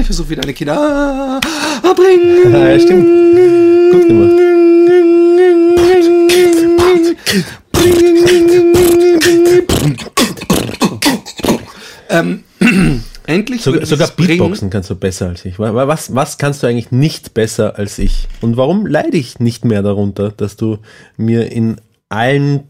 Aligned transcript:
Ich 0.00 0.06
versuche 0.06 0.30
wieder 0.30 0.42
eine 0.42 0.54
Kinder 0.54 1.40
bringen. 1.94 2.52
Ja, 2.52 2.80
stimmt. 2.80 3.06
Gut 3.92 4.08
gemacht. 4.08 4.32
Ähm, 12.10 12.44
Sogar, 13.46 13.80
würde 13.80 13.86
sogar 13.86 14.08
Beatboxen 14.08 14.70
kannst 14.70 14.90
du 14.90 14.94
besser 14.94 15.28
als 15.28 15.44
ich. 15.44 15.58
Wa- 15.58 15.74
wa- 15.74 15.86
Was, 15.88 16.14
was 16.14 16.38
kannst 16.38 16.62
du 16.62 16.66
eigentlich 16.66 16.90
nicht 16.92 17.34
besser 17.34 17.78
als 17.78 17.98
ich? 17.98 18.28
Und 18.40 18.56
warum 18.56 18.86
leide 18.86 19.16
ich 19.16 19.38
nicht 19.40 19.64
mehr 19.64 19.82
darunter, 19.82 20.30
dass 20.30 20.56
du 20.56 20.78
mir 21.16 21.50
in 21.52 21.76
allen 22.08 22.64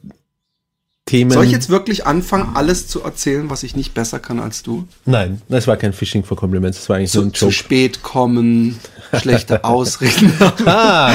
Themen. 1.07 1.31
Soll 1.31 1.47
ich 1.47 1.53
jetzt 1.53 1.71
wirklich 1.71 2.05
anfangen, 2.07 2.51
alles 2.55 2.87
zu 2.87 3.03
erzählen, 3.03 3.49
was 3.49 3.63
ich 3.63 3.75
nicht 3.75 3.95
besser 3.95 4.19
kann 4.19 4.39
als 4.41 4.63
du? 4.63 4.87
Nein, 5.07 5.41
das 5.49 5.67
war 5.67 5.79
kein 5.79 5.95
Fishing 5.95 6.23
for 6.23 6.37
Compliments, 6.37 6.77
das 6.81 6.89
war 6.91 6.97
eigentlich 6.97 7.13
so 7.13 7.21
Zu, 7.23 7.27
ein 7.29 7.33
zu 7.35 7.45
Joke. 7.47 7.55
spät 7.55 8.03
kommen, 8.03 8.79
schlechte 9.19 9.65
Ausreden. 9.65 10.35
Ah, 10.67 11.07
ah, 11.09 11.13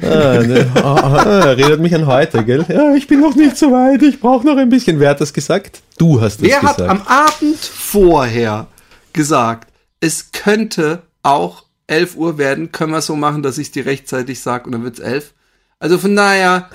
ne, 0.00 0.66
ah, 0.76 0.80
ah, 0.82 1.38
erinnert 1.50 1.80
mich 1.80 1.94
an 1.94 2.06
heute, 2.06 2.42
gell? 2.42 2.64
Ja, 2.68 2.94
ich 2.94 3.06
bin 3.06 3.20
noch 3.20 3.34
nicht 3.34 3.58
so 3.58 3.70
weit, 3.70 4.02
ich 4.02 4.18
brauche 4.18 4.46
noch 4.46 4.56
ein 4.56 4.70
bisschen. 4.70 4.98
Wer 4.98 5.10
hat 5.10 5.20
das 5.20 5.34
gesagt? 5.34 5.82
Du 5.98 6.18
hast 6.18 6.36
das 6.40 6.48
Wer 6.48 6.60
gesagt. 6.60 6.80
hat 6.80 6.88
am 6.88 7.02
Abend 7.02 7.58
vorher 7.58 8.66
gesagt, 9.12 9.72
es 10.00 10.32
könnte 10.32 11.02
auch 11.22 11.64
11 11.86 12.16
Uhr 12.16 12.38
werden, 12.38 12.72
können 12.72 12.92
wir 12.92 12.98
es 12.98 13.06
so 13.06 13.16
machen, 13.16 13.42
dass 13.42 13.58
ich 13.58 13.68
es 13.68 13.72
dir 13.72 13.86
rechtzeitig 13.86 14.40
sage 14.40 14.66
und 14.66 14.72
dann 14.72 14.84
wird's 14.84 14.98
11? 14.98 15.34
Also 15.78 15.98
von 15.98 16.14
daher, 16.14 16.70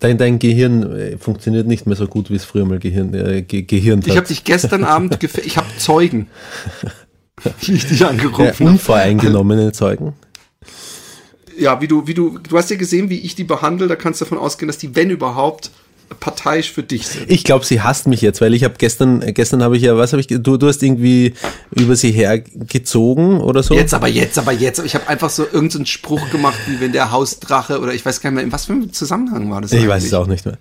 dein, 0.00 0.18
dein 0.18 0.38
Gehirn 0.38 0.92
äh, 0.92 1.18
funktioniert 1.18 1.66
nicht 1.66 1.86
mehr 1.86 1.96
so 1.96 2.06
gut, 2.06 2.30
wie 2.30 2.36
es 2.36 2.44
früher 2.44 2.64
mal 2.64 2.78
Gehirn, 2.78 3.14
äh, 3.14 3.42
ge 3.42 3.62
gehirnt 3.62 4.06
ich 4.06 4.12
hat. 4.12 4.18
habe 4.18 4.28
dich 4.28 4.44
gestern 4.44 4.84
Abend 4.84 5.18
gefällt, 5.20 5.46
ich 5.46 5.56
habe 5.56 5.66
Zeugen, 5.78 6.28
wie 7.60 7.72
ich 7.72 7.86
dich 7.86 8.04
angerufen 8.04 8.44
ja, 8.44 8.52
habe. 8.52 8.64
unvoreingenommene 8.64 9.72
Zeugen. 9.72 10.14
Ja, 11.58 11.80
wie 11.80 11.88
du, 11.88 12.06
wie 12.06 12.14
du, 12.14 12.38
du 12.38 12.56
hast 12.56 12.70
ja 12.70 12.76
gesehen, 12.76 13.10
wie 13.10 13.20
ich 13.20 13.34
die 13.34 13.44
behandle, 13.44 13.86
da 13.86 13.96
kannst 13.96 14.20
du 14.20 14.24
davon 14.24 14.38
ausgehen, 14.38 14.68
dass 14.68 14.78
die, 14.78 14.96
wenn 14.96 15.10
überhaupt, 15.10 15.70
parteiisch 16.18 16.72
für 16.72 16.82
dich 16.82 17.06
sind. 17.06 17.30
Ich 17.30 17.44
glaube, 17.44 17.64
sie 17.64 17.80
hasst 17.80 18.06
mich 18.06 18.20
jetzt, 18.20 18.40
weil 18.40 18.54
ich 18.54 18.64
habe 18.64 18.74
gestern, 18.78 19.20
gestern 19.34 19.62
habe 19.62 19.76
ich 19.76 19.82
ja, 19.82 19.96
was 19.96 20.12
habe 20.12 20.20
ich, 20.20 20.26
du, 20.26 20.38
du 20.38 20.66
hast 20.66 20.82
irgendwie 20.82 21.34
über 21.70 21.96
sie 21.96 22.10
hergezogen 22.12 23.40
oder 23.40 23.62
so. 23.62 23.74
Jetzt 23.74 23.94
aber, 23.94 24.08
jetzt 24.08 24.38
aber, 24.38 24.52
jetzt. 24.52 24.84
Ich 24.84 24.94
habe 24.94 25.08
einfach 25.08 25.30
so 25.30 25.44
irgendeinen 25.44 25.86
Spruch 25.86 26.30
gemacht, 26.30 26.58
wie 26.66 26.80
wenn 26.80 26.92
der 26.92 27.10
Hausdrache 27.10 27.80
oder 27.80 27.94
ich 27.94 28.04
weiß 28.04 28.20
gar 28.20 28.30
nicht 28.30 28.36
mehr, 28.36 28.44
in 28.44 28.52
was 28.52 28.66
für 28.66 28.72
einem 28.72 28.92
Zusammenhang 28.92 29.50
war 29.50 29.60
das 29.60 29.72
Ich 29.72 29.86
weiß 29.86 30.04
es 30.04 30.14
auch 30.14 30.26
nicht 30.26 30.44
mehr. 30.44 30.58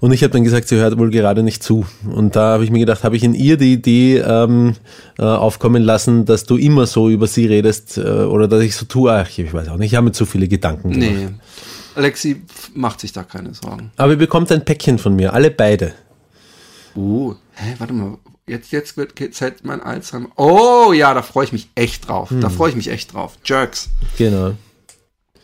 Und 0.00 0.12
ich 0.12 0.22
habe 0.22 0.32
dann 0.32 0.44
gesagt, 0.44 0.68
sie 0.68 0.76
hört 0.76 0.98
wohl 0.98 1.10
gerade 1.10 1.42
nicht 1.42 1.62
zu. 1.62 1.86
Und 2.10 2.36
da 2.36 2.52
habe 2.54 2.64
ich 2.64 2.70
mir 2.70 2.80
gedacht, 2.80 3.04
habe 3.04 3.16
ich 3.16 3.24
in 3.24 3.34
ihr 3.34 3.56
die 3.56 3.72
Idee 3.72 4.18
ähm, 4.18 4.74
äh, 5.18 5.22
aufkommen 5.22 5.82
lassen, 5.82 6.24
dass 6.24 6.44
du 6.44 6.56
immer 6.56 6.86
so 6.86 7.08
über 7.08 7.26
sie 7.26 7.46
redest 7.46 7.98
äh, 7.98 8.00
oder 8.00 8.48
dass 8.48 8.62
ich 8.62 8.74
so 8.76 8.86
tue. 8.86 9.12
Ach, 9.12 9.28
ich 9.28 9.52
weiß 9.52 9.68
auch 9.68 9.76
nicht, 9.76 9.92
ich 9.92 9.96
habe 9.96 10.06
mir 10.06 10.12
zu 10.12 10.26
viele 10.26 10.48
Gedanken 10.48 10.92
gemacht. 10.92 11.10
Nee. 11.10 11.28
Alexi 11.94 12.42
macht 12.74 13.00
sich 13.00 13.12
da 13.12 13.22
keine 13.22 13.54
Sorgen. 13.54 13.90
Aber 13.96 14.12
ihr 14.12 14.18
bekommt 14.18 14.50
ein 14.52 14.64
Päckchen 14.64 14.98
von 14.98 15.14
mir, 15.14 15.32
alle 15.32 15.50
beide. 15.50 15.94
Uh, 16.96 17.34
hä, 17.54 17.74
warte 17.78 17.92
mal. 17.92 18.18
Jetzt, 18.46 18.72
jetzt 18.72 18.96
wird 18.96 19.16
geht 19.16 19.34
Zeit 19.34 19.64
mein 19.64 19.80
Alzheimer. 19.80 20.28
Oh 20.36 20.92
ja, 20.92 21.14
da 21.14 21.22
freue 21.22 21.46
ich 21.46 21.52
mich 21.52 21.70
echt 21.74 22.08
drauf. 22.08 22.28
Da 22.40 22.50
freue 22.50 22.68
ich 22.70 22.76
mich 22.76 22.88
echt 22.88 23.14
drauf. 23.14 23.38
Jerks. 23.44 23.88
Genau. 24.18 24.52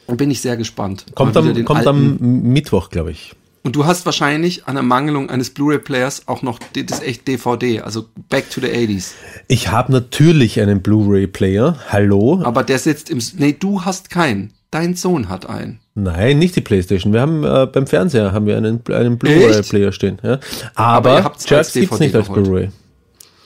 Und 0.06 0.16
bin 0.18 0.30
ich 0.30 0.40
sehr 0.42 0.56
gespannt. 0.56 1.06
Kommt 1.14 1.36
am, 1.36 1.64
kommt 1.64 1.86
alten- 1.86 1.88
am 1.88 2.42
Mittwoch, 2.52 2.90
glaube 2.90 3.12
ich. 3.12 3.34
Und 3.62 3.76
du 3.76 3.84
hast 3.84 4.06
wahrscheinlich 4.06 4.66
an 4.66 4.74
der 4.74 4.82
Mangelung 4.82 5.28
eines 5.30 5.50
Blu-ray-Players 5.50 6.28
auch 6.28 6.42
noch 6.42 6.58
das 6.74 7.00
echt 7.02 7.28
DVD, 7.28 7.80
also 7.80 8.06
Back 8.28 8.50
to 8.50 8.60
the 8.60 8.68
80s. 8.68 9.12
Ich 9.48 9.68
habe 9.68 9.92
natürlich 9.92 10.60
einen 10.60 10.82
Blu-ray-Player. 10.82 11.78
Hallo? 11.90 12.40
Aber 12.42 12.64
der 12.64 12.78
sitzt 12.78 13.10
im. 13.10 13.20
Nee, 13.36 13.52
du 13.58 13.84
hast 13.84 14.10
keinen. 14.10 14.52
Dein 14.70 14.94
Sohn 14.94 15.28
hat 15.28 15.46
einen. 15.48 15.80
Nein, 15.94 16.38
nicht 16.38 16.54
die 16.54 16.60
Playstation. 16.60 17.12
Wir 17.12 17.20
haben 17.20 17.42
äh, 17.44 17.66
beim 17.66 17.86
Fernseher 17.88 18.32
haben 18.32 18.46
wir 18.46 18.56
einen, 18.56 18.80
einen 18.88 19.18
Blu-ray-Player 19.18 19.90
stehen. 19.92 20.18
Ja. 20.22 20.38
Aber 20.76 21.24
Aber, 21.24 21.32
Jerks 21.44 21.72
gibt's 21.72 21.98
nicht 21.98 22.14
als. 22.14 22.28
Blu-ray. 22.28 22.70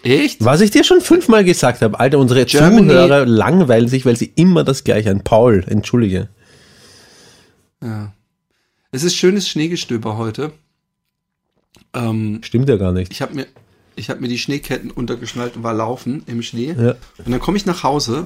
Echt? 0.03 0.45
Was 0.45 0.61
ich 0.61 0.71
dir 0.71 0.85
schon 0.85 1.01
fünfmal 1.01 1.43
gesagt 1.45 1.81
habe, 1.81 1.99
Alter, 1.99 2.19
unsere 2.19 2.45
Germany- 2.45 2.89
Zuhörer 2.89 3.25
langweilen 3.25 3.89
sich, 3.89 4.05
weil 4.05 4.17
sie 4.17 4.31
immer 4.37 4.63
das 4.63 4.85
gleiche 4.85 5.11
an. 5.11 5.25
Paul, 5.25 5.65
entschuldige. 5.67 6.29
Ja. 7.83 8.13
Es 8.93 9.03
ist 9.03 9.17
schönes 9.17 9.49
Schneegestöber 9.49 10.19
heute. 10.19 10.53
Ähm, 11.95 12.41
Stimmt 12.43 12.69
ja 12.69 12.77
gar 12.77 12.93
nicht. 12.93 13.11
ich 13.13 13.23
habe 13.23 13.35
mir, 13.35 13.47
ich 13.97 14.11
hab 14.11 14.21
mir 14.21 14.29
die 14.29 14.39
Schneeketten 14.39 14.91
untergeschnallt 14.91 15.57
und 15.57 15.63
war 15.63 15.73
laufen 15.75 16.23
im 16.27 16.43
Schnee. 16.43 16.75
Ja. 16.79 16.91
Und 17.25 17.31
dann 17.33 17.41
komme 17.41 17.57
ich 17.57 17.65
nach 17.67 17.83
Hause 17.83 18.25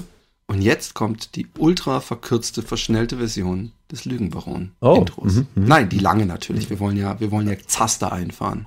und 0.49 0.63
jetzt 0.63 0.95
kommt 0.95 1.37
die 1.37 1.47
ultra 1.59 2.01
verkürzte, 2.01 2.63
verschnellte 2.63 3.19
Version 3.19 3.73
des 3.93 4.05
Lügenbaron 4.07 4.73
Oh, 4.81 4.97
Intros. 4.97 5.35
mhm, 5.35 5.47
Nein, 5.55 5.89
die 5.89 5.99
lange 5.99 6.27
natürlich. 6.27 6.69
Wir 6.71 6.81
wollen 6.81 6.97
ja, 6.97 7.21
wir 7.21 7.31
wollen 7.31 7.47
ja 7.49 7.55
Zaster 7.67 8.13
einfahren. 8.13 8.67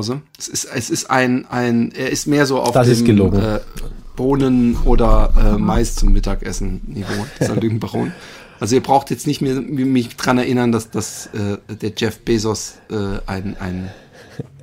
Hause. 0.00 0.22
Es 0.38 0.48
ist, 0.48 0.64
es 0.64 0.90
ist 0.90 1.10
ein, 1.10 1.46
ein, 1.50 1.92
er 1.92 2.10
ist 2.10 2.26
mehr 2.26 2.46
so 2.46 2.60
auf 2.60 2.72
Das 2.72 2.88
dem. 2.88 3.34
Äh, 3.34 3.60
Bohnen 4.16 4.76
oder 4.84 5.32
äh, 5.36 5.58
Mais 5.58 5.94
zum 5.94 6.12
Mittagessen 6.12 6.80
Niveau, 6.86 7.26
dieser 7.40 7.56
Lügenbaron. 7.56 8.12
Also 8.58 8.74
ihr 8.74 8.82
braucht 8.82 9.10
jetzt 9.10 9.26
nicht 9.26 9.40
mehr 9.40 9.54
mich 9.60 10.16
dran 10.16 10.36
erinnern, 10.36 10.72
dass, 10.72 10.90
dass 10.90 11.26
äh, 11.26 11.56
der 11.74 11.92
Jeff 11.96 12.18
Bezos 12.20 12.74
äh, 12.90 12.94
ein, 13.26 13.56
ein, 13.58 13.90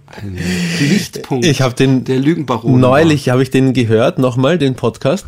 ein 0.05 0.37
Lichtpunkt 0.79 1.45
Ich 1.45 1.61
habe 1.61 1.73
den 1.73 2.03
der 2.03 2.19
Lügenbaron 2.19 2.79
neulich 2.79 3.29
habe 3.29 3.41
ich 3.41 3.49
den 3.49 3.73
gehört 3.73 4.19
nochmal 4.19 4.57
den 4.57 4.75
Podcast. 4.75 5.25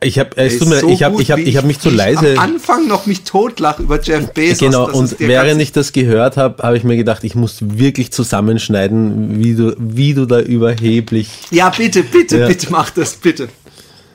Ich 0.00 0.18
habe 0.18 0.36
es 0.36 0.58
tut 0.58 0.68
mir, 0.68 0.78
so 0.78 0.88
ich 0.90 1.02
habe 1.02 1.14
gut, 1.14 1.22
ich 1.22 1.30
habe 1.32 1.40
ich 1.40 1.56
habe 1.56 1.66
mich 1.66 1.80
zu 1.80 1.90
leise 1.90 2.32
am 2.32 2.38
Anfang 2.38 2.86
noch 2.86 3.06
mich 3.06 3.24
totlach 3.24 3.80
über 3.80 4.00
Jeff 4.00 4.32
Bezos. 4.32 4.58
Genau, 4.58 4.88
und 4.90 5.18
während 5.18 5.60
ich 5.60 5.72
das 5.72 5.92
gehört 5.92 6.36
habe, 6.36 6.62
habe 6.62 6.76
ich 6.76 6.84
mir 6.84 6.96
gedacht, 6.96 7.24
ich 7.24 7.34
muss 7.34 7.58
wirklich 7.60 8.12
zusammenschneiden, 8.12 9.42
wie 9.42 9.54
du, 9.54 9.74
wie 9.78 10.14
du 10.14 10.26
da 10.26 10.40
überheblich. 10.40 11.30
Ja, 11.50 11.70
bitte, 11.70 12.04
bitte, 12.04 12.38
Ja. 12.38 12.46
bitte 12.46 12.70
mach 12.70 12.90
das, 12.90 13.16
bitte. 13.16 13.48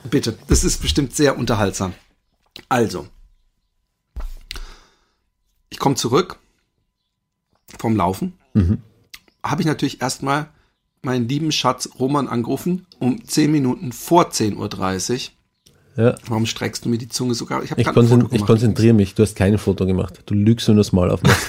Bitte. 0.08 0.38
Das 0.48 0.64
ist 0.64 0.80
bestimmt 0.80 1.14
sehr 1.14 1.36
unterhaltsam. 1.38 1.92
Also. 2.70 3.06
Ich 5.68 5.78
komme 5.78 5.96
zurück 5.96 6.38
vom 7.78 7.94
Laufen. 7.94 8.32
Habe 9.42 9.60
ich 9.62 9.66
natürlich 9.66 10.00
erstmal 10.00 10.48
meinen 11.02 11.28
lieben 11.28 11.52
Schatz 11.52 11.90
Roman 11.98 12.26
angerufen 12.26 12.86
um 12.98 13.24
10 13.24 13.52
Minuten 13.52 13.92
vor 13.92 14.30
10.30 14.30 14.56
Uhr. 14.56 15.18
Ja, 15.98 16.14
Warum 16.28 16.46
streckst 16.46 16.84
du 16.84 16.88
mir 16.88 16.98
die 16.98 17.08
Zunge 17.08 17.34
sogar? 17.34 17.64
Ich 17.64 17.72
ich, 17.72 17.86
konzentri 17.88 18.36
ich 18.36 18.46
konzentriere 18.46 18.94
mich. 18.94 19.16
Du 19.16 19.24
hast 19.24 19.34
kein 19.34 19.58
Foto 19.58 19.84
gemacht. 19.84 20.22
Du 20.26 20.34
lügst, 20.34 20.68
wenn 20.68 20.76
du 20.76 20.80
das 20.80 20.92
Maul 20.92 21.10
aufmachst. 21.10 21.48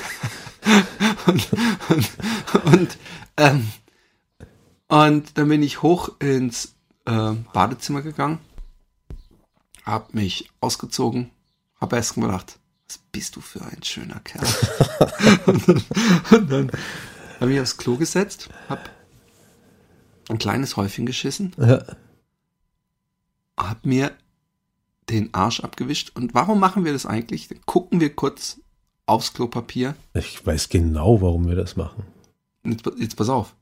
und, 2.65 2.97
ähm, 3.37 3.67
und 4.87 5.37
dann 5.37 5.49
bin 5.49 5.61
ich 5.61 5.83
hoch 5.83 6.19
ins 6.19 6.73
äh, 7.05 7.33
Badezimmer 7.53 8.01
gegangen, 8.01 8.39
hab 9.85 10.15
mich 10.15 10.49
ausgezogen, 10.61 11.29
hab 11.79 11.93
erst 11.93 12.15
gedacht, 12.15 12.57
was 12.87 12.97
bist 13.11 13.35
du 13.35 13.41
für 13.41 13.61
ein 13.61 13.83
schöner 13.83 14.19
Kerl. 14.21 14.47
und 15.45 15.67
dann, 15.67 15.83
und 16.31 16.51
dann 16.51 16.71
habe 17.39 17.53
ich 17.53 17.61
aufs 17.61 17.77
Klo 17.77 17.97
gesetzt, 17.97 18.49
hab 18.67 18.89
ein 20.27 20.39
kleines 20.39 20.75
Häufchen 20.75 21.05
geschissen, 21.05 21.53
Ja. 21.59 21.83
hab 23.55 23.85
mir 23.85 24.11
den 25.09 25.33
Arsch 25.33 25.59
abgewischt. 25.61 26.11
Und 26.15 26.33
warum 26.33 26.59
machen 26.59 26.85
wir 26.85 26.93
das 26.93 27.05
eigentlich? 27.05 27.47
Dann 27.47 27.59
gucken 27.65 27.99
wir 27.99 28.13
kurz 28.15 28.59
aufs 29.05 29.33
Klopapier. 29.33 29.95
Ich 30.13 30.45
weiß 30.45 30.69
genau, 30.69 31.21
warum 31.21 31.47
wir 31.47 31.55
das 31.55 31.75
machen. 31.75 32.03
Jetzt, 32.63 32.83
jetzt 32.97 33.15
pass 33.15 33.29
auf. 33.29 33.55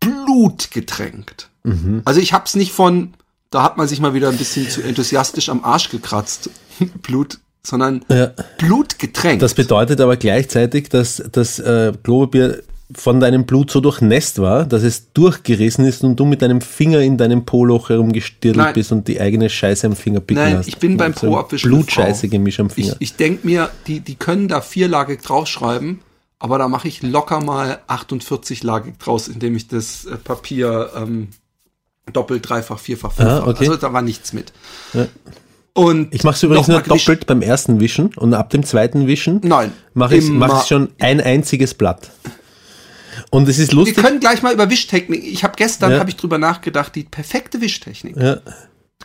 Blut 0.00 0.70
getränkt. 0.70 1.50
Mhm. 1.64 2.02
Also 2.04 2.20
ich 2.20 2.32
hab's 2.32 2.54
nicht 2.54 2.72
von, 2.72 3.14
da 3.50 3.62
hat 3.62 3.76
man 3.76 3.88
sich 3.88 4.00
mal 4.00 4.14
wieder 4.14 4.28
ein 4.28 4.36
bisschen 4.36 4.68
zu 4.68 4.82
enthusiastisch 4.82 5.48
am 5.48 5.64
Arsch 5.64 5.88
gekratzt. 5.90 6.50
Blut, 7.02 7.38
sondern 7.62 8.04
Ja. 8.08 8.32
Blut 8.58 8.98
getränkt. 8.98 9.42
Das 9.42 9.54
bedeutet 9.54 10.00
aber 10.00 10.16
gleichzeitig, 10.16 10.88
dass 10.90 11.22
das 11.32 11.58
äh, 11.58 11.92
Klopapier 12.02 12.62
von 12.94 13.20
deinem 13.20 13.44
Blut 13.44 13.70
so 13.70 13.80
durchnässt 13.80 14.38
war, 14.40 14.64
dass 14.64 14.82
es 14.82 15.12
durchgerissen 15.12 15.84
ist 15.84 16.04
und 16.04 16.16
du 16.16 16.24
mit 16.24 16.40
deinem 16.40 16.62
Finger 16.62 17.00
in 17.00 17.18
deinem 17.18 17.44
Po-Loch 17.44 17.90
herumgestirrt 17.90 18.56
Nein. 18.56 18.72
bist 18.72 18.92
und 18.92 19.06
die 19.08 19.20
eigene 19.20 19.50
Scheiße 19.50 19.86
am 19.86 19.94
Finger 19.94 20.20
picken 20.20 20.42
Nein, 20.42 20.56
hast. 20.56 20.68
ich 20.68 20.78
bin 20.78 20.96
beim 20.96 21.12
So 21.12 21.36
eine 21.36 21.46
Frau. 21.46 21.56
Blutscheiße-Gemisch 21.68 22.60
am 22.60 22.68
ich, 22.68 22.72
Finger. 22.74 22.96
ich 22.98 23.16
denk 23.16 23.44
mir, 23.44 23.70
die, 23.86 24.00
die 24.00 24.14
können 24.14 24.48
da 24.48 24.62
vierlagig 24.62 25.20
draufschreiben, 25.20 26.00
aber 26.38 26.56
da 26.58 26.68
mache 26.68 26.88
ich 26.88 27.02
locker 27.02 27.40
mal 27.40 27.80
48-lagig 27.88 28.98
draus, 28.98 29.28
indem 29.28 29.54
ich 29.56 29.68
das 29.68 30.06
äh, 30.06 30.16
Papier 30.16 30.90
ähm, 30.96 31.28
doppelt, 32.12 32.48
dreifach, 32.48 32.78
vierfach, 32.78 33.12
fünffach. 33.12 33.42
Ah, 33.42 33.48
okay. 33.48 33.68
Also 33.68 33.76
da 33.76 33.92
war 33.92 34.02
nichts 34.02 34.32
mit. 34.32 34.52
Ja. 34.94 35.08
Und 35.74 36.12
Ich 36.14 36.24
mache 36.24 36.36
es 36.36 36.42
übrigens 36.42 36.68
nur 36.68 36.80
doppelt 36.80 37.26
beim 37.26 37.42
ersten 37.42 37.80
Wischen 37.80 38.10
und 38.16 38.34
ab 38.34 38.50
dem 38.50 38.64
zweiten 38.64 39.06
Wischen 39.06 39.40
Nein, 39.44 39.72
mache 39.94 40.16
ich 40.16 40.28
mach 40.28 40.62
ich 40.62 40.68
schon 40.68 40.88
ein 40.98 41.20
einziges 41.20 41.74
Blatt. 41.74 42.10
Und 43.30 43.48
es 43.48 43.58
ist 43.58 43.72
Wir 43.72 43.76
lustig. 43.76 43.96
können 43.96 44.20
gleich 44.20 44.42
mal 44.42 44.54
über 44.54 44.70
Wischtechnik. 44.70 45.22
Ich 45.24 45.44
habe 45.44 45.54
gestern 45.56 45.92
Ja. 45.92 45.98
habe 45.98 46.10
ich 46.10 46.16
drüber 46.16 46.38
nachgedacht, 46.38 46.94
die 46.94 47.04
perfekte 47.04 47.60
Wischtechnik. 47.60 48.16
Ja, 48.16 48.38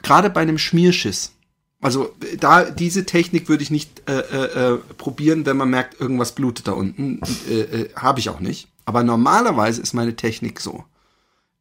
Gerade 0.01 0.29
bei 0.29 0.41
einem 0.41 0.57
Schmierschiss. 0.57 1.33
Also 1.81 2.15
da 2.39 2.63
diese 2.69 3.05
Technik 3.05 3.49
würde 3.49 3.63
ich 3.63 3.69
nicht 3.71 4.03
äh, 4.09 4.19
äh, 4.19 4.73
äh, 4.75 4.77
probieren, 4.97 5.45
wenn 5.45 5.57
man 5.57 5.69
merkt, 5.69 5.99
irgendwas 5.99 6.31
blutet 6.31 6.67
da 6.67 6.71
unten. 6.71 7.19
Äh, 7.49 7.59
äh, 7.59 7.89
habe 7.95 8.21
ich 8.21 8.29
auch 8.29 8.39
nicht. 8.39 8.69
Aber 8.85 9.03
normalerweise 9.03 9.81
ist 9.81 9.93
meine 9.93 10.15
Technik 10.15 10.61
so: 10.61 10.85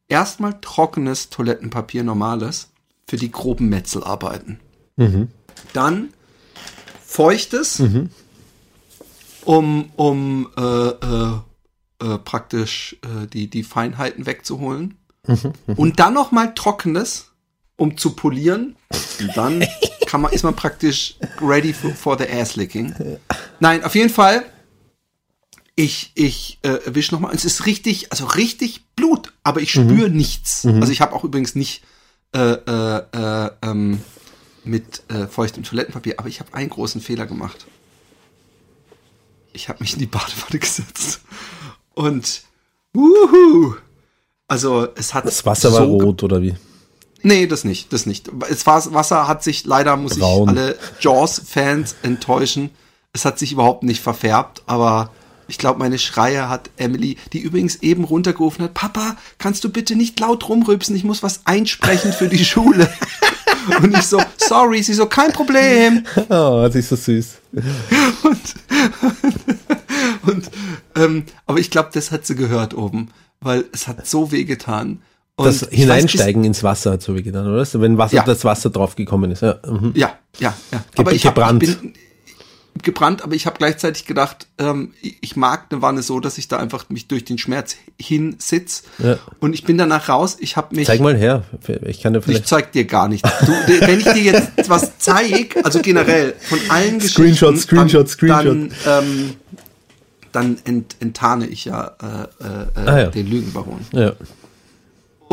erstmal 0.07 0.59
trockenes 0.61 1.29
Toilettenpapier, 1.29 2.03
normales, 2.05 2.69
für 3.07 3.17
die 3.17 3.31
groben 3.31 3.67
Metzelarbeiten. 3.67 4.59
Dann 5.73 6.09
feuchtes, 7.05 7.81
um 9.43 9.89
um 9.97 10.47
äh, 12.03 12.17
praktisch 12.17 12.97
äh, 13.03 13.27
die 13.27 13.49
die 13.49 13.63
Feinheiten 13.63 14.25
wegzuholen. 14.25 14.97
Und 15.77 15.99
dann 16.01 16.13
noch 16.13 16.31
mal 16.31 16.53
trockenes, 16.53 17.31
um 17.77 17.97
zu 17.97 18.11
polieren. 18.11 18.75
Und 19.21 19.37
dann 19.37 19.65
kann 20.05 20.21
man, 20.21 20.33
ist 20.33 20.43
man 20.43 20.55
praktisch 20.55 21.15
ready 21.41 21.71
for, 21.73 21.91
for 21.91 22.17
the 22.17 22.27
ass 22.27 22.57
licking. 22.57 22.93
Nein, 23.59 23.83
auf 23.85 23.95
jeden 23.95 24.09
Fall. 24.09 24.43
Ich, 25.75 26.11
ich 26.15 26.59
äh, 26.61 26.77
wisch 26.85 27.11
noch 27.11 27.19
mal. 27.19 27.33
Es 27.33 27.45
ist 27.45 27.65
richtig, 27.65 28.11
also 28.11 28.25
richtig 28.25 28.85
Blut, 28.95 29.33
aber 29.43 29.61
ich 29.61 29.71
spüre 29.71 30.09
nichts. 30.09 30.65
Also 30.65 30.91
ich 30.91 31.01
habe 31.01 31.13
auch 31.13 31.23
übrigens 31.23 31.55
nicht 31.55 31.83
äh, 32.35 32.39
äh, 32.39 33.03
äh, 33.13 33.49
ähm, 33.63 34.01
mit 34.63 35.03
äh, 35.09 35.27
feuchtem 35.27 35.63
Toilettenpapier, 35.63 36.19
aber 36.19 36.27
ich 36.27 36.41
habe 36.41 36.53
einen 36.53 36.69
großen 36.69 37.01
Fehler 37.01 37.25
gemacht. 37.25 37.65
Ich 39.51 39.69
habe 39.69 39.79
mich 39.81 39.93
in 39.93 39.99
die 39.99 40.05
Badewanne 40.05 40.59
gesetzt 40.59 41.21
und 41.95 42.43
wuhu, 42.93 43.75
also 44.47 44.87
es 44.95 45.13
hat 45.13 45.25
das 45.25 45.45
Wasser 45.45 45.71
war 45.73 45.85
so 45.85 45.97
rot 45.97 46.23
oder 46.23 46.41
wie? 46.41 46.55
Nee, 47.21 47.47
das 47.47 47.63
nicht, 47.63 47.93
das 47.93 48.05
nicht. 48.05 48.29
Es 48.49 48.65
war, 48.65 48.93
Wasser 48.93 49.27
hat 49.27 49.43
sich, 49.43 49.65
leider 49.65 49.95
muss 49.95 50.19
Braun. 50.19 50.49
ich 50.49 50.49
alle 50.49 50.77
Jaws-Fans 50.99 51.95
enttäuschen. 52.03 52.69
Es 53.13 53.23
hat 53.23 53.39
sich 53.39 53.53
überhaupt 53.53 53.83
nicht 53.83 54.01
verfärbt, 54.01 54.61
aber 54.65 55.11
ich 55.47 55.57
glaube, 55.57 55.79
meine 55.79 55.99
Schreie 55.99 56.49
hat 56.49 56.69
Emily, 56.77 57.17
die 57.31 57.39
übrigens 57.39 57.77
eben 57.77 58.03
runtergerufen 58.03 58.65
hat, 58.65 58.73
Papa, 58.73 59.15
kannst 59.37 59.63
du 59.63 59.69
bitte 59.69 59.95
nicht 59.95 60.19
laut 60.19 60.47
rumrübsen, 60.49 60.95
ich 60.95 61.03
muss 61.03 61.23
was 61.23 61.45
einsprechen 61.45 62.11
für 62.11 62.27
die 62.27 62.43
Schule. 62.43 62.91
Und 63.81 63.97
ich 63.97 64.03
so, 64.03 64.21
sorry, 64.37 64.83
sie 64.83 64.93
so, 64.93 65.05
kein 65.05 65.31
Problem. 65.31 66.03
Oh, 66.29 66.63
das 66.65 66.75
ist 66.75 66.89
so 66.89 66.95
süß. 66.95 67.35
Und, 68.23 68.39
und 70.23 70.49
ähm, 70.95 71.23
aber 71.45 71.59
ich 71.59 71.69
glaube, 71.71 71.89
das 71.93 72.11
hat 72.11 72.25
sie 72.25 72.35
gehört 72.35 72.73
oben, 72.73 73.09
weil 73.41 73.65
es 73.71 73.87
hat 73.87 74.05
so 74.07 74.31
weh 74.31 74.43
getan. 74.43 75.01
Und 75.35 75.45
Das 75.47 75.63
ich 75.63 75.69
weiß 75.69 75.77
Hineinsteigen 75.77 76.43
ins 76.43 76.63
Wasser 76.63 76.91
hat 76.91 77.01
so 77.01 77.15
wie 77.15 77.23
getan, 77.23 77.47
oder? 77.47 77.65
Wenn 77.81 77.97
Wasser, 77.97 78.15
Ja. 78.17 78.23
das 78.23 78.45
Wasser 78.45 78.69
draufgekommen 78.69 79.31
ist. 79.31 79.41
Ja, 79.41 79.57
mhm. 79.67 79.91
Ja, 79.95 80.13
ja, 80.39 80.53
ja. 80.71 80.83
Ge- 81.03 81.13
ich 81.15 81.25
hab, 81.25 81.35
gebrannt. 81.35 81.63
Ich 81.63 81.79
bin 81.79 81.93
gebrannt, 82.81 83.23
aber 83.23 83.35
ich 83.35 83.45
habe 83.45 83.57
gleichzeitig 83.57 84.05
gedacht, 84.05 84.47
ähm, 84.57 84.93
ich 85.01 85.17
ich 85.21 85.35
mag 85.35 85.67
eine 85.69 85.81
Wanne 85.81 86.01
so, 86.03 86.19
dass 86.19 86.37
ich 86.37 86.47
da 86.47 86.57
einfach 86.57 86.89
mich 86.89 87.07
durch 87.07 87.23
den 87.25 87.37
Schmerz 87.37 87.75
hinsitz. 87.99 88.83
Ja. 88.99 89.17
Und 89.39 89.53
ich 89.53 89.63
bin 89.63 89.77
danach 89.77 90.09
raus. 90.09 90.37
Ich 90.39 90.57
habe 90.57 90.75
mich. 90.75 90.87
Zeig 90.87 90.99
mal 91.01 91.15
her. 91.17 91.43
Ich 91.85 92.01
kann 92.01 92.13
dir 92.13 92.19
Ich 92.19 92.25
vielleicht. 92.25 92.47
zeig 92.47 92.71
dir 92.71 92.85
gar 92.85 93.07
nichts. 93.07 93.29
Du, 93.45 93.51
wenn 93.81 93.99
ich 93.99 94.05
dir 94.05 94.21
jetzt 94.21 94.51
was 94.69 94.97
zeig, 94.99 95.55
also 95.63 95.79
generell 95.81 96.33
von 96.39 96.59
allen 96.69 96.99
Screenshot, 97.01 97.51
Geschichten, 97.53 97.75
Screenshot, 97.77 98.09
Screenshot. 98.09 98.45
dann, 98.45 98.71
dann, 98.85 99.03
ähm, 99.05 99.35
dann 100.31 100.57
ent, 100.65 100.95
enttarne 100.99 101.47
ich 101.47 101.65
ja, 101.65 101.95
äh, 102.01 102.43
äh, 102.43 102.85
äh, 102.85 102.89
Ah, 102.89 102.99
ja. 102.99 103.05
den 103.07 103.27
Lügenbaron. 103.27 103.79
Ja. 103.91 104.13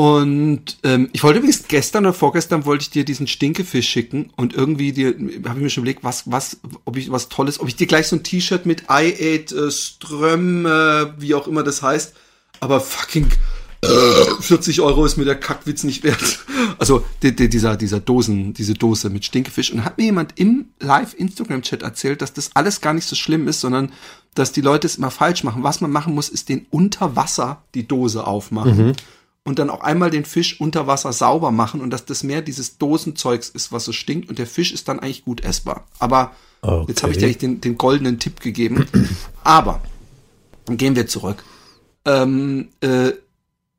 Und 0.01 0.79
ähm, 0.83 1.11
ich 1.13 1.23
wollte 1.23 1.41
übrigens 1.41 1.69
gestern 1.69 2.07
oder 2.07 2.15
vorgestern 2.15 2.65
wollte 2.65 2.85
ich 2.85 2.89
dir 2.89 3.05
diesen 3.05 3.27
Stinkefisch 3.27 3.87
schicken 3.87 4.31
und 4.35 4.55
irgendwie 4.55 4.93
dir 4.93 5.09
habe 5.45 5.59
ich 5.59 5.63
mir 5.63 5.69
schon 5.69 5.83
überlegt, 5.83 6.03
was 6.03 6.23
was 6.25 6.59
ob 6.87 6.97
ich 6.97 7.13
was 7.13 7.29
tolles, 7.29 7.61
ob 7.61 7.69
ich 7.69 7.77
dir 7.77 7.87
gleich 7.87 8.07
so 8.07 8.17
ein 8.17 8.23
T-Shirt 8.23 8.65
mit 8.65 8.85
I 8.85 9.13
ate 9.13 9.55
äh, 9.55 9.71
Ström, 9.71 10.65
äh, 10.65 11.21
wie 11.21 11.35
auch 11.35 11.47
immer 11.47 11.63
das 11.63 11.83
heißt, 11.83 12.15
aber 12.61 12.81
fucking 12.81 13.27
40 14.41 14.81
Euro 14.81 15.05
ist 15.05 15.19
mir 15.19 15.27
der 15.27 15.39
Kackwitz 15.39 15.85
nicht 15.85 16.03
wert. 16.03 16.39
Also 16.79 17.05
die, 17.23 17.37
die, 17.37 17.51
dieser, 17.51 17.77
dieser 17.77 18.01
Dosen, 18.01 18.55
diese 18.55 18.75
Dose 18.75 19.09
mit 19.09 19.25
Stinkefisch. 19.25 19.73
Und 19.73 19.85
hat 19.85 19.97
mir 19.97 20.05
jemand 20.05 20.39
im 20.39 20.67
Live-Instagram-Chat 20.81 21.83
erzählt, 21.83 22.21
dass 22.21 22.35
das 22.35 22.51
alles 22.55 22.83
gar 22.83 22.93
nicht 22.93 23.07
so 23.07 23.17
schlimm 23.17 23.49
ist, 23.49 23.61
sondern 23.61 23.93
dass 24.35 24.53
die 24.53 24.61
Leute 24.61 24.87
es 24.87 24.97
immer 24.97 25.11
falsch 25.11 25.45
machen. 25.45 25.63
Was 25.63 25.81
man 25.81 25.91
machen 25.91 26.15
muss, 26.15 26.29
ist 26.29 26.51
den 26.51 26.67
unter 26.69 27.17
Wasser 27.17 27.63
die 27.75 27.89
Dose 27.89 28.27
aufmachen. 28.27 28.95
Und 29.43 29.59
dann 29.59 29.71
auch 29.71 29.81
einmal 29.81 30.11
den 30.11 30.25
Fisch 30.27 30.61
unter 30.61 30.87
Wasser 30.87 31.13
sauber 31.13 31.51
machen 31.51 31.81
und 31.81 31.91
dass 31.91 32.05
das 32.05 32.23
mehr 32.23 32.43
dieses 32.43 32.77
Dosenzeugs 32.79 33.49
ist, 33.49 33.73
was 33.73 33.87
so 33.87 33.93
stinkt 33.93 34.29
und 34.29 34.39
der 34.39 34.47
Fisch 34.47 34.71
ist 34.73 34.87
dann 34.89 35.01
eigentlich 35.01 35.25
gut 35.25 35.43
essbar. 35.43 35.87
Aber 35.99 36.33
jetzt 36.89 37.03
habe 37.03 37.13
ich 37.13 37.19
dir 37.19 37.25
Okay. 37.25 37.25
eigentlich 37.25 37.39
den, 37.39 37.61
den 37.63 37.79
goldenen 37.79 38.19
Tipp 38.19 38.41
gegeben. 38.41 38.87
Aber 39.43 39.81
dann 40.67 40.77
gehen 40.77 40.95
wir 40.95 41.07
zurück. 41.07 41.43
Ähm, 42.05 42.69
äh, 42.81 43.13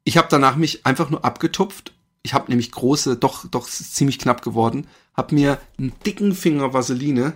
ich 0.04 0.18
habe 0.18 0.28
danach 0.32 0.56
mich 0.56 0.86
einfach 0.86 1.10
nur 1.12 1.24
abgetupft. 1.24 1.94
Ich 2.24 2.34
habe 2.34 2.50
nämlich 2.50 2.72
große, 2.72 3.16
doch, 3.18 3.48
doch 3.48 3.68
ziemlich 3.68 4.18
knapp 4.20 4.42
geworden. 4.42 4.88
Hab 5.14 5.32
mir 5.32 5.60
einen 5.78 5.94
dicken 6.06 6.34
Finger 6.34 6.74
Vaseline 6.74 7.34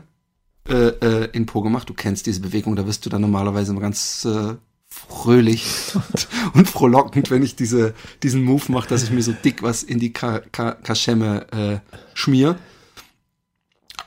äh, 0.67 0.74
äh, 0.88 1.29
in 1.32 1.46
Po 1.46 1.62
gemacht. 1.62 1.89
Du 1.89 1.94
kennst 1.94 2.25
diese 2.25 2.39
Bewegung, 2.41 2.75
da 2.75 2.88
wirst 2.88 3.05
du 3.05 3.10
dann 3.10 3.22
normalerweise 3.22 3.72
immer 3.72 3.82
ganz 3.82 4.25
äh, 4.25 4.55
fröhlich 4.96 5.94
und, 5.94 6.28
und 6.54 6.70
frohlockend, 6.70 7.30
wenn 7.30 7.44
ich 7.44 7.56
diese, 7.56 7.94
diesen 8.24 8.44
Move 8.44 8.72
mache, 8.72 8.88
dass 8.88 9.04
ich 9.04 9.12
mir 9.12 9.22
so 9.22 9.34
dick 9.34 9.62
was 9.62 9.84
in 9.84 10.00
die 10.00 10.14
Ka 10.14 10.40
Ka 10.52 10.72
Kaschemme 10.74 11.48
äh, 11.52 11.96
schmier. 12.14 12.58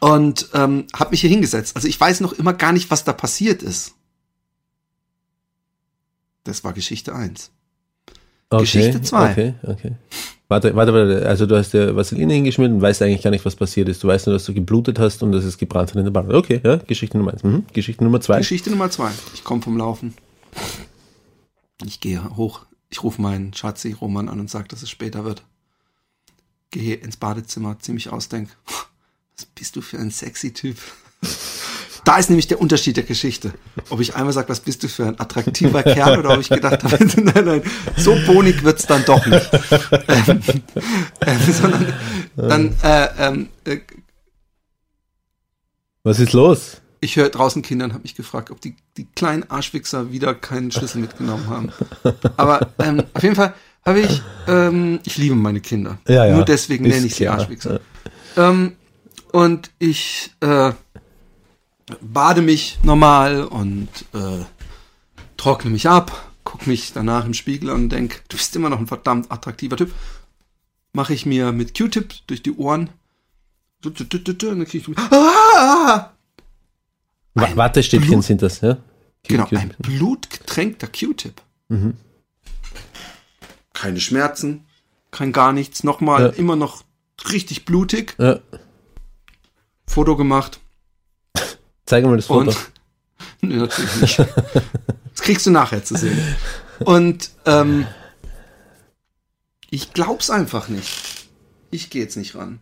Und 0.00 0.48
ähm, 0.54 0.86
habe 0.94 1.10
mich 1.10 1.22
hier 1.22 1.30
hingesetzt. 1.30 1.74
Also 1.74 1.88
ich 1.88 2.00
weiß 2.00 2.20
noch 2.20 2.32
immer 2.32 2.52
gar 2.52 2.72
nicht, 2.72 2.90
was 2.90 3.04
da 3.04 3.12
passiert 3.12 3.62
ist. 3.62 3.94
Das 6.44 6.62
war 6.62 6.72
Geschichte 6.72 7.14
1. 7.14 7.50
Okay, 8.50 8.62
Geschichte 8.62 9.02
zwei. 9.02 9.32
Okay, 9.32 9.54
okay. 9.64 9.92
Warte, 10.48 10.74
warte, 10.74 10.94
warte. 10.94 11.26
Also 11.28 11.44
du 11.44 11.56
hast 11.56 11.74
dir 11.74 11.94
Vaseline 11.94 12.32
hingeschmiert 12.32 12.72
und 12.72 12.80
weißt 12.80 13.02
eigentlich 13.02 13.22
gar 13.22 13.30
nicht, 13.30 13.44
was 13.44 13.56
passiert 13.56 13.88
ist. 13.88 14.02
Du 14.02 14.08
weißt 14.08 14.26
nur, 14.26 14.34
dass 14.34 14.44
du 14.46 14.54
geblutet 14.54 14.98
hast 14.98 15.22
und 15.22 15.32
dass 15.32 15.44
es 15.44 15.58
gebrannt 15.58 15.90
hat 15.90 15.96
in 15.96 16.04
der 16.04 16.10
Bahn. 16.10 16.34
Okay, 16.34 16.60
ja, 16.64 16.76
Geschichte 16.76 17.18
Nummer 17.18 17.32
eins. 17.32 17.44
Mhm. 17.44 17.64
Geschichte 17.72 18.02
Nummer 18.02 18.20
zwei. 18.22 18.38
Geschichte 18.38 18.70
Nummer 18.70 18.90
zwei. 18.90 19.10
Ich 19.34 19.44
komme 19.44 19.60
vom 19.60 19.76
Laufen. 19.76 20.14
Ich 21.84 22.00
gehe 22.00 22.36
hoch. 22.36 22.66
Ich 22.90 23.02
rufe 23.02 23.20
meinen 23.20 23.52
Schatzi 23.54 23.92
Roman 23.92 24.28
an 24.28 24.40
und 24.40 24.50
sage, 24.50 24.68
dass 24.68 24.82
es 24.82 24.90
später 24.90 25.24
wird. 25.24 25.42
Gehe 26.70 26.94
ins 26.94 27.16
Badezimmer, 27.16 27.78
ziemlich 27.78 28.10
ausdenk. 28.10 28.56
Was 29.36 29.46
bist 29.46 29.76
du 29.76 29.80
für 29.80 29.98
ein 29.98 30.10
sexy 30.10 30.52
Typ? 30.52 30.78
Da 32.04 32.16
ist 32.16 32.30
nämlich 32.30 32.46
der 32.46 32.58
Unterschied 32.58 32.96
der 32.96 33.04
Geschichte. 33.04 33.52
Ob 33.90 34.00
ich 34.00 34.14
einmal 34.14 34.32
sage, 34.32 34.48
was 34.48 34.60
bist 34.60 34.82
du 34.82 34.88
für 34.88 35.04
ein 35.04 35.20
attraktiver 35.20 35.82
Kerl 35.82 36.18
oder 36.18 36.30
ob 36.30 36.40
ich 36.40 36.48
gedacht 36.48 36.82
habe, 36.82 36.96
nein, 37.20 37.44
nein, 37.44 37.62
so 37.98 38.16
bonig 38.24 38.64
wird's 38.64 38.86
dann 38.86 39.04
doch 39.04 39.26
nicht. 39.26 39.50
Ähm, 40.08 40.40
ähm, 41.20 41.52
sondern 41.52 41.94
dann, 42.36 42.74
äh, 42.82 43.08
ähm, 43.18 43.48
äh, 43.64 43.80
Was 46.02 46.18
ist 46.18 46.32
los? 46.32 46.80
Ich 47.00 47.16
höre 47.16 47.28
draußen 47.28 47.62
Kinder 47.62 47.86
und 47.86 47.92
habe 47.92 48.02
mich 48.02 48.14
gefragt, 48.14 48.50
ob 48.50 48.60
die, 48.60 48.74
die 48.96 49.06
kleinen 49.06 49.48
Arschwichser 49.50 50.12
wieder 50.12 50.34
keinen 50.34 50.70
Schlüssel 50.70 51.00
mitgenommen 51.00 51.48
haben. 51.48 51.72
Aber 52.36 52.68
ähm, 52.78 53.04
auf 53.14 53.22
jeden 53.22 53.36
Fall 53.36 53.54
habe 53.84 54.00
ich, 54.00 54.22
ähm, 54.46 55.00
ich 55.04 55.16
liebe 55.16 55.34
meine 55.34 55.60
Kinder. 55.60 55.98
Ja, 56.08 56.26
ja, 56.26 56.34
Nur 56.34 56.44
deswegen 56.44 56.86
nenne 56.86 57.06
ich 57.06 57.14
sie 57.14 57.24
klar. 57.24 57.38
Arschwichser. 57.38 57.80
Ähm, 58.36 58.76
und 59.32 59.70
ich 59.78 60.32
äh, 60.40 60.72
bade 62.00 62.42
mich 62.42 62.78
normal 62.82 63.44
und 63.44 63.88
äh, 64.14 64.44
trockne 65.36 65.70
mich 65.70 65.88
ab, 65.88 66.30
guck 66.44 66.66
mich 66.66 66.92
danach 66.92 67.24
im 67.24 67.34
Spiegel 67.34 67.70
und 67.70 67.90
denk, 67.90 68.22
du 68.28 68.36
bist 68.36 68.54
immer 68.56 68.70
noch 68.70 68.78
ein 68.78 68.86
verdammt 68.86 69.30
attraktiver 69.30 69.76
Typ. 69.76 69.92
Mache 70.92 71.14
ich 71.14 71.26
mir 71.26 71.52
mit 71.52 71.76
Q-Tip 71.76 72.14
durch 72.26 72.42
die 72.42 72.54
Ohren. 72.54 72.90
Und 73.84 74.00
dann 74.00 74.64
krieg 74.64 74.88
ich, 74.88 74.98
ah! 74.98 76.12
Wa- 77.40 77.56
Wattestäbchen 77.56 78.10
Blut- 78.10 78.24
sind 78.24 78.42
das, 78.42 78.60
ja? 78.60 78.76
Genau, 79.26 79.46
ein 79.50 79.74
blutgetränkter 79.78 80.86
Q-Tip. 80.88 81.42
Keine 83.74 84.00
Schmerzen, 84.00 84.64
kein 85.10 85.32
gar 85.32 85.52
nichts. 85.52 85.84
Nochmal, 85.84 86.22
Ja. 86.22 86.28
immer 86.30 86.56
noch 86.56 86.82
richtig 87.30 87.64
blutig. 87.64 88.14
Ja. 88.18 88.38
Foto 89.86 90.16
gemacht 90.16 90.60
Zeig 91.86 92.04
mal 92.04 92.16
das 92.16 92.26
Foto. 92.26 92.50
und. 92.50 92.56
Nö, 93.40 93.56
natürlich 93.56 93.96
nicht. 94.02 94.18
Das 94.18 95.22
kriegst 95.22 95.46
du 95.46 95.50
nachher 95.50 95.82
zu 95.84 95.96
sehen. 95.96 96.18
Und 96.80 97.30
ähm, 97.46 97.86
ich 99.70 99.92
glaub's 99.94 100.28
einfach 100.30 100.68
nicht. 100.68 101.28
Ich 101.70 101.88
gehe 101.90 102.02
jetzt 102.02 102.16
nicht 102.16 102.34
ran. 102.34 102.60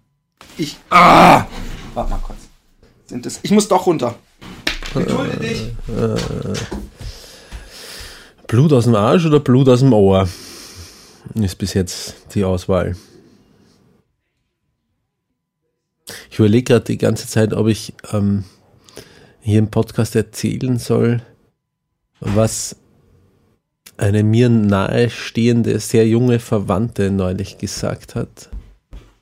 Ich. 0.56 0.76
Ah! 0.90 1.46
Warte 1.94 2.10
mal 2.10 2.18
kurz. 2.18 2.38
Sind 3.06 3.26
das, 3.26 3.40
ich 3.42 3.50
muss 3.50 3.66
doch 3.68 3.86
runter. 3.86 4.16
Gedulde 4.98 5.36
dich. 5.38 5.72
Blut 8.46 8.72
aus 8.72 8.84
dem 8.84 8.94
Arsch 8.94 9.26
oder 9.26 9.40
Blut 9.40 9.68
aus 9.68 9.80
dem 9.80 9.92
Ohr? 9.92 10.28
Ist 11.34 11.58
bis 11.58 11.74
jetzt 11.74 12.14
die 12.34 12.44
Auswahl. 12.44 12.96
Ich 16.30 16.38
überlege 16.38 16.64
gerade 16.64 16.84
die 16.84 16.98
ganze 16.98 17.26
Zeit, 17.26 17.52
ob 17.52 17.66
ich 17.66 17.94
ähm, 18.12 18.44
hier 19.40 19.58
im 19.58 19.70
Podcast 19.70 20.14
erzählen 20.14 20.78
soll, 20.78 21.22
was 22.20 22.76
eine 23.96 24.22
mir 24.22 24.48
nahestehende, 24.48 25.78
sehr 25.80 26.06
junge 26.06 26.38
Verwandte 26.38 27.10
neulich 27.10 27.58
gesagt 27.58 28.14
hat. 28.14 28.50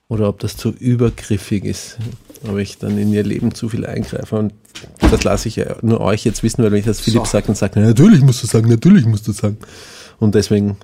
Oder 0.08 0.28
ob 0.28 0.38
das 0.40 0.56
zu 0.56 0.70
übergriffig 0.70 1.64
ist. 1.64 1.98
Ob 2.48 2.58
ich 2.58 2.78
dann 2.78 2.98
in 2.98 3.12
ihr 3.12 3.22
Leben 3.24 3.54
zu 3.54 3.68
viel 3.68 3.86
eingreife. 3.86 4.36
Und 4.36 4.52
das 5.00 5.24
lasse 5.24 5.48
ich 5.48 5.56
ja 5.56 5.76
nur 5.82 6.00
euch 6.00 6.24
jetzt 6.24 6.42
wissen, 6.42 6.62
weil 6.62 6.72
wenn 6.72 6.78
ich 6.80 6.84
das 6.84 7.00
Philipp 7.00 7.24
So. 7.26 7.32
sage, 7.32 7.46
dann 7.46 7.56
sagt 7.56 7.76
er, 7.76 7.82
natürlich 7.82 8.20
musst 8.20 8.42
du 8.42 8.46
sagen, 8.46 8.68
natürlich 8.68 9.06
musst 9.06 9.26
du 9.26 9.32
sagen. 9.32 9.56
Und 10.18 10.34
deswegen 10.34 10.76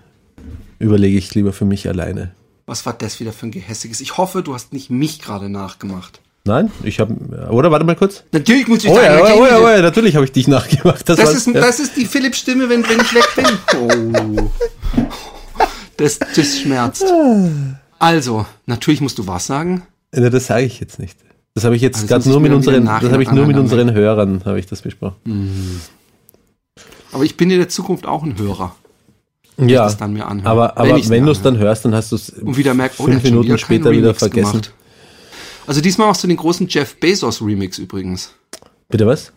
überlege 0.78 1.18
ich 1.18 1.34
lieber 1.34 1.52
für 1.52 1.64
mich 1.66 1.86
alleine. 1.88 2.30
Was 2.66 2.86
war 2.86 2.92
das 2.94 3.20
wieder 3.20 3.32
für 3.32 3.46
ein 3.46 3.50
gehässiges? 3.50 4.00
Ich 4.00 4.16
hoffe, 4.16 4.42
du 4.42 4.54
hast 4.54 4.72
nicht 4.72 4.90
mich 4.90 5.20
gerade 5.20 5.48
nachgemacht. 5.48 6.20
Nein, 6.46 6.70
ich 6.84 7.00
habe, 7.00 7.14
oder 7.50 7.70
warte 7.70 7.84
mal 7.84 7.96
kurz. 7.96 8.24
Natürlich 8.32 8.66
muss 8.66 8.82
ich 8.82 8.88
Oh 8.90 8.96
ja, 8.96 9.18
sagen, 9.18 9.38
oh 9.38 9.44
ja, 9.46 9.58
oh 9.58 9.68
ja, 9.68 9.82
natürlich- 9.82 10.14
habe 10.16 10.24
ich 10.24 10.32
dich 10.32 10.48
nachgemacht. 10.48 11.06
Das, 11.06 11.18
Das 11.18 11.34
ist, 11.34 11.46
ja. 11.48 11.52
das 11.60 11.80
ist 11.80 11.96
die 11.96 12.06
Philipp-Stimme, 12.06 12.68
wenn, 12.70 12.82
wenn 12.88 13.00
ich 13.00 13.14
weg 13.14 13.28
bin. 13.36 13.46
Oh. 13.78 14.50
Das, 15.98 16.18
das 16.18 16.58
schmerzt. 16.60 17.04
Also, 17.98 18.46
natürlich 18.64 19.02
musst 19.02 19.18
du 19.18 19.26
was 19.26 19.46
sagen. 19.46 19.82
Ja, 20.14 20.30
das 20.30 20.46
sage 20.46 20.64
ich 20.64 20.80
jetzt 20.80 20.98
nicht. 20.98 21.18
Das 21.54 21.64
habe 21.64 21.76
ich 21.76 21.82
jetzt 21.82 21.96
Also 21.96 22.06
gerade 22.06 22.22
ich 22.22 22.30
nur 22.30 22.40
mit 22.40 22.52
unseren, 22.52 22.84
das 22.84 23.10
habe 23.10 23.22
ich 23.22 23.30
nur 23.30 23.46
mit 23.46 23.56
unseren 23.56 23.92
Hörern, 23.92 24.42
habe 24.44 24.58
ich 24.58 24.66
das 24.66 24.82
besprochen. 24.82 25.80
Aber 27.12 27.24
ich 27.24 27.36
bin 27.36 27.50
in 27.50 27.58
der 27.58 27.68
Zukunft 27.68 28.06
auch 28.06 28.22
ein 28.22 28.38
Hörer. 28.38 28.74
Ja, 29.58 29.84
das 29.84 29.96
dann 29.98 30.12
mir 30.12 30.26
anhöre. 30.26 30.48
aber, 30.48 30.72
Wenn 30.76 30.92
aber 30.92 31.08
wenn 31.10 31.20
mir 31.20 31.26
du 31.26 31.32
es 31.32 31.42
dann 31.42 31.58
hörst, 31.58 31.84
dann 31.84 31.94
hast 31.94 32.12
du 32.12 32.16
es 32.16 32.32
oh, 32.42 32.52
fünf 32.52 32.66
schon 32.96 33.22
Minuten 33.22 33.44
wieder 33.44 33.58
später 33.58 33.90
wieder 33.90 34.14
vergessen. 34.14 34.52
gemacht. 34.52 34.74
Also 35.66 35.80
diesmal 35.80 36.06
machst 36.08 36.24
du 36.24 36.28
den 36.28 36.38
großen 36.38 36.66
Jeff 36.68 36.98
Bezos 36.98 37.42
Remix 37.42 37.78
übrigens. 37.78 38.32
Bitte 38.88 39.06
was? 39.06 39.32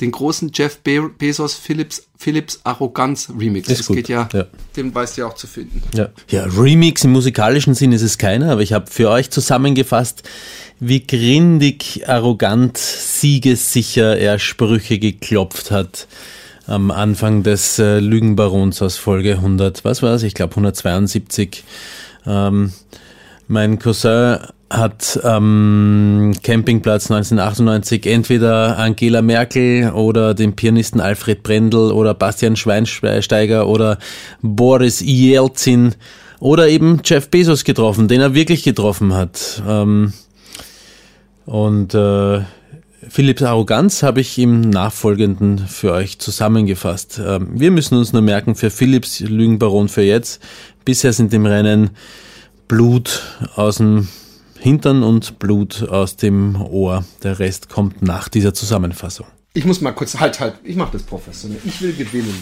Den 0.00 0.10
großen 0.10 0.50
Jeff 0.54 0.78
Be 0.78 1.10
Bezos 1.16 1.54
Philips, 1.54 2.08
Philips 2.16 2.60
Arroganz 2.64 3.28
Remix. 3.38 3.68
Ist 3.68 3.80
das 3.80 3.86
gut. 3.86 3.96
geht 3.96 4.08
ja, 4.08 4.28
Ja. 4.32 4.46
den 4.76 4.94
weißt 4.94 5.16
du 5.16 5.20
ja 5.22 5.26
auch 5.28 5.34
zu 5.34 5.46
finden. 5.46 5.82
Ja. 5.94 6.08
Ja, 6.28 6.44
Remix 6.44 7.04
im 7.04 7.12
musikalischen 7.12 7.74
Sinn 7.74 7.92
ist 7.92 8.02
es 8.02 8.18
keiner, 8.18 8.50
aber 8.52 8.62
ich 8.62 8.72
habe 8.72 8.90
für 8.90 9.10
euch 9.10 9.30
zusammengefasst, 9.30 10.22
wie 10.80 11.06
grindig, 11.06 12.08
arrogant, 12.08 12.78
siegessicher 12.78 14.16
er 14.18 14.38
Sprüche 14.38 14.98
geklopft 14.98 15.70
hat 15.70 16.08
am 16.66 16.90
Anfang 16.90 17.42
des 17.42 17.78
äh, 17.78 17.98
Lügenbarons 17.98 18.82
aus 18.82 18.96
Folge 18.96 19.32
100, 19.34 19.84
was 19.84 20.00
war 20.02 20.14
es? 20.14 20.22
Ich 20.22 20.34
glaube 20.34 20.52
172. 20.52 21.64
Ähm, 22.24 22.72
mein 23.48 23.78
Cousin 23.80 24.38
hat 24.72 25.22
am 25.22 26.32
Campingplatz 26.42 27.10
1998 27.10 28.06
entweder 28.06 28.78
Angela 28.78 29.20
Merkel 29.20 29.90
oder 29.92 30.34
den 30.34 30.56
Pianisten 30.56 31.00
Alfred 31.00 31.42
Brendel 31.42 31.92
oder 31.92 32.14
Bastian 32.14 32.56
Schweinsteiger 32.56 33.68
oder 33.68 33.98
Boris 34.40 35.00
Jelzin 35.00 35.94
oder 36.40 36.68
eben 36.68 37.00
Jeff 37.04 37.28
Bezos 37.28 37.64
getroffen, 37.64 38.08
den 38.08 38.20
er 38.20 38.34
wirklich 38.34 38.62
getroffen 38.62 39.14
hat. 39.14 39.62
Ähm, 39.68 40.14
und 41.44 41.94
äh, 41.94 42.40
Philipps 43.08 43.42
Arroganz 43.42 44.02
habe 44.02 44.20
ich 44.20 44.38
im 44.38 44.60
Nachfolgenden 44.60 45.58
für 45.58 45.92
euch 45.92 46.18
zusammengefasst. 46.18 47.20
Ähm, 47.24 47.48
wir 47.52 47.70
müssen 47.70 47.98
uns 47.98 48.12
nur 48.12 48.22
merken, 48.22 48.54
für 48.54 48.70
Philipps 48.70 49.20
Lügenbaron 49.20 49.88
für 49.88 50.02
jetzt, 50.02 50.42
bisher 50.84 51.12
sind 51.12 51.34
im 51.34 51.44
Rennen 51.44 51.90
Blut 52.68 53.22
aus 53.54 53.76
dem 53.76 54.08
Hintern 54.62 55.02
und 55.02 55.38
Blut 55.40 55.88
aus 55.88 56.14
dem 56.14 56.54
Ohr. 56.54 57.04
Der 57.24 57.40
Rest 57.40 57.68
kommt 57.68 58.00
nach 58.00 58.28
dieser 58.28 58.54
Zusammenfassung. 58.54 59.26
Ich 59.54 59.64
muss 59.64 59.80
mal 59.80 59.90
kurz, 59.90 60.20
halt, 60.20 60.38
halt, 60.38 60.54
ich 60.62 60.76
mach 60.76 60.92
das 60.92 61.02
professionell. 61.02 61.58
Ich 61.64 61.82
will 61.82 61.92
gewinnen. 61.92 62.40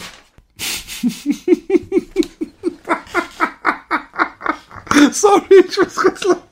Sorry, 5.12 5.64
ich 5.66 5.78
muss 5.78 5.94
kurz 5.94 6.24
lachen. 6.24 6.42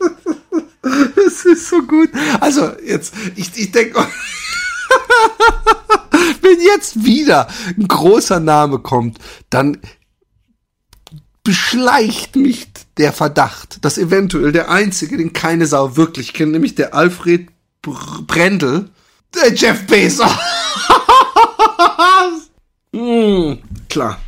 Es 1.26 1.44
ist 1.44 1.68
so 1.68 1.82
gut. 1.82 2.08
Also, 2.40 2.72
jetzt, 2.82 3.12
ich, 3.36 3.54
ich 3.54 3.70
denke, 3.70 3.98
wenn 6.40 6.62
jetzt 6.62 7.04
wieder 7.04 7.46
ein 7.76 7.86
großer 7.86 8.40
Name 8.40 8.78
kommt, 8.78 9.18
dann 9.50 9.76
beschleicht 11.44 12.36
mich 12.36 12.68
der 12.98 13.12
Verdacht, 13.12 13.84
dass 13.84 13.96
eventuell 13.96 14.52
der 14.52 14.70
einzige, 14.70 15.16
den 15.16 15.32
keine 15.32 15.66
Sau 15.66 15.96
wirklich 15.96 16.34
kennt, 16.34 16.52
nämlich 16.52 16.74
der 16.74 16.94
Alfred 16.94 17.48
Br 17.82 18.22
Brendel, 18.26 18.90
der 19.34 19.54
Jeff 19.54 19.86
Bezos. 19.86 20.30
mm, 22.92 23.52
klar, 23.88 24.20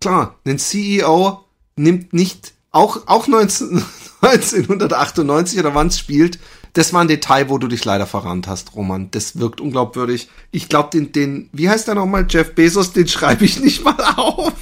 klar, 0.00 0.38
ein 0.46 0.58
CEO 0.58 1.44
nimmt 1.76 2.12
nicht, 2.12 2.52
auch, 2.70 3.06
auch 3.06 3.26
19, 3.26 3.84
1998 4.22 5.58
oder 5.60 5.74
wann 5.74 5.88
es 5.88 5.98
spielt, 5.98 6.38
das 6.74 6.92
war 6.92 7.02
ein 7.02 7.08
Detail, 7.08 7.48
wo 7.50 7.58
du 7.58 7.68
dich 7.68 7.84
leider 7.84 8.06
verrannt 8.06 8.48
hast, 8.48 8.74
Roman. 8.74 9.08
Das 9.12 9.38
wirkt 9.38 9.60
unglaubwürdig. 9.60 10.28
Ich 10.50 10.68
glaube, 10.68 10.90
den, 10.90 11.12
den, 11.12 11.48
wie 11.52 11.70
heißt 11.70 11.86
der 11.86 11.94
nochmal, 11.94 12.26
Jeff 12.28 12.56
Bezos, 12.56 12.92
den 12.92 13.06
schreibe 13.06 13.44
ich 13.44 13.60
nicht 13.60 13.84
mal 13.84 13.96
auf. 14.16 14.52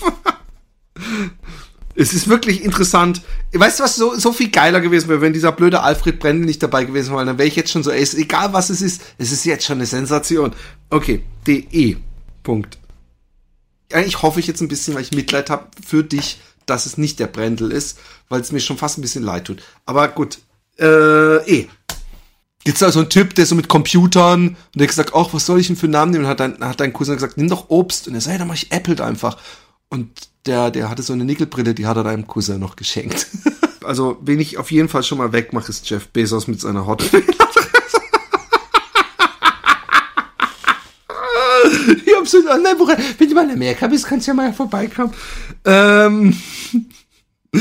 Es 1.95 2.15
ist 2.15 2.29
wirklich 2.29 2.65
interessant. 2.65 3.23
Weißt 3.53 3.79
du, 3.79 3.85
was 3.85 3.97
so, 3.97 4.15
so 4.15 4.33
viel 4.33 4.51
geiler 4.51 4.81
gewesen 4.81 5.09
wäre, 5.09 5.21
wenn 5.21 5.33
dieser 5.33 5.53
blöde 5.53 5.83
Alfred 5.83 6.19
Brendel 6.19 6.47
nicht 6.47 6.63
dabei 6.63 6.85
gewesen 6.85 7.13
wäre, 7.13 7.27
dann 7.27 7.39
wäre 7.39 7.49
ich 7.49 7.57
jetzt 7.57 7.71
schon 7.71 7.83
so, 7.83 7.91
ey, 7.91 8.07
egal 8.17 8.53
was 8.53 8.71
es 8.71 8.81
ist, 8.81 9.03
es 9.19 9.33
ist 9.33 9.45
jetzt 9.45 9.67
schon 9.67 9.79
eine 9.79 9.87
Sensation. 9.87 10.53
Okay, 10.91 11.23
DE. 11.47 11.97
Punkt. 12.43 12.79
Eigentlich 13.93 14.23
hoffe 14.23 14.41
ich 14.41 14.47
jetzt 14.47 14.63
ein 14.63 14.69
bisschen, 14.69 14.95
weil 14.95 15.03
ich 15.03 15.13
Mitleid 15.13 15.51
habe 15.51 15.69
für 15.87 16.03
dich, 16.03 16.41
dass 16.65 16.87
es 16.87 16.97
nicht 16.97 17.21
der 17.21 17.27
Brendel 17.27 17.71
ist, 17.71 17.99
weil 18.29 18.41
es 18.41 18.53
mir 18.53 18.61
schon 18.61 18.79
fast 18.79 18.99
ein 18.99 19.03
bisschen 19.03 19.23
leid 19.23 19.47
tut. 19.47 19.63
Aber 19.85 20.09
gut, 20.09 20.39
äh, 20.79 21.37
E. 21.47 21.69
Jetzt 22.65 22.81
da 22.81 22.93
so 22.93 23.01
ein 23.01 23.11
Typ, 23.11 23.35
der 23.35 23.45
so 23.45 23.57
mit 23.57 23.69
Computern 23.69 24.49
und 24.49 24.81
der 24.81 24.87
gesagt, 24.87 25.13
ach, 25.15 25.29
was 25.33 25.47
soll 25.47 25.59
ich 25.59 25.67
denn 25.67 25.77
für 25.77 25.87
einen 25.87 25.93
Namen 25.93 26.13
nehmen? 26.13 26.25
Und 26.25 26.31
hat 26.31 26.41
dein, 26.41 26.61
hat 26.61 26.79
dein 26.79 26.93
Cousin 26.93 27.17
gesagt, 27.17 27.37
nimm 27.37 27.49
doch 27.49 27.71
Obst. 27.71 28.07
Und 28.07 28.15
er 28.15 28.21
sagt, 28.21 28.33
hey, 28.33 28.39
dann 28.39 28.49
mach 28.49 28.55
ich 28.55 28.71
Apple 28.71 29.05
einfach. 29.05 29.37
Und 29.89 30.09
der, 30.47 30.71
der 30.71 30.91
hatte 30.91 31.03
so 31.03 31.13
eine 31.13 31.25
Nickelbrille, 31.25 31.75
die 31.75 31.87
hat 31.87 31.97
er 31.97 32.05
deinem 32.05 32.27
Cousin 32.27 32.61
noch 32.61 32.77
geschenkt. 32.77 33.27
also, 33.85 34.19
wen 34.23 34.41
ich 34.41 34.59
auf 34.59 34.71
jeden 34.71 34.89
Fall 34.89 35.03
schon 35.03 35.19
mal 35.19 35.33
wegmache, 35.33 35.71
ist 35.71 35.89
Jeff 35.89 36.09
Bezos 36.09 36.47
mit 36.47 36.61
seiner 36.61 36.87
Hotmail. 36.87 37.25
ich 42.05 42.15
hab 42.15 42.27
so, 42.27 42.39
nein, 42.41 42.79
woran, 42.79 42.97
wenn 43.19 43.29
du 43.29 43.35
mal 43.35 43.45
in 43.45 43.53
Amerika 43.53 43.87
bist, 43.87 44.07
kannst 44.07 44.27
du 44.27 44.31
ja 44.31 44.35
mal 44.35 44.53
vorbeikommen. 44.53 45.13
Ähm, 45.65 46.37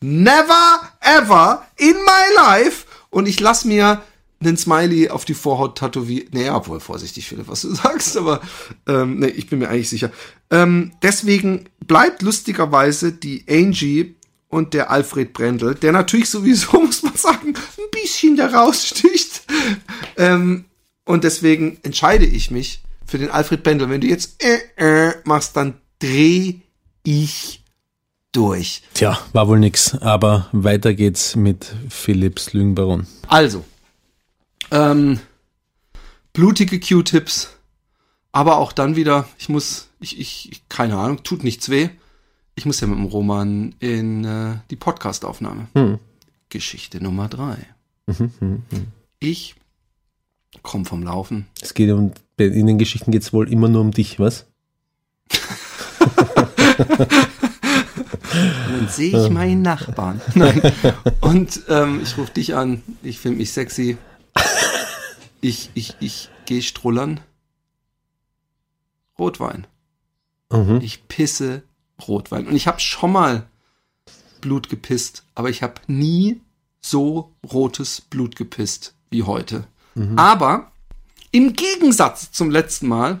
never 0.00 0.80
ever 1.00 1.66
in 1.76 1.94
my 1.94 2.34
life 2.36 2.86
und 3.10 3.26
ich 3.26 3.40
lass 3.40 3.64
mir 3.64 4.02
einen 4.40 4.56
Smiley 4.56 5.10
auf 5.10 5.24
die 5.24 5.34
Vorhaut 5.34 5.78
tätowieren. 5.78 6.28
Naja, 6.32 6.56
obwohl, 6.56 6.80
vorsichtig, 6.80 7.28
Philipp, 7.28 7.48
was 7.48 7.62
du 7.62 7.74
sagst, 7.74 8.16
aber 8.16 8.40
ähm, 8.86 9.18
nee, 9.18 9.28
ich 9.28 9.48
bin 9.48 9.58
mir 9.60 9.68
eigentlich 9.68 9.88
sicher. 9.88 10.10
Ähm, 10.50 10.92
deswegen 11.02 11.66
bleibt 11.86 12.22
lustigerweise 12.22 13.12
die 13.12 13.44
Angie 13.48 14.14
und 14.48 14.72
der 14.72 14.90
Alfred 14.90 15.32
Brendel, 15.32 15.74
der 15.74 15.92
natürlich 15.92 16.30
sowieso, 16.30 16.80
muss 16.80 17.02
man 17.02 17.16
sagen, 17.16 17.54
ein 17.54 17.90
bisschen 17.90 18.36
da 18.36 18.48
raussticht. 18.48 19.42
Ähm, 20.16 20.66
und 21.04 21.24
deswegen 21.24 21.78
entscheide 21.82 22.24
ich 22.24 22.50
mich 22.50 22.82
für 23.04 23.18
den 23.18 23.30
Alfred 23.30 23.62
Brendel. 23.62 23.90
Wenn 23.90 24.00
du 24.00 24.06
jetzt 24.06 24.42
äh, 24.42 25.08
äh, 25.08 25.14
machst, 25.24 25.56
dann 25.56 25.74
dreh 25.98 26.54
ich 27.02 27.62
durch. 28.32 28.82
Tja, 28.94 29.18
war 29.32 29.48
wohl 29.48 29.58
nix, 29.58 29.94
aber 29.96 30.48
weiter 30.52 30.94
geht's 30.94 31.36
mit 31.36 31.72
Philips 31.88 32.52
Lügenbaron. 32.52 33.06
Also, 33.28 33.64
ähm, 34.74 35.20
blutige 36.32 36.80
Q-Tips, 36.80 37.56
aber 38.32 38.58
auch 38.58 38.72
dann 38.72 38.96
wieder, 38.96 39.28
ich 39.38 39.48
muss, 39.48 39.88
ich, 40.00 40.18
ich, 40.18 40.62
keine 40.68 40.98
Ahnung, 40.98 41.22
tut 41.22 41.44
nichts 41.44 41.68
weh. 41.68 41.88
Ich 42.56 42.66
muss 42.66 42.80
ja 42.80 42.86
mit 42.86 42.98
dem 42.98 43.06
Roman 43.06 43.74
in 43.78 44.24
äh, 44.24 44.56
die 44.70 44.76
Podcastaufnahme. 44.76 45.68
Hm. 45.74 45.98
Geschichte 46.48 47.02
Nummer 47.02 47.28
drei. 47.28 47.56
Mhm, 48.06 48.30
mhm, 48.40 48.62
mhm. 48.70 48.86
Ich 49.18 49.54
komme 50.62 50.84
vom 50.84 51.02
Laufen. 51.02 51.46
Es 51.60 51.74
geht 51.74 51.90
um, 51.90 52.12
in 52.36 52.66
den 52.66 52.78
Geschichten 52.78 53.10
geht 53.10 53.22
es 53.22 53.32
wohl 53.32 53.50
immer 53.50 53.68
nur 53.68 53.80
um 53.80 53.90
dich, 53.92 54.18
was? 54.20 54.46
Dann 58.34 58.88
sehe 58.88 59.24
ich 59.24 59.30
meinen 59.30 59.62
Nachbarn. 59.62 60.20
Nein. 60.34 60.60
Und 61.20 61.62
ähm, 61.68 62.00
ich 62.02 62.18
rufe 62.18 62.32
dich 62.32 62.54
an. 62.54 62.82
Ich 63.02 63.20
finde 63.20 63.38
mich 63.38 63.52
sexy. 63.52 63.96
Ich, 65.40 65.68
ich, 65.74 65.94
ich 66.00 66.30
gehe 66.46 66.62
strullern. 66.62 67.20
Rotwein. 69.18 69.66
Mhm. 70.50 70.80
Ich 70.82 71.06
pisse 71.06 71.62
Rotwein. 72.08 72.46
Und 72.46 72.56
ich 72.56 72.66
habe 72.66 72.80
schon 72.80 73.12
mal 73.12 73.46
Blut 74.40 74.70
gepisst, 74.70 75.24
aber 75.34 75.50
ich 75.50 75.62
habe 75.62 75.82
nie 75.86 76.40
so 76.80 77.34
rotes 77.52 78.00
Blut 78.00 78.36
gepisst 78.36 78.94
wie 79.10 79.24
heute. 79.24 79.66
Aber 80.16 80.72
im 81.30 81.52
Gegensatz 81.52 82.32
zum 82.32 82.50
letzten 82.50 82.88
Mal 82.88 83.20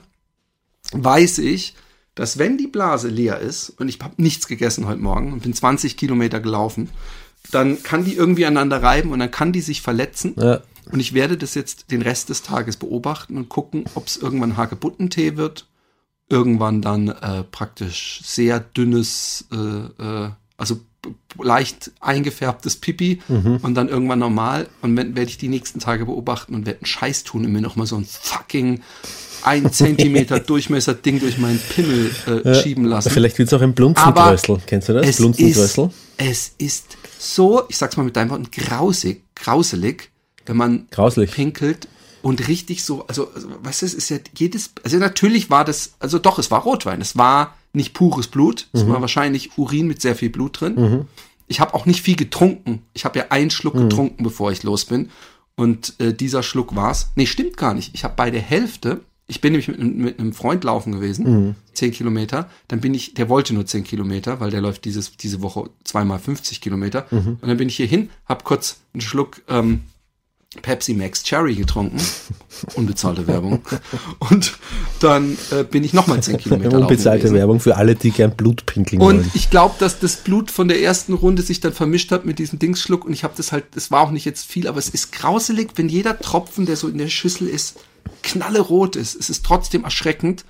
weiß 0.92 1.38
ich, 1.38 1.74
dass 2.14 2.38
wenn 2.38 2.58
die 2.58 2.66
Blase 2.66 3.08
leer 3.08 3.40
ist 3.40 3.70
und 3.70 3.88
ich 3.88 3.98
habe 4.00 4.22
nichts 4.22 4.46
gegessen 4.46 4.86
heute 4.86 5.00
Morgen 5.00 5.32
und 5.32 5.42
bin 5.42 5.52
20 5.52 5.96
Kilometer 5.96 6.40
gelaufen, 6.40 6.90
dann 7.50 7.82
kann 7.82 8.04
die 8.04 8.14
irgendwie 8.14 8.46
aneinander 8.46 8.82
reiben 8.82 9.12
und 9.12 9.18
dann 9.18 9.30
kann 9.30 9.52
die 9.52 9.60
sich 9.60 9.82
verletzen. 9.82 10.34
Ja. 10.36 10.62
Und 10.90 11.00
ich 11.00 11.14
werde 11.14 11.36
das 11.36 11.54
jetzt 11.54 11.90
den 11.90 12.02
Rest 12.02 12.28
des 12.28 12.42
Tages 12.42 12.76
beobachten 12.76 13.36
und 13.36 13.48
gucken, 13.48 13.84
ob 13.94 14.06
es 14.06 14.16
irgendwann 14.16 14.56
Hagebuttentee 14.56 15.36
wird, 15.36 15.66
irgendwann 16.28 16.82
dann 16.82 17.08
äh, 17.08 17.44
praktisch 17.44 18.20
sehr 18.24 18.60
dünnes, 18.60 19.46
äh, 19.52 19.56
äh, 19.56 20.30
also 20.56 20.80
leicht 21.42 21.90
eingefärbtes 22.00 22.76
Pipi 22.76 23.20
und 23.28 23.74
dann 23.74 23.88
irgendwann 23.88 24.20
normal. 24.20 24.68
Und 24.80 24.96
werde 24.96 25.22
ich 25.24 25.36
die 25.36 25.48
nächsten 25.48 25.78
Tage 25.78 26.06
beobachten 26.06 26.54
und 26.54 26.64
werde 26.64 26.80
einen 26.80 26.86
Scheiß 26.86 27.24
tun 27.24 27.44
und 27.44 27.52
mir 27.52 27.60
nochmal 27.60 27.86
so 27.86 27.96
ein 27.96 28.06
fucking 28.06 28.80
ein 29.44 29.70
Zentimeter 29.72 30.40
Durchmesser 30.40 30.94
Ding 30.94 31.20
durch 31.20 31.38
meinen 31.38 31.58
Pimmel 31.58 32.10
äh, 32.26 32.54
schieben 32.62 32.84
lassen. 32.84 33.10
Vielleicht 33.10 33.38
wird 33.38 33.48
es 33.48 33.52
auch 33.52 33.60
ein 33.60 33.74
Blunzendrössel. 33.74 34.58
Kennst 34.66 34.88
du 34.88 34.94
das? 34.94 35.06
Es 35.06 35.16
Blunzendrössel? 35.16 35.90
ist, 36.16 36.54
es 36.58 36.66
ist 36.66 36.96
so, 37.18 37.62
ich 37.68 37.76
sag's 37.76 37.96
mal 37.96 38.04
mit 38.04 38.16
deinen 38.16 38.30
Worten, 38.30 38.48
grausig, 38.50 39.24
grauselig, 39.34 40.10
wenn 40.46 40.56
man 40.56 40.86
Grauslich. 40.90 41.30
pinkelt 41.32 41.88
und 42.22 42.48
richtig 42.48 42.84
so, 42.84 43.06
also, 43.06 43.30
also 43.34 43.48
was 43.62 43.82
ist, 43.82 43.94
ist 43.94 44.08
ja 44.08 44.18
jedes, 44.36 44.72
also 44.82 44.96
natürlich 44.98 45.50
war 45.50 45.64
das, 45.64 45.94
also 45.98 46.18
doch, 46.18 46.38
es 46.38 46.50
war 46.50 46.62
Rotwein, 46.62 47.00
es 47.00 47.16
war 47.16 47.54
nicht 47.74 47.92
pures 47.92 48.28
Blut, 48.28 48.68
es 48.72 48.86
war 48.86 49.00
wahrscheinlich 49.00 49.58
Urin 49.58 49.88
mit 49.88 50.00
sehr 50.00 50.14
viel 50.14 50.30
Blut 50.30 50.60
drin. 50.60 51.06
Ich 51.48 51.60
habe 51.60 51.74
auch 51.74 51.86
nicht 51.86 52.00
viel 52.02 52.16
getrunken. 52.16 52.82
Ich 52.94 53.04
habe 53.04 53.18
ja 53.18 53.26
einen 53.30 53.50
Schluck 53.50 53.74
getrunken, 53.74 54.22
bevor 54.22 54.52
ich 54.52 54.62
los 54.62 54.84
bin. 54.84 55.10
Und 55.56 55.94
äh, 56.00 56.14
dieser 56.14 56.42
Schluck 56.42 56.74
war's. 56.74 57.10
Nee, 57.14 57.26
stimmt 57.26 57.56
gar 57.56 57.74
nicht. 57.74 57.94
Ich 57.94 58.04
habe 58.04 58.14
bei 58.16 58.30
der 58.30 58.40
Hälfte, 58.40 59.00
ich 59.26 59.40
bin 59.40 59.52
nämlich 59.52 59.68
mit, 59.68 59.80
mit 59.80 60.18
einem 60.18 60.32
Freund 60.32 60.64
laufen 60.64 60.92
gewesen, 60.92 61.56
zehn 61.74 61.90
Kilometer. 61.92 62.48
Dann 62.68 62.80
bin 62.80 62.94
ich, 62.94 63.14
der 63.14 63.28
wollte 63.28 63.54
nur 63.54 63.66
zehn 63.66 63.84
Kilometer, 63.84 64.40
weil 64.40 64.50
der 64.50 64.60
läuft 64.60 64.84
dieses, 64.84 65.16
diese 65.16 65.42
Woche 65.42 65.68
zweimal 65.84 66.18
50 66.18 66.60
Kilometer. 66.60 67.06
Und 67.42 67.48
dann 67.48 67.56
bin 67.56 67.68
ich 67.68 67.76
hier 67.76 67.86
hin, 67.86 68.08
hab 68.26 68.44
kurz 68.44 68.78
einen 68.94 69.00
Schluck 69.00 69.42
ähm, 69.48 69.80
Pepsi 70.62 70.94
Max 70.94 71.22
Cherry 71.22 71.54
getrunken. 71.54 72.00
Unbezahlte 72.74 73.26
Werbung. 73.26 73.62
Und 74.18 74.58
dann 75.00 75.36
äh, 75.50 75.64
bin 75.64 75.84
ich 75.84 75.92
nochmal 75.92 76.22
10 76.22 76.38
Kilometer 76.38 76.78
Unbezahlte. 76.78 77.32
Werbung 77.32 77.60
für 77.60 77.76
alle, 77.76 77.94
die 77.94 78.10
gern 78.10 78.36
Blut 78.36 78.66
pinkeln 78.66 79.00
Und 79.00 79.16
wollen. 79.18 79.30
ich 79.34 79.50
glaube, 79.50 79.74
dass 79.78 79.98
das 79.98 80.16
Blut 80.16 80.50
von 80.50 80.68
der 80.68 80.80
ersten 80.80 81.12
Runde 81.12 81.42
sich 81.42 81.60
dann 81.60 81.72
vermischt 81.72 82.10
hat 82.12 82.24
mit 82.24 82.38
diesem 82.38 82.58
Dingsschluck 82.58 83.04
und 83.04 83.12
ich 83.12 83.24
habe 83.24 83.34
das 83.36 83.52
halt, 83.52 83.64
es 83.76 83.90
war 83.90 84.00
auch 84.00 84.10
nicht 84.10 84.24
jetzt 84.24 84.46
viel, 84.46 84.68
aber 84.68 84.78
es 84.78 84.88
ist 84.88 85.12
grauselig, 85.12 85.70
wenn 85.76 85.88
jeder 85.88 86.18
Tropfen, 86.18 86.66
der 86.66 86.76
so 86.76 86.88
in 86.88 86.98
der 86.98 87.08
Schüssel 87.08 87.48
ist, 87.48 87.78
knallerot 88.22 88.96
ist. 88.96 89.14
Es 89.14 89.30
ist 89.30 89.44
trotzdem 89.44 89.84
erschreckend. 89.84 90.44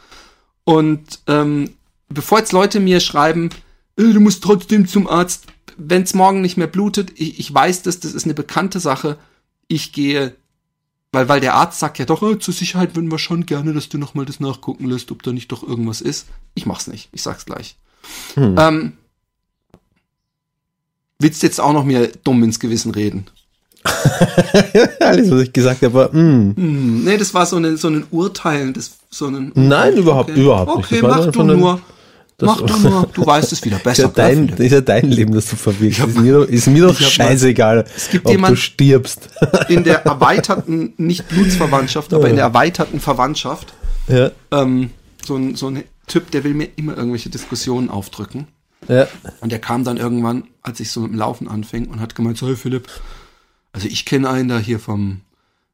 Und 0.65 1.21
ähm, 1.27 1.71
bevor 2.09 2.39
jetzt 2.39 2.53
Leute 2.53 2.81
mir 2.81 3.01
schreiben, 3.01 3.51
äh, 3.99 4.13
du 4.13 4.21
musst 4.21 4.43
trotzdem 4.43 4.87
zum 4.87 5.09
Arzt, 5.09 5.47
wenn 5.77 6.03
es 6.03 6.15
morgen 6.15 6.41
nicht 6.41 6.57
mehr 6.57 6.67
blutet, 6.67 7.13
ich, 7.17 7.39
ich 7.39 7.53
weiß 7.53 7.83
das, 7.83 8.01
das 8.01 8.15
ist 8.15 8.25
eine 8.25 8.35
bekannte 8.35 8.81
Sache. 8.81 9.19
Ich 9.69 9.93
gehe, 9.93 10.35
weil, 11.13 11.29
weil 11.29 11.41
der 11.41 11.55
Arzt 11.55 11.79
sagt 11.79 11.99
ja 11.99 12.05
doch, 12.05 12.23
äh, 12.23 12.39
zur 12.39 12.55
Sicherheit 12.55 12.95
würden 12.97 13.11
wir 13.11 13.19
schon 13.19 13.47
gerne, 13.47 13.73
dass 13.73 13.89
du 13.89 13.99
nochmal 13.99 14.25
das 14.27 14.41
nachgucken 14.41 14.87
lässt, 14.89 15.11
ob 15.11 15.23
da 15.23 15.33
nicht 15.33 15.51
doch 15.53 15.63
irgendwas 15.63 16.01
ist. 16.01 16.27
Ich 16.55 16.67
mach's 16.67 16.87
nicht, 16.87 17.09
ich 17.13 17.23
sag's 17.23 17.47
gleich. 17.47 17.77
Ähm, 18.37 18.93
willst 21.19 21.43
du 21.43 21.47
jetzt 21.47 21.61
auch 21.61 21.73
noch 21.73 21.85
mir 21.85 22.09
dumm 22.25 22.43
ins 22.45 22.61
Gewissen 22.61 22.91
reden? 22.93 23.27
Alles, 25.01 25.31
was 25.31 25.43
ich 25.43 25.53
gesagt 25.53 25.83
habe, 25.83 25.95
war, 25.95 26.09
mm, 26.15 26.55
Hm, 26.57 27.05
nee, 27.05 27.17
das 27.19 27.35
war 27.35 27.45
so, 27.47 27.57
eine, 27.57 27.77
so 27.77 27.89
ein 27.89 28.05
Urteilen, 28.11 28.73
das, 28.73 28.93
so 29.11 29.27
ein, 29.27 29.53
Nein, 29.55 29.95
überhaupt- 29.97 30.31
okay. 30.31 30.41
überhaupt 30.43 30.77
nicht. 30.77 30.87
Okay, 30.93 31.03
mach 31.03 31.27
du 31.31 31.41
ein- 31.43 31.47
nur. 31.59 31.81
Das- 32.37 32.49
Mach 32.49 32.61
du 32.63 32.77
nur, 32.79 33.09
du 33.15 33.25
weißt 33.25 33.53
es 33.53 33.65
wieder 33.65 33.77
ist 33.77 33.85
besser. 33.85 34.03
ja, 34.05 34.09
dein, 34.09 34.49
Philipp. 34.49 34.59
ist 34.61 34.73
ja 34.73 34.81
dein 34.81 35.09
Leben, 35.11 35.33
das 35.35 35.47
du 35.49 35.55
verwirkst. 35.57 36.01
Ist 36.01 36.19
mir 36.19 36.33
doch, 36.33 36.45
ist 36.49 36.67
mir 36.67 36.83
doch 36.87 36.99
mal- 37.01 37.07
scheißegal, 37.09 37.85
gibt 38.11 38.25
ob 38.27 38.31
du 38.31 38.31
jemand- 38.33 38.59
stirbst. 38.59 39.29
in 39.69 39.85
der 39.85 40.05
erweiterten, 40.05 40.95
nicht 40.97 41.29
Blutsverwandtschaft, 41.29 42.13
aber 42.13 42.29
in 42.29 42.35
der 42.37 42.47
erweiterten 42.47 42.99
Verwandtschaft, 42.99 43.73
ja, 44.09 44.33
ähm, 44.51 44.91
so, 45.25 45.37
ein, 45.37 45.55
so 45.55 45.69
ein 45.69 45.85
Typ, 46.09 46.31
der 46.33 46.43
will 46.45 46.55
mir 46.55 46.69
immer 46.77 46.97
irgendwelche 46.97 47.31
Diskussionen 47.31 47.89
aufdrücken. 47.89 48.49
ja. 48.89 49.07
Und 49.41 49.53
der 49.53 49.61
kam 49.61 49.85
dann 49.85 49.97
irgendwann, 49.97 50.45
als 50.61 50.81
ich 50.81 50.91
so 50.91 51.01
mit 51.01 51.13
dem 51.13 51.19
Laufen 51.19 51.47
anfing 51.49 51.87
und 51.87 52.01
hat 52.01 52.15
gemeint, 52.17 52.37
so, 52.37 52.49
hey 52.49 52.57
Philipp, 52.57 52.89
also 53.73 53.87
ich 53.87 54.05
kenne 54.05 54.29
einen 54.29 54.49
da 54.49 54.59
hier 54.59 54.81
vom 54.81 55.21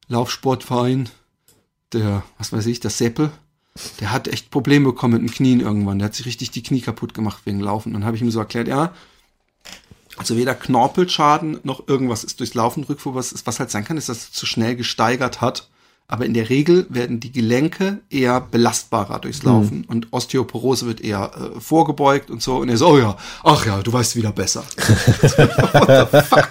Laufsportverein, 0.07 1.09
der, 1.93 2.23
was 2.37 2.53
weiß 2.53 2.67
ich, 2.67 2.79
der 2.79 2.91
Seppel, 2.91 3.31
der 3.99 4.11
hat 4.11 4.27
echt 4.27 4.51
Probleme 4.51 4.85
bekommen 4.85 5.13
mit 5.13 5.21
den 5.21 5.35
Knien 5.35 5.59
irgendwann. 5.61 5.99
Der 5.99 6.07
hat 6.07 6.15
sich 6.15 6.25
richtig 6.25 6.51
die 6.51 6.63
Knie 6.63 6.81
kaputt 6.81 7.13
gemacht 7.13 7.41
wegen 7.45 7.59
Laufen. 7.59 7.93
Dann 7.93 8.05
habe 8.05 8.15
ich 8.15 8.21
ihm 8.21 8.31
so 8.31 8.39
erklärt, 8.39 8.67
ja, 8.67 8.93
also 10.17 10.35
weder 10.37 10.55
Knorpelschaden 10.55 11.61
noch 11.63 11.87
irgendwas 11.87 12.23
ist 12.23 12.39
durchs 12.39 12.53
Laufen 12.53 12.83
Rückfuhr, 12.83 13.15
was, 13.15 13.31
ist, 13.31 13.47
was 13.47 13.59
halt 13.59 13.71
sein 13.71 13.85
kann, 13.85 13.97
ist, 13.97 14.09
dass 14.09 14.17
es 14.17 14.31
zu 14.31 14.45
schnell 14.45 14.75
gesteigert 14.75 15.41
hat. 15.41 15.69
Aber 16.07 16.25
in 16.25 16.33
der 16.33 16.49
Regel 16.49 16.85
werden 16.89 17.21
die 17.21 17.31
Gelenke 17.31 18.01
eher 18.09 18.41
belastbarer 18.41 19.19
durchs 19.19 19.43
Laufen 19.43 19.85
und 19.85 20.11
Osteoporose 20.11 20.85
wird 20.85 20.99
eher 20.99 21.31
äh, 21.55 21.59
vorgebeugt 21.61 22.29
und 22.29 22.41
so. 22.41 22.57
Und 22.57 22.67
er 22.67 22.75
so, 22.75 22.89
oh 22.89 22.97
ja, 22.97 23.15
ach 23.45 23.65
ja, 23.65 23.81
du 23.81 23.93
weißt 23.93 24.17
wieder 24.17 24.33
besser. 24.33 24.65
What 24.75 26.11
the 26.11 26.21
fuck? 26.21 26.49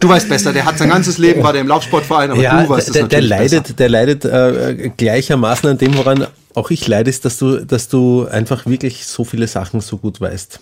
Du 0.00 0.08
weißt 0.08 0.28
besser, 0.30 0.52
der 0.52 0.64
hat 0.64 0.78
sein 0.78 0.88
ganzes 0.88 1.18
Leben 1.18 1.42
war 1.42 1.52
der 1.52 1.60
im 1.60 1.68
Laufsportverein, 1.68 2.30
aber 2.30 2.40
ja, 2.40 2.62
du 2.62 2.68
weißt 2.70 2.88
es 2.88 2.94
der, 2.94 3.06
der 3.06 3.20
leidet, 3.20 3.62
besser. 3.64 3.74
der 3.74 3.88
leidet 3.90 4.24
äh, 4.24 4.90
gleichermaßen 4.96 5.68
an 5.68 5.78
dem, 5.78 5.96
woran 5.96 6.26
auch 6.54 6.70
ich 6.70 6.88
leide, 6.88 7.10
ist, 7.10 7.26
dass 7.26 7.38
du, 7.38 7.64
dass 7.64 7.88
du 7.88 8.26
einfach 8.26 8.66
wirklich 8.66 9.06
so 9.06 9.24
viele 9.24 9.46
Sachen 9.46 9.80
so 9.82 9.98
gut 9.98 10.20
weißt. 10.20 10.58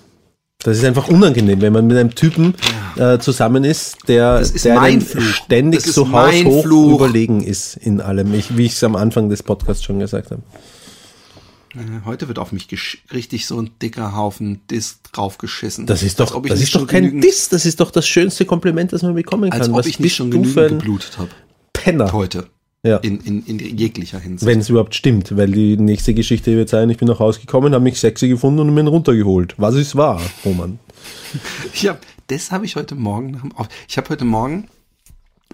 Das 0.64 0.76
ist 0.76 0.84
einfach 0.84 1.06
unangenehm, 1.06 1.60
wenn 1.60 1.72
man 1.72 1.86
mit 1.86 1.96
einem 1.96 2.16
Typen 2.16 2.54
äh, 2.96 3.18
zusammen 3.18 3.62
ist, 3.62 3.96
der, 4.08 4.40
ist 4.40 4.64
der 4.64 5.00
ständig 5.20 5.82
so 5.82 6.10
haushoch 6.10 6.64
überlegen 6.64 7.44
ist 7.44 7.76
in 7.76 8.00
allem, 8.00 8.34
ich, 8.34 8.56
wie 8.56 8.66
ich 8.66 8.72
es 8.72 8.82
am 8.82 8.96
Anfang 8.96 9.28
des 9.30 9.44
Podcasts 9.44 9.84
schon 9.84 10.00
gesagt 10.00 10.32
habe. 10.32 10.42
Äh, 11.74 12.04
Heute 12.04 12.28
wird 12.28 12.38
auf 12.38 12.52
mich 12.52 12.68
richtig 13.12 13.46
so 13.46 13.60
ein 13.60 13.70
dicker 13.80 14.14
Haufen 14.16 14.66
Disk 14.68 15.12
draufgeschissen. 15.12 15.86
Das 15.86 16.02
ist 16.02 16.20
doch, 16.20 16.42
das 16.42 16.60
ist 16.60 16.74
doch 16.74 16.86
kein 16.86 17.20
Diss, 17.20 17.48
das 17.48 17.66
ist 17.66 17.80
doch 17.80 17.90
das 17.90 18.06
schönste 18.06 18.44
Kompliment, 18.44 18.92
das 18.92 19.02
man 19.02 19.14
bekommen 19.14 19.50
kann. 19.50 19.60
Als 19.60 19.68
ob 19.68 19.76
Was 19.76 19.86
ich 19.86 20.00
nicht 20.00 20.16
schon 20.16 20.30
genügend 20.30 20.80
geblutet 20.80 21.18
habe. 21.18 21.30
Penner? 21.72 22.12
Heute. 22.12 22.48
Ja. 22.84 22.98
In, 22.98 23.20
in, 23.20 23.44
in 23.44 23.76
jeglicher 23.76 24.20
Hinsicht. 24.20 24.46
Wenn 24.46 24.60
es 24.60 24.68
überhaupt 24.68 24.94
stimmt, 24.94 25.36
weil 25.36 25.50
die 25.50 25.76
nächste 25.76 26.14
Geschichte 26.14 26.56
wird 26.56 26.68
sein, 26.68 26.88
ich 26.90 26.98
bin 26.98 27.08
nach 27.08 27.18
Hause 27.18 27.40
gekommen, 27.40 27.74
habe 27.74 27.82
mich 27.82 27.98
sexy 27.98 28.28
gefunden 28.28 28.60
und 28.60 28.72
mir 28.72 28.80
ihn 28.80 28.86
runtergeholt. 28.86 29.54
Was 29.58 29.74
ist 29.74 29.96
wahr, 29.96 30.20
Roman? 30.44 30.78
Ich 31.72 31.86
hab, 31.86 32.00
das 32.26 32.50
habe 32.50 32.64
ich 32.64 32.74
heute 32.76 32.94
Morgen 32.94 33.52
Ich 33.88 33.96
habe 33.98 34.08
heute 34.08 34.24
Morgen, 34.24 34.68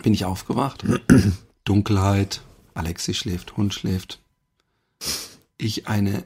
bin 0.02 0.14
ich 0.14 0.24
aufgewacht. 0.24 0.84
Dunkelheit, 1.64 2.42
Alexi 2.74 3.14
schläft, 3.14 3.56
Hund 3.56 3.74
schläft. 3.74 4.20
Ich 5.56 5.86
eine, 5.88 6.24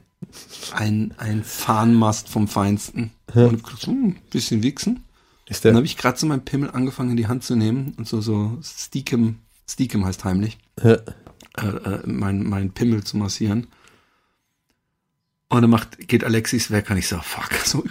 ein, 0.73 1.13
ein 1.17 1.43
Fahnenmast 1.43 2.29
vom 2.29 2.47
Feinsten. 2.47 3.11
Und 3.33 3.43
hab 3.43 3.63
gedacht, 3.63 3.85
hm, 3.87 4.15
bisschen 4.31 4.63
wichsen. 4.63 5.03
Ist 5.47 5.65
Dann 5.65 5.73
der, 5.73 5.77
habe 5.77 5.85
ich 5.85 5.97
gerade 5.97 6.17
so 6.17 6.25
meinen 6.27 6.45
Pimmel 6.45 6.69
angefangen 6.71 7.11
in 7.11 7.17
die 7.17 7.27
Hand 7.27 7.43
zu 7.43 7.55
nehmen 7.55 7.93
und 7.97 8.07
so, 8.07 8.21
so 8.21 8.57
Steakem, 8.63 9.39
Steakem 9.67 10.05
heißt 10.05 10.23
heimlich, 10.23 10.57
Ja. 10.83 10.91
äh, 10.93 11.67
äh, 11.67 11.99
mein, 12.05 12.43
mein 12.43 12.71
Pimmel 12.71 13.03
zu 13.03 13.17
massieren. 13.17 13.67
Und 15.51 15.61
dann 15.63 15.71
macht, 15.71 16.07
geht 16.07 16.23
Alexis 16.23 16.69
weg 16.69 16.91
und 16.91 16.97
ich 16.97 17.07
so, 17.07 17.19
fuck, 17.19 17.51
so. 17.65 17.83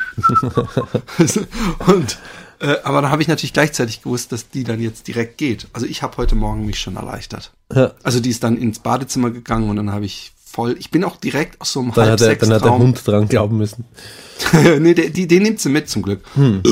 und, 1.86 2.18
äh, 2.60 2.76
aber 2.84 3.02
dann 3.02 3.10
habe 3.10 3.22
ich 3.22 3.26
natürlich 3.28 3.52
gleichzeitig 3.52 4.02
gewusst, 4.02 4.30
dass 4.30 4.48
die 4.48 4.62
dann 4.62 4.80
jetzt 4.80 5.08
direkt 5.08 5.38
geht. 5.38 5.66
Also 5.72 5.86
ich 5.86 6.02
habe 6.02 6.16
heute 6.18 6.36
Morgen 6.36 6.66
mich 6.66 6.78
schon 6.78 6.94
erleichtert. 6.94 7.52
Ja. 7.74 7.94
Also 8.04 8.20
die 8.20 8.30
ist 8.30 8.44
dann 8.44 8.56
ins 8.56 8.78
Badezimmer 8.78 9.30
gegangen 9.30 9.68
und 9.68 9.74
dann 9.76 9.90
habe 9.90 10.04
ich 10.04 10.32
voll, 10.50 10.76
ich 10.78 10.90
bin 10.90 11.04
auch 11.04 11.16
direkt 11.16 11.60
aus 11.60 11.72
so 11.72 11.80
einem 11.80 11.92
Dann 11.92 12.08
halb 12.08 12.20
hat, 12.20 12.26
er, 12.26 12.36
dann 12.36 12.52
hat 12.52 12.64
der. 12.64 12.78
Hund 12.78 13.06
dran 13.06 13.28
glauben 13.28 13.58
müssen. 13.58 13.84
nee, 14.78 14.94
der, 14.94 15.10
die, 15.10 15.26
den 15.26 15.42
nimmt 15.42 15.60
sie 15.60 15.68
mit 15.68 15.88
zum 15.88 16.02
Glück. 16.02 16.22
Hm. 16.34 16.62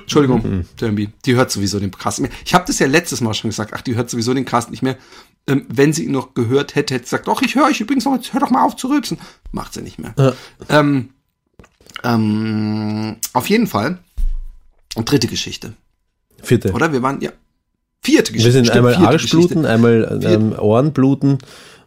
Entschuldigung, 0.00 0.66
Derby. 0.80 1.08
Die 1.24 1.34
hört 1.34 1.50
sowieso 1.50 1.80
den 1.80 1.90
Cast 1.90 2.20
nicht 2.20 2.30
mehr. 2.30 2.38
Ich 2.44 2.54
habe 2.54 2.64
das 2.66 2.78
ja 2.78 2.86
letztes 2.86 3.20
Mal 3.20 3.34
schon 3.34 3.50
gesagt. 3.50 3.72
Ach, 3.74 3.80
die 3.80 3.94
hört 3.94 4.10
sowieso 4.10 4.34
den 4.34 4.44
Cast 4.44 4.70
nicht 4.70 4.82
mehr. 4.82 4.96
Ähm, 5.46 5.64
wenn 5.68 5.92
sie 5.92 6.04
ihn 6.04 6.12
noch 6.12 6.34
gehört 6.34 6.74
hätte, 6.74 6.94
hätte 6.94 7.04
sie 7.04 7.10
gesagt, 7.10 7.28
doch, 7.28 7.40
ich 7.40 7.54
höre 7.54 7.66
euch 7.66 7.80
übrigens 7.80 8.04
noch, 8.04 8.14
jetzt 8.14 8.32
hör 8.32 8.40
doch 8.40 8.50
mal 8.50 8.64
auf 8.64 8.76
zu 8.76 8.88
rülpsen. 8.88 9.18
Macht 9.52 9.74
sie 9.74 9.82
nicht 9.82 9.98
mehr. 9.98 10.14
Ja. 10.18 10.32
Ähm, 10.68 11.10
ähm, 12.04 13.16
auf 13.32 13.48
jeden 13.48 13.66
Fall. 13.66 13.98
Und 14.94 15.10
dritte 15.10 15.28
Geschichte. 15.28 15.72
Vierte. 16.42 16.72
Oder? 16.72 16.92
Wir 16.92 17.02
waren, 17.02 17.20
ja. 17.20 17.30
Vierte 18.02 18.32
Geschichte. 18.32 18.48
Wir 18.48 18.52
sind 18.52 18.66
stimmt, 18.66 18.86
einmal 18.86 19.06
Arschbluten, 19.06 19.64
einmal 19.64 20.20
ähm, 20.22 20.52
Ohrenbluten 20.58 21.38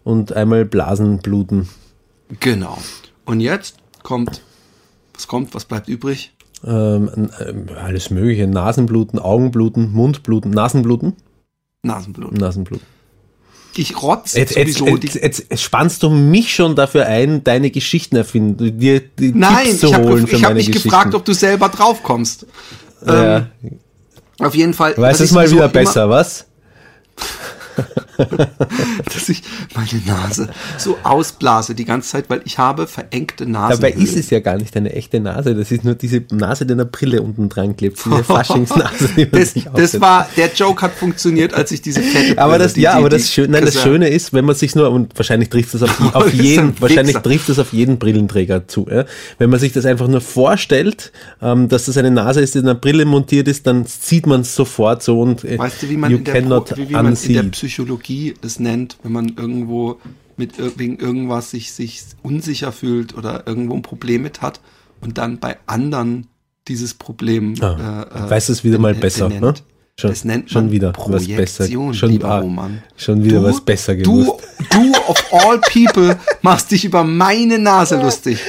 und 0.03 0.33
einmal 0.33 0.65
Blasenbluten. 0.65 1.69
Genau. 2.39 2.77
Und 3.25 3.39
jetzt 3.39 3.75
kommt, 4.03 4.41
was 5.13 5.27
kommt, 5.27 5.53
was 5.53 5.65
bleibt 5.65 5.87
übrig? 5.87 6.33
Ähm, 6.65 7.29
ähm, 7.39 7.65
alles 7.75 8.09
mögliche. 8.09 8.47
Nasenbluten, 8.47 9.19
Augenbluten, 9.19 9.91
Mundbluten, 9.91 10.51
Nasenbluten, 10.51 11.15
Nasenblut. 11.83 12.37
Nasenbluten. 12.37 12.85
Ich 13.75 14.01
rotz 14.01 14.33
Jetzt, 14.33 14.55
jetzt, 14.55 14.77
sowieso 14.77 14.97
jetzt, 14.97 15.15
die 15.15 15.19
jetzt 15.19 15.59
spannst 15.59 16.03
du 16.03 16.09
mich 16.09 16.53
schon 16.53 16.75
dafür 16.75 17.05
ein, 17.05 17.43
deine 17.43 17.71
Geschichten 17.71 18.17
erfinden, 18.17 18.77
dir 18.77 18.99
die 18.99 19.31
Nein, 19.31 19.65
Tipps 19.65 19.79
zu 19.79 19.87
ich 19.87 19.93
habe 19.93 20.09
holen 20.09 20.27
hab 20.43 20.53
mich 20.53 20.71
gefragt, 20.71 21.15
ob 21.15 21.23
du 21.23 21.33
selber 21.33 21.69
drauf 21.69 22.03
kommst. 22.03 22.45
ja. 23.05 23.37
Ähm, 23.37 23.79
auf 24.39 24.55
jeden 24.55 24.73
Fall. 24.73 24.97
Weiß 24.97 25.19
was 25.19 25.27
es 25.27 25.31
mal 25.31 25.49
wieder 25.49 25.69
besser, 25.69 26.09
was? 26.09 26.47
Dass 29.13 29.29
ich 29.29 29.41
meine 29.75 30.01
Nase 30.05 30.49
so 30.77 30.97
ausblase 31.03 31.75
die 31.75 31.85
ganze 31.85 32.09
Zeit, 32.09 32.25
weil 32.29 32.41
ich 32.45 32.57
habe 32.57 32.87
verengte 32.87 33.45
Nase. 33.45 33.79
Dabei 33.81 33.91
ist 33.93 34.15
es 34.15 34.29
ja 34.29 34.39
gar 34.39 34.57
nicht 34.57 34.75
eine 34.77 34.93
echte 34.93 35.19
Nase, 35.19 35.55
das 35.55 35.71
ist 35.71 35.83
nur 35.83 35.95
diese 35.95 36.23
Nase, 36.31 36.65
die 36.65 36.73
an 36.73 36.79
der 36.79 36.85
Brille 36.85 37.21
unten 37.21 37.49
dran 37.49 37.75
klebt, 37.75 37.99
diese 38.03 38.23
Faschingsnase. 38.23 39.09
Die 39.15 39.29
Das, 39.29 39.53
das 39.75 39.99
war, 40.01 40.27
der 40.37 40.51
Joke 40.53 40.81
hat 40.81 40.93
funktioniert, 40.93 41.53
als 41.53 41.71
ich 41.71 41.81
diese 41.81 42.01
fette 42.01 42.37
aber 42.41 42.57
das, 42.57 42.73
die- 42.73 42.81
ja, 42.81 42.93
die- 42.93 42.97
aber 42.99 43.09
das, 43.09 43.31
Schöne, 43.31 43.53
nein, 43.53 43.65
das. 43.65 43.81
Schöne 43.81 44.09
ist, 44.09 44.33
wenn 44.33 44.45
man 44.45 44.55
sich 44.55 44.75
nur, 44.75 44.89
und 44.91 45.17
wahrscheinlich 45.17 45.49
trifft 45.49 45.73
das 45.73 45.83
auf, 45.83 46.15
auf 46.15 46.33
jeden, 46.33 46.69
ein 46.69 46.75
wahrscheinlich 46.81 47.17
trifft 47.17 47.49
das 47.49 47.59
auf 47.59 47.73
jeden 47.73 47.97
Brillenträger 47.99 48.67
zu. 48.67 48.87
Ja? 48.89 49.05
Wenn 49.37 49.49
man 49.49 49.59
sich 49.59 49.71
das 49.73 49.85
einfach 49.85 50.07
nur 50.07 50.21
vorstellt, 50.21 51.11
ähm, 51.41 51.69
dass 51.69 51.85
das 51.85 51.97
eine 51.97 52.11
Nase 52.11 52.41
ist, 52.41 52.55
die 52.55 52.59
in 52.59 52.65
einer 52.65 52.75
Brille 52.75 53.05
montiert 53.05 53.47
ist, 53.47 53.65
dann 53.67 53.85
sieht 53.85 54.25
man 54.27 54.41
es 54.41 54.55
sofort 54.55 55.03
so 55.03 55.21
und 55.21 55.43
äh, 55.43 55.57
Weißt 55.57 55.83
du, 55.83 55.89
wie 55.89 55.97
man, 55.97 56.11
you 56.11 56.17
in 56.17 56.23
der, 56.23 56.33
Pro- 56.41 56.75
wie, 56.75 56.89
wie 56.89 56.93
man 56.93 57.05
in 57.05 57.05
der 57.05 57.11
unsee. 57.11 57.33
Psychologie 58.01 58.33
es 58.41 58.59
nennt, 58.59 58.97
wenn 59.03 59.11
man 59.11 59.33
irgendwo 59.37 59.99
mit 60.37 60.53
wegen 60.79 60.97
irgendwas 60.97 61.51
sich, 61.51 61.71
sich 61.71 62.01
unsicher 62.23 62.71
fühlt 62.71 63.15
oder 63.15 63.45
irgendwo 63.45 63.75
ein 63.75 63.81
Problem 63.83 64.23
mit 64.23 64.41
hat 64.41 64.59
und 65.01 65.17
dann 65.17 65.39
bei 65.39 65.57
anderen 65.67 66.27
dieses 66.67 66.93
Problem 66.95 67.55
Ah, 67.61 68.05
äh, 68.13 68.25
äh, 68.25 68.29
weißt 68.29 68.49
du 68.49 68.53
es 68.53 68.63
wieder 68.63 68.79
mal 68.79 68.95
besser, 68.95 69.27
benennt. 69.29 69.41
ne? 69.43 69.53
Schon, 69.99 70.09
das 70.09 70.23
nennt 70.25 70.49
schon 70.49 70.63
man 70.65 70.71
wieder 70.71 70.93
was 70.97 71.27
besser. 71.27 71.67
Schon, 71.93 72.09
lieber 72.09 72.29
ah, 72.29 72.39
Roman. 72.39 72.81
schon 72.95 73.23
wieder 73.23 73.39
Du- 73.41 73.45
was 73.45 73.61
besser 73.61 73.93
Du, 73.95 74.23
gewusst. 74.23 74.43
du 74.71 74.91
of 75.07 75.23
all 75.31 75.59
people 75.59 76.17
machst 76.41 76.71
dich 76.71 76.85
über 76.85 77.03
meine 77.03 77.59
Nase 77.59 78.01
lustig. 78.01 78.39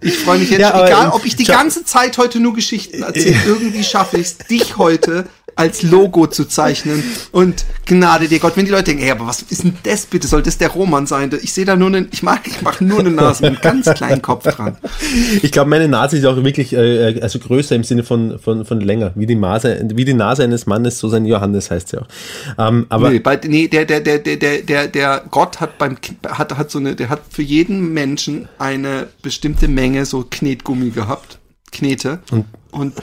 Ich 0.00 0.18
freue 0.18 0.38
mich 0.40 0.50
jetzt, 0.50 0.60
Ja, 0.60 0.84
egal 0.84 1.10
ob 1.10 1.24
ich 1.24 1.36
die 1.36 1.44
ganze 1.44 1.84
Zeit 1.84 2.18
heute 2.18 2.40
nur 2.40 2.54
Geschichten 2.54 3.02
erzähle, 3.02 3.36
irgendwie 3.46 3.84
schaffe 3.84 4.16
ich 4.18 4.26
es, 4.26 4.38
dich 4.38 4.76
heute 4.76 5.26
als 5.56 5.82
Logo 5.82 6.26
zu 6.26 6.46
zeichnen. 6.46 7.02
Und 7.30 7.64
Gnade 7.86 8.28
dir 8.28 8.38
Gott, 8.38 8.56
wenn 8.56 8.64
die 8.64 8.70
Leute 8.70 8.84
denken, 8.84 9.02
ey, 9.02 9.10
aber 9.10 9.26
was 9.26 9.42
ist 9.42 9.64
denn 9.64 9.76
das 9.82 10.06
bitte? 10.06 10.28
Soll 10.28 10.42
das 10.42 10.58
der 10.58 10.68
Roman 10.68 11.06
sein? 11.06 11.30
Ich 11.42 11.52
sehe 11.52 11.64
da 11.64 11.76
nur 11.76 11.88
einen, 11.88 12.08
ich 12.12 12.22
mag, 12.22 12.46
ich 12.46 12.62
mache 12.62 12.84
nur 12.84 13.00
eine 13.00 13.10
Nase 13.10 13.42
mit 13.42 13.64
einem 13.64 13.84
ganz 13.84 13.94
kleinen 13.94 14.22
Kopf 14.22 14.44
dran. 14.44 14.76
Ich 15.42 15.52
glaube, 15.52 15.70
meine 15.70 15.88
Nase 15.88 16.18
ist 16.18 16.24
auch 16.24 16.36
wirklich 16.42 16.72
äh, 16.72 17.20
also 17.20 17.38
größer 17.38 17.74
im 17.74 17.84
Sinne 17.84 18.04
von, 18.04 18.38
von, 18.38 18.64
von 18.64 18.80
länger. 18.80 19.12
Wie 19.14 19.26
die, 19.26 19.34
Nase, 19.34 19.84
wie 19.94 20.04
die 20.04 20.14
Nase 20.14 20.44
eines 20.44 20.66
Mannes, 20.66 20.98
so 20.98 21.08
sein 21.08 21.24
Johannes 21.24 21.70
heißt 21.70 21.88
sie 21.88 21.98
auch. 21.98 22.06
Ähm, 22.58 22.86
aber 22.88 23.10
nee, 23.10 23.18
bei, 23.18 23.38
nee, 23.46 23.68
der, 23.68 23.84
der, 23.84 24.00
der, 24.00 24.18
der, 24.18 24.36
der, 24.36 24.62
der, 24.62 24.88
der 24.88 25.24
Gott 25.30 25.60
hat 25.60 25.78
beim, 25.78 25.96
hat, 26.28 26.56
hat 26.56 26.70
so 26.70 26.78
eine, 26.78 26.94
der 26.94 27.08
hat 27.08 27.20
für 27.30 27.42
jeden 27.42 27.92
Menschen 27.92 28.48
eine 28.58 29.08
bestimmte 29.22 29.68
Menge 29.68 30.06
so 30.06 30.24
Knetgummi 30.28 30.90
gehabt. 30.90 31.38
Knete. 31.72 32.20
Und, 32.30 32.44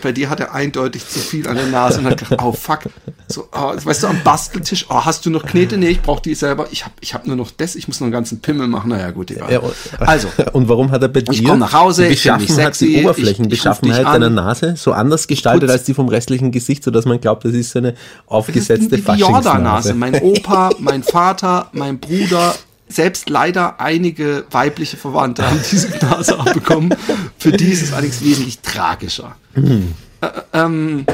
bei 0.01 0.12
dir 0.12 0.29
hat 0.29 0.39
er 0.39 0.53
eindeutig 0.55 1.08
zu 1.08 1.19
viel 1.19 1.47
an 1.47 1.55
der 1.55 1.67
Nase 1.67 1.99
und 1.99 2.05
hat 2.08 2.17
gedacht, 2.17 2.41
oh 2.43 2.51
fuck. 2.51 2.79
So, 3.27 3.47
oh, 3.51 3.73
weißt 3.84 4.01
du, 4.03 4.08
am 4.08 4.23
Basteltisch, 4.23 4.88
oh, 4.89 5.05
hast 5.05 5.23
du 5.25 5.29
noch 5.29 5.45
Knete? 5.45 5.77
Nee, 5.77 5.89
ich 5.89 6.01
brauche 6.01 6.21
die 6.23 6.34
selber. 6.34 6.67
Ich 6.71 6.84
hab, 6.86 6.93
ich 6.99 7.13
hab 7.13 7.27
nur 7.27 7.36
noch 7.36 7.51
das, 7.51 7.75
ich 7.75 7.88
muss 7.88 7.99
noch 7.99 8.05
einen 8.05 8.12
ganzen 8.12 8.39
Pimmel 8.41 8.67
machen. 8.67 8.89
Naja, 8.89 9.12
gut, 9.12 9.29
egal. 9.29 9.51
Ja, 9.51 9.60
und- 9.60 9.73
Also, 9.99 10.27
und 10.53 10.67
warum 10.67 10.89
hat 10.89 11.03
er 11.03 11.10
bei 11.10 11.21
dir 11.21 11.43
komm 11.47 11.60
nach 11.60 11.73
Hause, 11.73 12.08
die 12.08 12.13
ich 12.13 12.25
mich 12.25 12.34
Beschaffenheit, 12.47 12.55
sexy, 12.75 12.86
die 12.88 12.91
ich- 12.93 12.97
ich 12.99 13.05
Oberflächenbeschaffenheit 13.05 14.05
deiner 14.08 14.29
Nase 14.32 14.73
so 14.75 14.91
anders 14.93 15.27
gestaltet 15.27 15.67
Putz. 15.69 15.71
als 15.71 15.84
die 15.84 15.93
vom 15.93 16.08
restlichen 16.10 16.51
Gesicht, 16.51 16.84
sodass 16.84 17.05
man 17.05 17.21
glaubt, 17.21 17.45
das 17.45 17.53
ist 17.53 17.69
so 17.71 17.79
eine 17.79 17.93
aufgesetzte 18.25 18.97
die 18.97 19.03
Jordan-Nase. 19.03 19.93
Faschingsnase. 19.93 19.93
Mein 19.93 20.15
Opa, 20.21 20.69
mein 20.79 21.03
Vater, 21.03 21.69
mein 21.73 21.99
Bruder, 21.99 22.55
selbst 22.89 23.30
leider 23.30 23.80
einige 23.80 24.45
weibliche 24.52 24.97
Verwandte 24.97 25.49
haben 25.49 25.62
diese 25.71 25.89
Nase 25.99 26.39
abbekommen. 26.39 26.93
Für 27.38 27.52
die 27.52 27.69
ist 27.69 27.84
es 27.84 27.93
allerdings 27.93 28.23
wesentlich 28.23 28.60
tragischer. 28.60 29.36
Äh, 29.56 30.28
ähm, 30.54 31.06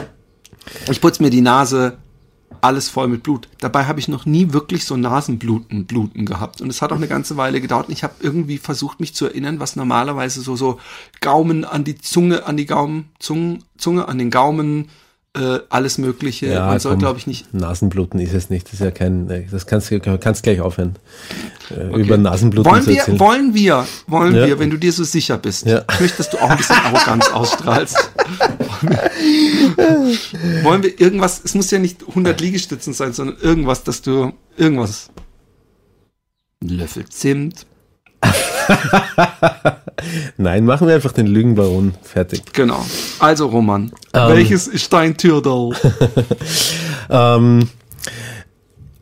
ich 0.89 1.01
putze 1.01 1.21
mir 1.21 1.29
die 1.29 1.41
Nase 1.41 1.97
alles 2.61 2.89
voll 2.89 3.07
mit 3.07 3.21
Blut. 3.21 3.47
Dabei 3.59 3.85
habe 3.85 3.99
ich 3.99 4.07
noch 4.07 4.25
nie 4.25 4.51
wirklich 4.51 4.85
so 4.85 4.97
Nasenbluten 4.97 5.85
Bluten 5.85 6.25
gehabt. 6.25 6.61
Und 6.61 6.69
es 6.69 6.81
hat 6.81 6.91
auch 6.91 6.97
eine 6.97 7.07
ganze 7.07 7.38
Weile 7.38 7.61
gedauert. 7.61 7.88
Und 7.88 7.93
ich 7.93 8.03
habe 8.03 8.15
irgendwie 8.21 8.57
versucht, 8.57 8.99
mich 8.99 9.13
zu 9.13 9.25
erinnern, 9.25 9.59
was 9.59 9.75
normalerweise 9.75 10.41
so, 10.41 10.55
so 10.55 10.79
Gaumen 11.21 11.63
an 11.65 11.83
die 11.83 11.97
Zunge, 11.97 12.45
an 12.47 12.57
die 12.57 12.65
Gaumen, 12.65 13.09
Zunge, 13.19 13.59
Zunge 13.77 14.07
an 14.07 14.17
den 14.17 14.31
Gaumen, 14.31 14.89
äh, 15.35 15.59
alles 15.69 15.97
Mögliche. 15.97 16.47
Ja, 16.47 16.67
Man 16.67 16.79
soll, 16.79 16.97
glaube 16.97 17.19
ich, 17.19 17.27
nicht. 17.27 17.53
Nasenbluten 17.53 18.19
ist 18.19 18.33
es 18.33 18.49
nicht. 18.49 18.67
Das 18.67 18.73
ist 18.75 18.79
ja 18.81 18.91
kein, 18.91 19.29
äh, 19.29 19.45
das 19.51 19.67
kannst 19.67 19.91
du 19.91 19.99
kannst 19.99 20.43
gleich 20.43 20.61
aufhören. 20.61 20.95
Äh, 21.69 21.99
Über 21.99 22.17
Nasenbluten 22.17 22.71
Wollen 22.71 22.83
zu 22.83 22.89
wir, 22.91 22.97
erzählen. 22.99 23.19
wollen 23.19 23.53
wir, 23.53 23.85
wollen 24.07 24.35
Ja. 24.35 24.47
wir, 24.47 24.59
wenn 24.59 24.69
du 24.69 24.77
dir 24.77 24.91
so 24.91 25.03
sicher 25.03 25.37
bist. 25.37 25.65
Ja. 25.65 25.83
Ich 25.93 25.99
möchte, 25.99 26.17
dass 26.17 26.29
du 26.29 26.37
auch 26.37 26.49
ein 26.49 26.57
bisschen 26.57 26.77
Arroganz 26.77 27.27
ausstrahlst. 27.29 27.97
wollen 30.63 30.83
wir 30.83 30.99
irgendwas, 30.99 31.41
es 31.43 31.55
muss 31.55 31.69
ja 31.71 31.79
nicht 31.79 32.07
100 32.07 32.39
Liegestützen 32.41 32.93
sein, 32.93 33.13
sondern 33.13 33.37
irgendwas, 33.41 33.83
dass 33.83 34.01
du, 34.01 34.33
irgendwas. 34.57 35.09
Löffel 36.61 37.05
Zimt. 37.09 37.65
Nein, 40.37 40.65
machen 40.65 40.87
wir 40.87 40.95
einfach 40.95 41.11
den 41.11 41.27
Lügenbaron. 41.27 41.93
Fertig. 42.01 42.41
Genau. 42.53 42.85
Also, 43.19 43.47
Roman, 43.47 43.91
Ähm. 44.13 44.29
welches 44.29 44.67
ist 44.67 44.91
dein 44.93 45.17
Türdal? 45.17 45.71
Ähm, 47.07 47.69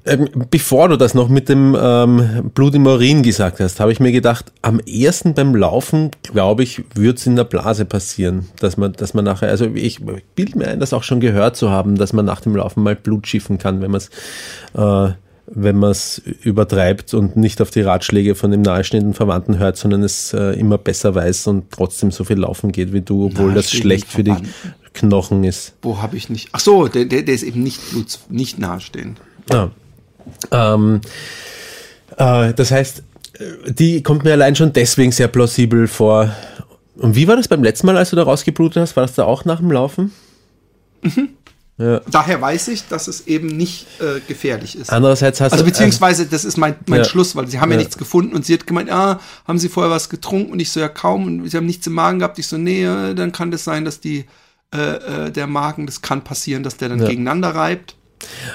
ähm, 0.06 0.28
bevor 0.52 0.90
du 0.90 0.98
das 0.98 1.14
noch 1.14 1.30
mit 1.30 1.48
dem 1.48 1.78
ähm, 1.80 2.52
Blut 2.54 2.76
im 2.76 2.86
Urin 2.86 3.24
gesagt 3.24 3.62
hast, 3.62 3.80
habe 3.80 3.94
ich 3.94 4.02
mir 4.02 4.12
gedacht, 4.12 4.52
am 4.62 4.82
ersten 4.82 5.34
beim 5.34 5.56
Laufen, 5.56 6.12
glaube 6.24 6.64
ich, 6.64 6.84
wird 6.94 7.20
es 7.20 7.26
in 7.26 7.38
der 7.38 7.46
Blase 7.46 7.86
passieren, 7.86 8.50
dass 8.60 8.76
man, 8.76 8.92
dass 8.92 9.14
man 9.14 9.24
nachher, 9.24 9.48
also 9.48 9.66
ich 9.74 10.02
bilde 10.36 10.58
mir 10.58 10.68
ein, 10.68 10.82
das 10.82 10.92
auch 10.92 11.04
schon 11.04 11.22
gehört 11.22 11.56
zu 11.56 11.70
haben, 11.70 11.96
dass 11.96 12.12
man 12.12 12.26
nach 12.26 12.42
dem 12.42 12.54
Laufen 12.54 12.84
mal 12.84 12.98
Blut 12.98 13.28
schiffen 13.28 13.60
kann, 13.60 13.82
wenn 13.82 13.92
man 13.92 14.02
es 14.02 14.10
äh, 14.76 15.14
wenn 15.46 15.78
man 15.78 15.92
es 15.92 16.20
übertreibt 16.20 17.14
und 17.14 17.36
nicht 17.36 17.62
auf 17.62 17.70
die 17.70 17.82
Ratschläge 17.82 18.36
von 18.36 18.52
dem 18.52 18.62
nahestehenden 18.62 19.14
Verwandten 19.14 19.58
hört, 19.58 19.78
sondern 19.78 20.04
es 20.04 20.34
äh, 20.34 20.58
immer 20.58 20.78
besser 20.78 21.16
weiß 21.16 21.48
und 21.48 21.72
trotzdem 21.72 22.12
so 22.12 22.24
viel 22.24 22.40
laufen 22.40 22.72
geht 22.72 22.94
wie 22.94 23.02
du, 23.02 23.26
obwohl 23.26 23.54
das 23.54 23.72
schlecht 23.72 24.08
für 24.08 24.24
die? 24.24 24.36
Knochen 24.94 25.44
ist. 25.44 25.74
Wo 25.82 26.02
habe 26.04 26.16
ich 26.16 26.30
nicht? 26.30 26.50
Ach 26.52 26.60
so, 26.60 26.88
der, 26.88 27.06
der, 27.06 27.24
der 27.24 27.34
ist 27.34 27.42
eben 27.42 27.64
nicht 27.64 27.80
nicht 28.30 28.60
nahestehend. 28.60 29.20
Ja. 29.52 29.72
Ähm, 30.52 31.02
äh, 32.16 32.54
das 32.54 32.72
heißt, 32.72 33.04
die 33.68 34.04
kommt 34.04 34.24
mir 34.24 34.34
allein 34.34 34.56
schon 34.56 34.74
deswegen 34.74 35.12
sehr 35.12 35.28
plausibel 35.28 35.88
vor. 35.88 36.32
Und 36.96 37.16
wie 37.16 37.28
war 37.28 37.36
das 37.36 37.48
beim 37.48 37.64
letzten 37.64 37.88
Mal, 37.88 37.98
als 37.98 38.12
du 38.12 38.16
da 38.16 38.24
rausgeblutet 38.24 38.82
hast? 38.82 38.96
War 38.96 39.04
das 39.04 39.16
da 39.16 39.24
auch 39.24 39.46
nach 39.46 39.60
dem 39.60 39.72
Laufen? 39.72 40.12
Daher 41.78 42.40
weiß 42.40 42.68
ich, 42.68 42.88
dass 42.88 43.08
es 43.08 43.26
eben 43.28 43.48
nicht 43.48 43.88
äh, 44.00 44.20
gefährlich 44.28 44.78
ist. 44.78 44.92
Andererseits 44.92 45.42
hast 45.42 45.54
Also 45.54 45.64
du. 45.66 45.72
beziehungsweise, 45.72 46.28
das 46.28 46.46
ist 46.46 46.56
mein, 46.58 46.76
mein 46.88 47.00
Ja. 47.00 47.04
Schluss, 47.06 47.36
weil 47.36 47.48
sie 47.48 47.60
haben 47.60 47.72
ja. 47.72 47.78
Ja. 47.78 47.80
nichts 47.84 47.98
gefunden 47.98 48.36
und 48.36 48.46
sie 48.46 48.54
hat 48.54 48.68
gemeint, 48.68 48.92
ah, 48.92 49.20
haben 49.48 49.58
sie 49.58 49.70
vorher 49.70 49.92
was 49.92 50.08
getrunken 50.10 50.52
und 50.52 50.60
ich 50.60 50.72
so, 50.72 50.80
ja 50.80 50.88
kaum 50.90 51.26
und 51.26 51.50
sie 51.50 51.58
haben 51.58 51.66
nichts 51.66 51.88
im 51.88 51.94
Magen 51.94 52.20
gehabt. 52.20 52.38
Ich 52.38 52.48
so, 52.48 52.58
nee, 52.58 52.84
äh, 52.86 53.16
dann 53.16 53.32
kann 53.32 53.50
das 53.50 53.64
sein, 53.64 53.86
dass 53.86 54.00
die 54.00 54.26
äh, 54.74 55.28
äh, 55.28 55.32
der 55.32 55.48
Magen, 55.48 55.86
das 55.88 56.02
kann 56.02 56.24
passieren, 56.24 56.62
dass 56.64 56.78
der 56.78 56.90
dann 56.90 57.00
Ja. 57.00 57.08
gegeneinander 57.08 57.50
reibt. 57.56 57.96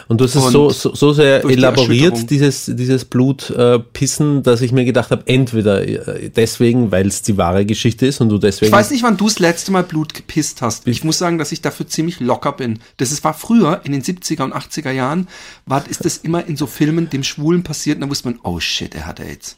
Und 0.09 0.21
du 0.21 0.25
hast 0.25 0.35
es 0.35 0.45
so, 0.53 0.71
so, 0.71 0.95
so 0.95 1.13
sehr 1.13 1.41
die 1.41 1.53
elaboriert, 1.55 2.13
Erschütterung. 2.13 2.27
dieses, 2.27 2.65
dieses 2.75 3.05
Blutpissen, 3.05 4.39
äh, 4.39 4.43
dass 4.43 4.61
ich 4.61 4.73
mir 4.73 4.85
gedacht 4.85 5.11
habe, 5.11 5.23
entweder 5.27 5.87
äh, 5.87 6.31
deswegen, 6.31 6.91
weil 6.91 7.07
es 7.07 7.23
die 7.23 7.37
wahre 7.37 7.65
Geschichte 7.67 8.07
ist 8.07 8.21
und 8.21 8.29
du 8.29 8.39
deswegen. 8.39 8.67
Ich 8.67 8.73
weiß 8.73 8.91
nicht, 8.91 9.03
wann 9.03 9.17
du 9.17 9.27
das 9.27 9.39
letzte 9.39 9.73
Mal 9.73 9.83
Blut 9.85 10.15
gepisst 10.15 10.63
hast. 10.63 10.87
Ich 10.87 11.05
muss 11.05 11.19
sagen, 11.19 11.39
dass 11.39 11.53
ich 11.53 11.61
dafür 11.63 11.87
ziemlich 11.87 12.21
locker 12.21 12.53
bin. 12.53 12.79
Das 12.97 13.13
ist, 13.13 13.25
war 13.25 13.35
früher, 13.35 13.81
in 13.85 13.93
den 13.93 14.03
70er 14.03 14.43
und 14.45 14.55
80er 14.55 14.91
Jahren, 14.91 15.29
war, 15.67 15.85
ist 15.89 16.05
das 16.05 16.19
immer 16.19 16.47
in 16.47 16.57
so 16.57 16.67
Filmen 16.67 17.11
dem 17.11 17.25
Schwulen 17.25 17.63
passiert 17.63 17.97
und 17.97 18.03
dann 18.03 18.11
wusste 18.11 18.29
man, 18.29 18.39
oh 18.43 18.61
shit, 18.61 18.95
er 18.95 19.07
hat 19.07 19.21
AIDS. 19.21 19.57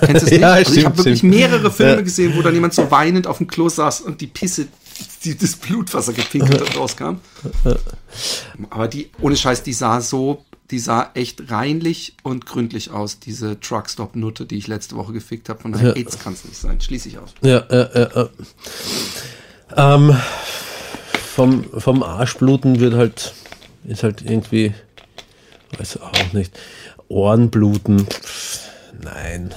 Kennst 0.00 0.22
du 0.22 0.26
es 0.26 0.30
nicht? 0.32 0.40
Ja, 0.40 0.52
also 0.54 0.62
ich 0.62 0.68
stimmt, 0.80 0.86
habe 0.86 0.98
wirklich 0.98 1.22
mehrere 1.22 1.70
Filme 1.70 1.92
Ja. 1.96 2.00
gesehen, 2.00 2.32
wo 2.36 2.42
dann 2.42 2.54
jemand 2.54 2.74
so 2.74 2.90
weinend 2.90 3.26
auf 3.26 3.38
dem 3.38 3.46
Klo 3.46 3.68
saß 3.68 4.00
und 4.00 4.20
die 4.20 4.26
Pisse, 4.26 4.66
die, 5.24 5.36
das 5.36 5.56
Blut, 5.56 5.92
was 5.94 6.08
er 6.08 6.14
gepinkelt 6.14 6.60
hat, 6.60 6.76
rauskam. 6.76 7.16
Aber 8.70 8.88
die, 8.88 9.10
ohne 9.20 9.36
Scheiß, 9.36 9.62
die 9.62 9.72
sah 9.72 10.00
so, 10.00 10.44
die 10.70 10.78
sah 10.78 11.10
echt 11.14 11.50
reinlich 11.50 12.14
und 12.22 12.46
gründlich 12.46 12.90
aus, 12.90 13.18
diese 13.18 13.60
Truckstop-Nutte, 13.60 14.46
die 14.46 14.56
ich 14.56 14.66
letzte 14.66 14.96
Woche 14.96 15.12
gefickt 15.12 15.48
habe. 15.48 15.60
Von 15.60 15.72
daher, 15.72 15.90
Ja. 15.90 15.94
AIDS 15.96 16.18
kann 16.18 16.32
es 16.32 16.44
nicht 16.44 16.56
sein. 16.56 16.80
Schließe 16.80 17.08
ich 17.08 17.18
aus. 17.18 17.34
Ja, 17.42 17.64
ja, 17.70 17.88
ja. 17.94 18.10
ja. 19.76 19.94
Ähm, 19.94 20.16
vom, 21.34 21.64
vom 21.80 22.02
Arschbluten 22.02 22.80
wird 22.80 22.94
halt, 22.94 23.34
ist 23.86 24.02
halt 24.02 24.22
irgendwie, 24.22 24.72
weiß 25.78 26.00
auch 26.00 26.32
nicht, 26.32 26.58
Ohrenbluten, 27.08 28.06
nein. 29.02 29.54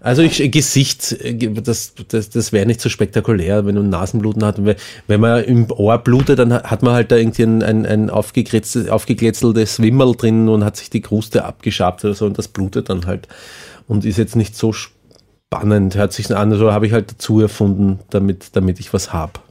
Also 0.00 0.22
ich, 0.22 0.50
Gesicht, 0.52 1.12
äh, 1.12 1.34
das, 1.60 1.94
das, 2.08 2.30
das 2.30 2.52
wäre 2.52 2.66
nicht 2.66 2.80
so 2.80 2.88
spektakulär, 2.88 3.66
wenn 3.66 3.74
du 3.74 3.82
Nasenbluten. 3.82 4.42
Und 4.42 4.76
wenn- 5.06 5.20
man 5.20 5.42
im 5.44 5.70
Ohr 5.70 5.98
blutet, 5.98 6.38
dann 6.38 6.52
hat 6.54 6.82
man 6.82 6.94
halt 6.94 7.10
da 7.10 7.16
irgendwie 7.16 7.42
ein, 7.42 7.62
ein, 7.62 7.86
ein 7.86 8.10
aufgekritzeltes, 8.10 8.90
aufgekletzeltes 8.90 9.80
Wimmerl 9.82 10.14
drin 10.14 10.48
und 10.48 10.64
hat 10.64 10.76
sich 10.76 10.90
die 10.90 11.00
Kruste 11.00 11.44
abgeschabt 11.44 12.04
oder 12.04 12.14
so 12.14 12.26
und 12.26 12.38
das 12.38 12.48
blutet 12.48 12.88
dann 12.90 13.06
halt. 13.06 13.28
Und 13.88 14.04
ist 14.04 14.18
jetzt 14.18 14.36
nicht 14.36 14.54
so 14.56 14.72
spannend, 14.72 15.96
hört 15.96 16.12
sich 16.12 16.34
an, 16.34 16.54
so 16.56 16.72
habe 16.72 16.86
ich 16.86 16.92
halt 16.92 17.10
dazu 17.12 17.40
erfunden, 17.40 18.00
damit, 18.10 18.50
damit 18.52 18.78
ich 18.80 18.92
was 18.92 19.12
hab. 19.12 19.42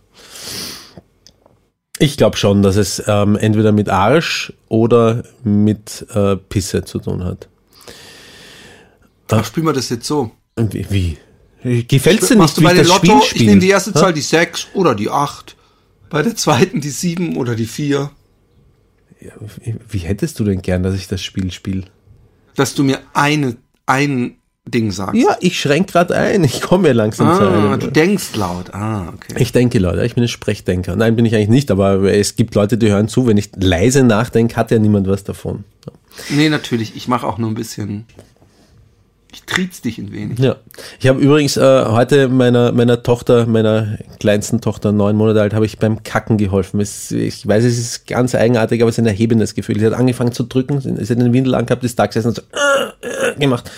Ich 2.00 2.16
glaube 2.18 2.38
schon, 2.38 2.62
dass 2.62 2.76
es 2.76 3.04
ähm, 3.08 3.36
entweder 3.36 3.72
mit 3.72 3.90
Arsch 3.90 4.54
oder 4.70 5.24
mit 5.44 6.06
äh, 6.14 6.36
Pisse 6.36 6.86
zu 6.86 7.00
tun 7.00 7.24
hat. 7.26 7.48
Ach, 9.30 9.44
spielen 9.44 9.66
wir 9.66 9.74
das 9.74 9.90
jetzt 9.90 10.06
so. 10.06 10.32
Wie? 10.58 11.18
wie? 11.64 11.84
Gefällt's 11.86 12.28
dir 12.30 12.36
nicht, 12.36 12.56
du 12.58 12.62
wie 12.62 12.66
bei 12.66 12.72
ich 12.72 12.76
der 12.78 12.86
das 12.86 12.94
Lotto, 12.94 13.06
Spiel 13.06 13.18
ich 13.22 13.30
spiele? 13.30 13.46
nehme 13.50 13.62
die 13.62 13.70
erste? 13.70 13.94
Zahl, 13.94 14.14
die 14.14 14.22
6 14.22 14.68
oder 14.74 14.96
die 14.96 15.10
8. 15.10 15.56
Bei 16.10 16.22
der 16.22 16.36
zweiten 16.36 16.82
die 16.82 16.90
7 16.90 17.36
oder 17.38 17.56
die 17.56 17.66
4. 17.66 18.10
Wie, 19.64 19.76
wie 19.90 19.98
hättest 20.00 20.40
du 20.40 20.44
denn 20.44 20.62
gern, 20.62 20.84
dass 20.84 20.96
ich 20.96 21.08
das 21.08 21.22
Spiel 21.24 21.52
spiele? 21.52 21.84
Dass 22.56 22.76
du 22.76 22.84
mir 22.84 23.00
eine, 23.14 23.58
ein 23.86 24.38
Ding 24.68 24.92
sagst. 24.92 25.16
Ja, 25.16 25.36
ich 25.42 25.60
schränk 25.60 25.88
gerade 25.88 26.16
ein. 26.16 26.44
Ich 26.44 26.62
komme 26.62 26.90
ja 26.90 26.94
langsam 26.94 27.36
zu 27.38 27.44
Ah, 27.44 27.72
einem. 27.72 27.80
du 27.80 27.88
denkst 27.92 28.36
laut. 28.36 28.74
Ah, 28.74 29.10
okay. 29.14 29.36
Ich 29.38 29.52
denke, 29.52 29.80
Leute, 29.80 30.06
ich 30.06 30.16
bin 30.16 30.24
ein 30.24 30.28
Sprechdenker. 30.28 30.96
Nein, 30.96 31.16
bin 31.16 31.26
ich 31.26 31.34
eigentlich 31.36 31.50
nicht, 31.50 31.72
aber 31.72 32.02
es 32.04 32.36
gibt 32.36 32.54
Leute, 32.56 32.78
die 32.78 32.90
hören 32.90 33.08
zu. 33.08 33.28
Wenn 33.28 33.38
ich 33.38 33.50
leise 33.56 34.04
nachdenke, 34.04 34.56
hat 34.56 34.72
ja 34.72 34.80
niemand 34.80 35.08
was 35.08 35.24
davon. 35.24 35.64
Nee, 36.30 36.50
natürlich. 36.50 36.96
Ich 36.96 37.08
mache 37.08 37.26
auch 37.26 37.38
nur 37.38 37.50
ein 37.50 37.56
bisschen. 37.56 38.06
Ich 39.32 39.44
triez 39.44 39.82
dich 39.82 39.98
ein 39.98 40.14
wenig. 40.14 40.40
Ja. 40.40 40.56
Ich 41.00 41.08
habe 41.08 41.20
übrigens 41.20 41.58
äh, 41.58 41.86
heute 41.86 42.30
meiner, 42.30 42.72
meiner 42.72 43.04
Tochter, 43.04 43.46
meiner 43.46 43.98
kleinsten 44.20 44.62
Tochter, 44.62 44.94
neun 44.94 45.18
Monate 45.18 45.42
alt, 45.42 45.54
habe 45.54 45.66
ich 45.66 45.80
beim 45.80 46.02
Kacken 46.04 46.38
geholfen. 46.38 46.80
Es, 46.80 47.12
ich 47.12 47.46
weiß, 47.46 47.66
es 47.66 47.78
ist 47.78 48.08
ganz 48.08 48.36
eigenartig, 48.36 48.82
aber 48.82 48.90
es 48.90 48.96
ist 48.96 49.04
ein 49.04 49.08
erhebendes 49.08 49.54
Gefühl. 49.54 49.80
Sie 49.80 49.86
hat 49.86 49.94
angefangen 49.94 50.32
zu 50.32 50.44
drücken, 50.44 50.80
sie 50.80 50.92
hat 50.92 51.22
den 51.22 51.34
Windel 51.34 51.56
angehabt, 51.56 51.84
ist 51.84 52.00
da 52.00 52.06
gesessen 52.06 52.30
und 52.30 52.36
so 52.38 52.42
äh, 52.54 53.32
äh, 53.32 53.36
gemacht. 53.38 53.70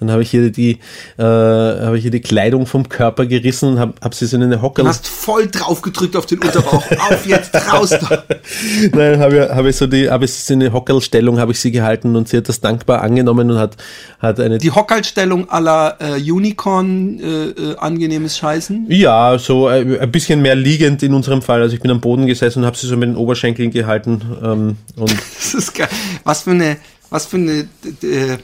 Dann 0.00 0.10
habe 0.10 0.22
ich 0.22 0.30
hier 0.30 0.50
die, 0.50 0.78
äh, 1.18 1.22
habe 1.22 1.96
ich 1.96 2.02
hier 2.02 2.10
die 2.10 2.20
Kleidung 2.20 2.66
vom 2.66 2.88
Körper 2.88 3.26
gerissen 3.26 3.68
und 3.70 3.78
habe 3.78 3.94
hab 4.00 4.14
sie 4.14 4.26
so 4.26 4.36
in 4.36 4.42
eine 4.42 4.60
Hockerl 4.62 4.84
Du 4.84 4.88
hast 4.88 5.06
voll 5.06 5.46
drauf 5.46 5.82
gedrückt 5.82 6.16
auf 6.16 6.26
den 6.26 6.38
Unterbauch. 6.40 6.82
Auf 7.10 7.26
jetzt, 7.26 7.54
raus 7.72 7.90
da. 7.90 8.24
Nein, 8.92 9.20
habe 9.20 9.36
ich, 9.36 9.50
hab 9.50 9.64
ich 9.66 9.76
so 9.76 9.86
die, 9.86 10.10
habe 10.10 10.24
ich 10.24 10.32
sie 10.32 10.54
in 10.54 10.62
eine 10.62 10.72
Hockerlstellung 10.72 11.38
habe 11.38 11.52
ich 11.52 11.60
sie 11.60 11.70
gehalten 11.70 12.16
und 12.16 12.28
sie 12.28 12.38
hat 12.38 12.48
das 12.48 12.60
dankbar 12.60 13.02
angenommen 13.02 13.50
und 13.50 13.58
hat, 13.58 13.76
hat 14.18 14.40
eine 14.40 14.58
Die 14.58 14.70
Hockerlstellung 14.70 15.48
aller 15.50 15.96
äh, 16.00 16.30
Unicorn, 16.30 17.20
äh, 17.20 17.44
äh, 17.50 17.76
angenehmes 17.76 18.36
Scheißen. 18.38 18.86
Ja, 18.88 19.38
so 19.38 19.68
äh, 19.68 19.98
ein 20.00 20.10
bisschen 20.10 20.40
mehr 20.42 20.54
liegend 20.56 21.02
in 21.02 21.14
unserem 21.14 21.42
Fall. 21.42 21.60
Also 21.62 21.74
ich 21.74 21.80
bin 21.82 21.90
am 21.90 22.00
Boden 22.00 22.26
gesessen 22.26 22.60
und 22.60 22.66
habe 22.66 22.76
sie 22.76 22.86
so 22.86 22.96
mit 22.96 23.08
den 23.08 23.16
Oberschenkeln 23.16 23.70
gehalten. 23.70 24.22
Ähm, 24.42 24.76
und 24.96 25.10
Das 25.36 25.54
ist 25.54 25.74
geil. 25.74 25.88
Was 26.24 26.42
für 26.42 26.50
eine, 26.52 26.76
was 27.10 27.26
für 27.26 27.36
eine, 27.36 27.68
d- 28.02 28.38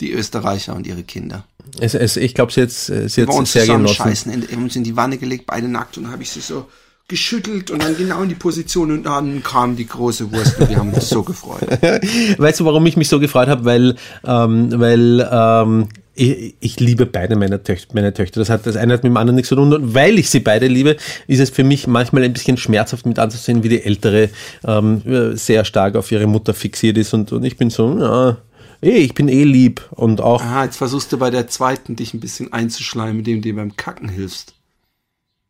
die 0.00 0.12
Österreicher 0.12 0.74
und 0.74 0.86
ihre 0.86 1.02
Kinder. 1.02 1.44
es, 1.80 1.94
es, 1.94 2.16
ich 2.16 2.34
glaube, 2.34 2.52
sie 2.52 2.62
hat 2.62 2.70
sie 2.70 3.22
hat 3.22 3.28
uns 3.28 3.52
sehr 3.52 3.66
genossen. 3.66 4.32
in, 4.32 4.42
haben 4.50 4.64
uns 4.64 4.76
in 4.76 4.84
die 4.84 4.96
Wanne 4.96 5.18
gelegt, 5.18 5.46
beide 5.46 5.68
nackt 5.68 5.96
und 5.96 6.04
dann 6.04 6.12
habe 6.12 6.22
ich 6.22 6.30
sie 6.30 6.40
so 6.40 6.66
geschüttelt 7.08 7.70
und 7.70 7.82
dann 7.82 7.96
genau 7.96 8.22
in 8.22 8.28
die 8.28 8.34
Position 8.34 8.92
und 8.92 9.04
dann 9.04 9.42
kam 9.42 9.76
die 9.76 9.86
große 9.86 10.30
Wurst 10.30 10.60
und 10.60 10.68
wir 10.68 10.76
haben 10.76 10.92
uns 10.92 11.08
so 11.08 11.22
gefreut. 11.22 11.62
Weißt 12.38 12.60
du, 12.60 12.66
warum 12.66 12.84
ich 12.84 12.98
mich 12.98 13.08
so 13.08 13.18
gefreut 13.18 13.48
habe? 13.48 13.64
Weil, 13.64 13.96
ähm, 14.26 14.78
weil 14.78 15.26
ähm, 15.32 15.88
ich, 16.14 16.54
ich 16.60 16.80
liebe 16.80 17.06
beide 17.06 17.36
meine 17.36 17.62
Töchter, 17.62 17.94
meine 17.94 18.12
Töchter. 18.12 18.40
Das 18.40 18.50
hat 18.50 18.66
das 18.66 18.76
eine 18.76 18.92
hat 18.92 19.04
mit 19.04 19.10
dem 19.10 19.16
anderen 19.16 19.36
nichts 19.36 19.48
zu 19.48 19.56
tun. 19.56 19.72
Und 19.72 19.94
weil 19.94 20.18
ich 20.18 20.28
sie 20.28 20.40
beide 20.40 20.66
liebe, 20.66 20.96
ist 21.26 21.38
es 21.38 21.48
für 21.48 21.64
mich 21.64 21.86
manchmal 21.86 22.24
ein 22.24 22.32
bisschen 22.34 22.58
schmerzhaft 22.58 23.06
mit 23.06 23.18
anzusehen, 23.18 23.62
wie 23.62 23.70
die 23.70 23.82
ältere 23.82 24.28
ähm, 24.66 25.00
sehr 25.34 25.64
stark 25.64 25.96
auf 25.96 26.12
ihre 26.12 26.26
Mutter 26.26 26.52
fixiert 26.52 26.98
ist. 26.98 27.14
Und, 27.14 27.32
und 27.32 27.44
ich 27.44 27.56
bin 27.56 27.70
so, 27.70 27.98
ja, 27.98 28.36
eh, 28.82 28.98
ich 28.98 29.14
bin 29.14 29.28
eh 29.28 29.44
lieb 29.44 29.86
und 29.90 30.20
auch 30.20 30.42
Ah, 30.42 30.64
jetzt 30.64 30.76
versuchst 30.76 31.12
du 31.12 31.18
bei 31.18 31.30
der 31.30 31.48
zweiten 31.48 31.96
dich 31.96 32.14
ein 32.14 32.20
bisschen 32.20 32.52
einzuschleimen, 32.52 33.18
indem 33.18 33.36
du 33.36 33.42
dir 33.42 33.56
beim 33.56 33.76
Kacken 33.76 34.08
hilfst. 34.08 34.54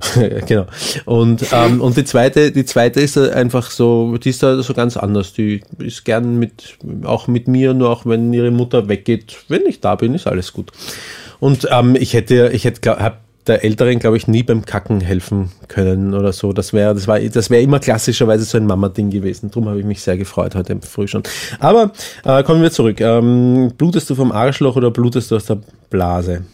Genau. 0.47 0.67
Und, 1.07 1.47
ähm, 1.53 1.81
und 1.81 1.97
die 1.97 2.05
zweite, 2.05 2.53
die 2.53 2.65
zweite 2.65 3.01
ist 3.01 3.19
einfach 3.19 3.71
so, 3.71 4.17
die 4.17 4.31
ist 4.31 4.43
da 4.43 4.63
so 4.63 4.75
ganz 4.75 4.97
anders. 4.97 5.33
Die 5.33 5.61
ist 5.79 6.05
gern 6.05 6.39
mit, 6.39 6.79
auch 7.03 7.27
mit 7.27 7.49
mir, 7.49 7.75
nur 7.75 7.91
auch 7.91 8.07
wenn 8.07 8.33
ihre 8.33 8.51
Mutter 8.51 8.89
weggeht. 8.89 9.39
Wenn 9.49 9.67
ich 9.67 9.81
da 9.81 9.97
bin, 9.97 10.15
ist 10.15 10.27
alles 10.27 10.53
gut. 10.53 10.71
Und 11.41 11.69
ähm, 11.71 11.97
ich 11.97 12.15
hätte, 12.15 12.51
ich 12.53 12.65
hätte, 12.65 12.91
hab 12.91 13.28
der 13.49 13.65
Älteren, 13.65 13.99
glaube 13.99 14.17
ich, 14.17 14.29
nie 14.29 14.43
beim 14.43 14.65
Kacken 14.65 15.01
helfen 15.01 15.51
können 15.69 16.15
oder 16.15 16.33
so. 16.33 16.53
Das 16.53 16.73
wäre, 16.73 16.95
das 16.95 17.09
war, 17.09 17.19
das 17.21 17.51
wäre 17.51 17.63
immer 17.63 17.81
klassischerweise 17.81 18.45
so 18.45 18.59
ein 18.59 18.67
Mama-Ding 18.67 19.11
gewesen. 19.11 19.51
Darum 19.51 19.69
habe 19.69 19.81
ich 19.81 19.87
mich 19.87 20.03
sehr 20.03 20.17
gefreut 20.17 20.55
heute 20.55 20.79
früh 20.83 21.09
schon. 21.09 21.23
Aber 21.59 21.93
äh, 22.25 22.43
kommen 22.43 22.63
wir 22.63 22.71
zurück. 22.71 23.01
Ähm, 23.01 23.73
blutest 23.77 24.11
du 24.11 24.15
vom 24.15 24.33
Arschloch 24.33 24.77
oder 24.77 24.91
blutest 24.91 25.31
du 25.31 25.37
aus 25.37 25.47
der 25.47 25.59
Blase? 25.91 26.45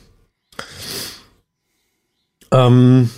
Ähm, 2.53 3.11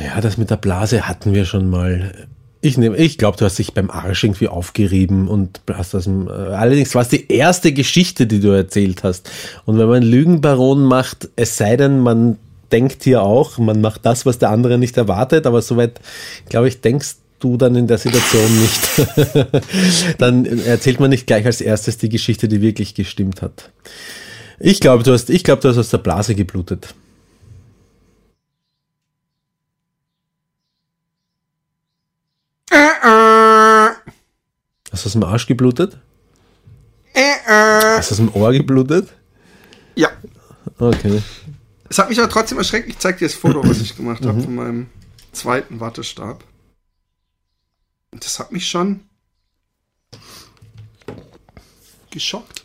Ja, 0.00 0.20
das 0.20 0.36
mit 0.36 0.50
der 0.50 0.56
Blase 0.56 1.08
hatten 1.08 1.34
wir 1.34 1.44
schon 1.44 1.68
mal. 1.70 2.28
Ich 2.60 2.76
nehme, 2.76 2.96
ich 2.96 3.18
glaube, 3.18 3.36
du 3.36 3.44
hast 3.44 3.58
dich 3.58 3.72
beim 3.72 3.88
Arsch 3.90 4.24
irgendwie 4.24 4.48
aufgerieben 4.48 5.28
und 5.28 5.60
hast 5.72 5.94
das. 5.94 6.08
äh, 6.08 6.10
Allerdings 6.10 6.94
war 6.94 7.02
es 7.02 7.08
die 7.08 7.30
erste 7.32 7.72
Geschichte, 7.72 8.26
die 8.26 8.40
du 8.40 8.48
erzählt 8.48 9.04
hast. 9.04 9.30
Und 9.64 9.78
wenn 9.78 9.88
man 9.88 10.02
Lügenbaron 10.02 10.82
macht, 10.82 11.28
es 11.36 11.56
sei 11.56 11.76
denn, 11.76 12.00
man 12.00 12.36
denkt 12.72 13.04
hier 13.04 13.22
auch, 13.22 13.58
man 13.58 13.80
macht 13.80 14.04
das, 14.04 14.26
was 14.26 14.38
der 14.38 14.50
andere 14.50 14.76
nicht 14.76 14.96
erwartet, 14.96 15.46
aber 15.46 15.62
soweit, 15.62 16.00
glaube 16.48 16.68
ich, 16.68 16.80
denkst 16.80 17.16
du 17.38 17.56
dann 17.56 17.76
in 17.76 17.86
der 17.86 17.98
Situation 17.98 18.60
nicht. 18.60 20.18
dann 20.18 20.44
erzählt 20.44 20.98
man 20.98 21.10
nicht 21.10 21.26
gleich 21.26 21.46
als 21.46 21.60
erstes 21.60 21.96
die 21.98 22.08
Geschichte, 22.08 22.48
die 22.48 22.60
wirklich 22.60 22.94
gestimmt 22.94 23.42
hat. 23.42 23.70
Ich 24.58 24.80
glaube, 24.80 25.04
du 25.04 25.12
hast, 25.12 25.30
ich 25.30 25.44
glaube, 25.44 25.62
du 25.62 25.68
hast 25.68 25.78
aus 25.78 25.90
der 25.90 25.98
Blase 25.98 26.34
geblutet. 26.34 26.94
Hast 32.70 33.96
du 35.04 35.06
aus 35.06 35.12
dem 35.12 35.24
Arsch 35.24 35.46
geblutet? 35.46 35.98
Hast 37.14 38.10
du 38.10 38.14
aus 38.14 38.16
dem 38.18 38.34
Ohr 38.34 38.52
geblutet? 38.52 39.08
Ja. 39.94 40.10
Okay. 40.78 41.22
Es 41.88 41.98
hat 41.98 42.08
mich 42.08 42.18
aber 42.18 42.28
trotzdem 42.28 42.58
erschreckt. 42.58 42.88
Ich 42.88 42.98
zeig 42.98 43.18
dir 43.18 43.26
das 43.26 43.34
Foto, 43.34 43.66
was 43.66 43.80
ich 43.80 43.96
gemacht 43.96 44.24
habe 44.24 44.40
von 44.40 44.54
meinem 44.54 44.86
zweiten 45.32 45.80
Wattestab. 45.80 46.44
Das 48.12 48.38
hat 48.38 48.52
mich 48.52 48.68
schon 48.68 49.00
geschockt. 52.10 52.64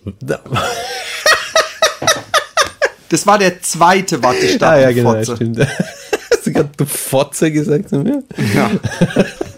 Das 3.10 3.28
war 3.28 3.38
der 3.38 3.62
zweite 3.62 4.24
Wattestab. 4.24 4.70
Ah, 4.70 4.80
ja, 4.80 4.92
genau, 4.92 5.13
Fotze. 5.13 5.36
stimmt. 5.36 5.60
Hast 6.32 6.46
du 6.46 6.52
gerade 6.52 6.70
du 6.76 6.86
Fotze 6.86 7.52
gesagt 7.52 7.89
zu 7.89 8.00
mir? 8.00 8.24
Ja. 8.54 8.72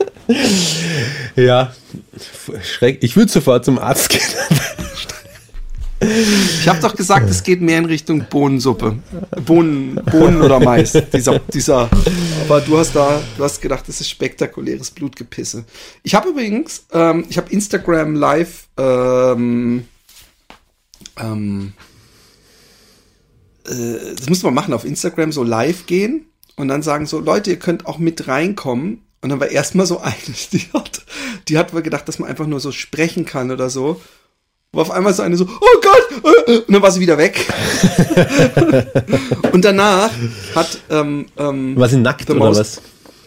Ja. 1.35 1.73
Schreck. 2.63 2.99
Ich 3.01 3.15
würde 3.15 3.31
sofort 3.31 3.65
zum 3.65 3.77
Arzt 3.77 4.09
gehen. 4.09 4.21
Ich 6.59 6.67
habe 6.67 6.79
doch 6.81 6.95
gesagt, 6.95 7.29
es 7.29 7.43
geht 7.43 7.61
mehr 7.61 7.79
in 7.79 7.85
Richtung 7.85 8.25
Bohnensuppe. 8.29 8.97
Bohnen, 9.45 9.95
Bohnen 10.11 10.41
oder 10.41 10.59
Mais. 10.59 10.91
Dieser, 11.13 11.39
dieser. 11.39 11.89
Aber 12.43 12.61
du 12.61 12.77
hast 12.77 12.95
da, 12.95 13.21
du 13.37 13.43
hast 13.43 13.61
gedacht, 13.61 13.87
das 13.87 14.01
ist 14.01 14.09
spektakuläres 14.09 14.91
Blutgepisse. 14.91 15.65
Ich 16.03 16.13
habe 16.13 16.29
übrigens, 16.29 16.85
ähm, 16.91 17.25
ich 17.29 17.37
habe 17.37 17.51
Instagram 17.51 18.15
Live, 18.15 18.67
ähm, 18.77 19.85
ähm, 21.17 21.73
äh, 23.65 24.15
das 24.17 24.29
muss 24.29 24.43
man 24.43 24.53
machen, 24.53 24.73
auf 24.73 24.85
Instagram 24.85 25.31
so 25.31 25.43
live 25.43 25.85
gehen 25.85 26.25
und 26.57 26.67
dann 26.67 26.81
sagen 26.83 27.05
so, 27.05 27.19
Leute, 27.19 27.51
ihr 27.51 27.59
könnt 27.59 27.85
auch 27.85 27.99
mit 27.99 28.27
reinkommen. 28.27 29.04
Und 29.25 29.29
dann 29.29 29.39
war 29.39 29.49
erstmal 29.49 29.87
so 29.87 29.99
eine, 30.01 30.13
die 30.53 30.61
hat, 30.71 31.01
die 31.47 31.57
hat 31.57 31.73
wohl 31.73 31.81
gedacht, 31.81 32.07
dass 32.07 32.19
man 32.19 32.29
einfach 32.29 32.45
nur 32.45 32.59
so 32.59 32.71
sprechen 32.71 33.25
kann 33.25 33.49
oder 33.49 33.71
so. 33.71 33.99
War 34.71 34.83
auf 34.83 34.91
einmal 34.91 35.15
so 35.15 35.23
eine 35.23 35.35
so, 35.35 35.45
oh 35.45 35.81
Gott! 35.81 36.47
äh, 36.47 36.57
Und 36.59 36.73
dann 36.75 36.81
war 36.83 36.91
sie 36.91 36.99
wieder 36.99 37.17
weg. 37.17 37.43
und 39.51 39.65
danach 39.65 40.11
hat 40.53 40.77
ähm, 40.91 41.25
ähm, 41.37 41.75
War 41.75 41.89
sie 41.89 41.97
nackt 41.97 42.27
the, 42.27 42.33
oder 42.33 42.45
most, 42.45 42.59
was? 42.59 42.81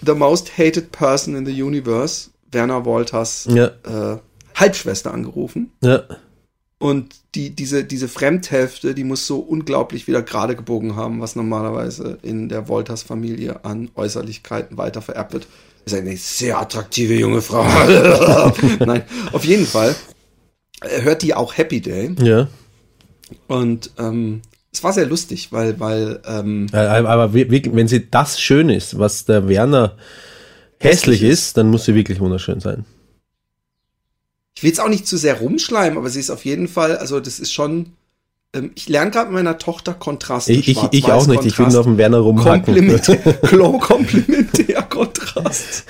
the 0.07 0.15
most 0.15 0.57
hated 0.57 0.93
person 0.93 1.35
in 1.35 1.45
the 1.45 1.63
universe, 1.63 2.31
Werner 2.53 2.85
Wolters 2.85 3.49
Ja. 3.51 3.67
äh, 3.67 4.19
Halbschwester 4.55 5.13
angerufen. 5.13 5.73
Ja. 5.83 6.05
Und 6.79 7.17
die, 7.35 7.51
diese, 7.51 7.83
diese 7.83 8.07
Fremdhälfte, 8.07 8.95
die 8.95 9.03
muss 9.03 9.27
so 9.27 9.41
unglaublich 9.41 10.07
wieder 10.07 10.23
gerade 10.23 10.55
gebogen 10.55 10.95
haben, 10.95 11.21
was 11.21 11.35
normalerweise 11.35 12.19
in 12.23 12.49
der 12.49 12.69
Wolters-Familie 12.69 13.65
an 13.65 13.91
Äußerlichkeiten 13.97 14.79
weiter 14.79 15.03
vererbt 15.03 15.33
wird. 15.33 15.49
Ist 15.85 15.95
eine 15.95 16.17
sehr 16.17 16.59
attraktive 16.59 17.15
junge 17.15 17.41
Frau. 17.43 17.65
Nein, 18.85 19.03
auf 19.33 19.45
jeden 19.45 19.67
Fall 19.67 19.95
äh, 20.83 21.03
hört 21.03 21.23
die 21.23 21.35
auch 21.35 21.57
Happy 21.57 21.81
Day. 21.81 22.15
Ja. 22.23 22.49
Und 23.47 23.91
ähm, 23.99 24.43
es 24.73 24.85
war 24.85 24.93
sehr 24.93 25.07
lustig, 25.07 25.51
weil, 25.51 25.79
weil 25.81 26.21
ähm, 26.27 26.67
Äh, 26.73 26.77
Aber 26.77 27.33
wenn 27.35 27.89
sie 27.89 28.11
das 28.11 28.41
schön 28.41 28.69
ist, 28.69 28.99
was 28.99 29.25
der 29.25 29.49
Werner 29.49 29.97
hässlich, 30.79 31.21
Hässlich 31.21 31.23
ist, 31.23 31.57
dann 31.57 31.71
muss 31.71 31.85
sie 31.85 31.95
wirklich 31.95 32.21
wunderschön 32.21 32.61
sein. 32.61 32.85
ich 34.55 34.63
will 34.63 34.71
jetzt 34.71 34.81
auch 34.81 34.89
nicht 34.89 35.07
zu 35.07 35.17
sehr 35.17 35.39
rumschleimen, 35.39 35.99
aber 35.99 36.11
sie 36.11 36.21
ist 36.21 36.31
auf 36.31 36.45
jeden 36.45 36.69
Fall, 36.69 36.97
also 36.99 37.21
das 37.21 37.39
ist 37.41 37.53
schon. 37.53 37.95
Ähm, 38.55 38.73
ich 38.75 38.89
lerne 38.89 39.11
gerade 39.11 39.27
mit 39.27 39.35
meiner 39.35 39.59
Tochter 39.59 39.95
Kontraste. 39.95 40.53
Ich, 40.53 40.69
ich, 40.69 40.79
ich 40.93 41.05
auch 41.13 41.27
nicht, 41.27 41.45
ich 41.45 41.59
will 41.59 41.67
Kontrast. 41.67 41.73
nur 41.73 41.81
auf 41.81 41.87
den 41.87 41.99
Werner 41.99 42.19
rumhacken. 42.19 42.65
Komplementär, 42.65 43.43
Klo- 43.43 43.79
komplementär 43.81 44.83
Kontrast 44.83 45.85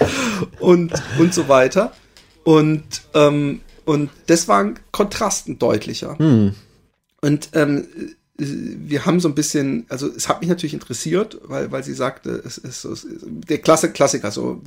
und, 0.60 0.92
und 1.18 1.34
so 1.34 1.48
weiter. 1.48 1.92
Und, 2.44 2.82
ähm, 3.14 3.60
und 3.84 4.10
das 4.26 4.48
waren 4.48 4.78
Kontrasten 4.90 5.58
deutlicher. 5.58 6.18
Hm. 6.18 6.54
Und 7.20 7.50
ähm, 7.52 7.86
äh, 8.38 8.44
wir 8.44 9.06
haben 9.06 9.20
so 9.20 9.28
ein 9.28 9.34
bisschen, 9.34 9.86
also 9.88 10.08
es 10.08 10.28
hat 10.28 10.40
mich 10.40 10.48
natürlich 10.48 10.74
interessiert, 10.74 11.38
weil, 11.44 11.70
weil 11.72 11.84
sie 11.84 11.94
sagte, 11.94 12.42
es 12.44 12.58
ist 12.58 12.82
so, 12.82 12.92
es 12.92 13.04
ist 13.04 13.24
der 13.26 13.58
Klasse, 13.58 13.90
Klassiker, 13.92 14.30
so, 14.30 14.62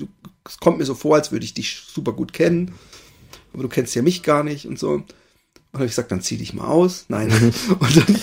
es 0.47 0.57
kommt 0.59 0.77
mir 0.77 0.85
so 0.85 0.93
vor, 0.95 1.15
als 1.15 1.31
würde 1.31 1.45
ich 1.45 1.53
dich 1.53 1.81
super 1.93 2.13
gut 2.13 2.33
kennen, 2.33 2.73
aber 3.53 3.63
du 3.63 3.69
kennst 3.69 3.95
ja 3.95 4.01
mich 4.01 4.23
gar 4.23 4.43
nicht 4.43 4.65
und 4.65 4.77
so. 4.79 5.03
Habe 5.73 5.85
ich 5.85 5.91
gesagt, 5.91 6.11
dann 6.11 6.19
zieh 6.19 6.35
dich 6.35 6.53
mal 6.53 6.65
aus. 6.67 7.05
Nein. 7.07 7.31
Und 7.79 7.95
dann, 7.97 8.15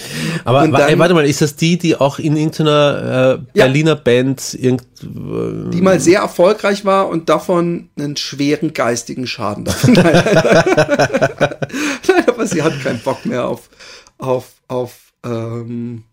Aber 0.45 0.63
und 0.65 0.73
dann- 0.73 0.99
warte 0.99 1.15
mal, 1.15 1.25
ist 1.27 1.41
das 1.41 1.57
die, 1.57 1.79
die 1.79 1.97
auch 1.97 2.19
in 2.19 2.37
irgendeiner 2.37 3.39
äh, 3.55 3.59
Ja. 3.59 3.65
Berliner 3.65 3.97
Band 3.97 4.53
irgend, 4.53 4.83
äh, 5.03 5.71
die 5.71 5.81
mal 5.81 5.99
sehr 5.99 6.21
erfolgreich 6.21 6.85
war 6.85 7.09
und 7.09 7.31
davon 7.31 7.89
einen 7.99 8.17
schweren 8.19 8.75
geistigen 8.75 9.27
Schaden 9.27 9.65
davon. 9.65 9.93
Nein, 9.95 10.23
Nein, 12.07 12.25
aber 12.27 12.47
sie 12.47 12.63
hat 12.63 12.79
keinen 12.83 13.01
Bock 13.01 13.25
mehr 13.25 13.47
auf, 13.47 13.69
auf, 14.19 14.53
auf 14.69 15.13
ähm, 15.25 16.05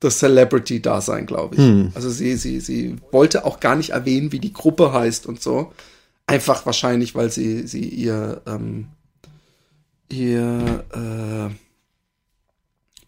das 0.00 0.18
Celebrity-Dasein, 0.20 1.26
glaube 1.26 1.56
ich. 1.56 1.60
Hm. 1.60 1.90
Also 1.94 2.08
sie, 2.08 2.36
sie, 2.36 2.60
sie 2.60 2.96
wollte 3.10 3.44
auch 3.44 3.58
gar 3.60 3.74
nicht 3.74 3.90
erwähnen, 3.90 4.30
wie 4.32 4.38
die 4.38 4.52
Gruppe 4.52 4.92
heißt 4.92 5.26
und 5.26 5.42
so. 5.42 5.72
Einfach 6.28 6.66
wahrscheinlich, 6.66 7.14
weil 7.14 7.30
sie, 7.32 7.66
sie 7.66 7.88
ihr, 7.88 8.42
ähm, 8.46 8.88
ihr, 10.10 10.84
äh, 10.94 11.54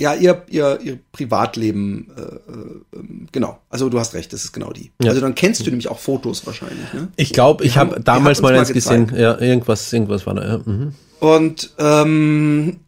ja, 0.02 0.14
ihr, 0.14 0.42
ihr, 0.48 0.80
ihr 0.82 0.98
Privatleben, 1.12 2.10
äh, 2.16 2.22
äh, 2.22 3.02
genau. 3.32 3.60
Also 3.68 3.88
du 3.88 3.98
hast 3.98 4.14
recht, 4.14 4.32
das 4.32 4.44
ist 4.44 4.52
genau 4.52 4.72
die. 4.72 4.92
Ja. 5.02 5.10
Also 5.10 5.20
dann 5.20 5.34
kennst 5.34 5.66
du 5.66 5.70
nämlich 5.70 5.88
auch 5.88 5.98
Fotos 5.98 6.46
wahrscheinlich, 6.46 6.92
ne? 6.94 7.08
Ich 7.16 7.32
glaube, 7.32 7.64
ich 7.64 7.76
habe 7.76 8.00
damals 8.00 8.40
mal 8.40 8.54
eins 8.54 8.72
gesehen. 8.72 9.12
Ja, 9.14 9.38
irgendwas, 9.38 9.92
irgendwas 9.92 10.26
war 10.26 10.34
da. 10.34 10.48
Ja. 10.48 10.58
Mhm. 10.64 10.94
Und 11.20 11.74
ähm, 11.78 12.80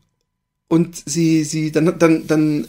und 0.69 1.03
sie 1.07 1.45
sie 1.45 1.71
dann 1.71 1.99
dann 1.99 2.27
dann 2.27 2.67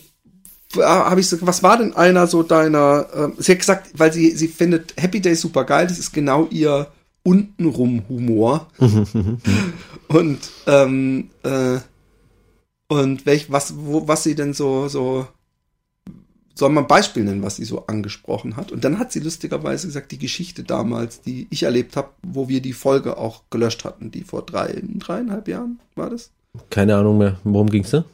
habe 0.76 1.22
ich 1.22 1.30
so, 1.30 1.38
was 1.42 1.64
war 1.64 1.78
denn 1.78 1.96
einer 1.96 2.28
so 2.28 2.44
deiner? 2.44 3.08
ähm, 3.16 3.34
sie 3.38 3.54
hat 3.54 3.60
gesagt, 3.60 3.92
weil 3.96 4.12
sie 4.12 4.32
sie 4.32 4.48
findet 4.48 4.94
Happy 4.98 5.22
Day 5.22 5.36
super 5.36 5.64
geil. 5.64 5.88
Das 5.88 6.00
ist 6.00 6.12
genau 6.12 6.48
ihr 6.50 6.88
untenrum 7.24 8.04
Humor. 8.10 8.68
und 10.08 10.40
ähm, 10.68 11.30
äh, 11.44 11.80
und 12.88 13.26
welch 13.26 13.52
was 13.52 13.74
wo 13.78 14.08
was 14.08 14.24
sie 14.24 14.36
denn 14.36 14.54
so 14.54 14.88
so 14.88 15.28
soll 16.56 16.70
man 16.70 16.84
ein 16.84 16.88
Beispiel 16.88 17.24
nennen, 17.24 17.42
was 17.42 17.56
sie 17.56 17.66
so 17.66 17.88
angesprochen 17.88 18.56
hat. 18.56 18.72
Und 18.72 18.84
dann 18.84 19.00
hat 19.00 19.12
sie 19.12 19.20
lustigerweise 19.20 19.88
gesagt, 19.88 20.12
die 20.12 20.20
Geschichte 20.20 20.64
damals, 20.64 21.22
die 21.22 21.48
ich 21.50 21.64
erlebt 21.64 21.98
habe, 21.98 22.10
wo 22.22 22.48
wir 22.48 22.62
die 22.62 22.74
Folge 22.74 23.18
auch 23.18 23.42
gelöscht 23.50 23.86
hatten, 23.86 24.12
die 24.12 24.24
vor 24.24 24.44
drei, 24.44 24.82
dreieinhalb 24.84 25.48
Jahren 25.48 25.80
war 25.96 26.12
das? 26.12 26.30
Keine 26.70 26.96
Ahnung 26.96 27.18
mehr. 27.18 27.38
Worum 27.44 27.70
ging's 27.70 27.90
da? 27.90 28.06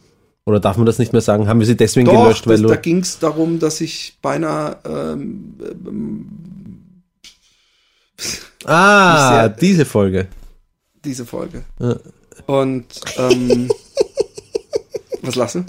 Oder 0.45 0.59
darf 0.59 0.77
man 0.77 0.85
das 0.85 0.99
nicht 0.99 1.11
mehr 1.11 1.21
sagen? 1.21 1.47
Haben 1.47 1.59
wir 1.59 1.67
sie 1.67 1.75
deswegen 1.75 2.07
Doch, 2.07 2.23
gelöscht, 2.23 2.47
weil 2.47 2.61
das, 2.61 2.71
da 2.71 2.77
ging 2.77 2.99
es 2.99 3.19
darum, 3.19 3.59
dass 3.59 3.81
ich 3.81 4.17
beinahe 4.21 4.77
ähm, 4.85 5.55
ähm, 5.85 6.27
ah, 8.65 9.41
sehr- 9.41 9.49
diese 9.49 9.85
Folge. 9.85 10.27
diese 11.03 11.25
Folge. 11.25 11.63
Ja. 11.79 11.95
Und 12.45 12.85
ähm, 13.17 13.69
was 15.21 15.35
lassen? 15.35 15.65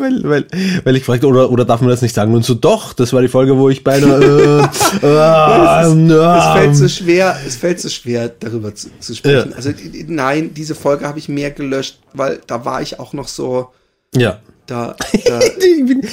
Weil, 0.00 0.22
weil, 0.24 0.46
weil 0.84 0.96
ich 0.96 1.04
fragte, 1.04 1.26
oder, 1.26 1.50
oder 1.50 1.64
darf 1.64 1.80
man 1.80 1.90
das 1.90 2.02
nicht 2.02 2.14
sagen? 2.14 2.34
Und 2.34 2.44
so, 2.44 2.54
doch, 2.54 2.92
das 2.92 3.12
war 3.12 3.22
die 3.22 3.28
Folge, 3.28 3.56
wo 3.56 3.70
ich 3.70 3.84
beinahe. 3.84 4.68
Äh, 5.02 5.06
äh, 5.06 5.82
es, 5.82 5.92
ist, 5.92 6.10
es 6.10 6.52
fällt 6.52 6.76
so 6.76 6.88
schwer, 6.88 7.36
es 7.46 7.56
fällt 7.56 7.80
so 7.80 7.88
schwer, 7.88 8.28
darüber 8.28 8.74
zu, 8.74 8.88
zu 8.98 9.14
sprechen. 9.14 9.50
Ja. 9.50 9.56
Also 9.56 9.70
nein, 10.08 10.52
diese 10.54 10.74
Folge 10.74 11.06
habe 11.06 11.18
ich 11.18 11.28
mehr 11.28 11.50
gelöscht, 11.50 12.00
weil 12.12 12.40
da 12.46 12.64
war 12.64 12.82
ich 12.82 12.98
auch 12.98 13.12
noch 13.12 13.28
so, 13.28 13.68
ja. 14.14 14.40
da, 14.66 14.96
da 15.26 15.40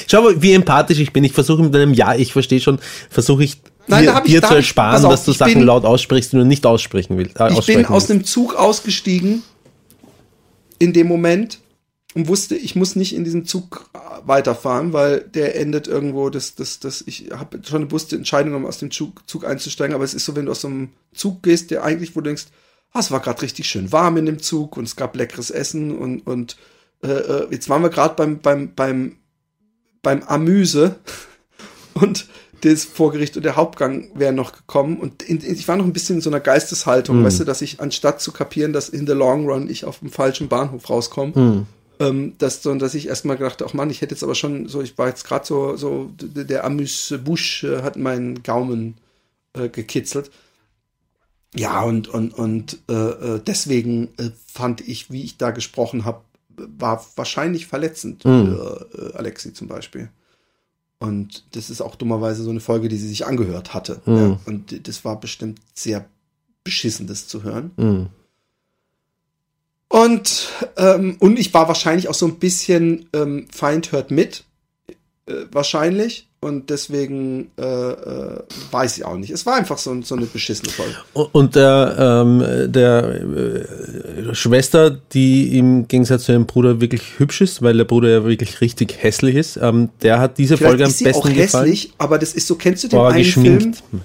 Schau 0.07 0.21
mal, 0.23 0.41
wie 0.41 0.53
empathisch 0.53 0.99
ich 0.99 1.11
bin. 1.13 1.23
Ich 1.23 1.33
versuche 1.33 1.63
mit 1.63 1.75
einem 1.75 1.93
Ja, 1.93 2.15
ich 2.15 2.33
verstehe 2.33 2.59
schon, 2.59 2.79
versuche 3.09 3.43
ich 3.43 3.57
Nein, 3.91 4.03
dir, 4.03 4.09
da 4.09 4.15
hab 4.15 4.25
ich- 4.25 4.31
dir 4.31 4.41
da 4.41 4.47
zu 4.49 4.55
ersparen, 4.55 5.05
auf, 5.05 5.11
dass 5.11 5.25
du 5.25 5.31
Sachen 5.33 5.53
bin- 5.55 5.63
laut 5.63 5.85
aussprichst, 5.85 6.33
die 6.33 6.37
du 6.37 6.45
nicht 6.45 6.65
aussprechen 6.65 7.17
willst. 7.17 7.39
Äh, 7.39 7.51
ich 7.53 7.65
bin 7.65 7.85
aus 7.85 8.07
dem 8.07 8.23
Zug 8.23 8.55
ausgestiegen 8.55 9.43
in 10.79 10.93
dem 10.93 11.07
Moment 11.07 11.59
und 12.13 12.27
wusste, 12.27 12.55
ich 12.55 12.75
muss 12.75 12.95
nicht 12.95 13.15
in 13.15 13.23
diesem 13.23 13.45
Zug 13.45 13.89
äh, 13.93 13.99
weiterfahren, 14.25 14.93
weil 14.93 15.21
der 15.21 15.55
endet 15.55 15.87
irgendwo, 15.87 16.29
das, 16.29 16.55
das, 16.55 16.79
das, 16.79 17.03
ich 17.05 17.29
habe 17.31 17.59
schon 17.65 17.77
eine 17.77 17.85
bewusste 17.85 18.15
Entscheidung 18.15 18.49
genommen, 18.51 18.65
aus 18.65 18.79
dem 18.79 18.91
Zug, 18.91 19.27
Zug 19.27 19.45
einzusteigen, 19.45 19.95
aber 19.95 20.03
es 20.03 20.13
ist 20.13 20.25
so, 20.25 20.35
wenn 20.35 20.45
du 20.45 20.51
aus 20.51 20.61
so 20.61 20.67
einem 20.67 20.89
Zug 21.13 21.43
gehst, 21.43 21.71
der 21.71 21.83
eigentlich, 21.83 22.15
wo 22.15 22.21
du 22.21 22.25
denkst, 22.29 22.45
ah, 22.93 22.99
es 22.99 23.11
war 23.11 23.21
gerade 23.21 23.41
richtig 23.41 23.67
schön 23.69 23.91
warm 23.91 24.17
in 24.17 24.25
dem 24.25 24.39
Zug 24.41 24.75
und 24.77 24.83
es 24.85 24.95
gab 24.95 25.15
leckeres 25.15 25.51
Essen 25.51 25.97
und, 25.97 26.19
und 26.27 26.57
äh, 27.03 27.07
äh, 27.07 27.47
jetzt 27.51 27.69
waren 27.69 27.81
wir 27.81 27.89
gerade 27.89 28.15
beim, 28.15 28.39
beim, 28.39 28.73
beim, 28.75 29.15
beim 30.01 30.23
Amüse 30.23 30.95
und 31.93 32.27
das 32.61 32.85
Vorgericht 32.85 33.37
und 33.37 33.43
der 33.43 33.55
Hauptgang 33.55 34.09
wären 34.13 34.35
noch 34.35 34.53
gekommen 34.53 34.97
und 34.97 35.23
in, 35.23 35.39
in, 35.39 35.55
ich 35.55 35.67
war 35.67 35.77
noch 35.77 35.85
ein 35.85 35.93
bisschen 35.93 36.17
in 36.17 36.21
so 36.21 36.29
einer 36.29 36.39
Geisteshaltung, 36.39 37.23
weißt 37.23 37.41
du, 37.41 37.43
dass 37.43 37.61
ich 37.61 37.79
anstatt 37.79 38.21
zu 38.21 38.31
kapieren, 38.31 38.73
dass 38.73 38.89
in 38.89 39.05
the 39.07 39.13
long 39.13 39.47
run 39.47 39.69
ich 39.69 39.85
auf 39.85 39.99
dem 39.99 40.09
falschen 40.09 40.47
Bahnhof 40.47 40.89
rauskomme, 40.89 41.65
ähm, 41.99 42.33
dass, 42.37 42.61
dass 42.61 42.93
ich 42.95 43.07
erstmal 43.07 43.37
gedacht, 43.37 43.61
ach 43.63 43.73
Mann, 43.73 43.89
ich 43.89 44.01
hätte 44.01 44.15
jetzt 44.15 44.23
aber 44.23 44.35
schon 44.35 44.67
so, 44.67 44.81
ich 44.81 44.97
war 44.97 45.07
jetzt 45.07 45.25
gerade 45.25 45.45
so, 45.45 45.75
so, 45.75 46.11
der 46.19 46.63
Amüs-Busch 46.65 47.63
äh, 47.63 47.81
hat 47.83 47.95
meinen 47.95 48.41
Gaumen 48.43 48.95
äh, 49.53 49.69
gekitzelt. 49.69 50.31
Ja, 51.53 51.83
und, 51.83 52.07
und, 52.07 52.33
und 52.33 52.79
äh, 52.89 52.93
äh, 52.93 53.41
deswegen 53.45 54.09
äh, 54.17 54.31
fand 54.47 54.87
ich, 54.87 55.11
wie 55.11 55.23
ich 55.23 55.37
da 55.37 55.51
gesprochen 55.51 56.05
habe, 56.05 56.21
war 56.55 57.05
wahrscheinlich 57.15 57.67
verletzend 57.67 58.23
für 58.23 58.87
äh, 59.13 59.17
Alexi 59.17 59.53
zum 59.53 59.67
Beispiel. 59.67 60.09
Und 61.01 61.45
das 61.53 61.71
ist 61.71 61.81
auch 61.81 61.95
dummerweise 61.95 62.43
so 62.43 62.51
eine 62.51 62.59
Folge, 62.59 62.87
die 62.87 62.97
sie 62.97 63.07
sich 63.07 63.25
angehört 63.25 63.73
hatte. 63.73 64.03
Ja. 64.05 64.39
Und 64.45 64.87
das 64.87 65.03
war 65.03 65.19
bestimmt 65.19 65.59
sehr 65.73 66.05
beschissen, 66.63 67.07
das 67.07 67.27
zu 67.27 67.41
hören. 67.41 67.71
Mhm. 67.75 68.09
Und, 69.87 70.49
ähm, 70.77 71.17
und 71.19 71.39
ich 71.39 71.55
war 71.55 71.67
wahrscheinlich 71.67 72.07
auch 72.07 72.13
so 72.13 72.27
ein 72.27 72.37
bisschen 72.37 73.09
ähm, 73.13 73.47
Feind 73.51 73.91
hört 73.91 74.11
mit. 74.11 74.43
Äh, 75.25 75.45
wahrscheinlich. 75.51 76.29
Und 76.43 76.71
deswegen 76.71 77.51
äh, 77.59 77.61
äh, 77.63 78.39
weiß 78.71 78.97
ich 78.97 79.05
auch 79.05 79.15
nicht. 79.15 79.29
Es 79.29 79.45
war 79.45 79.57
einfach 79.57 79.77
so, 79.77 80.01
so 80.01 80.15
eine 80.15 80.25
beschissene 80.25 80.71
Folge. 80.71 80.95
Und 81.13 81.55
der, 81.55 81.95
ähm, 82.25 82.71
der 82.71 83.21
äh, 83.21 84.33
Schwester, 84.33 84.89
die 84.89 85.55
im 85.59 85.87
Gegensatz 85.87 86.23
zu 86.23 86.31
ihrem 86.31 86.47
Bruder 86.47 86.81
wirklich 86.81 87.03
hübsch 87.19 87.41
ist, 87.41 87.61
weil 87.61 87.77
der 87.77 87.85
Bruder 87.85 88.09
ja 88.09 88.23
wirklich 88.23 88.59
richtig 88.59 89.03
hässlich 89.03 89.35
ist, 89.35 89.57
ähm, 89.57 89.89
der 90.01 90.19
hat 90.19 90.39
diese 90.39 90.57
Vielleicht 90.57 90.71
Folge 90.71 90.83
am 90.85 90.89
ist 90.89 90.97
sie 90.97 91.03
besten 91.03 91.19
auch 91.19 91.31
gefallen. 91.31 91.65
hässlich, 91.67 91.93
aber 91.99 92.17
das 92.17 92.33
ist 92.33 92.47
so, 92.47 92.55
kennst 92.55 92.85
du 92.85 92.87
den 92.87 92.97
War 92.97 93.11
einen 93.11 93.23
geschminkt. 93.23 93.83
Film? 93.91 94.01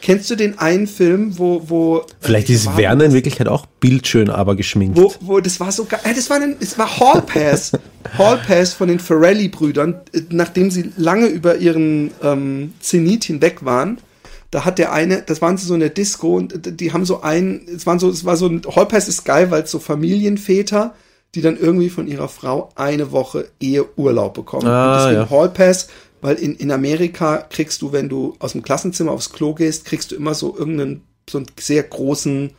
Kennst 0.00 0.30
du 0.30 0.36
den 0.36 0.58
einen 0.58 0.86
Film, 0.86 1.38
wo, 1.38 1.62
wo 1.68 2.02
Vielleicht 2.20 2.48
äh, 2.48 2.54
ist 2.54 2.66
war 2.66 2.76
Werner 2.76 3.04
in 3.04 3.10
das? 3.10 3.14
Wirklichkeit 3.14 3.48
auch 3.48 3.66
bildschön, 3.80 4.30
aber 4.30 4.56
geschminkt. 4.56 4.98
Wo, 4.98 5.12
wo, 5.20 5.40
das 5.40 5.60
war 5.60 5.70
so 5.72 5.84
geil. 5.84 6.00
Äh, 6.04 6.14
Das 6.14 6.30
war, 6.30 6.40
ein, 6.40 6.56
es 6.60 6.78
war 6.78 6.98
Hall 7.00 7.22
Pass. 7.22 7.72
Hall 8.18 8.38
Pass 8.46 8.72
von 8.72 8.88
den 8.88 8.98
Ferrelli-Brüdern, 8.98 10.00
äh, 10.12 10.22
nachdem 10.30 10.70
sie 10.70 10.92
lange 10.96 11.26
über 11.26 11.56
ihren 11.56 12.10
ähm, 12.22 12.74
Zenit 12.80 13.24
hinweg 13.24 13.64
waren. 13.64 13.98
Da 14.50 14.64
hat 14.64 14.78
der 14.78 14.92
eine, 14.92 15.22
das 15.22 15.40
waren 15.42 15.56
sie 15.56 15.66
so 15.66 15.74
in 15.74 15.80
der 15.80 15.90
Disco 15.90 16.36
und 16.36 16.80
die 16.80 16.92
haben 16.92 17.04
so 17.04 17.20
ein, 17.22 17.60
es 17.72 17.86
waren 17.86 18.00
so, 18.00 18.10
es 18.10 18.24
war 18.24 18.36
so 18.36 18.46
ein, 18.46 18.62
Hall 18.74 18.86
Pass 18.86 19.06
ist 19.08 19.24
geil, 19.24 19.50
weil 19.52 19.62
es 19.62 19.70
so 19.70 19.78
Familienväter, 19.78 20.94
die 21.36 21.42
dann 21.42 21.56
irgendwie 21.56 21.90
von 21.90 22.08
ihrer 22.08 22.28
Frau 22.28 22.70
eine 22.74 23.12
Woche 23.12 23.48
Eheurlaub 23.60 24.34
bekommen. 24.34 24.66
Ah, 24.66 24.92
und 24.92 24.98
deswegen 25.12 25.22
ja. 25.22 25.30
Hall 25.30 25.50
Pass, 25.50 25.88
weil 26.20 26.36
in, 26.36 26.56
in 26.56 26.70
Amerika 26.70 27.38
kriegst 27.38 27.82
du, 27.82 27.92
wenn 27.92 28.08
du 28.08 28.36
aus 28.38 28.52
dem 28.52 28.62
Klassenzimmer 28.62 29.12
aufs 29.12 29.32
Klo 29.32 29.54
gehst, 29.54 29.84
kriegst 29.84 30.10
du 30.10 30.16
immer 30.16 30.34
so 30.34 30.56
irgendeinen, 30.56 31.02
so 31.28 31.38
einen 31.38 31.46
sehr 31.58 31.82
großen, 31.82 32.50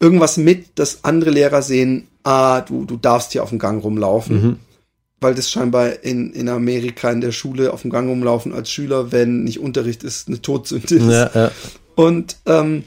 irgendwas 0.00 0.36
mit, 0.36 0.78
dass 0.78 1.04
andere 1.04 1.30
Lehrer 1.30 1.62
sehen, 1.62 2.08
ah, 2.22 2.60
du, 2.60 2.84
du 2.84 2.96
darfst 2.96 3.32
hier 3.32 3.42
auf 3.42 3.50
dem 3.50 3.58
Gang 3.58 3.82
rumlaufen. 3.82 4.42
Mhm. 4.42 4.56
Weil 5.20 5.34
das 5.34 5.50
scheinbar 5.50 6.04
in, 6.04 6.32
in 6.34 6.48
Amerika 6.48 7.10
in 7.10 7.22
der 7.22 7.32
Schule 7.32 7.72
auf 7.72 7.82
dem 7.82 7.90
Gang 7.90 8.08
rumlaufen 8.08 8.52
als 8.52 8.70
Schüler, 8.70 9.12
wenn 9.12 9.44
nicht 9.44 9.60
Unterricht 9.60 10.04
ist, 10.04 10.28
eine 10.28 10.42
Todsünde 10.42 10.94
ist. 10.94 11.06
Ja, 11.06 11.30
ja. 11.34 11.50
Und, 11.94 12.36
ähm, 12.44 12.84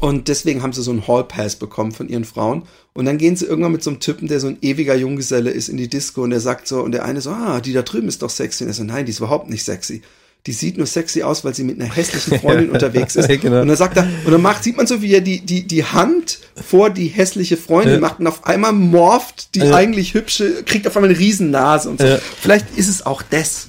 und 0.00 0.28
deswegen 0.28 0.62
haben 0.62 0.72
sie 0.72 0.82
so 0.82 0.90
einen 0.90 1.06
Hall 1.06 1.24
Pass 1.24 1.56
bekommen 1.56 1.92
von 1.92 2.08
ihren 2.08 2.24
Frauen. 2.24 2.62
Und 2.94 3.04
dann 3.04 3.18
gehen 3.18 3.36
sie 3.36 3.46
irgendwann 3.46 3.72
mit 3.72 3.82
so 3.82 3.90
einem 3.90 4.00
Typen, 4.00 4.28
der 4.28 4.40
so 4.40 4.46
ein 4.46 4.58
ewiger 4.62 4.94
Junggeselle 4.94 5.50
ist, 5.50 5.68
in 5.68 5.76
die 5.76 5.88
Disco 5.88 6.22
und 6.22 6.30
der 6.30 6.40
sagt 6.40 6.66
so, 6.66 6.82
und 6.82 6.92
der 6.92 7.04
eine 7.04 7.20
so, 7.20 7.30
ah, 7.30 7.60
die 7.60 7.72
da 7.72 7.82
drüben 7.82 8.08
ist 8.08 8.22
doch 8.22 8.30
sexy. 8.30 8.64
Und 8.64 8.70
er 8.70 8.74
so, 8.74 8.84
nein, 8.84 9.04
die 9.04 9.10
ist 9.10 9.18
überhaupt 9.18 9.50
nicht 9.50 9.64
sexy. 9.64 10.02
Die 10.46 10.52
sieht 10.52 10.76
nur 10.76 10.86
sexy 10.86 11.22
aus, 11.24 11.44
weil 11.44 11.54
sie 11.54 11.64
mit 11.64 11.80
einer 11.80 11.92
hässlichen 11.92 12.38
Freundin 12.40 12.70
unterwegs 12.70 13.16
ist. 13.16 13.28
Genau. 13.28 13.62
Und 13.62 13.66
dann 13.68 13.76
sagt 13.76 13.96
er, 13.96 14.08
und 14.24 14.30
dann 14.30 14.42
macht, 14.42 14.62
sieht 14.62 14.76
man 14.76 14.86
so, 14.86 15.02
wie 15.02 15.12
er 15.12 15.20
die, 15.20 15.40
die, 15.44 15.66
die 15.66 15.84
Hand 15.84 16.38
vor 16.54 16.88
die 16.90 17.08
hässliche 17.08 17.56
Freundin 17.56 17.94
Ja. 17.94 18.00
macht 18.00 18.20
und 18.20 18.28
auf 18.28 18.46
einmal 18.46 18.72
morpht 18.72 19.56
die 19.56 19.60
Ja. 19.60 19.74
eigentlich 19.74 20.14
hübsche, 20.14 20.62
kriegt 20.62 20.86
auf 20.86 20.96
einmal 20.96 21.10
eine 21.10 21.18
Riesennase 21.18 21.90
und 21.90 22.00
so. 22.00 22.06
Ja. 22.06 22.18
Vielleicht 22.40 22.76
ist 22.78 22.88
es 22.88 23.04
auch 23.04 23.22
das. 23.22 23.68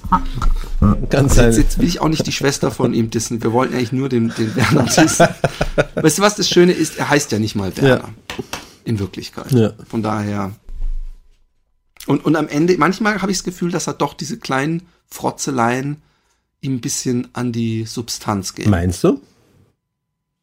Ganz 1.10 1.32
Also 1.36 1.42
jetzt, 1.42 1.56
jetzt 1.56 1.78
will 1.80 1.88
ich 1.88 2.00
auch 2.00 2.08
nicht 2.08 2.24
die 2.28 2.32
Schwester 2.32 2.70
von 2.70 2.94
ihm 2.94 3.10
dissen. 3.10 3.42
Wir 3.42 3.52
wollten 3.52 3.74
eigentlich 3.74 3.90
nur 3.90 4.08
den, 4.08 4.32
den 4.38 4.54
Werner 4.54 4.84
dissen. 4.84 5.26
weißt 5.96 6.18
du, 6.18 6.22
was 6.22 6.36
das 6.36 6.48
Schöne 6.48 6.70
ist? 6.72 6.96
Er 6.96 7.10
heißt 7.10 7.32
ja 7.32 7.40
nicht 7.40 7.56
mal 7.56 7.76
Werner. 7.76 8.10
In 8.84 9.00
Wirklichkeit. 9.00 9.46
Von 9.90 10.02
daher. 10.04 10.52
Und, 12.06 12.24
und 12.24 12.36
am 12.36 12.46
Ende, 12.46 12.76
manchmal 12.78 13.20
habe 13.20 13.32
ich 13.32 13.38
das 13.38 13.44
Gefühl, 13.44 13.72
dass 13.72 13.88
er 13.88 13.94
doch 13.94 14.14
diese 14.14 14.38
kleinen 14.38 14.82
Frotzeleien 15.08 16.00
ihm 16.60 16.76
ein 16.76 16.80
bisschen 16.80 17.28
an 17.34 17.52
die 17.52 17.84
Substanz 17.84 18.54
gehen. 18.54 18.70
Meinst 18.70 19.04
du? 19.04 19.20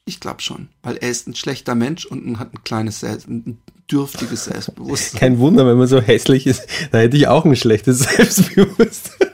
Ich 0.05 0.19
glaube 0.19 0.41
schon. 0.41 0.69
Weil 0.83 0.97
er 0.97 1.09
ist 1.09 1.27
ein 1.27 1.35
schlechter 1.35 1.75
Mensch 1.75 2.05
und 2.05 2.25
ein- 2.25 2.39
hat 2.39 2.53
ein 2.53 2.63
kleines, 2.63 2.99
Selbst- 3.01 3.27
ein 3.27 3.57
dürftiges 3.91 4.45
Selbstbewusstsein. 4.45 5.19
Kein 5.19 5.39
Wunder, 5.39 5.65
wenn 5.67 5.77
man 5.77 5.87
so 5.87 5.99
hässlich 6.01 6.47
ist, 6.47 6.63
da 6.91 6.99
hätte 6.99 7.17
ich 7.17 7.27
auch 7.27 7.45
ein 7.45 7.55
schlechtes 7.55 7.99
Selbstbewusstsein. 8.03 9.29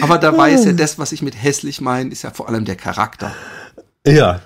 Aber 0.00 0.18
dabei 0.18 0.52
ist 0.52 0.64
ja 0.64 0.72
das, 0.72 0.98
was 0.98 1.12
ich 1.12 1.22
mit 1.22 1.40
hässlich 1.40 1.80
meine, 1.80 2.10
ist 2.10 2.22
ja 2.22 2.30
vor 2.30 2.48
allem 2.48 2.64
der 2.64 2.76
Charakter. 2.76 3.34
Ja. 4.06 4.40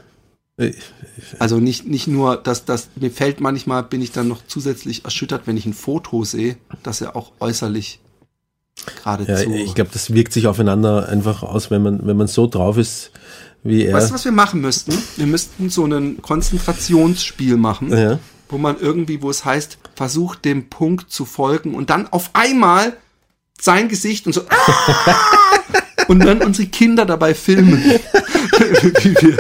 Also 1.39 1.59
nicht, 1.59 1.87
nicht 1.87 2.07
nur, 2.07 2.37
dass 2.37 2.65
das, 2.65 2.89
mir 2.97 3.11
fällt 3.11 3.41
manchmal, 3.41 3.83
bin 3.83 4.03
ich 4.03 4.13
dann 4.13 4.29
noch 4.29 4.43
zusätzlich 4.47 5.05
erschüttert, 5.05 5.47
wenn 5.47 5.57
ich 5.57 5.67
ein 5.67 5.73
Foto 5.75 6.25
sehe, 6.25 6.57
dass 6.83 7.01
er 7.01 7.17
auch 7.17 7.33
äußerlich 7.41 8.01
Ja, 8.79 9.17
geradezu. 9.17 9.53
ich 9.55 9.75
glaube, 9.75 9.91
das 9.93 10.13
wirkt 10.15 10.33
sich 10.33 10.47
aufeinander 10.47 11.09
einfach 11.09 11.43
aus, 11.43 11.71
wenn 11.71 11.83
man, 11.83 12.07
wenn 12.07 12.17
man 12.17 12.27
so 12.27 12.47
drauf 12.47 12.79
ist 12.79 13.11
wie 13.63 13.85
er. 13.85 13.95
weißt 13.95 14.11
du, 14.11 14.15
was 14.15 14.25
wir 14.25 14.33
machen 14.33 14.61
müssten? 14.63 14.93
Wir 15.17 15.27
müssten 15.27 15.69
so 15.69 15.85
ein 15.85 16.23
Konzentrationsspiel 16.23 17.57
machen, 17.57 17.93
Ja. 17.97 18.19
wo 18.49 18.57
man 18.59 18.77
irgendwie, 18.81 19.21
wo 19.23 19.29
es 19.31 19.45
heißt, 19.45 19.79
versucht 19.95 20.45
dem 20.47 20.71
Punkt 20.71 21.13
zu 21.13 21.25
folgen 21.27 21.75
und 21.75 21.91
dann 21.91 22.09
auf 22.11 22.31
einmal 22.33 22.95
sein 23.61 23.89
Gesicht 23.89 24.27
und 24.27 24.33
so 24.33 24.43
und 26.09 26.21
dann 26.25 26.41
unsere 26.43 26.69
Kinder 26.69 27.05
dabei 27.05 27.35
filmen, 27.35 27.83
wie 27.85 29.15
wir, 29.21 29.39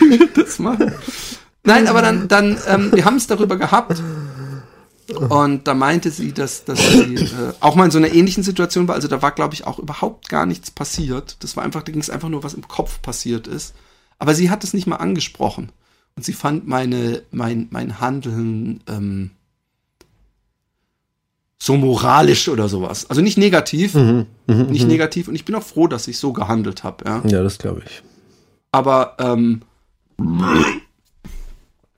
wie 0.00 0.18
wir 0.18 0.28
das 0.34 0.58
machen. 0.58 0.92
Nein, 1.62 1.86
aber 1.86 2.02
dann, 2.02 2.26
dann 2.26 2.58
ähm, 2.66 2.90
wir 2.92 3.04
haben 3.04 3.16
es 3.16 3.26
darüber 3.28 3.56
gehabt 3.56 4.02
und 5.14 5.66
da 5.66 5.74
meinte 5.74 6.10
sie, 6.10 6.32
dass, 6.32 6.64
dass 6.64 6.78
sie 6.78 7.14
äh, 7.14 7.52
auch 7.60 7.74
mal 7.74 7.86
in 7.86 7.90
so 7.90 7.98
einer 7.98 8.12
ähnlichen 8.12 8.42
Situation 8.42 8.88
war. 8.88 8.94
Also 8.94 9.08
da 9.08 9.22
war, 9.22 9.32
glaube 9.32 9.54
ich, 9.54 9.66
auch 9.66 9.78
überhaupt 9.78 10.28
gar 10.28 10.44
nichts 10.44 10.70
passiert. 10.70 11.36
Das 11.40 11.56
war 11.56 11.64
einfach, 11.64 11.82
da 11.82 11.92
ging 11.92 12.00
es 12.00 12.10
einfach 12.10 12.28
nur, 12.28 12.42
was 12.42 12.54
im 12.54 12.68
Kopf 12.68 13.00
passiert 13.00 13.46
ist. 13.46 13.74
Aber 14.18 14.34
sie 14.34 14.50
hat 14.50 14.64
es 14.64 14.74
nicht 14.74 14.86
mal 14.86 14.96
angesprochen. 14.96 15.70
Und 16.16 16.24
sie 16.24 16.32
fand 16.32 16.66
meine, 16.66 17.22
mein, 17.30 17.68
mein 17.70 18.00
Handeln 18.00 18.82
ähm, 18.88 19.30
so 21.58 21.76
moralisch 21.76 22.48
oder 22.48 22.68
sowas. 22.68 23.08
Also 23.08 23.22
nicht 23.22 23.38
negativ, 23.38 23.94
nicht 24.46 24.86
negativ. 24.86 25.28
Und 25.28 25.34
ich 25.34 25.44
bin 25.44 25.54
auch 25.54 25.62
froh, 25.62 25.86
dass 25.86 26.08
ich 26.08 26.18
so 26.18 26.32
gehandelt 26.32 26.84
habe. 26.84 27.04
Ja. 27.04 27.22
Ja, 27.26 27.42
das 27.42 27.58
glaube 27.58 27.82
ich. 27.86 28.02
Aber 28.72 29.16
ähm, 29.18 29.62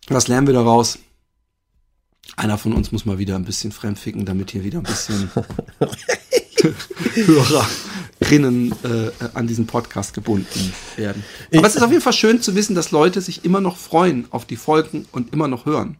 was 0.08 0.28
lernen 0.28 0.46
wir 0.46 0.54
daraus? 0.54 0.98
Einer 2.36 2.58
von 2.58 2.72
uns 2.72 2.92
muss 2.92 3.04
mal 3.04 3.18
wieder 3.18 3.36
ein 3.36 3.44
bisschen 3.44 3.72
fremdficken, 3.72 4.24
damit 4.24 4.50
hier 4.50 4.64
wieder 4.64 4.78
ein 4.78 4.84
bisschen 4.84 5.30
Hörerinnen 8.20 8.72
äh, 8.84 9.10
an 9.34 9.46
diesen 9.46 9.66
Podcast 9.66 10.14
gebunden 10.14 10.72
werden. 10.96 11.24
Aber 11.54 11.66
es 11.66 11.76
ist 11.76 11.82
auf 11.82 11.90
jeden 11.90 12.02
Fall 12.02 12.12
schön 12.12 12.40
zu 12.42 12.54
wissen, 12.54 12.74
dass 12.74 12.90
Leute 12.90 13.20
sich 13.20 13.44
immer 13.44 13.60
noch 13.60 13.76
freuen 13.76 14.26
auf 14.30 14.44
die 14.44 14.56
Folgen 14.56 15.06
und 15.12 15.32
immer 15.32 15.48
noch 15.48 15.66
hören. 15.66 15.96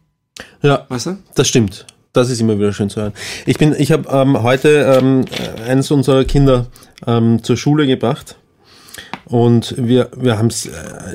Ja, 0.61 0.85
Weißt 0.89 1.07
du? 1.07 1.17
das 1.35 1.47
stimmt. 1.47 1.85
Das 2.13 2.29
ist 2.29 2.41
immer 2.41 2.59
wieder 2.59 2.73
schön 2.73 2.89
zu 2.89 3.01
hören. 3.01 3.13
Ich 3.45 3.57
bin, 3.57 3.73
ich 3.77 3.91
habe 3.93 4.09
ähm, 4.09 4.43
heute 4.43 4.99
ähm, 4.99 5.23
eines 5.65 5.89
unserer 5.91 6.25
Kinder 6.25 6.67
ähm, 7.07 7.41
zur 7.41 7.55
Schule 7.55 7.87
gebracht. 7.87 8.35
Und 9.31 9.75
wir, 9.77 10.09
wir 10.17 10.37
haben 10.37 10.47
es 10.47 10.69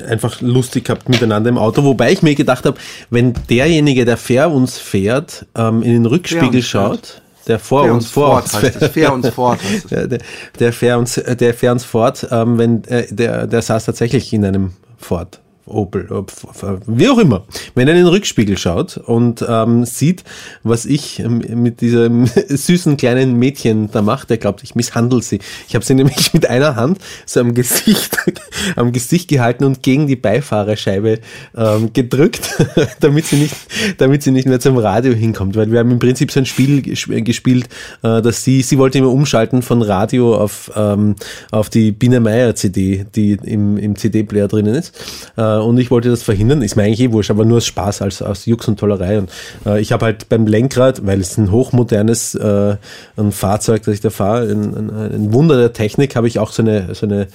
einfach 0.09 0.41
lustig 0.41 0.85
gehabt 0.85 1.07
miteinander 1.07 1.49
im 1.49 1.57
Auto, 1.59 1.83
wobei 1.83 2.11
ich 2.11 2.23
mir 2.23 2.33
gedacht 2.33 2.65
habe, 2.65 2.77
wenn 3.11 3.33
derjenige, 3.47 4.05
der 4.05 4.17
fair 4.17 4.49
uns 4.49 4.79
fährt, 4.79 5.45
ähm, 5.55 5.83
in 5.83 5.93
den 5.93 6.05
Rückspiegel 6.07 6.63
schaut, 6.63 7.21
der 7.47 7.59
vor 7.59 7.83
Fair 7.83 7.93
uns, 7.93 8.05
uns 8.05 8.11
fort 8.11 8.43
uns 8.43 8.53
heißt 8.55 8.81
es. 8.81 8.91
Fair 8.91 9.13
uns 9.13 9.29
fort 9.29 9.59
der, 9.91 10.07
der, 10.07 10.19
der 10.59 10.73
fährt 10.73 10.97
uns, 10.97 11.17
äh, 11.17 11.35
der 11.35 11.53
fährt 11.53 11.73
uns 11.73 11.85
fort, 11.85 12.27
ähm, 12.31 12.57
wenn 12.57 12.83
äh, 12.85 13.05
der, 13.13 13.45
der 13.45 13.61
saß 13.61 13.85
tatsächlich 13.85 14.33
in 14.33 14.43
einem 14.43 14.73
Ford. 14.97 15.39
Opel, 15.67 16.07
f- 16.27 16.79
wie 16.87 17.09
auch 17.09 17.17
immer, 17.17 17.45
wenn 17.75 17.87
er 17.87 17.93
in 17.93 18.01
den 18.01 18.07
Rückspiegel 18.07 18.57
schaut 18.57 18.97
und 18.97 19.45
ähm, 19.47 19.85
sieht, 19.85 20.23
was 20.63 20.85
ich 20.85 21.19
ähm, 21.19 21.43
mit 21.61 21.81
diesem 21.81 22.25
süßen 22.47 22.97
kleinen 22.97 23.37
Mädchen 23.37 23.89
da 23.91 24.01
mache, 24.01 24.27
der 24.27 24.37
glaubt, 24.37 24.63
ich 24.63 24.75
misshandle 24.75 25.21
sie. 25.21 25.39
Ich 25.67 25.75
habe 25.75 25.83
sie 25.85 25.93
nämlich 25.93 26.33
mit 26.33 26.49
einer 26.49 26.75
Hand 26.75 26.99
so 27.25 27.39
am 27.41 27.53
Gesicht, 27.53 28.17
am 28.75 28.91
Gesicht 28.91 29.27
gehalten 29.29 29.63
und 29.65 29.83
gegen 29.83 30.07
die 30.07 30.15
Beifahrerscheibe 30.15 31.19
ähm, 31.55 31.91
gedrückt, 31.93 32.49
damit 32.99 33.25
sie 33.25 33.35
nicht, 33.37 33.55
damit 33.97 34.23
sie 34.23 34.31
nicht 34.31 34.47
mehr 34.47 34.59
zum 34.59 34.77
Radio 34.77 35.13
hinkommt, 35.13 35.55
weil 35.55 35.71
wir 35.71 35.79
haben 35.79 35.91
im 35.91 35.99
Prinzip 35.99 36.31
so 36.31 36.39
ein 36.39 36.45
Spiel 36.45 36.79
ges- 36.79 37.21
gespielt, 37.21 37.67
äh, 38.03 38.21
dass 38.21 38.43
sie, 38.43 38.61
sie 38.61 38.77
wollte 38.77 38.97
immer 38.99 39.09
umschalten 39.11 39.61
von 39.61 39.81
Radio 39.81 40.35
auf, 40.35 40.71
ähm, 40.75 41.15
auf 41.51 41.69
die 41.69 41.91
Biene 41.91 42.19
Meier 42.19 42.55
CD, 42.55 43.05
die 43.15 43.33
im, 43.43 43.77
im 43.77 43.95
CD-Player 43.95 44.47
drinnen 44.47 44.75
ist. 44.75 44.93
Äh, 45.37 45.56
und 45.59 45.77
ich 45.77 45.91
wollte 45.91 46.09
das 46.09 46.23
verhindern, 46.23 46.61
ist 46.61 46.75
mir 46.75 46.83
eigentlich 46.83 47.01
eh 47.01 47.11
wurscht, 47.11 47.31
aber 47.31 47.45
nur 47.45 47.57
aus 47.57 47.65
Spaß, 47.65 48.01
als 48.01 48.21
aus 48.21 48.45
Jux 48.45 48.67
und 48.67 48.79
Tollerei. 48.79 49.19
Und 49.19 49.29
äh, 49.65 49.79
ich 49.79 49.91
habe 49.91 50.05
halt 50.05 50.29
beim 50.29 50.47
Lenkrad, 50.47 51.05
weil 51.05 51.19
es 51.19 51.37
ein 51.37 51.51
hochmodernes 51.51 52.35
äh, 52.35 52.77
ein 53.15 53.31
Fahrzeug, 53.31 53.83
das 53.83 53.95
ich 53.95 54.01
da 54.01 54.09
fahre, 54.09 54.49
ein, 54.49 54.75
ein, 54.75 54.89
ein 54.89 55.33
Wunder 55.33 55.57
der 55.57 55.73
Technik, 55.73 56.15
habe 56.15 56.27
ich 56.27 56.39
auch 56.39 56.51
so 56.51 56.61
eine, 56.61 56.93
so 56.95 57.05
eine 57.05 57.27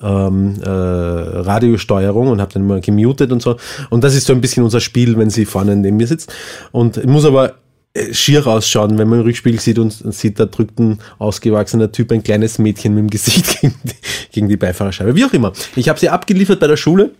ähm, 0.00 0.60
äh, 0.62 0.68
Radiosteuerung 0.68 2.28
und 2.28 2.40
habe 2.40 2.52
dann 2.52 2.66
mal 2.66 2.80
gemutet 2.80 3.32
und 3.32 3.42
so. 3.42 3.56
Und 3.90 4.04
das 4.04 4.14
ist 4.14 4.26
so 4.26 4.32
ein 4.32 4.40
bisschen 4.40 4.62
unser 4.62 4.80
Spiel, 4.80 5.16
wenn 5.18 5.30
sie 5.30 5.44
vorne 5.44 5.76
neben 5.76 5.96
mir 5.96 6.06
sitzt. 6.06 6.32
Und 6.72 6.96
ich 6.96 7.06
muss 7.06 7.24
aber 7.24 7.54
äh, 7.92 8.14
schier 8.14 8.46
ausschauen, 8.46 8.98
wenn 8.98 9.08
man 9.08 9.20
im 9.20 9.24
Rückspiegel 9.24 9.58
sieht 9.58 9.78
und 9.78 10.00
und 10.02 10.14
sieht, 10.14 10.38
da 10.38 10.46
drückt 10.46 10.78
ein 10.78 11.00
ausgewachsener 11.18 11.90
Typ 11.90 12.12
ein 12.12 12.22
kleines 12.22 12.58
Mädchen 12.58 12.94
mit 12.94 13.02
dem 13.02 13.10
Gesicht 13.10 13.60
gegen 13.60 13.74
die, 13.82 13.94
gegen 14.30 14.48
die 14.48 14.56
Beifahrerscheibe. 14.56 15.16
Wie 15.16 15.24
auch 15.24 15.32
immer. 15.32 15.52
Ich 15.74 15.88
habe 15.88 15.98
sie 15.98 16.08
abgeliefert 16.08 16.60
bei 16.60 16.68
der 16.68 16.76
Schule 16.76 17.10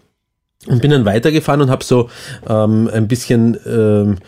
und 0.67 0.83
bin 0.83 0.91
dann 0.91 1.05
weitergefahren 1.05 1.63
und 1.63 1.71
habe 1.71 1.85
so 1.85 2.11
ähm, 2.49 2.91
ein 2.93 3.09
bisschen 3.09 3.59
ähm, 3.67 4.19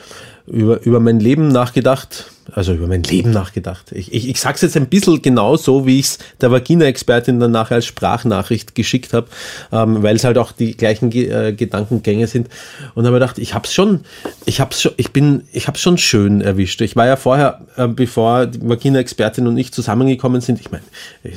über, 0.47 0.83
über 0.83 1.01
mein 1.01 1.21
Leben 1.21 1.49
nachgedacht, 1.49 2.32
also 2.51 2.73
über 2.75 2.87
mein 2.87 3.03
Leben 3.03 3.31
nachgedacht. 3.31 3.93
Ich, 3.93 4.13
ich, 4.13 4.29
ich 4.29 4.41
sage 4.41 4.57
es 4.57 4.63
jetzt 4.63 4.77
ein 4.77 4.87
bisschen 4.87 5.23
genau 5.23 5.57
so, 5.57 5.87
wie 5.87 5.99
ich 6.01 6.07
es 6.07 6.19
der 6.41 6.51
Vagina-Expertin 6.51 7.41
dann 7.41 7.53
nachher 7.53 7.77
als 7.77 7.87
Sprachnachricht 7.87 8.75
geschickt 8.75 9.13
habe, 9.13 9.29
ähm, 9.71 10.03
weil 10.03 10.17
es 10.17 10.25
halt 10.25 10.39
auch 10.39 10.53
die 10.53 10.77
gleichen 10.77 11.11
Ge 11.11 11.29
äh, 11.29 11.53
Gedankengänge 11.53 12.27
sind. 12.27 12.49
Und 12.95 13.07
habe 13.07 13.17
gedacht, 13.17 13.39
ich 13.39 13.55
hab's 13.55 13.73
schon, 13.73 14.01
ich 14.45 14.61
hab's 14.61 14.83
schon, 14.83 14.93
ich 14.97 15.13
bin, 15.13 15.45
ich 15.53 15.69
hab's 15.69 15.81
schon 15.81 15.99
schön 15.99 16.41
erwischt. 16.41 16.81
Ich 16.81 16.97
war 16.97 17.07
ja 17.07 17.17
vorher, 17.17 17.61
äh, 17.77 17.87
bevor 17.89 18.47
die 18.47 18.61
Vagina-Expertin 18.69 19.47
und 19.47 19.57
ich 19.57 19.73
zusammengekommen 19.73 20.41
sind, 20.41 20.61
ich 20.61 20.71
meine, 20.71 20.85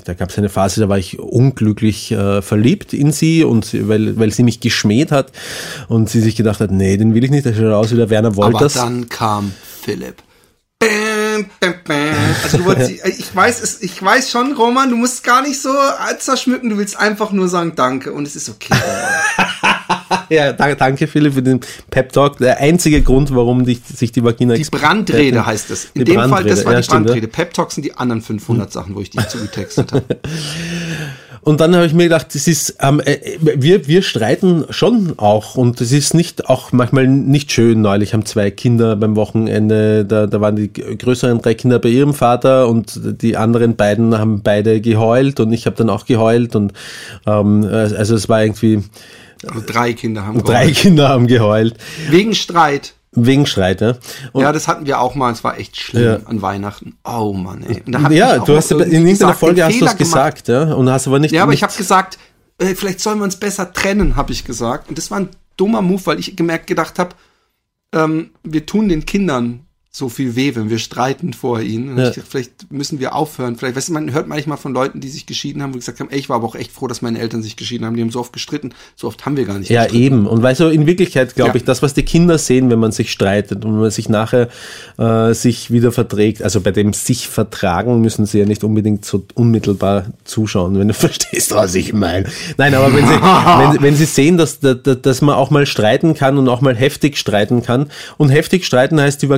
da 0.06 0.14
gab 0.14 0.30
es 0.30 0.38
eine 0.38 0.49
Phase, 0.49 0.82
da 0.82 0.89
war 0.89 0.97
ich 0.97 1.20
unglücklich 1.20 2.12
äh, 2.12 2.41
verliebt 2.41 2.93
in 2.93 3.12
sie 3.12 3.43
und 3.43 3.88
weil, 3.88 4.18
weil 4.18 4.32
sie 4.32 4.43
mich 4.43 4.60
geschmäht 4.60 5.12
hat 5.12 5.32
und 5.88 6.10
sie 6.10 6.22
sich 6.22 6.36
gedacht 6.36 6.60
hat, 6.60 6.72
nee, 6.72 6.97
den 6.97 7.14
will 7.14 7.24
ich 7.24 7.32
nicht, 7.32 7.45
der 7.45 7.53
schaut 7.53 7.74
aus 7.74 7.91
wie 7.91 7.97
der 7.97 8.10
Werner 8.10 8.30
Aber 8.30 8.38
Wolters. 8.38 8.74
dann 8.74 9.10
kam 9.10 9.53
Philipp. 9.82 10.16
Also 12.43 12.57
du 12.57 12.65
wolltest, 12.65 12.91
ich 13.19 13.36
weiß 13.36 13.61
es, 13.61 13.82
ich 13.82 14.01
weiß 14.01 14.30
schon, 14.30 14.53
Roman, 14.53 14.89
du 14.89 14.95
musst 14.95 15.23
gar 15.23 15.41
nicht 15.41 15.61
so 15.61 15.73
zerschmücken, 16.19 16.69
du 16.69 16.78
willst 16.78 16.97
einfach 16.97 17.32
nur 17.32 17.47
sagen 17.47 17.73
Danke 17.76 18.13
und 18.13 18.28
es 18.28 18.36
ist 18.36 18.49
okay. 18.49 18.73
Roman. 18.73 19.76
Ja, 20.30 20.53
da, 20.53 20.73
danke 20.76 21.07
Philipp 21.07 21.34
für 21.34 21.41
den 21.41 21.59
Pep 21.89 22.11
Talk. 22.11 22.38
Der 22.38 22.59
einzige 22.59 23.01
Grund, 23.01 23.34
warum 23.36 23.65
dich, 23.65 23.82
sich 23.84 24.11
die 24.11 24.23
Vagina 24.23 24.55
Die 24.55 24.63
Brandrede 24.63 25.45
heißt 25.45 25.71
es. 25.71 25.89
In 25.93 26.05
dem 26.05 26.30
Fall, 26.30 26.43
das 26.43 26.65
war 26.65 26.73
ja, 26.73 26.80
die 26.80 26.84
stimmt, 26.84 27.05
Brandrede. 27.05 27.28
Pep 27.28 27.53
Talks 27.53 27.76
sind 27.76 27.84
die 27.84 27.95
anderen 27.95 28.21
500 28.21 28.71
Sachen, 28.71 28.95
wo 28.95 29.01
ich 29.01 29.09
dich 29.09 29.28
zugetextet 29.28 29.91
habe. 29.91 30.05
Und 31.46 31.62
dann 31.62 31.76
habe 31.76 31.86
ich 31.86 31.93
mir 31.93 32.06
gedacht, 32.06 32.34
das 32.34 32.48
ist, 32.48 32.78
ähm, 32.82 33.00
äh, 33.06 33.20
wir, 33.39 33.88
wir 33.88 34.02
streiten 34.02 34.66
schon 34.72 35.14
auch 35.18 35.54
und 35.54 35.80
es 35.80 35.91
ist 35.91 36.16
nicht 36.16 36.50
auch 36.50 36.72
manchmal 36.72 37.08
nicht 37.08 37.52
schön. 37.52 37.82
Neulich 37.82 38.16
haben 38.16 38.26
zwei 38.26 38.50
Kinder 38.50 38.96
beim 38.96 39.16
Wochenende, 39.16 40.06
da, 40.06 40.26
da 40.26 40.41
waren 40.41 40.56
die 40.56 40.74
größeren 40.74 41.43
drei 41.43 41.54
Kinder 41.54 41.78
bei 41.78 41.89
ihrem 41.89 42.16
Vater 42.16 42.68
und 42.68 43.00
die 43.22 43.38
anderen 43.38 43.76
beiden 43.76 44.18
haben 44.18 44.41
beide 44.41 44.82
geheult 44.82 45.39
und 45.39 45.54
ich 45.54 45.68
habe 45.68 45.76
dann 45.76 45.91
auch 45.91 46.08
geheult 46.08 46.56
und 46.56 46.74
ähm, 47.28 47.64
also 47.72 48.16
es 48.16 48.28
war 48.28 48.43
irgendwie 48.43 48.82
Also 49.48 49.62
drei 49.68 49.93
Kinder 49.93 50.26
haben 50.26 50.43
drei 50.43 50.64
geheult. 50.64 50.78
Kinder 50.78 51.10
haben 51.10 51.28
geheult 51.28 51.76
Wegen 52.10 52.34
Streit. 52.34 52.95
Ja, 53.16 54.30
und, 54.34 54.41
ja, 54.41 54.51
das 54.51 54.68
hatten 54.68 54.86
wir 54.86 54.99
auch 54.99 55.16
mal. 55.16 55.32
Es 55.32 55.43
war 55.43 55.57
echt 55.57 55.78
schlimm 55.78 56.03
Ja. 56.03 56.20
an 56.26 56.41
Weihnachten. 56.41 56.97
Oh 57.03 57.34
Mann, 57.34 57.63
ey. 57.63 57.84
Ja 58.11 58.39
du 58.39 58.55
hast 58.55 58.72
in 58.72 58.80
irgendeiner 58.80 59.34
Folge 59.34 59.63
hast 59.63 59.80
du 59.80 59.86
es 59.86 59.97
gesagt, 59.97 60.47
ja, 60.47 60.74
und 60.74 60.89
hast 60.89 61.07
aber 61.07 61.20
nicht. 61.20 61.32
Ja, 61.32 61.43
aber 61.43 61.53
ich 61.53 61.63
habe 61.63 61.74
gesagt, 61.76 62.18
äh, 62.57 62.76
vielleicht 62.76 62.99
sollen 62.99 63.20
wir 63.20 63.24
uns 63.26 63.38
besser 63.38 63.74
trennen, 63.74 64.16
habe 64.16 64.32
ich 64.32 64.43
gesagt. 64.45 64.89
Und 64.89 64.97
das 64.97 65.11
war 65.11 65.20
ein 65.20 65.30
dummer 65.57 65.82
Move, 65.82 66.01
weil 66.05 66.20
ich 66.20 66.36
gemerkt 66.36 66.68
gedacht 66.68 66.99
habe, 66.99 67.16
ähm, 67.93 68.32
wir 68.43 68.66
tun 68.66 68.89
den 68.89 69.05
Kindern 69.05 69.61
so 69.96 70.10
viel 70.10 70.36
weh, 70.36 70.54
wenn 70.56 70.70
wir 70.70 70.78
streiten 70.78 71.32
vor 71.32 71.62
ihnen. 71.62 71.98
Ja. 71.98 72.08
dachte, 72.08 72.22
vielleicht 72.28 72.70
müssen 72.70 73.00
wir 73.00 73.16
aufhören. 73.16 73.56
Vielleicht, 73.56 73.78
weißt 73.78 73.88
du, 73.88 73.93
man 73.93 74.12
hört 74.12 74.28
manchmal 74.28 74.58
von 74.58 74.74
Leuten, 74.74 75.00
die 75.00 75.08
sich 75.08 75.26
geschieden 75.26 75.64
haben, 75.64 75.74
wo 75.74 75.78
gesagt 75.78 76.02
haben, 76.02 76.10
ey, 76.12 76.20
ich 76.20 76.28
war 76.28 76.36
aber 76.36 76.48
auch 76.48 76.56
echt 76.56 76.74
froh, 76.74 76.88
dass 76.88 77.02
meine 77.02 77.18
Eltern 77.18 77.41
sich 77.41 77.56
geschieden 77.56 77.86
haben. 77.86 77.96
Die 77.96 78.02
haben 78.02 78.12
so 78.12 78.20
oft 78.20 78.34
gestritten. 78.34 78.74
So 78.98 79.08
oft 79.08 79.26
haben 79.26 79.38
wir 79.38 79.46
gar 79.46 79.58
nicht 79.58 79.70
Ja, 79.72 79.84
gestritten. 79.84 80.04
eben. 80.06 80.28
Und 80.28 80.43
weißt 80.43 80.60
du, 80.60 80.68
in 80.68 80.86
Wirklichkeit 80.86 81.34
glaube 81.36 81.52
Ja. 81.52 81.56
ich, 81.56 81.64
das, 81.64 81.82
was 81.82 81.93
die 81.93 82.04
Kinder 82.04 82.38
sehen, 82.38 82.70
wenn 82.70 82.80
man 82.80 82.91
sich 82.91 83.10
streitet 83.10 83.64
und 83.64 83.72
wenn 83.72 83.80
man 83.80 83.89
sich 83.89 84.10
nachher 84.10 84.50
äh, 84.98 85.34
sich 85.34 85.72
wieder 85.72 85.93
verträgt, 85.93 86.41
also 86.43 86.60
bei 86.60 86.72
dem 86.72 86.91
sich 86.91 87.30
vertragen 87.30 88.02
müssen 88.02 88.26
sie 88.26 88.39
ja 88.39 88.46
nicht 88.46 88.66
unbedingt 88.66 89.06
so 89.06 89.26
unmittelbar 89.34 90.08
zuschauen, 90.26 90.78
wenn 90.78 90.89
du 90.89 90.93
verstehst, 91.06 91.56
was 91.56 91.74
ich 91.74 91.93
meine. 91.93 92.26
Nein, 92.58 92.74
aber 92.74 92.93
wenn 92.93 93.08
sie, 93.08 93.14
wenn, 93.22 93.82
wenn 93.82 93.96
sie 93.96 94.04
sehen, 94.06 94.38
dass, 94.38 94.60
dass, 94.60 95.22
man 95.22 95.36
auch 95.36 95.52
mal 95.52 95.66
streiten 95.66 96.16
kann 96.16 96.38
und 96.38 96.50
auch 96.50 96.60
mal 96.60 96.76
heftig 96.76 97.18
streiten 97.18 97.64
kann 97.64 97.89
und 98.18 98.28
heftig 98.28 98.66
streiten 98.66 99.00
heißt 99.00 99.22
die 99.22 99.30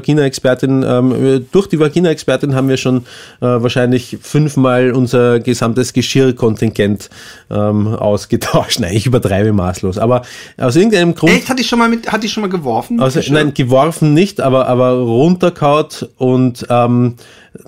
Vagina-Expertin, 0.48 0.84
ähm, 0.88 1.46
durch 1.52 1.68
die 1.68 1.80
Vagina-Expertin 1.80 2.56
haben 2.56 2.70
wir 2.70 2.78
schon 2.78 2.98
äh, 2.98 3.46
wahrscheinlich 3.46 4.18
fünfmal 4.22 4.92
unser 4.92 5.40
gesamtes 5.40 5.94
Geschirrkontingent 5.94 7.10
ähm, 7.50 7.88
ausgetauscht. 7.88 8.80
Nein, 8.80 8.94
ich 8.94 9.06
übertreibe 9.06 9.54
maßlos. 9.54 9.98
Aber 9.98 10.22
aus 10.58 10.76
irgendeinem 10.76 11.16
Grund. 11.16 11.34
Echt? 11.34 11.50
Hat 11.50 11.60
die 11.60 11.64
schon 11.64 11.80
mal 11.80 11.90
mit, 11.90 12.12
hat 12.12 12.24
die 12.24 12.30
schon 12.30 12.42
mal 12.42 12.50
geworfen? 12.50 13.00
Also, 13.00 13.20
nein, 13.32 13.54
geworfen 13.54 14.14
nicht, 14.14 14.42
aber, 14.42 14.68
aber 14.68 14.94
runterkaut 14.94 16.10
und 16.18 16.66
ähm, 16.70 17.16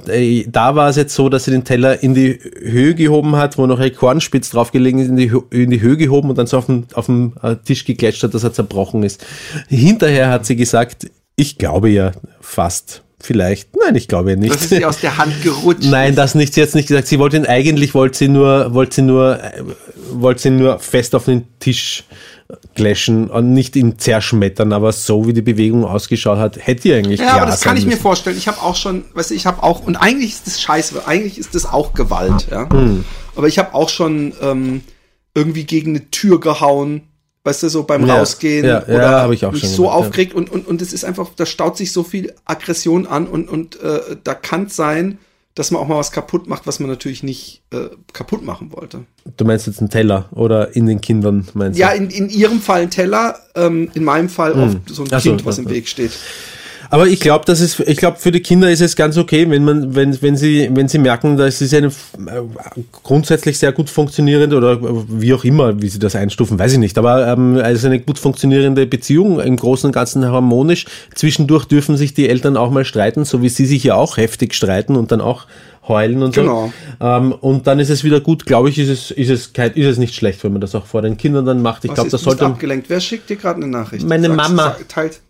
äh, 0.07 0.45
da 0.47 0.75
war 0.75 0.89
es 0.89 0.95
jetzt 0.95 1.15
so, 1.15 1.30
dass 1.30 1.45
sie 1.45 1.51
den 1.51 1.63
Teller 1.63 2.01
in 2.03 2.13
die 2.13 2.39
Höhe 2.61 2.95
gehoben 2.95 3.36
hat, 3.36 3.57
wo 3.57 3.65
noch 3.65 3.80
ein 3.80 3.93
Kornspitz 3.93 4.49
draufgelegen 4.49 4.99
ist, 4.99 5.09
in 5.09 5.15
die, 5.15 5.32
in 5.51 5.69
die 5.69 5.82
Höhe 5.82 5.97
gehoben 5.97 6.30
und 6.30 6.38
dann 6.38 6.47
so 6.47 6.57
auf 6.57 6.67
den, 6.67 6.86
auf 6.93 7.07
den 7.07 7.34
äh, 7.41 7.55
Tisch 7.55 7.86
geklatscht 7.86 8.23
hat, 8.23 8.34
dass 8.34 8.43
er 8.43 8.53
zerbrochen 8.53 9.03
ist. 9.03 9.25
Hinterher 9.67 10.30
hat 10.30 10.45
sie 10.45 10.55
gesagt, 10.55 11.07
ich 11.40 11.58
glaube 11.58 11.90
ja 11.90 12.12
fast. 12.42 13.04
Vielleicht. 13.22 13.76
Nein, 13.76 13.96
ich 13.96 14.08
glaube 14.08 14.30
ja 14.30 14.36
nicht. 14.38 14.54
Das 14.54 14.64
ist 14.64 14.72
ihr 14.72 14.88
aus 14.88 15.02
der 15.02 15.18
Hand 15.18 15.44
gerutscht. 15.44 15.90
Nein, 15.90 16.16
das 16.16 16.36
nicht. 16.36 16.54
Sie 16.54 16.62
hat 16.62 16.74
nicht 16.74 16.88
gesagt. 16.88 17.08
Sie 17.08 17.20
wollte 17.20 17.36
ihn 17.36 17.46
eigentlich, 17.46 17.94
wollte 17.94 18.18
sie 18.18 18.30
nur, 18.30 18.74
wollte 18.74 18.96
sie 18.96 19.02
nur, 19.02 19.40
wollte 20.14 20.42
sie 20.44 20.52
nur 20.52 20.80
fest 20.80 21.14
auf 21.16 21.26
den 21.26 21.46
Tisch 21.60 22.06
gläschen 22.76 23.30
und 23.30 23.54
nicht 23.54 23.76
ihn 23.76 24.00
zerschmettern, 24.00 24.72
aber 24.74 24.92
so 24.94 25.28
wie 25.28 25.34
die 25.34 25.42
Bewegung 25.42 25.84
ausgeschaut 25.84 26.40
hat, 26.40 26.66
hätte 26.66 26.84
die 26.84 26.94
eigentlich 26.94 27.20
Ja, 27.20 27.34
aber 27.34 27.46
das 27.48 27.62
kann 27.62 27.78
ich 27.78 27.86
mir 27.86 27.98
vorstellen. 27.98 28.38
Ich 28.38 28.48
habe 28.48 28.62
auch 28.62 28.76
schon, 28.76 29.04
weißt 29.14 29.32
du, 29.32 29.36
ich 29.36 29.46
habe 29.46 29.62
auch, 29.62 29.86
und 29.86 29.98
eigentlich 29.98 30.32
ist 30.32 30.48
das 30.48 30.62
scheiße, 30.62 31.06
eigentlich 31.06 31.38
ist 31.38 31.54
das 31.54 31.66
auch 31.66 31.94
Gewalt, 31.94 32.48
ja. 32.50 32.70
Hm. 32.70 33.04
Aber 33.36 33.48
ich 33.48 33.60
habe 33.60 33.76
auch 33.76 33.90
schon 33.90 34.34
ähm, 34.42 34.82
irgendwie 35.36 35.66
gegen 35.66 35.92
eine 35.92 36.10
Tür 36.10 36.40
gehauen, 36.40 37.09
weißt 37.50 37.64
du, 37.64 37.70
so 37.70 37.84
beim 37.84 38.06
Ja, 38.06 38.18
Rausgehen 38.18 38.66
ja, 38.66 38.84
ja, 38.88 38.95
oder 38.95 39.22
hab 39.24 39.32
ich 39.32 39.45
auch 39.45 39.52
mich 39.52 39.62
schon 39.62 39.70
so 39.72 39.84
gemacht, 39.84 40.00
ja. 40.00 40.00
aufgeregt 40.08 40.34
und, 40.36 40.52
und, 40.52 40.68
und 40.68 40.82
es 40.82 40.93
ist 40.93 41.04
einfach, 41.04 41.30
da 41.36 41.45
staut 41.45 41.78
sich 41.78 41.91
so 41.91 42.04
viel 42.04 42.34
Aggression 42.45 43.08
an 43.08 43.28
und, 43.28 43.50
und 43.50 43.82
äh, 43.82 44.18
da 44.24 44.36
kann 44.36 44.66
es 44.66 44.76
sein, 44.76 45.18
dass 45.56 45.72
man 45.72 45.82
auch 45.82 45.88
mal 45.88 45.97
was 45.97 46.12
kaputt 46.12 46.47
macht, 46.47 46.68
was 46.68 46.80
man 46.80 46.89
natürlich 46.89 47.24
nicht 47.24 47.64
äh, 47.72 47.88
kaputt 48.14 48.43
machen 48.45 48.72
wollte. 48.72 49.00
Du 49.36 49.45
meinst 49.45 49.68
jetzt 49.68 49.80
einen 49.80 49.89
Teller 49.89 50.30
oder 50.32 50.76
in 50.76 50.86
den 50.86 51.02
Kindern 51.02 51.47
meinst 51.54 51.78
Ja, 51.78 51.89
du? 51.89 51.97
in, 51.97 52.10
in 52.12 52.30
ihrem 52.30 52.62
Fall 52.62 52.84
ein 52.84 52.91
Teller, 52.91 53.39
ähm, 53.56 53.89
in 53.95 54.04
meinem 54.04 54.30
Fall 54.30 54.54
oft 54.54 54.78
so 54.88 55.04
ein 55.04 55.08
Hm. 55.08 55.14
Ach 55.16 55.20
so, 55.22 55.30
Kind, 55.30 55.45
was 55.45 55.58
ja, 55.58 55.64
im 55.64 55.70
ja. 55.70 55.76
Weg 55.76 55.88
steht. 55.88 56.12
Aber 56.92 57.08
ich 57.08 57.20
glaube, 57.20 57.46
dass 57.46 57.60
es, 57.60 57.80
ich 57.80 57.98
glaube, 57.98 58.18
für 58.18 58.32
die 58.32 58.40
Kinder 58.40 58.70
ist 58.70 58.82
es 58.82 58.96
ganz 58.96 59.18
okay, 59.18 59.50
wenn 59.50 59.64
man, 59.64 59.96
wenn, 59.96 60.20
wenn 60.22 60.36
sie, 60.36 60.70
wenn 60.74 60.88
sie 60.88 60.98
merken, 60.98 61.38
dass 61.38 61.62
es 61.62 61.74
eine 61.74 61.88
äh, 61.88 61.92
grundsätzlich 63.04 63.60
sehr 63.60 63.72
gut 63.72 63.90
funktionierende 63.90 64.58
oder 64.58 64.80
wie 64.82 65.34
auch 65.34 65.44
immer, 65.44 65.82
wie 65.82 65.88
sie 65.90 66.00
das 66.00 66.16
einstufen, 66.16 66.58
weiß 66.58 66.74
ich 66.74 66.80
nicht. 66.80 66.98
Aber 66.98 67.28
ähm, 67.28 67.60
also 67.62 67.88
eine 67.88 68.00
gut 68.00 68.18
funktionierende 68.18 68.88
Beziehung 68.88 69.40
im 69.40 69.56
Großen 69.56 69.88
und 69.88 69.92
Ganzen 69.94 70.26
harmonisch. 70.26 70.86
Zwischendurch 71.14 71.66
dürfen 71.66 71.96
sich 71.96 72.14
die 72.14 72.28
Eltern 72.28 72.58
auch 72.58 72.72
mal 72.72 72.86
streiten, 72.86 73.24
so 73.24 73.42
wie 73.42 73.50
sie 73.50 73.66
sich 73.66 73.84
ja 73.84 73.96
auch 73.96 74.18
heftig 74.18 74.56
streiten 74.56 74.96
und 74.96 75.12
dann 75.12 75.22
auch 75.22 75.46
heulen 75.88 76.24
und 76.24 76.34
Genau. 76.34 76.72
so. 77.00 77.06
Ähm, 77.06 77.32
und 77.34 77.68
dann 77.68 77.80
ist 77.80 77.90
es 77.90 78.04
wieder 78.04 78.20
gut. 78.20 78.46
Glaube 78.46 78.70
ich, 78.70 78.80
ist 78.80 78.90
es, 78.90 79.12
ist 79.12 79.30
es, 79.30 79.54
kein, 79.54 79.74
ist 79.74 79.86
es 79.86 79.98
nicht 79.98 80.16
schlecht, 80.16 80.44
wenn 80.44 80.54
man 80.54 80.62
das 80.62 80.74
auch 80.76 80.86
vor 80.86 81.02
den 81.02 81.18
Kindern 81.18 81.46
dann 81.46 81.62
macht. 81.62 81.86
Ich 81.86 81.94
glaube, 81.94 82.08
ist, 82.08 82.14
das 82.14 82.22
sollte. 82.22 82.46
abgelenkt. 82.46 82.90
Wer 82.90 83.00
schickt 83.00 83.30
dir 83.30 83.36
gerade 83.36 83.58
eine 83.58 83.68
Nachricht? 83.68 84.08
Meine 84.08 84.30
Mama. 84.30 84.76
Sag, 84.78 84.90
teilt. 84.90 85.22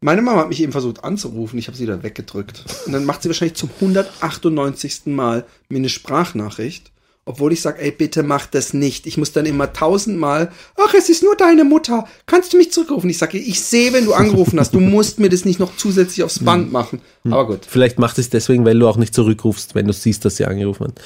Meine 0.00 0.20
Mama 0.22 0.42
hat 0.42 0.48
mich 0.48 0.62
eben 0.62 0.72
versucht 0.72 1.02
anzurufen, 1.02 1.58
ich 1.58 1.66
habe 1.66 1.76
sie 1.76 1.86
da 1.86 2.02
weggedrückt. 2.02 2.64
Und 2.86 2.92
dann 2.92 3.06
macht 3.06 3.22
sie 3.22 3.28
wahrscheinlich 3.28 3.56
zum 3.56 3.70
198. 3.80 5.06
Mal 5.06 5.46
mir 5.68 5.78
eine 5.78 5.88
Sprachnachricht, 5.88 6.92
obwohl 7.26 7.54
ich 7.54 7.62
sage, 7.62 7.80
ey, 7.80 7.90
bitte 7.90 8.22
mach 8.22 8.44
das 8.44 8.74
nicht. 8.74 9.06
Ich 9.06 9.16
muss 9.16 9.32
dann 9.32 9.46
immer 9.46 9.72
tausendmal, 9.72 10.50
ach, 10.76 10.92
es 10.92 11.08
ist 11.08 11.22
nur 11.22 11.36
deine 11.36 11.64
Mutter, 11.64 12.06
kannst 12.26 12.52
du 12.52 12.58
mich 12.58 12.70
zurückrufen? 12.70 13.08
Ich 13.08 13.16
sage, 13.16 13.38
ich 13.38 13.62
sehe, 13.62 13.94
wenn 13.94 14.04
du 14.04 14.12
angerufen 14.12 14.60
hast, 14.60 14.74
du 14.74 14.80
musst 14.80 15.20
mir 15.20 15.30
das 15.30 15.46
nicht 15.46 15.58
noch 15.58 15.74
zusätzlich 15.76 16.22
aufs 16.22 16.40
Band 16.40 16.70
machen. 16.70 17.00
Aber 17.24 17.46
gut. 17.46 17.60
Vielleicht 17.66 17.98
macht 17.98 18.18
es 18.18 18.28
deswegen, 18.28 18.66
weil 18.66 18.78
du 18.78 18.86
auch 18.86 18.98
nicht 18.98 19.14
zurückrufst, 19.14 19.74
wenn 19.74 19.86
du 19.86 19.94
siehst, 19.94 20.26
dass 20.26 20.36
sie 20.36 20.44
angerufen 20.44 20.88
hat. 20.88 21.00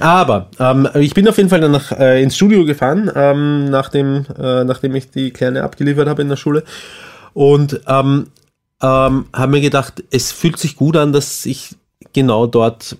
Aber 0.00 0.50
ähm, 0.58 0.88
ich 0.96 1.14
bin 1.14 1.28
auf 1.28 1.36
jeden 1.36 1.48
Fall 1.48 1.60
dann 1.60 1.70
nach, 1.70 1.92
äh, 1.92 2.20
ins 2.20 2.34
Studio 2.34 2.64
gefahren, 2.64 3.08
ähm, 3.14 3.70
nachdem, 3.70 4.26
äh, 4.36 4.64
nachdem 4.64 4.96
ich 4.96 5.10
die 5.10 5.30
Kleine 5.30 5.62
abgeliefert 5.62 6.08
habe 6.08 6.22
in 6.22 6.28
der 6.28 6.36
Schule. 6.36 6.64
Und 7.34 7.80
ähm, 7.86 8.28
ähm, 8.82 9.26
habe 9.32 9.52
mir 9.52 9.60
gedacht, 9.60 10.02
es 10.10 10.32
fühlt 10.32 10.58
sich 10.58 10.74
gut 10.76 10.96
an, 10.96 11.12
dass 11.12 11.46
ich 11.46 11.76
genau 12.12 12.46
dort 12.46 12.96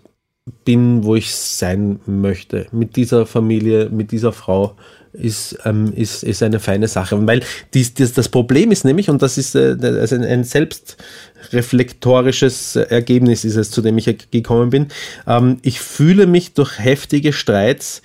bin, 0.65 1.05
wo 1.05 1.17
ich 1.17 1.35
sein 1.35 2.01
möchte. 2.07 2.67
Mit 2.73 2.97
dieser 2.97 3.27
Familie, 3.27 3.91
mit 3.91 4.13
dieser 4.13 4.33
Frau 4.33 4.77
ist, 5.13 5.59
ähm, 5.65 5.93
ist, 5.95 6.25
ist 6.25 6.43
eine 6.43 6.59
feine 6.59 6.89
Sache. 6.89 7.25
Weil 7.27 7.43
dies, 7.75 7.93
dies, 7.95 8.15
das 8.15 8.29
Problem 8.29 8.73
ist 8.73 8.85
nämlich, 8.85 9.09
und 9.11 9.23
das 9.23 9.39
ist 9.39 9.55
äh, 9.55 9.77
also 9.81 10.17
ein, 10.17 10.25
ein 10.25 10.43
selbstreflektorisches 10.45 12.75
Ergebnis 12.77 13.45
ist 13.45 13.57
es, 13.57 13.71
zu 13.71 13.83
dem 13.83 13.99
ich 13.99 14.07
gekommen 14.31 14.71
bin, 14.71 14.87
ähm, 15.27 15.59
ich 15.63 15.81
fühle 15.81 16.27
mich 16.27 16.55
durch 16.55 16.79
heftige 16.79 17.35
Streits 17.35 18.01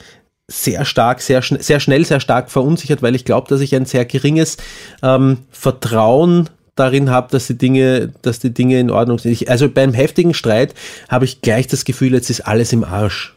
sehr 0.50 0.86
stark, 0.86 1.22
sehr, 1.22 1.41
schn 1.41 1.60
sehr 1.60 1.80
schnell, 1.80 2.06
sehr 2.06 2.20
stark 2.20 2.50
verunsichert, 2.50 3.02
weil 3.02 3.16
ich 3.16 3.26
glaube, 3.26 3.50
dass 3.50 3.62
ich 3.62 3.76
ein 3.76 3.86
sehr 3.86 4.06
geringes 4.06 4.58
ähm, 5.04 5.39
Vertrauen 5.52 6.50
darin 6.76 7.10
habe, 7.10 7.30
dass 7.32 7.48
die 7.48 7.58
Dinge, 7.58 8.14
dass 8.22 8.39
die 8.39 8.54
Dinge 8.54 8.80
in 8.80 8.89
Ordnung 8.89 9.20
sind. 9.20 9.32
Ich, 9.32 9.50
also 9.50 9.68
beim 9.70 9.93
heftigen 9.93 10.34
Streit 10.34 10.74
habe 11.10 11.26
ich 11.26 11.41
gleich 11.41 11.68
das 11.68 11.86
Gefühl, 11.86 12.14
jetzt 12.14 12.30
ist 12.30 12.41
alles 12.41 12.72
im 12.72 12.84
Arsch. 12.84 13.34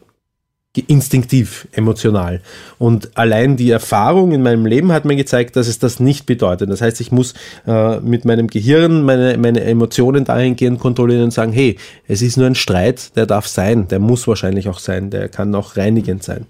Instinktiv, 0.87 1.67
emotional. 1.73 2.41
Und 2.79 3.11
allein 3.19 3.57
die 3.57 3.73
Erfahrung 3.73 4.31
in 4.31 4.41
meinem 4.41 4.67
Leben 4.67 4.93
hat 4.93 5.05
mir 5.05 5.17
gezeigt, 5.17 5.57
dass 5.57 5.67
es 5.67 5.81
das 5.81 5.99
nicht 5.99 6.27
bedeutet. 6.27 6.71
Das 6.71 6.81
heißt, 6.81 7.01
ich 7.01 7.11
muss 7.11 7.35
äh, 7.67 7.99
mit 7.99 8.25
meinem 8.25 8.47
Gehirn 8.47 9.03
meine, 9.03 9.37
meine 9.37 9.65
Emotionen 9.65 10.25
dahingehend 10.25 10.79
kontrollieren 10.79 11.25
und 11.25 11.33
sagen, 11.33 11.51
hey, 11.51 11.77
es 12.07 12.23
ist 12.23 12.37
nur 12.37 12.47
ein 12.47 12.55
Streit, 12.55 13.17
der 13.17 13.27
darf 13.27 13.49
sein, 13.49 13.89
der 13.89 13.99
muss 13.99 14.29
wahrscheinlich 14.29 14.69
auch 14.69 14.79
sein, 14.79 15.11
der 15.11 15.29
kann 15.29 15.53
auch 15.57 15.77
reinigend 15.77 16.23
sein. 16.23 16.47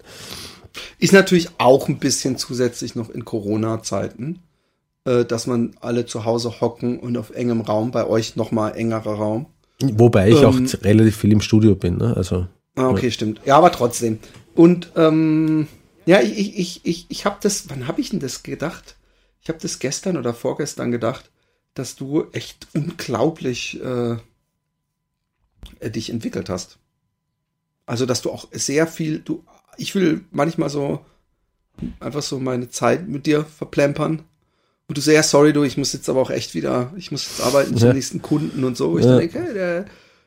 Ist 0.98 1.12
natürlich 1.12 1.48
auch 1.58 1.88
ein 1.88 1.98
bisschen 1.98 2.36
zusätzlich 2.36 2.94
noch 2.94 3.10
in 3.10 3.24
Corona-Zeiten, 3.24 4.40
äh, 5.04 5.24
dass 5.24 5.46
man 5.46 5.76
alle 5.80 6.06
zu 6.06 6.24
Hause 6.24 6.60
hocken 6.60 6.98
und 6.98 7.16
auf 7.16 7.30
engem 7.30 7.60
Raum, 7.60 7.90
bei 7.90 8.06
euch 8.06 8.36
nochmal 8.36 8.76
engerer 8.76 9.14
Raum. 9.14 9.46
Wobei 9.82 10.28
ich 10.30 10.42
Ähm. 10.42 10.44
auch 10.44 10.84
relativ 10.84 11.16
viel 11.16 11.32
im 11.32 11.40
Studio 11.40 11.74
bin. 11.74 11.96
Ne? 11.96 12.14
Also 12.16 12.46
Ah, 12.76 12.88
okay, 12.88 13.10
stimmt. 13.10 13.40
Ja, 13.44 13.58
aber 13.58 13.72
trotzdem. 13.72 14.20
Und 14.54 14.92
ähm, 14.96 15.66
ja, 16.06 16.20
ich, 16.20 16.38
ich, 16.38 16.58
ich, 16.58 16.80
ich, 16.84 17.06
ich 17.08 17.24
habe 17.24 17.36
das, 17.42 17.68
wann 17.68 17.86
habe 17.88 18.00
ich 18.00 18.10
denn 18.10 18.20
das 18.20 18.42
gedacht? 18.42 18.96
Ich 19.42 19.48
habe 19.48 19.58
das 19.60 19.78
gestern 19.78 20.16
oder 20.16 20.34
vorgestern 20.34 20.90
gedacht, 20.90 21.30
dass 21.74 21.96
du 21.96 22.26
echt 22.32 22.68
unglaublich 22.74 23.80
äh, 23.82 24.16
äh, 25.80 25.90
dich 25.90 26.10
entwickelt 26.10 26.48
hast. 26.48 26.78
Also, 27.86 28.06
dass 28.06 28.22
du 28.22 28.30
auch 28.30 28.48
sehr 28.52 28.86
viel, 28.86 29.18
du, 29.18 29.44
ich 29.76 29.94
will 29.94 30.22
manchmal 30.30 30.70
so 30.70 31.00
einfach 31.98 32.22
so 32.22 32.38
meine 32.38 32.68
Zeit 32.68 33.08
mit 33.08 33.26
dir 33.26 33.44
verplempern. 33.44 34.22
Und 34.88 34.96
du 34.98 35.00
so, 35.00 35.10
ja, 35.12 35.22
sorry, 35.22 35.52
du, 35.52 35.62
ich 35.62 35.76
muss 35.76 35.92
jetzt 35.92 36.08
aber 36.08 36.20
auch 36.20 36.30
echt 36.30 36.54
wieder, 36.54 36.92
ich 36.96 37.12
muss 37.12 37.26
jetzt 37.28 37.40
arbeiten 37.46 37.76
zum 37.76 37.88
Ja. 37.88 37.94
nächsten 37.94 38.22
Kunden 38.22 38.64
und 38.64 38.76
so. 38.76 38.98
Ich 38.98 39.04
Ja. 39.04 39.18
denke, 39.18 39.38
hey, 39.40 39.54
der, 39.54 39.84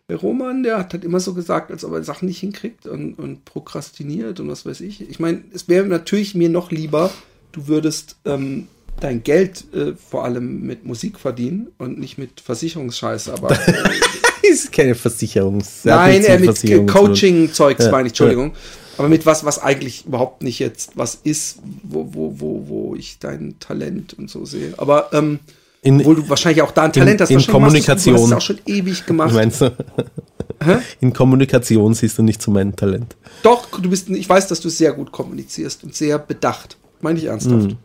der 0.08 0.18
Roman, 0.18 0.64
der 0.64 0.78
hat 0.78 0.94
halt 0.94 1.04
immer 1.04 1.20
so 1.20 1.34
gesagt, 1.34 1.70
als 1.70 1.84
ob 1.84 1.92
er 1.94 2.04
Sachen 2.04 2.28
nicht 2.28 2.40
hinkriegt 2.40 2.88
und, 2.88 3.16
und 3.16 3.46
prokrastiniert 3.46 4.40
und 4.40 4.48
was 4.50 4.66
weiß 4.66 4.80
ich. 4.82 5.08
Ich 5.10 5.20
meine, 5.20 5.44
es 5.54 5.68
wäre 5.68 5.86
natürlich 5.86 6.34
mir 6.34 6.50
noch 6.50 6.72
lieber, 6.72 7.12
du 7.52 7.68
würdest 7.68 8.16
ähm, 8.26 8.68
dein 9.02 9.22
Geld 9.24 9.66
äh, 9.74 9.94
vor 9.96 10.24
allem 10.24 10.62
mit 10.62 10.86
Musik 10.86 11.20
verdienen 11.20 11.68
und 11.78 12.00
nicht 12.00 12.18
mit 12.18 12.40
Versicherungsscheiße, 12.40 13.34
aber 13.34 13.58
ist 14.44 14.72
keine 14.72 14.96
Versicherungs. 14.96 15.84
Nein, 15.84 16.24
äh, 16.24 16.40
mit. 16.40 16.88
Coaching-Zeugs 16.88 17.86
Ja, 17.86 17.92
meine 17.92 18.08
ich, 18.08 18.12
Entschuldigung. 18.12 18.54
Aber 18.98 19.10
mit 19.10 19.26
was, 19.26 19.44
was 19.44 19.60
eigentlich 19.60 20.06
überhaupt 20.06 20.44
nicht 20.44 20.60
jetzt 20.60 20.92
was 20.96 21.16
ist, 21.16 21.58
wo, 21.84 22.14
wo, 22.14 22.40
wo, 22.40 22.68
wo 22.68 22.96
ich 22.96 23.18
dein 23.20 23.56
Talent 23.60 24.14
und 24.14 24.30
so 24.30 24.46
sehe. 24.46 24.74
Aber 24.78 25.12
ähm, 25.14 25.40
In- 25.82 26.00
obwohl 26.02 26.16
du 26.16 26.30
wahrscheinlich 26.30 26.62
auch 26.62 26.72
da 26.72 26.84
ein 26.84 26.94
Talent 26.94 27.22
hast, 27.22 27.30
in 27.30 27.36
wahrscheinlich 27.38 27.60
machst 27.60 27.88
Kommunikation. 27.88 28.16
Du 28.16 28.22
hast 28.22 28.30
es 28.30 28.34
auch 28.38 28.42
schon 28.42 28.60
ewig 28.66 29.06
gemacht. 29.06 29.34
Meinst 29.34 29.62
du? 29.62 29.72
In 31.02 31.12
Kommunikation 31.12 31.94
siehst 31.94 32.18
du 32.18 32.24
nicht 32.24 32.42
so 32.42 32.50
mein 32.52 32.76
Talent. 32.76 33.18
Doch, 33.42 33.68
du 33.82 33.90
bist, 33.90 34.10
ich 34.10 34.30
weiß, 34.30 34.48
dass 34.48 34.62
du 34.62 34.70
sehr 34.70 34.94
gut 34.94 35.12
kommunizierst 35.12 35.84
und 35.84 35.94
sehr 35.94 36.18
bedacht. 36.20 36.78
Meine 37.02 37.20
ich 37.20 37.26
ernsthaft. 37.26 37.72
Hm. 37.72 37.78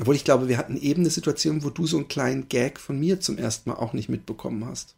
Obwohl 0.00 0.14
ich 0.14 0.24
glaube, 0.24 0.48
wir 0.48 0.56
hatten 0.56 0.78
eben 0.78 1.02
eine 1.02 1.10
Situation, 1.10 1.62
wo 1.62 1.68
du 1.68 1.86
so 1.86 1.98
einen 1.98 2.08
kleinen 2.08 2.48
Gag 2.48 2.80
von 2.80 2.98
mir 2.98 3.20
zum 3.20 3.36
ersten 3.36 3.68
Mal 3.68 3.76
auch 3.76 3.92
nicht 3.92 4.08
mitbekommen 4.08 4.64
hast. 4.66 4.94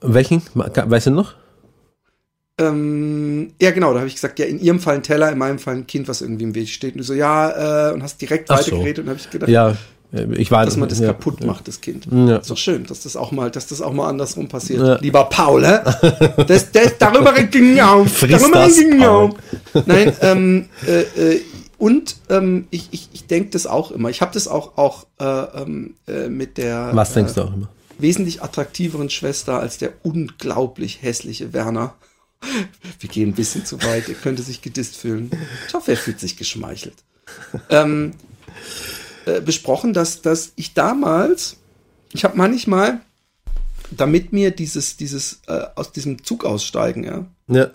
Welchen? 0.00 0.42
Weißt 0.54 1.08
du 1.08 1.10
noch? 1.10 1.34
Ähm, 2.68 3.52
ja, 3.60 3.70
genau, 3.70 3.92
da 3.92 3.98
habe 4.00 4.08
ich 4.08 4.14
gesagt, 4.14 4.38
ja, 4.38 4.46
in 4.46 4.60
ihrem 4.60 4.80
Fall 4.80 4.96
ein 4.96 5.02
Teller, 5.02 5.30
in 5.30 5.38
meinem 5.38 5.58
Fall 5.58 5.76
ein 5.76 5.86
Kind, 5.86 6.08
was 6.08 6.20
irgendwie 6.20 6.44
im 6.44 6.54
Weg 6.54 6.68
steht. 6.68 6.94
Und 6.94 6.98
du 6.98 7.04
so, 7.04 7.14
ja, 7.14 7.90
äh, 7.90 7.92
und 7.92 8.02
hast 8.02 8.20
direkt 8.20 8.50
Ach 8.50 8.60
so. 8.60 8.72
weitergeredet 8.72 9.04
und 9.04 9.10
habe 9.10 9.20
ich 9.20 9.30
gedacht, 9.30 9.50
Ja, 9.50 9.76
ich 10.36 10.50
war. 10.50 10.64
dass 10.66 10.76
man 10.76 10.88
das 10.90 10.98
ja, 10.98 11.06
kaputt 11.06 11.44
macht, 11.44 11.68
das 11.68 11.80
Kind. 11.80 12.06
Ja. 12.10 12.36
Ist 12.36 12.50
doch 12.50 12.56
schön, 12.56 12.84
dass 12.86 13.02
das 13.02 13.16
auch 13.16 13.32
mal, 13.32 13.50
dass 13.50 13.66
das 13.68 13.80
auch 13.80 13.92
mal 13.92 14.08
andersrum 14.08 14.46
passiert. 14.48 14.80
Ja. 14.80 14.98
Lieber 15.00 15.24
Paul, 15.24 15.66
hä? 15.66 15.78
Das, 16.46 16.70
das, 16.70 16.98
darüber 16.98 17.32
ging 17.50 17.80
auf. 17.80 18.12
Friss 18.12 18.42
darüber 18.42 18.58
das, 18.66 18.76
ging 18.76 19.02
auf. 19.02 19.30
Nein, 19.86 20.12
ähm, 20.20 20.68
äh, 20.86 21.34
äh, 21.34 21.40
und 21.78 22.16
ähm, 22.28 22.66
ich, 22.70 22.88
ich, 22.90 23.08
ich 23.12 23.26
denke 23.26 23.50
das 23.50 23.66
auch 23.66 23.90
immer. 23.90 24.10
Ich 24.10 24.20
habe 24.20 24.32
das 24.34 24.48
auch, 24.48 24.76
auch 24.76 25.06
äh, 25.18 25.24
ähm, 25.24 25.94
äh, 26.06 26.28
mit 26.28 26.58
der 26.58 26.90
Was 26.92 27.14
denkst 27.14 27.32
äh, 27.32 27.34
du 27.36 27.40
auch 27.42 27.54
immer? 27.54 27.68
wesentlich 27.98 28.42
attraktiveren 28.42 29.08
Schwester 29.08 29.60
als 29.60 29.78
der 29.78 29.92
unglaublich 30.02 31.02
hässliche 31.02 31.52
Werner. 31.52 31.94
Wir 33.00 33.08
gehen 33.08 33.30
ein 33.30 33.34
bisschen 33.34 33.64
zu 33.64 33.82
weit, 33.82 34.08
er 34.08 34.14
könnte 34.14 34.42
sich 34.42 34.62
gedisst 34.62 34.96
fühlen. 34.96 35.30
Ich 35.68 35.74
hoffe, 35.74 35.92
er 35.92 35.96
fühlt 35.96 36.20
sich 36.20 36.36
geschmeichelt. 36.36 36.96
Ähm, 37.70 38.12
äh, 39.26 39.40
besprochen, 39.40 39.92
dass, 39.92 40.22
dass 40.22 40.52
ich 40.56 40.74
damals, 40.74 41.56
ich 42.12 42.24
habe 42.24 42.36
manchmal, 42.36 43.00
damit 43.90 44.32
mir 44.32 44.50
dieses, 44.50 44.96
dieses, 44.96 45.40
äh, 45.46 45.64
aus 45.76 45.92
diesem 45.92 46.24
Zug 46.24 46.44
aussteigen, 46.44 47.04
ja, 47.04 47.26
Ja. 47.48 47.64
äh, 47.64 47.70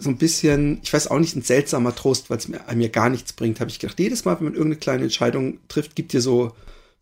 so 0.00 0.08
ein 0.08 0.16
bisschen, 0.16 0.80
ich 0.82 0.92
weiß 0.92 1.08
auch 1.08 1.18
nicht, 1.18 1.36
ein 1.36 1.42
seltsamer 1.42 1.94
Trost, 1.94 2.30
weil 2.30 2.38
es 2.38 2.48
mir, 2.48 2.60
mir 2.74 2.88
gar 2.88 3.10
nichts 3.10 3.32
bringt, 3.32 3.60
habe 3.60 3.70
ich 3.70 3.78
gedacht, 3.78 3.98
jedes 3.98 4.24
Mal, 4.24 4.36
wenn 4.38 4.44
man 4.44 4.54
irgendeine 4.54 4.80
kleine 4.80 5.02
Entscheidung 5.04 5.58
trifft, 5.68 5.94
gibt 5.96 6.12
dir 6.12 6.20
so 6.20 6.52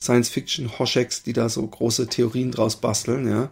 Science-Fiction-Hosheks, 0.00 1.22
die 1.22 1.32
da 1.32 1.48
so 1.48 1.66
große 1.66 2.06
Theorien 2.08 2.50
draus 2.50 2.76
basteln, 2.76 3.28
ja, 3.28 3.50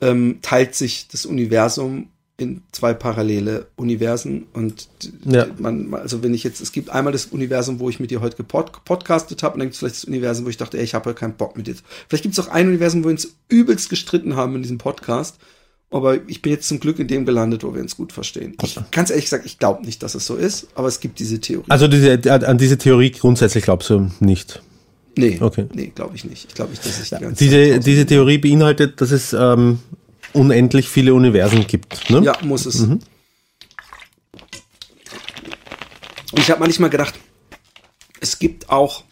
ähm, 0.00 0.38
teilt 0.42 0.74
sich 0.74 1.08
das 1.08 1.26
Universum 1.26 2.08
in 2.40 2.62
zwei 2.72 2.94
parallele 2.94 3.66
Universen 3.76 4.46
und 4.52 4.88
Ja. 5.24 5.46
man, 5.58 5.92
also 5.94 6.22
wenn 6.22 6.34
ich 6.34 6.42
jetzt, 6.42 6.60
es 6.60 6.72
gibt 6.72 6.90
einmal 6.90 7.12
das 7.12 7.26
Universum, 7.26 7.78
wo 7.78 7.88
ich 7.90 8.00
mit 8.00 8.10
dir 8.10 8.20
heute 8.20 8.36
gepod, 8.36 8.72
gepodcastet 8.72 9.42
habe 9.42 9.54
und 9.54 9.60
dann 9.60 9.66
gibt 9.68 9.74
es 9.74 9.78
vielleicht 9.80 9.96
das 9.96 10.04
Universum, 10.04 10.46
wo 10.46 10.48
ich 10.50 10.56
dachte, 10.56 10.78
ey, 10.78 10.84
ich 10.84 10.94
habe 10.94 11.10
ja 11.10 11.14
keinen 11.14 11.34
Bock 11.34 11.56
mit 11.56 11.66
dir. 11.66 11.74
Vielleicht 12.08 12.22
gibt 12.22 12.36
es 12.36 12.40
auch 12.44 12.48
ein 12.48 12.66
Universum, 12.68 13.02
wo 13.04 13.08
wir 13.08 13.12
uns 13.12 13.34
übelst 13.48 13.90
gestritten 13.90 14.36
haben 14.36 14.56
in 14.56 14.62
diesem 14.62 14.78
Podcast, 14.78 15.36
aber 15.90 16.18
ich 16.28 16.40
bin 16.40 16.52
jetzt 16.52 16.68
zum 16.68 16.78
Glück 16.80 16.98
in 16.98 17.08
dem 17.08 17.26
gelandet, 17.26 17.64
wo 17.64 17.74
wir 17.74 17.82
uns 17.82 17.96
gut 17.96 18.12
verstehen. 18.12 18.56
Ich, 18.62 18.78
ganz 18.92 19.10
ehrlich 19.10 19.24
gesagt, 19.26 19.44
ich 19.44 19.58
glaube 19.58 19.84
nicht, 19.84 20.02
dass 20.02 20.14
es 20.14 20.24
so 20.24 20.36
ist, 20.36 20.68
aber 20.74 20.88
es 20.88 21.00
gibt 21.00 21.18
diese 21.18 21.40
Theorie. 21.40 21.66
Also 21.68 21.88
diese, 21.88 22.12
an 22.46 22.58
diese 22.58 22.78
Theorie 22.78 23.10
grundsätzlich 23.10 23.64
glaubst 23.64 23.90
du 23.90 24.08
nicht. 24.20 24.62
nee, 25.16 25.38
okay. 25.40 25.66
nee, 25.74 25.90
glaube 25.94 26.14
ich 26.14 26.24
nicht. 26.24 26.46
Ich 26.48 26.54
glaube 26.54 26.70
nicht, 26.70 26.86
dass 26.86 27.00
ich 27.02 27.08
die 27.08 27.16
ganze 27.16 27.28
Zeit 27.30 27.40
Diese, 27.40 27.66
draußen 27.66 27.82
diese. 27.82 28.06
Theorie 28.06 28.38
beinhaltet, 28.38 29.00
dass 29.00 29.10
es 29.10 29.32
ähm, 29.32 29.80
unendlich 30.32 30.88
viele 30.88 31.14
Universen 31.14 31.66
gibt. 31.66 32.10
Ne? 32.10 32.22
Ja, 32.22 32.36
muss 32.42 32.66
es. 32.66 32.80
Und 32.80 33.02
ich 36.38 36.50
habe 36.50 36.60
manchmal 36.60 36.90
gedacht, 36.90 37.14
es 38.20 38.38
gibt 38.38 38.70
auch 38.70 39.04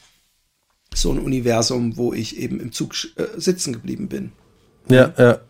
so 0.95 1.13
ein 1.13 1.19
Universum, 1.19 1.97
wo 1.97 2.13
ich 2.13 2.37
eben 2.39 2.61
im 2.61 2.73
Zug 2.73 2.95
äh, 3.17 3.27
sitzen 3.37 3.73
geblieben 3.73 4.09
bin. 4.09 4.33
Ja, 4.89 5.13
ja. 5.17 5.41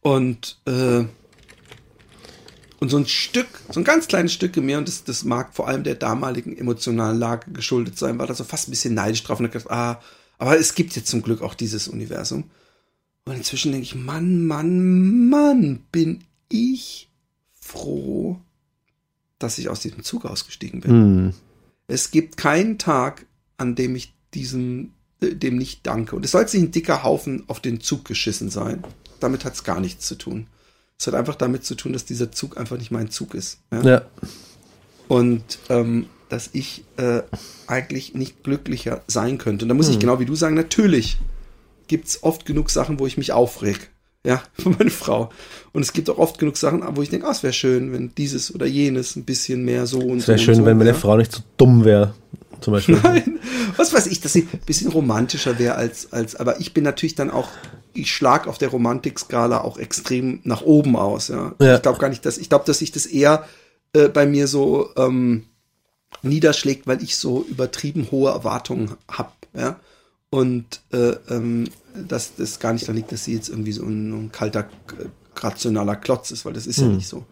Und, 0.00 0.58
äh, 0.66 1.04
und 2.78 2.88
so 2.88 2.96
ein 2.96 3.06
Stück, 3.06 3.48
so 3.70 3.80
ein 3.80 3.84
ganz 3.84 4.08
kleines 4.08 4.32
Stück 4.32 4.56
in 4.56 4.66
mir, 4.66 4.78
und 4.78 4.88
das, 4.88 5.04
das 5.04 5.24
mag 5.24 5.54
vor 5.54 5.68
allem 5.68 5.84
der 5.84 5.94
damaligen 5.94 6.56
emotionalen 6.56 7.18
Lage 7.18 7.50
geschuldet 7.52 7.98
sein, 7.98 8.18
war 8.18 8.26
da 8.26 8.34
so 8.34 8.44
fast 8.44 8.68
ein 8.68 8.70
bisschen 8.70 8.94
neidisch 8.94 9.22
drauf 9.22 9.38
und 9.38 9.50
gedacht, 9.50 9.70
ah, 9.70 10.00
aber 10.38 10.58
es 10.58 10.74
gibt 10.74 10.96
jetzt 10.96 11.08
zum 11.08 11.22
Glück 11.22 11.42
auch 11.42 11.54
dieses 11.54 11.86
Universum. 11.88 12.50
Und 13.24 13.36
inzwischen 13.36 13.72
denke 13.72 13.84
ich, 13.84 13.94
Mann, 13.94 14.46
Mann, 14.46 15.28
Mann, 15.28 15.80
bin 15.92 16.24
ich 16.48 17.08
froh, 17.54 18.38
dass 19.38 19.58
ich 19.58 19.68
aus 19.68 19.80
diesem 19.80 20.02
Zug 20.02 20.24
ausgestiegen 20.24 20.80
bin. 20.80 20.90
Hm. 20.90 21.34
Es 21.86 22.10
gibt 22.10 22.36
keinen 22.36 22.78
Tag, 22.78 23.26
an 23.56 23.74
dem 23.74 23.94
ich 23.96 24.14
diesem, 24.34 24.92
äh, 25.20 25.34
dem 25.34 25.56
nicht 25.56 25.86
danke. 25.86 26.16
Und 26.16 26.24
es 26.24 26.32
soll 26.32 26.42
jetzt 26.42 26.54
nicht 26.54 26.62
ein 26.62 26.72
dicker 26.72 27.02
Haufen 27.02 27.44
auf 27.48 27.60
den 27.60 27.80
Zug 27.80 28.04
geschissen 28.04 28.50
sein. 28.50 28.82
Damit 29.20 29.44
hat 29.44 29.54
es 29.54 29.64
gar 29.64 29.80
nichts 29.80 30.06
zu 30.06 30.14
tun. 30.14 30.46
Es 30.98 31.06
hat 31.06 31.14
einfach 31.14 31.34
damit 31.34 31.64
zu 31.64 31.74
tun, 31.74 31.92
dass 31.92 32.04
dieser 32.04 32.32
Zug 32.32 32.58
einfach 32.58 32.78
nicht 32.78 32.90
mein 32.90 33.10
Zug 33.10 33.34
ist. 33.34 33.58
Ja? 33.70 33.82
Ja. 33.82 34.02
Und 35.08 35.58
ähm, 35.68 36.06
dass 36.28 36.50
ich 36.52 36.84
äh, 36.96 37.22
eigentlich 37.66 38.14
nicht 38.14 38.44
glücklicher 38.44 39.02
sein 39.06 39.38
könnte. 39.38 39.64
Und 39.64 39.68
da 39.68 39.74
muss 39.74 39.88
ich 39.88 39.98
genau 39.98 40.20
wie 40.20 40.26
du 40.26 40.36
sagen, 40.36 40.54
natürlich 40.54 41.18
gibt 41.90 42.06
es 42.06 42.22
oft 42.22 42.46
genug 42.46 42.70
Sachen, 42.70 43.00
wo 43.00 43.06
ich 43.08 43.18
mich 43.18 43.32
aufreg. 43.32 43.90
Ja, 44.24 44.42
für 44.52 44.70
meine 44.70 44.90
Frau. 44.90 45.30
Und 45.72 45.82
es 45.82 45.92
gibt 45.92 46.08
auch 46.08 46.18
oft 46.18 46.38
genug 46.38 46.56
Sachen, 46.56 46.84
wo 46.94 47.02
ich 47.02 47.10
denke, 47.10 47.26
ah, 47.26 47.32
es 47.32 47.42
wäre 47.42 47.52
schön, 47.52 47.92
wenn 47.92 48.14
dieses 48.14 48.54
oder 48.54 48.64
jenes 48.64 49.16
ein 49.16 49.24
bisschen 49.24 49.64
mehr 49.64 49.86
so 49.86 49.98
und 49.98 50.18
Es 50.18 50.26
so. 50.26 50.28
wäre 50.28 50.38
und 50.38 50.44
schön, 50.44 50.54
so, 50.54 50.64
wenn 50.64 50.78
meine 50.78 50.90
ja. 50.90 50.96
Frau 50.96 51.16
nicht 51.16 51.32
so 51.32 51.42
dumm 51.56 51.84
wäre. 51.84 52.14
Zum 52.60 52.74
Beispiel. 52.74 53.00
Nein, 53.02 53.40
was 53.76 53.92
weiß 53.92 54.06
ich, 54.06 54.20
dass 54.20 54.34
sie 54.34 54.46
ein 54.52 54.60
bisschen 54.66 54.92
romantischer 54.92 55.58
wäre 55.58 55.74
als, 55.74 56.12
als, 56.12 56.36
aber 56.36 56.60
ich 56.60 56.74
bin 56.74 56.84
natürlich 56.84 57.16
dann 57.16 57.30
auch, 57.30 57.48
ich 57.92 58.12
schlag 58.12 58.46
auf 58.46 58.58
der 58.58 58.68
Romantikskala 58.68 59.62
auch 59.62 59.78
extrem 59.78 60.40
nach 60.44 60.62
oben 60.62 60.94
aus, 60.94 61.28
ja. 61.28 61.54
Ja. 61.60 61.76
Ich 61.76 61.82
glaube 61.82 61.98
gar 61.98 62.10
nicht, 62.10 62.24
dass, 62.24 62.38
ich 62.38 62.50
glaube, 62.50 62.66
dass 62.66 62.78
sich 62.78 62.92
das 62.92 63.06
eher 63.06 63.46
äh, 63.94 64.08
bei 64.08 64.26
mir 64.26 64.46
so 64.46 64.90
ähm, 64.96 65.46
niederschlägt, 66.22 66.86
weil 66.86 67.02
ich 67.02 67.16
so 67.16 67.44
übertrieben 67.48 68.08
hohe 68.12 68.30
Erwartungen 68.30 68.92
hab, 69.08 69.34
ja. 69.54 69.80
Und 70.30 70.80
äh, 70.92 71.14
ähm, 71.28 71.68
dass 72.08 72.36
das 72.36 72.60
gar 72.60 72.72
nicht 72.72 72.86
da 72.88 72.92
liegt, 72.92 73.10
dass 73.10 73.24
sie 73.24 73.34
jetzt 73.34 73.48
irgendwie 73.48 73.72
so 73.72 73.82
ein, 73.82 74.26
ein 74.26 74.32
kalter, 74.32 74.60
äh, 74.60 75.06
rationaler 75.36 75.96
Klotz 75.96 76.30
ist, 76.30 76.44
weil 76.44 76.52
das 76.52 76.66
ist 76.68 76.78
ja 76.78 76.86
nicht 76.86 77.08
so. 77.08 77.24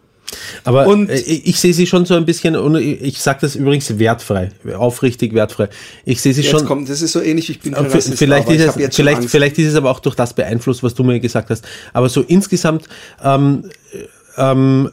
Aber 0.65 0.85
Und- 0.85 1.09
äh, 1.09 1.15
ich, 1.17 1.59
sehe 1.59 1.73
sie 1.73 1.87
schon 1.87 2.05
so 2.05 2.13
ein 2.15 2.25
bisschen, 2.25 2.55
und 2.57 2.75
ich, 2.75 3.19
sage 3.21 3.39
das 3.41 3.55
übrigens 3.55 3.97
wertfrei, 3.97 4.51
aufrichtig 4.77 5.33
wertfrei. 5.33 5.69
Ich 6.03 6.21
sehe 6.21 6.33
sie 6.33 6.41
Jetzt 6.41 6.51
schon. 6.51 6.65
kommt, 6.65 6.89
das 6.89 7.01
ist 7.01 7.13
so 7.13 7.21
ähnlich, 7.21 7.49
ich 7.49 7.61
bin 7.61 7.73
kein 7.73 7.85
v- 7.89 7.95
Rassist, 7.97 8.17
vielleicht, 8.17 8.49
ist 8.49 8.61
es, 8.77 8.95
vielleicht, 8.95 9.25
vielleicht 9.29 9.57
ist 9.57 9.67
es 9.69 9.75
aber 9.75 9.89
auch 9.91 10.01
durch 10.01 10.15
das 10.15 10.33
beeinflusst, 10.33 10.83
was 10.83 10.93
du 10.93 11.03
mir 11.03 11.19
gesagt 11.21 11.49
hast. 11.49 11.65
Aber 11.93 12.09
so 12.09 12.21
insgesamt 12.21 12.87
ähm, 13.23 13.69
ähm, 14.37 14.91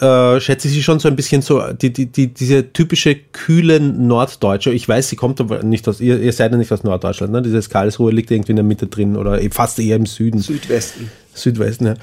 äh, 0.00 0.40
schätze 0.40 0.68
ich 0.68 0.74
sie 0.74 0.82
schon 0.82 1.00
so 1.00 1.08
ein 1.08 1.16
bisschen 1.16 1.42
so, 1.42 1.60
die, 1.72 1.92
die, 1.92 2.06
die, 2.06 2.28
diese 2.32 2.72
typische 2.72 3.16
kühle 3.16 3.80
Norddeutsche. 3.80 4.70
Ich 4.70 4.88
weiß, 4.88 5.08
sie 5.08 5.16
kommt 5.16 5.40
aber 5.40 5.62
nicht 5.62 5.88
aus, 5.88 6.00
ihr, 6.00 6.20
ihr 6.20 6.32
seid 6.32 6.52
ja 6.52 6.58
nicht 6.58 6.72
aus 6.72 6.84
Norddeutschland, 6.84 7.32
ne? 7.32 7.42
Dieses 7.42 7.68
Karlsruhe 7.68 8.12
liegt 8.12 8.30
irgendwie 8.30 8.52
in 8.52 8.56
der 8.56 8.64
Mitte 8.64 8.86
drin 8.86 9.16
oder 9.16 9.40
fast 9.50 9.78
eher 9.78 9.96
im 9.96 10.06
Süden. 10.06 10.40
Südwesten. 10.40 11.10
Südwesten, 11.34 11.86
ja. 11.86 11.94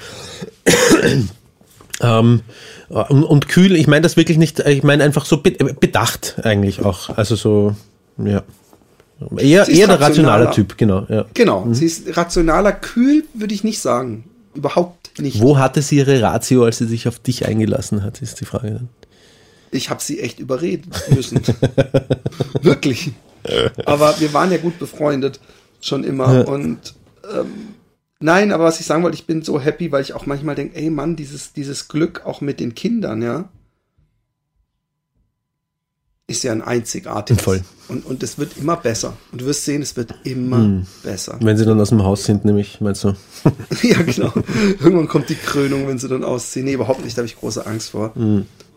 ähm, 2.20 2.40
und, 2.88 3.24
und 3.24 3.48
kühl, 3.48 3.74
ich 3.76 3.86
meine 3.86 4.02
das 4.02 4.16
wirklich 4.16 4.38
nicht, 4.38 4.60
ich 4.60 4.82
meine 4.82 5.02
einfach 5.04 5.24
so 5.24 5.38
be- 5.38 5.52
bedacht 5.52 6.36
eigentlich 6.42 6.84
auch. 6.84 7.16
Also 7.16 7.36
so, 7.36 7.74
ja. 8.22 8.42
Eher, 9.38 9.66
eher 9.66 9.86
der 9.86 9.98
rationale 9.98 10.00
rationaler. 10.00 10.50
Typ, 10.50 10.76
genau. 10.76 11.06
Ja. 11.08 11.24
Genau, 11.32 11.66
sie 11.72 11.86
ist 11.86 12.16
rationaler, 12.16 12.72
kühl, 12.72 13.24
würde 13.32 13.54
ich 13.54 13.64
nicht 13.64 13.80
sagen. 13.80 14.24
Überhaupt 14.56 15.20
nicht. 15.20 15.40
Wo 15.40 15.58
hatte 15.58 15.82
sie 15.82 15.96
ihre 15.96 16.20
Ratio, 16.22 16.64
als 16.64 16.78
sie 16.78 16.86
sich 16.86 17.06
auf 17.08 17.18
dich 17.18 17.46
eingelassen 17.46 18.02
hat, 18.02 18.22
ist 18.22 18.40
die 18.40 18.44
Frage 18.44 18.70
dann. 18.70 18.88
Ich 19.70 19.90
habe 19.90 20.02
sie 20.02 20.20
echt 20.20 20.38
überreden 20.38 20.90
müssen. 21.14 21.42
Wirklich. 22.62 23.12
Aber 23.84 24.18
wir 24.20 24.32
waren 24.32 24.50
ja 24.50 24.58
gut 24.58 24.78
befreundet, 24.78 25.40
schon 25.80 26.04
immer. 26.04 26.32
Ja. 26.32 26.44
Und 26.44 26.94
ähm, 27.32 27.74
nein, 28.20 28.52
aber 28.52 28.64
was 28.64 28.80
ich 28.80 28.86
sagen 28.86 29.02
wollte, 29.02 29.16
ich 29.16 29.26
bin 29.26 29.42
so 29.42 29.60
happy, 29.60 29.92
weil 29.92 30.02
ich 30.02 30.14
auch 30.14 30.26
manchmal 30.26 30.54
denke, 30.54 30.76
ey 30.76 30.90
Mann, 30.90 31.16
dieses, 31.16 31.52
dieses 31.52 31.88
Glück 31.88 32.22
auch 32.24 32.40
mit 32.40 32.60
den 32.60 32.74
Kindern, 32.74 33.22
ja, 33.22 33.48
ist 36.28 36.42
ja 36.42 36.52
ein 36.52 36.62
einzigartiges. 36.62 37.42
Voll. 37.42 37.62
Und, 37.88 38.04
und 38.04 38.22
es 38.22 38.38
wird 38.38 38.56
immer 38.56 38.76
besser. 38.76 39.16
Und 39.30 39.40
du 39.40 39.46
wirst 39.46 39.64
sehen, 39.64 39.82
es 39.82 39.96
wird 39.96 40.12
immer 40.24 40.82
besser. 41.04 41.38
Wenn 41.40 41.56
sie 41.56 41.64
dann 41.64 41.80
aus 41.80 41.90
dem 41.90 42.02
Haus 42.02 42.24
sind, 42.24 42.44
nämlich, 42.44 42.80
meinst 42.80 43.04
du? 43.04 43.14
Ja, 43.82 44.02
genau. 44.02 44.32
Irgendwann 44.80 45.06
kommt 45.06 45.28
die 45.28 45.36
Krönung, 45.36 45.86
wenn 45.86 45.98
sie 45.98 46.08
dann 46.08 46.24
ausziehen. 46.24 46.64
Nee, 46.64 46.72
überhaupt 46.72 47.04
nicht, 47.04 47.16
da 47.16 47.20
habe 47.20 47.26
ich 47.26 47.36
große 47.36 47.64
Angst 47.64 47.90
vor. 47.90 48.12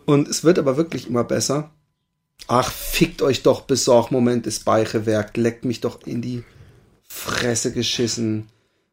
Und 0.06 0.28
es 0.28 0.44
wird 0.44 0.58
aber 0.58 0.76
wirklich 0.76 1.08
immer 1.08 1.24
besser. 1.24 1.70
Ach, 2.46 2.70
fickt 2.70 3.20
euch 3.22 3.42
doch, 3.42 3.62
Besorgmoment 3.62 4.46
ist 4.46 4.64
Beichewerk. 4.64 5.36
Leckt 5.36 5.64
mich 5.64 5.80
doch 5.80 6.06
in 6.06 6.22
die 6.22 6.44
Fresse 7.08 7.72
geschissen. 7.72 8.48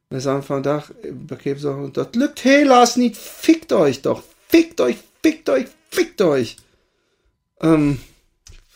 Wir 0.10 0.22
sagen 0.22 0.41
von 0.41 0.64
Dach, 0.64 0.91
und 1.03 1.97
dort 1.97 2.16
lügt 2.16 2.43
Helas 2.43 2.97
nicht, 2.97 3.18
fickt 3.18 3.74
euch 3.74 4.01
doch. 4.01 4.24
Fickt 4.47 4.80
euch, 4.80 4.97
fickt 5.22 5.49
euch, 5.49 5.66
fickt 5.89 6.22
euch. 6.22 6.58
Ähm, 7.62 7.99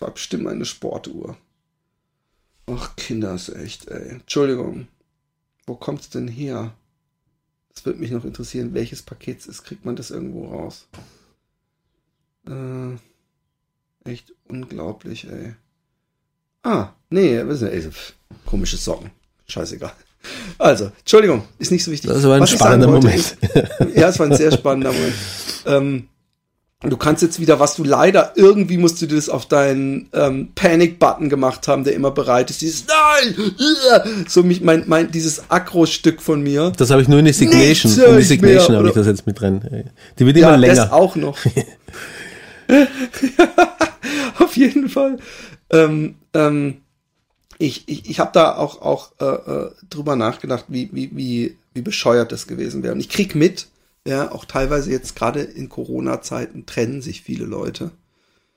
ich 0.01 0.07
war 0.07 0.13
bestimmt 0.15 0.47
eine 0.47 0.65
Sportuhr. 0.65 1.37
Ach, 2.65 2.95
Kinder 2.95 3.35
ist 3.35 3.49
echt, 3.49 3.87
ey. 3.87 4.09
Entschuldigung. 4.09 4.87
Wo 5.67 5.75
kommt's 5.75 6.09
denn 6.09 6.27
her? 6.27 6.73
Das 7.71 7.85
würde 7.85 7.99
mich 7.99 8.09
noch 8.09 8.25
interessieren, 8.25 8.73
welches 8.73 9.03
Paket 9.03 9.41
es 9.41 9.45
ist. 9.45 9.63
Kriegt 9.63 9.85
man 9.85 9.95
das 9.95 10.09
irgendwo 10.09 10.47
raus? 10.47 10.87
Äh, 12.47 12.95
echt 14.09 14.33
unglaublich, 14.47 15.27
ey. 15.29 15.53
Ah, 16.63 16.93
nee, 17.11 17.45
wissen 17.45 17.67
wir, 17.67 17.73
ey, 17.73 17.87
komische 18.47 18.77
Socken. 18.77 19.11
Scheißegal. 19.45 19.93
Also, 20.57 20.91
Entschuldigung, 20.97 21.43
ist 21.59 21.71
nicht 21.71 21.83
so 21.83 21.91
wichtig. 21.91 22.09
Das 22.09 22.23
war 22.23 22.37
ein 22.37 22.41
Was 22.41 22.49
spannender 22.49 23.13
Ist, 23.13 23.37
ja, 23.93 24.09
es 24.09 24.17
war 24.17 24.25
ein 24.25 24.35
sehr 24.35 24.51
spannender 24.51 24.93
Moment. 24.93 25.15
Ähm, 25.67 26.07
du 26.89 26.97
kannst 26.97 27.21
jetzt 27.21 27.39
wieder, 27.39 27.59
was 27.59 27.75
du 27.75 27.84
leider, 27.84 28.34
irgendwie 28.36 28.77
musst 28.77 29.01
du 29.01 29.05
das 29.05 29.29
auf 29.29 29.45
deinen 29.45 30.09
ähm, 30.13 30.49
Panic-Button 30.55 31.29
gemacht 31.29 31.67
haben, 31.67 31.84
der 31.84 31.93
immer 31.93 32.09
bereit 32.11 32.49
ist. 32.49 32.61
Dieses 32.61 32.86
Nein! 32.88 33.36
So 34.27 34.41
mich, 34.41 34.61
mein, 34.61 34.86
mein, 34.88 35.11
dieses 35.11 35.49
Akro-Stück 35.49 36.21
von 36.21 36.41
mir. 36.41 36.71
Das 36.77 36.89
habe 36.89 37.01
ich 37.01 37.07
nur 37.07 37.19
in 37.19 37.25
die 37.25 37.34
Signation. 37.34 37.91
Nichts 37.91 37.97
höre 37.97 38.09
In 38.09 38.15
die 38.15 38.21
ich 38.21 38.27
Signation 38.27 38.71
mehr, 38.71 38.79
habe 38.79 38.88
ich 38.89 38.95
das 38.95 39.05
jetzt 39.05 39.27
mit 39.27 39.39
drin. 39.39 39.86
Die 40.17 40.25
wird 40.25 40.38
immer 40.38 40.51
ja, 40.51 40.55
länger. 40.55 40.75
das 40.75 40.91
auch 40.91 41.15
noch. 41.15 41.38
Auf 44.39 44.57
jeden 44.57 44.89
Fall. 44.89 45.17
Ähm, 45.69 46.15
ähm, 46.34 46.77
ich 47.59 47.88
ich, 47.88 48.09
ich 48.09 48.19
habe 48.19 48.32
da 48.34 48.55
auch, 48.55 48.82
auch 48.82 49.11
äh, 49.19 49.25
äh, 49.25 49.71
drüber 49.89 50.15
nachgedacht, 50.15 50.65
wie, 50.67 50.89
wie, 50.91 51.11
wie, 51.13 51.57
wie 51.75 51.82
bescheuert 51.82 52.32
das 52.32 52.47
gewesen 52.47 52.82
wäre. 52.82 52.93
Und 52.93 52.99
ich 52.99 53.09
krieg 53.09 53.36
mit, 53.36 53.67
ja, 54.07 54.31
auch 54.31 54.45
teilweise 54.45 54.91
jetzt 54.91 55.15
gerade 55.15 55.41
in 55.41 55.69
Corona-Zeiten 55.69 56.65
trennen 56.65 57.01
sich 57.01 57.21
viele 57.21 57.45
Leute. 57.45 57.91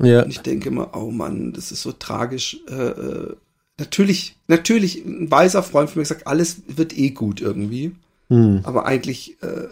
Ja. 0.02 0.22
Und 0.22 0.30
ich 0.30 0.40
denke 0.40 0.68
immer, 0.68 0.96
oh 0.96 1.10
Mann, 1.10 1.52
das 1.52 1.70
ist 1.70 1.82
so 1.82 1.92
tragisch. 1.92 2.58
Äh, 2.68 2.74
äh, 2.74 3.36
natürlich, 3.78 4.36
natürlich, 4.48 5.04
ein 5.04 5.30
weiser 5.30 5.62
Freund 5.62 5.90
von 5.90 6.00
mir 6.00 6.04
gesagt, 6.04 6.26
alles 6.26 6.62
wird 6.66 6.96
eh 6.96 7.10
gut 7.10 7.40
irgendwie. 7.40 7.92
Hm. 8.28 8.60
Aber 8.64 8.86
eigentlich 8.86 9.42
äh, 9.42 9.68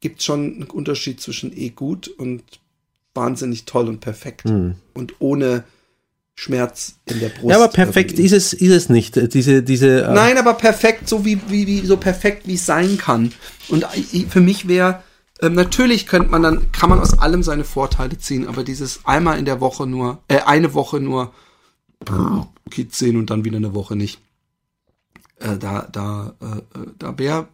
gibt 0.00 0.22
schon 0.22 0.54
einen 0.54 0.64
Unterschied 0.64 1.20
zwischen 1.20 1.56
eh 1.56 1.70
gut 1.70 2.08
und 2.08 2.42
wahnsinnig 3.14 3.64
toll 3.64 3.88
und 3.88 4.00
perfekt. 4.00 4.44
Hm. 4.44 4.76
Und 4.94 5.16
ohne 5.18 5.64
Schmerz 6.38 6.94
in 7.06 7.18
der 7.18 7.30
Brust. 7.30 7.50
Ja, 7.50 7.56
aber 7.56 7.66
perfekt 7.66 8.12
irgendwie. 8.12 8.26
ist 8.26 8.32
es, 8.32 8.52
ist 8.52 8.70
es 8.70 8.88
nicht. 8.88 9.34
Diese, 9.34 9.60
diese, 9.60 10.04
äh, 10.04 10.14
Nein, 10.14 10.38
aber 10.38 10.54
perfekt, 10.54 11.08
so 11.08 11.24
wie, 11.24 11.40
wie, 11.48 11.66
wie 11.66 11.84
so 11.84 11.96
perfekt, 11.96 12.46
wie 12.46 12.54
es 12.54 12.64
sein 12.64 12.96
kann. 12.96 13.32
Und 13.68 13.84
für 14.30 14.40
mich 14.40 14.68
wäre, 14.68 15.02
ähm, 15.42 15.54
natürlich 15.54 16.06
könnte 16.06 16.30
man 16.30 16.44
dann, 16.44 16.70
kann 16.70 16.90
man 16.90 17.00
aus 17.00 17.18
allem 17.18 17.42
seine 17.42 17.64
Vorteile 17.64 18.18
ziehen, 18.18 18.46
aber 18.46 18.62
dieses 18.62 19.04
einmal 19.04 19.36
in 19.36 19.46
der 19.46 19.60
Woche 19.60 19.84
nur, 19.88 20.22
äh, 20.28 20.38
eine 20.42 20.74
Woche 20.74 21.00
nur 21.00 21.32
Kids 22.70 23.00
sehen 23.00 23.16
und 23.16 23.30
dann 23.30 23.44
wieder 23.44 23.56
eine 23.56 23.74
Woche 23.74 23.96
nicht. 23.96 24.20
Äh, 25.40 25.58
da, 25.58 25.88
da, 25.90 26.36
äh, 26.40 26.58
äh, 26.78 26.86
da 27.00 27.18
wäre 27.18 27.48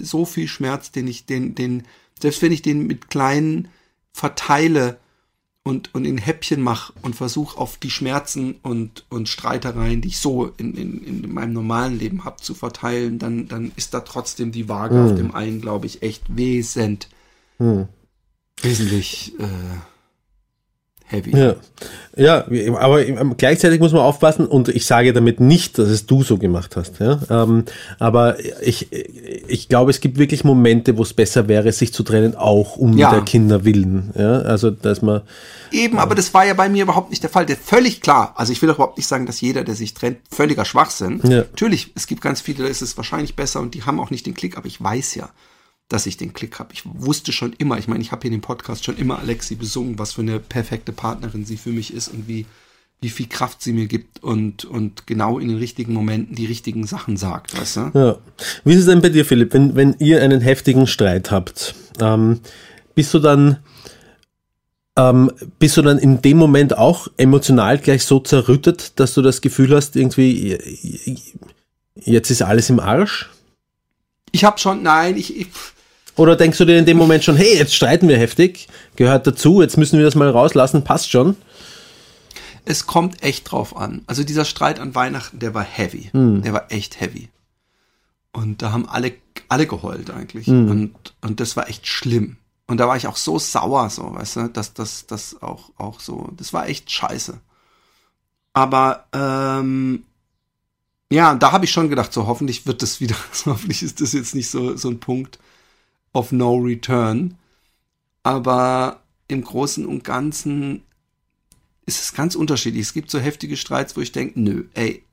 so 0.00 0.24
viel 0.24 0.48
Schmerz, 0.48 0.90
den 0.90 1.06
ich, 1.06 1.26
den, 1.26 1.54
den, 1.54 1.82
selbst 2.18 2.40
wenn 2.40 2.52
ich 2.52 2.62
den 2.62 2.86
mit 2.86 3.10
kleinen 3.10 3.68
verteile 4.14 4.96
und, 5.64 5.94
und 5.94 6.04
in 6.04 6.18
Häppchen 6.18 6.60
mache 6.60 6.92
und 7.02 7.14
versuche 7.14 7.58
auf 7.58 7.76
die 7.76 7.90
Schmerzen 7.90 8.56
und, 8.62 9.04
und 9.10 9.28
Streitereien, 9.28 10.00
die 10.00 10.08
ich 10.08 10.18
so 10.18 10.46
in, 10.56 10.74
in, 10.74 11.04
in 11.04 11.32
meinem 11.32 11.52
normalen 11.52 11.98
Leben 11.98 12.24
habe, 12.24 12.42
zu 12.42 12.54
verteilen, 12.54 13.18
dann, 13.18 13.46
dann 13.48 13.70
ist 13.76 13.94
da 13.94 14.00
trotzdem 14.00 14.50
die 14.50 14.68
Waage 14.68 15.02
auf 15.04 15.14
dem 15.14 15.34
einen, 15.34 15.60
glaube 15.60 15.86
ich, 15.86 16.02
echt 16.02 16.36
wesent, 16.36 17.08
Hm. 17.58 17.86
wesentlich 18.60 19.38
äh, 19.38 19.46
heavy. 21.12 21.36
Ja. 21.36 21.54
ja, 22.16 22.44
aber 22.78 23.04
gleichzeitig 23.36 23.80
muss 23.80 23.92
man 23.92 24.02
aufpassen 24.02 24.46
und 24.46 24.68
ich 24.68 24.86
sage 24.86 25.12
damit 25.12 25.40
nicht, 25.40 25.78
dass 25.78 25.88
es 25.88 26.06
du 26.06 26.22
so 26.22 26.38
gemacht 26.38 26.76
hast. 26.76 26.98
Ja? 26.98 27.20
Ähm, 27.30 27.64
aber 27.98 28.36
ich, 28.62 28.88
ich 28.90 29.68
glaube, 29.68 29.90
es 29.90 30.00
gibt 30.00 30.18
wirklich 30.18 30.44
Momente, 30.44 30.96
wo 30.96 31.02
es 31.02 31.12
besser 31.14 31.48
wäre, 31.48 31.70
sich 31.72 31.92
zu 31.92 32.02
trennen, 32.02 32.34
auch 32.34 32.76
um 32.76 32.96
Ja. 32.96 33.10
der 33.12 33.22
Kinder 33.22 33.64
willen. 33.64 34.10
Ja? 34.16 34.40
Also, 34.40 34.70
dass 34.70 35.02
man, 35.02 35.22
Eben, 35.70 35.98
aber 35.98 36.14
das 36.14 36.34
war 36.34 36.44
ja 36.44 36.54
bei 36.54 36.68
mir 36.68 36.82
überhaupt 36.82 37.10
nicht 37.10 37.22
der 37.22 37.30
Fall. 37.30 37.46
Der 37.46 37.56
völlig 37.56 38.00
klar. 38.02 38.34
Also 38.36 38.52
ich 38.52 38.60
will 38.60 38.68
doch 38.68 38.76
überhaupt 38.76 38.98
nicht 38.98 39.06
sagen, 39.06 39.26
dass 39.26 39.40
jeder, 39.40 39.64
der 39.64 39.74
sich 39.74 39.94
trennt, 39.94 40.18
völliger 40.30 40.64
Schwachsinn. 40.64 41.20
Ja. 41.24 41.38
Natürlich, 41.38 41.92
es 41.94 42.06
gibt 42.06 42.20
ganz 42.20 42.40
viele, 42.40 42.64
da 42.64 42.68
ist 42.68 42.82
es 42.82 42.96
wahrscheinlich 42.96 43.36
besser 43.36 43.60
und 43.60 43.74
die 43.74 43.84
haben 43.84 43.98
auch 44.00 44.10
nicht 44.10 44.26
den 44.26 44.34
Klick, 44.34 44.56
aber 44.56 44.66
ich 44.66 44.82
weiß 44.82 45.14
ja, 45.14 45.30
dass 45.92 46.06
ich 46.06 46.16
den 46.16 46.32
Klick 46.32 46.58
habe. 46.58 46.72
Ich 46.72 46.82
wusste 46.84 47.32
schon 47.32 47.52
immer, 47.52 47.76
ich 47.76 47.86
meine, 47.86 48.00
ich 48.00 48.12
habe 48.12 48.22
hier 48.22 48.30
in 48.30 48.38
dem 48.38 48.42
Podcast 48.42 48.84
schon 48.84 48.96
immer 48.96 49.18
Alexi 49.18 49.56
besungen, 49.56 49.98
was 49.98 50.14
für 50.14 50.22
eine 50.22 50.40
perfekte 50.40 50.90
Partnerin 50.90 51.44
sie 51.44 51.58
für 51.58 51.70
mich 51.70 51.92
ist 51.92 52.08
und 52.08 52.26
wie, 52.26 52.46
wie 53.02 53.10
viel 53.10 53.26
Kraft 53.26 53.62
sie 53.62 53.74
mir 53.74 53.86
gibt 53.86 54.22
und, 54.22 54.64
und 54.64 55.06
genau 55.06 55.38
in 55.38 55.48
den 55.48 55.58
richtigen 55.58 55.92
Momenten 55.92 56.34
die 56.34 56.46
richtigen 56.46 56.86
Sachen 56.86 57.18
sagt, 57.18 57.58
weißt 57.58 57.76
du? 57.76 57.90
ja. 57.94 58.18
Wie 58.64 58.72
ist 58.72 58.80
es 58.80 58.86
denn 58.86 59.02
bei 59.02 59.10
dir, 59.10 59.26
Philipp, 59.26 59.52
wenn, 59.52 59.76
wenn 59.76 59.94
ihr 59.98 60.22
einen 60.22 60.40
heftigen 60.40 60.86
Streit 60.86 61.30
habt, 61.30 61.74
ähm, 62.00 62.40
bist 62.94 63.12
du 63.12 63.18
dann, 63.18 63.58
ähm, 64.96 65.30
bist 65.58 65.76
du 65.76 65.82
dann 65.82 65.98
in 65.98 66.22
dem 66.22 66.38
Moment 66.38 66.78
auch 66.78 67.08
emotional 67.18 67.76
gleich 67.78 68.04
so 68.04 68.18
zerrüttet, 68.18 68.98
dass 68.98 69.12
du 69.12 69.20
das 69.20 69.42
Gefühl 69.42 69.74
hast, 69.74 69.94
irgendwie, 69.94 70.58
jetzt 71.96 72.30
ist 72.30 72.40
alles 72.40 72.70
im 72.70 72.80
Arsch? 72.80 73.28
Ich 74.30 74.44
habe 74.44 74.58
schon, 74.58 74.82
nein, 74.82 75.18
ich, 75.18 75.36
ich 75.36 75.48
Oder 76.16 76.36
denkst 76.36 76.58
du 76.58 76.64
dir 76.64 76.78
in 76.78 76.86
dem 76.86 76.98
Moment 76.98 77.24
schon, 77.24 77.36
hey, 77.36 77.56
jetzt 77.56 77.74
streiten 77.74 78.08
wir 78.08 78.18
heftig, 78.18 78.68
gehört 78.96 79.26
dazu, 79.26 79.62
jetzt 79.62 79.78
müssen 79.78 79.98
wir 79.98 80.04
das 80.04 80.14
mal 80.14 80.28
rauslassen, 80.28 80.84
passt 80.84 81.10
schon? 81.10 81.36
es 82.64 82.86
kommt 82.86 83.22
echt 83.22 83.50
drauf 83.50 83.76
an. 83.76 84.02
Also 84.06 84.24
dieser 84.24 84.44
Streit 84.44 84.78
an 84.78 84.94
Weihnachten, 84.94 85.38
der 85.38 85.54
war 85.54 85.64
heavy. 85.64 86.10
Der 86.42 86.52
war 86.52 86.70
echt 86.70 87.00
heavy. 87.00 87.28
Und 88.32 88.62
da 88.62 88.72
haben 88.72 88.88
alle, 88.88 89.14
alle 89.48 89.66
geheult 89.66 90.10
eigentlich. 90.10 90.46
Und, 90.70 90.94
und 91.20 91.40
das 91.40 91.56
war 91.56 91.68
echt 91.68 91.86
schlimm. 91.86 92.36
Und 92.68 92.78
da 92.78 92.88
war 92.88 92.96
ich 92.96 93.06
auch 93.06 93.16
so 93.16 93.38
sauer, 93.38 93.90
so, 93.90 94.14
weißt 94.14 94.36
du, 94.36 94.48
dass 94.48 94.72
das, 94.72 95.06
das 95.06 95.42
auch, 95.42 95.70
auch 95.76 96.00
so, 96.00 96.30
das 96.36 96.52
war 96.52 96.68
echt 96.68 96.90
scheiße. 96.90 97.38
Aber, 98.54 99.06
ähm, 99.12 100.04
ja, 101.10 101.34
da 101.34 101.52
habe 101.52 101.66
ich 101.66 101.72
schon 101.72 101.90
gedacht, 101.90 102.12
so 102.12 102.26
hoffentlich 102.26 102.66
wird 102.66 102.80
das 102.82 103.00
wieder, 103.00 103.16
hoffentlich 103.44 103.82
ist 103.82 104.00
das 104.00 104.12
jetzt 104.12 104.34
nicht 104.34 104.48
so, 104.48 104.76
so 104.76 104.88
ein 104.88 105.00
Punkt 105.00 105.38
of 106.12 106.32
no 106.32 106.56
return. 106.56 107.36
Aber 108.22 109.02
im 109.28 109.42
Großen 109.42 109.86
und 109.86 110.04
Ganzen 110.04 110.82
ist 111.86 112.02
es 112.02 112.14
ganz 112.14 112.34
unterschiedlich. 112.34 112.82
Es 112.82 112.94
gibt 112.94 113.10
so 113.10 113.18
heftige 113.18 113.56
Streits, 113.56 113.96
wo 113.96 114.00
ich 114.00 114.12
denke, 114.12 114.40
nö, 114.40 114.64
ey, 114.74 115.04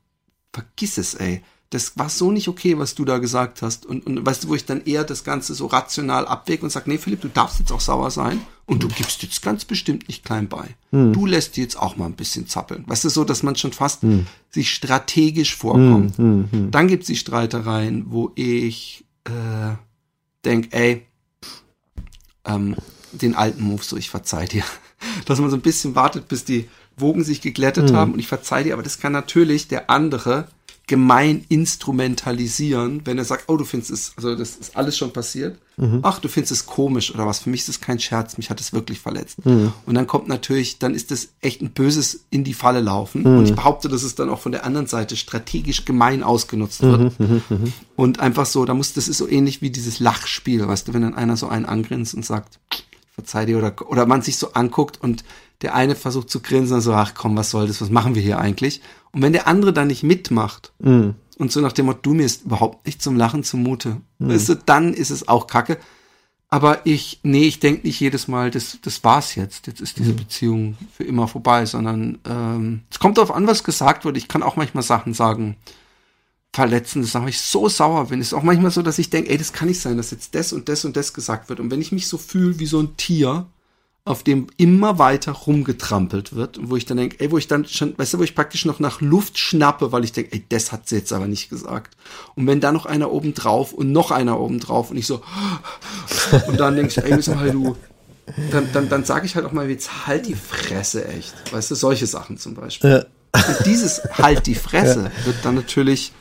vergiss 0.52 0.98
es, 0.98 1.14
ey. 1.14 1.42
Das 1.70 1.96
war 1.96 2.08
so 2.08 2.32
nicht 2.32 2.48
okay, 2.48 2.78
was 2.78 2.96
du 2.96 3.04
da 3.04 3.18
gesagt 3.18 3.62
hast. 3.62 3.86
Und, 3.86 4.04
und 4.04 4.26
weißt 4.26 4.42
du, 4.44 4.48
wo 4.48 4.56
ich 4.56 4.64
dann 4.64 4.84
eher 4.84 5.04
das 5.04 5.22
Ganze 5.22 5.54
so 5.54 5.66
rational 5.66 6.26
abwäge 6.26 6.64
und 6.64 6.70
sage, 6.70 6.90
nee, 6.90 6.98
Philipp, 6.98 7.20
du 7.20 7.28
darfst 7.28 7.60
jetzt 7.60 7.70
auch 7.70 7.80
sauer 7.80 8.10
sein 8.10 8.40
und 8.66 8.82
du 8.82 8.88
gibst 8.88 9.22
jetzt 9.22 9.40
ganz 9.40 9.64
bestimmt 9.64 10.08
nicht 10.08 10.24
klein 10.24 10.48
bei. 10.48 10.74
Du 11.12 11.26
lässt 11.26 11.56
dir 11.56 11.62
jetzt 11.62 11.78
auch 11.78 11.96
mal 11.96 12.06
ein 12.06 12.14
bisschen 12.16 12.48
zappeln. 12.48 12.82
Weißt 12.88 13.04
du, 13.04 13.08
so, 13.08 13.22
dass 13.22 13.44
man 13.44 13.54
schon 13.54 13.72
fast 13.72 14.02
sich 14.50 14.72
strategisch 14.72 15.54
vorkommt. 15.54 16.14
Dann 16.72 16.88
gibt's 16.88 17.06
die 17.06 17.16
Streitereien, 17.16 18.06
wo 18.10 18.32
ich 18.34 19.04
äh, 19.24 19.76
denk, 20.44 20.68
ey, 20.72 21.06
ähm, 22.44 22.76
den 23.12 23.34
alten 23.34 23.62
Move 23.62 23.82
so, 23.82 23.96
ich 23.96 24.10
verzeih 24.10 24.46
dir. 24.46 24.64
Dass 25.26 25.40
man 25.40 25.50
so 25.50 25.56
ein 25.56 25.62
bisschen 25.62 25.94
wartet, 25.94 26.28
bis 26.28 26.44
die 26.44 26.68
Wogen 26.96 27.24
sich 27.24 27.40
geglättet 27.40 27.92
haben 27.92 28.12
und 28.12 28.18
ich 28.18 28.28
verzeih 28.28 28.62
dir, 28.62 28.74
aber 28.74 28.82
das 28.82 28.98
kann 28.98 29.12
natürlich 29.12 29.68
der 29.68 29.88
andere 29.88 30.48
gemein 30.90 31.44
instrumentalisieren, 31.48 33.02
wenn 33.04 33.16
er 33.16 33.24
sagt, 33.24 33.44
oh, 33.46 33.56
du 33.56 33.64
findest 33.64 33.92
es, 33.92 34.12
also 34.16 34.34
das 34.34 34.56
ist 34.56 34.76
alles 34.76 34.98
schon 34.98 35.12
passiert. 35.12 35.56
Ach, 36.02 36.18
du 36.18 36.26
findest 36.28 36.50
es 36.50 36.66
komisch 36.66 37.14
oder 37.14 37.26
was. 37.26 37.38
Für 37.38 37.48
mich 37.48 37.60
ist 37.60 37.68
es 37.68 37.80
kein 37.80 38.00
Scherz, 38.00 38.36
mich 38.36 38.50
hat 38.50 38.60
es 38.60 38.72
wirklich 38.72 38.98
verletzt. 38.98 39.38
Und 39.86 39.94
dann 39.94 40.08
kommt 40.08 40.26
natürlich, 40.26 40.80
dann 40.80 40.92
ist 40.94 41.12
das 41.12 41.28
echt 41.40 41.62
ein 41.62 41.70
böses 41.70 42.24
in 42.30 42.42
die 42.42 42.54
Falle 42.54 42.80
laufen. 42.80 43.24
Und 43.38 43.44
ich 43.44 43.54
behaupte, 43.54 43.88
dass 43.88 44.02
es 44.02 44.16
dann 44.16 44.28
auch 44.30 44.40
von 44.40 44.50
der 44.50 44.64
anderen 44.64 44.88
Seite 44.88 45.16
strategisch 45.16 45.84
gemein 45.84 46.24
ausgenutzt 46.24 46.82
wird. 46.82 47.12
Und 47.94 48.18
einfach 48.18 48.46
so, 48.46 48.64
da 48.64 48.74
muss, 48.74 48.92
das 48.92 49.06
ist 49.06 49.18
so 49.18 49.28
ähnlich 49.28 49.62
wie 49.62 49.70
dieses 49.70 50.00
Lachspiel, 50.00 50.66
weißt 50.66 50.88
du, 50.88 50.92
wenn 50.92 51.02
dann 51.02 51.14
einer 51.14 51.36
so 51.36 51.46
einen 51.46 51.66
angrinst 51.66 52.14
und 52.14 52.26
sagt, 52.26 52.58
verzeih 53.14 53.46
dir, 53.46 53.58
oder, 53.58 53.74
oder 53.88 54.06
man 54.06 54.22
sich 54.22 54.38
so 54.38 54.54
anguckt 54.54 55.00
und 55.00 55.22
der 55.62 55.74
eine 55.74 55.94
versucht 55.94 56.30
zu 56.30 56.40
grinsen 56.40 56.76
und 56.76 56.80
so, 56.80 56.92
ach 56.94 57.12
komm, 57.14 57.36
was 57.36 57.50
soll 57.50 57.66
das, 57.66 57.80
was 57.80 57.90
machen 57.90 58.14
wir 58.14 58.22
hier 58.22 58.38
eigentlich? 58.38 58.80
Und 59.12 59.22
wenn 59.22 59.32
der 59.32 59.46
andere 59.46 59.72
dann 59.72 59.88
nicht 59.88 60.02
mitmacht 60.02 60.72
und 61.38 61.50
so 61.52 61.60
nach 61.60 61.72
dem 61.72 61.86
Motto, 61.86 62.00
du 62.02 62.14
mir 62.14 62.26
ist 62.26 62.44
überhaupt 62.44 62.86
nicht 62.86 63.02
zum 63.02 63.16
Lachen 63.16 63.42
zumute, 63.44 64.00
weißt 64.18 64.48
du, 64.50 64.54
dann 64.54 64.94
ist 64.94 65.10
es 65.10 65.28
auch 65.28 65.46
kacke. 65.46 65.78
Aber 66.52 66.84
ich, 66.84 67.20
nee, 67.22 67.44
ich 67.44 67.60
denke 67.60 67.86
nicht 67.86 68.00
jedes 68.00 68.26
Mal, 68.26 68.50
das, 68.50 68.78
das 68.82 69.04
war's 69.04 69.36
jetzt. 69.36 69.68
Jetzt 69.68 69.80
ist 69.80 69.98
diese 69.98 70.14
Beziehung 70.14 70.76
für 70.92 71.04
immer 71.04 71.28
vorbei, 71.28 71.64
sondern 71.64 72.18
ähm, 72.28 72.82
es 72.90 72.98
kommt 72.98 73.18
darauf 73.18 73.32
an, 73.32 73.46
was 73.46 73.62
gesagt 73.62 74.04
wird. 74.04 74.16
Ich 74.16 74.26
kann 74.26 74.42
auch 74.42 74.56
manchmal 74.56 74.82
Sachen 74.82 75.14
sagen, 75.14 75.56
verletzen, 76.52 77.02
das 77.02 77.14
ich 77.28 77.40
so 77.40 77.68
sauer 77.68 78.06
bin. 78.06 78.20
Es 78.20 78.28
ist 78.28 78.34
auch 78.34 78.42
manchmal 78.42 78.72
so, 78.72 78.82
dass 78.82 78.98
ich 78.98 79.10
denke, 79.10 79.30
ey, 79.30 79.38
das 79.38 79.52
kann 79.52 79.68
nicht 79.68 79.80
sein, 79.80 79.96
dass 79.96 80.10
jetzt 80.10 80.34
das 80.34 80.52
und 80.52 80.68
das 80.68 80.84
und 80.84 80.96
das 80.96 81.14
gesagt 81.14 81.48
wird. 81.48 81.60
Und 81.60 81.70
wenn 81.70 81.80
ich 81.80 81.92
mich 81.92 82.08
so 82.08 82.18
fühle 82.18 82.58
wie 82.58 82.66
so 82.66 82.80
ein 82.80 82.96
Tier, 82.96 83.46
auf 84.04 84.22
dem 84.22 84.46
immer 84.56 84.98
weiter 84.98 85.32
rumgetrampelt 85.32 86.34
wird 86.34 86.58
und 86.58 86.70
wo 86.70 86.76
ich 86.76 86.86
dann 86.86 86.96
denke, 86.96 87.20
ey, 87.20 87.30
wo 87.30 87.38
ich 87.38 87.48
dann 87.48 87.66
schon, 87.66 87.96
weißt 87.98 88.14
du, 88.14 88.18
wo 88.18 88.22
ich 88.22 88.34
praktisch 88.34 88.64
noch 88.64 88.80
nach 88.80 89.00
Luft 89.00 89.38
schnappe, 89.38 89.92
weil 89.92 90.04
ich 90.04 90.12
denke, 90.12 90.32
ey, 90.32 90.44
das 90.48 90.72
hat 90.72 90.88
sie 90.88 90.96
jetzt 90.96 91.12
aber 91.12 91.26
nicht 91.26 91.50
gesagt. 91.50 91.96
Und 92.34 92.46
wenn 92.46 92.60
da 92.60 92.72
noch 92.72 92.86
einer 92.86 93.12
oben 93.12 93.34
drauf 93.34 93.72
und 93.72 93.92
noch 93.92 94.10
einer 94.10 94.40
oben 94.40 94.58
drauf 94.58 94.90
und 94.90 94.96
ich 94.96 95.06
so 95.06 95.22
und 96.48 96.58
dann 96.58 96.76
denkst 96.76 96.94
du, 96.96 97.04
ey, 97.04 97.14
müssen 97.14 97.38
halt 97.38 97.54
du 97.54 97.76
dann, 98.50 98.68
dann, 98.72 98.88
dann 98.88 99.04
sage 99.04 99.26
ich 99.26 99.34
halt 99.34 99.46
auch 99.46 99.52
mal, 99.52 99.68
jetzt 99.68 100.06
halt 100.06 100.26
die 100.26 100.34
Fresse 100.34 101.06
echt. 101.06 101.34
Weißt 101.52 101.70
du, 101.70 101.74
solche 101.74 102.06
Sachen 102.06 102.38
zum 102.38 102.54
Beispiel. 102.54 102.90
Ja. 102.90 102.98
Und 103.34 103.66
dieses 103.66 104.02
halt 104.18 104.46
die 104.46 104.54
Fresse 104.56 105.10
wird 105.24 105.36
dann 105.42 105.54
natürlich 105.54 106.12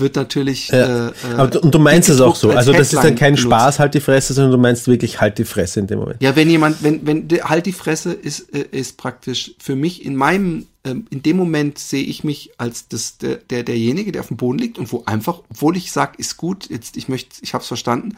wird 0.00 0.16
natürlich 0.16 0.68
Ja. 0.68 1.08
äh, 1.08 1.08
äh, 1.08 1.12
Aber 1.36 1.48
du, 1.48 1.60
und 1.60 1.74
du 1.74 1.78
meinst 1.78 2.08
es 2.08 2.20
auch 2.20 2.36
so. 2.36 2.48
als 2.48 2.58
Also 2.58 2.72
das 2.72 2.92
ist 2.92 3.02
dann 3.02 3.14
kein 3.14 3.34
benutzt. 3.34 3.42
Spaß, 3.42 3.78
halt 3.78 3.94
die 3.94 4.00
Fresse, 4.00 4.34
sondern 4.34 4.52
du 4.52 4.58
meinst 4.58 4.86
wirklich 4.86 5.20
halt 5.20 5.38
die 5.38 5.44
Fresse 5.44 5.80
in 5.80 5.86
dem 5.86 5.98
Moment. 5.98 6.22
Ja, 6.22 6.36
wenn 6.36 6.48
jemand, 6.50 6.82
wenn, 6.82 7.06
wenn, 7.06 7.28
halt 7.42 7.66
die 7.66 7.72
Fresse 7.72 8.12
ist, 8.12 8.54
äh, 8.54 8.64
ist 8.70 8.96
praktisch 8.96 9.54
für 9.58 9.76
mich 9.76 10.04
in 10.04 10.16
meinem, 10.16 10.66
ähm, 10.84 11.06
in 11.10 11.22
dem 11.22 11.36
Moment 11.36 11.78
sehe 11.78 12.04
ich 12.04 12.24
mich 12.24 12.50
als 12.58 12.88
das, 12.88 13.18
der, 13.18 13.36
der, 13.36 13.62
derjenige, 13.62 14.12
der 14.12 14.22
auf 14.22 14.28
dem 14.28 14.36
Boden 14.36 14.58
liegt 14.58 14.78
und 14.78 14.92
wo 14.92 15.02
einfach, 15.06 15.40
obwohl 15.50 15.76
ich 15.76 15.92
sag, 15.92 16.18
ist 16.18 16.36
gut, 16.36 16.68
jetzt, 16.70 16.96
ich 16.96 17.08
möchte, 17.08 17.36
ich 17.42 17.54
hab's 17.54 17.68
verstanden, 17.68 18.16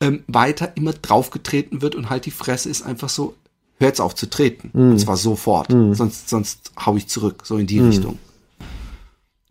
ähm, 0.00 0.24
weiter 0.26 0.72
immer 0.76 0.92
draufgetreten 0.92 1.80
wird 1.82 1.94
und 1.94 2.10
halt 2.10 2.26
die 2.26 2.30
Fresse 2.32 2.68
ist 2.68 2.82
einfach 2.82 3.08
so, 3.08 3.34
hör 3.78 3.88
jetzt 3.88 4.00
auf 4.00 4.14
zu 4.14 4.28
treten. 4.28 4.70
Und 4.72 4.98
zwar 4.98 5.16
sofort. 5.16 5.68
Sonst, 5.70 6.28
sonst 6.28 6.72
hau 6.84 6.96
ich 6.96 7.08
zurück, 7.08 7.42
so 7.44 7.56
in 7.56 7.66
die 7.66 7.80
Richtung. 7.80 8.18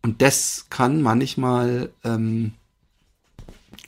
Und 0.04 0.22
das 0.22 0.66
kann 0.70 1.02
manchmal, 1.02 1.92
ähm, 2.04 2.54